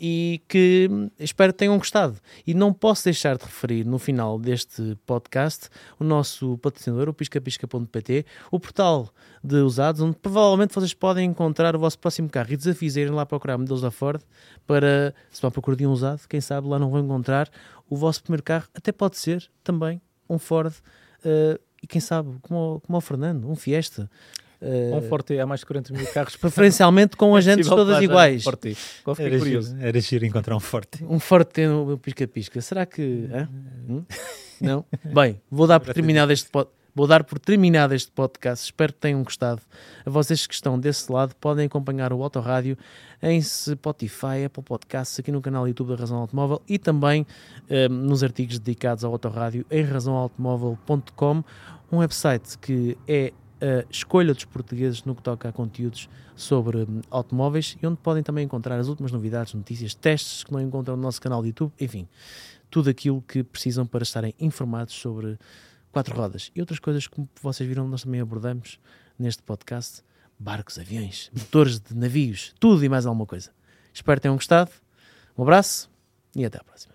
e 0.00 0.42
que 0.48 0.88
espero 1.18 1.52
que 1.52 1.58
tenham 1.58 1.78
gostado. 1.78 2.18
E 2.46 2.52
não 2.52 2.72
posso 2.72 3.04
deixar 3.04 3.36
de 3.36 3.44
referir 3.44 3.84
no 3.84 3.98
final 3.98 4.38
deste 4.38 4.96
podcast 5.06 5.68
o 5.98 6.04
nosso 6.04 6.58
patrocinador, 6.58 7.08
o 7.08 7.14
piscapisca.pt, 7.14 8.26
o 8.50 8.58
portal 8.58 9.08
de 9.42 9.56
usados, 9.56 10.00
onde 10.00 10.16
provavelmente 10.16 10.74
vocês 10.74 10.94
podem 10.94 11.26
encontrar 11.30 11.76
o 11.76 11.78
vosso 11.78 11.98
próximo 11.98 12.28
carro 12.28 12.52
e 12.52 12.56
desafios 12.56 12.96
a 12.96 13.00
irem 13.00 13.12
lá 13.12 13.24
procurar 13.24 13.58
modelos 13.58 13.82
da 13.82 13.90
Ford 13.90 14.22
para, 14.66 15.14
se 15.30 15.40
vão 15.40 15.50
procurar 15.50 15.76
de 15.76 15.86
um 15.86 15.92
usado, 15.92 16.20
quem 16.28 16.40
sabe 16.40 16.66
lá 16.66 16.78
não 16.78 16.90
vão 16.90 17.00
encontrar 17.00 17.48
o 17.88 17.96
vosso 17.96 18.22
primeiro 18.22 18.42
carro, 18.42 18.66
até 18.74 18.90
pode 18.90 19.18
ser 19.18 19.48
também 19.62 20.00
um 20.28 20.38
Ford, 20.38 20.72
uh, 20.72 21.60
e 21.82 21.86
quem 21.86 22.00
sabe, 22.00 22.38
como, 22.40 22.80
como 22.80 22.98
o 22.98 23.00
Fernando, 23.00 23.48
um 23.48 23.54
Fiesta. 23.54 24.10
Uh, 24.60 24.96
um 24.96 25.02
Forte 25.02 25.38
há 25.38 25.46
mais 25.46 25.60
de 25.60 25.66
40 25.66 25.92
mil 25.92 26.06
carros. 26.06 26.36
Preferencialmente 26.36 27.16
com 27.16 27.34
agentes 27.36 27.68
todas 27.68 28.02
iguais. 28.02 28.42
Forte. 28.42 28.76
Era, 29.18 29.38
curioso. 29.38 29.70
Giro, 29.70 29.86
era 29.86 30.00
giro 30.00 30.26
encontrar 30.26 30.56
um 30.56 30.60
Forte. 30.60 31.04
Um 31.04 31.18
Forte 31.18 31.66
no 31.66 31.98
pisca-pisca. 31.98 32.60
Será 32.60 32.86
que. 32.86 33.28
Hum? 33.88 34.04
Não? 34.60 34.84
Bem, 35.04 35.40
vou 35.50 35.66
dar 35.66 35.80
por 35.80 35.92
terminado 35.92 36.32
este 36.32 36.50
podcast. 36.50 36.84
Vou 36.96 37.08
dar 37.08 37.24
por 37.24 37.40
terminado 37.40 37.92
este 37.92 38.12
podcast. 38.12 38.66
Espero 38.66 38.92
que 38.92 39.00
tenham 39.00 39.20
gostado. 39.24 39.60
A 40.06 40.10
vocês 40.10 40.46
que 40.46 40.54
estão 40.54 40.78
desse 40.78 41.10
lado 41.10 41.34
podem 41.34 41.66
acompanhar 41.66 42.12
o 42.12 42.22
Autorádio 42.22 42.78
em 43.20 43.42
Spotify, 43.42 44.44
Apple 44.46 44.62
Podcasts, 44.62 45.18
aqui 45.18 45.32
no 45.32 45.40
canal 45.40 45.66
YouTube 45.66 45.88
da 45.88 45.96
Razão 45.96 46.18
Automóvel 46.18 46.62
e 46.68 46.78
também 46.78 47.26
um, 47.68 47.92
nos 47.92 48.22
artigos 48.22 48.60
dedicados 48.60 49.02
ao 49.02 49.10
Autorádio 49.10 49.66
em 49.72 49.82
razãoautomóvel.com, 49.82 51.42
um 51.90 51.96
website 51.96 52.56
que 52.58 52.96
é 53.08 53.32
a 53.64 53.84
escolha 53.90 54.34
dos 54.34 54.44
portugueses 54.44 55.04
no 55.04 55.14
que 55.14 55.22
toca 55.22 55.48
a 55.48 55.52
conteúdos 55.52 56.08
sobre 56.36 56.78
um, 56.78 57.00
automóveis 57.10 57.76
e 57.82 57.86
onde 57.86 57.96
podem 57.96 58.22
também 58.22 58.44
encontrar 58.44 58.78
as 58.78 58.88
últimas 58.88 59.10
novidades, 59.10 59.54
notícias, 59.54 59.94
testes 59.94 60.44
que 60.44 60.52
não 60.52 60.60
encontram 60.60 60.96
no 60.96 61.02
nosso 61.02 61.20
canal 61.20 61.40
de 61.40 61.48
YouTube, 61.48 61.72
enfim, 61.80 62.06
tudo 62.70 62.90
aquilo 62.90 63.22
que 63.22 63.42
precisam 63.42 63.86
para 63.86 64.02
estarem 64.02 64.34
informados 64.38 64.94
sobre 64.94 65.38
quatro 65.90 66.14
rodas 66.14 66.50
e 66.54 66.60
outras 66.60 66.78
coisas 66.78 67.06
que 67.06 67.26
vocês 67.40 67.66
viram 67.66 67.88
nós 67.88 68.02
também 68.02 68.20
abordamos 68.20 68.78
neste 69.18 69.42
podcast 69.42 70.02
barcos, 70.38 70.78
aviões, 70.78 71.30
motores 71.32 71.80
de 71.80 71.94
navios, 71.94 72.52
tudo 72.60 72.84
e 72.84 72.88
mais 72.88 73.06
alguma 73.06 73.24
coisa. 73.26 73.50
Espero 73.92 74.18
que 74.18 74.22
tenham 74.22 74.36
gostado. 74.36 74.70
Um 75.38 75.42
abraço 75.42 75.88
e 76.34 76.44
até 76.44 76.58
à 76.58 76.64
próxima. 76.64 76.93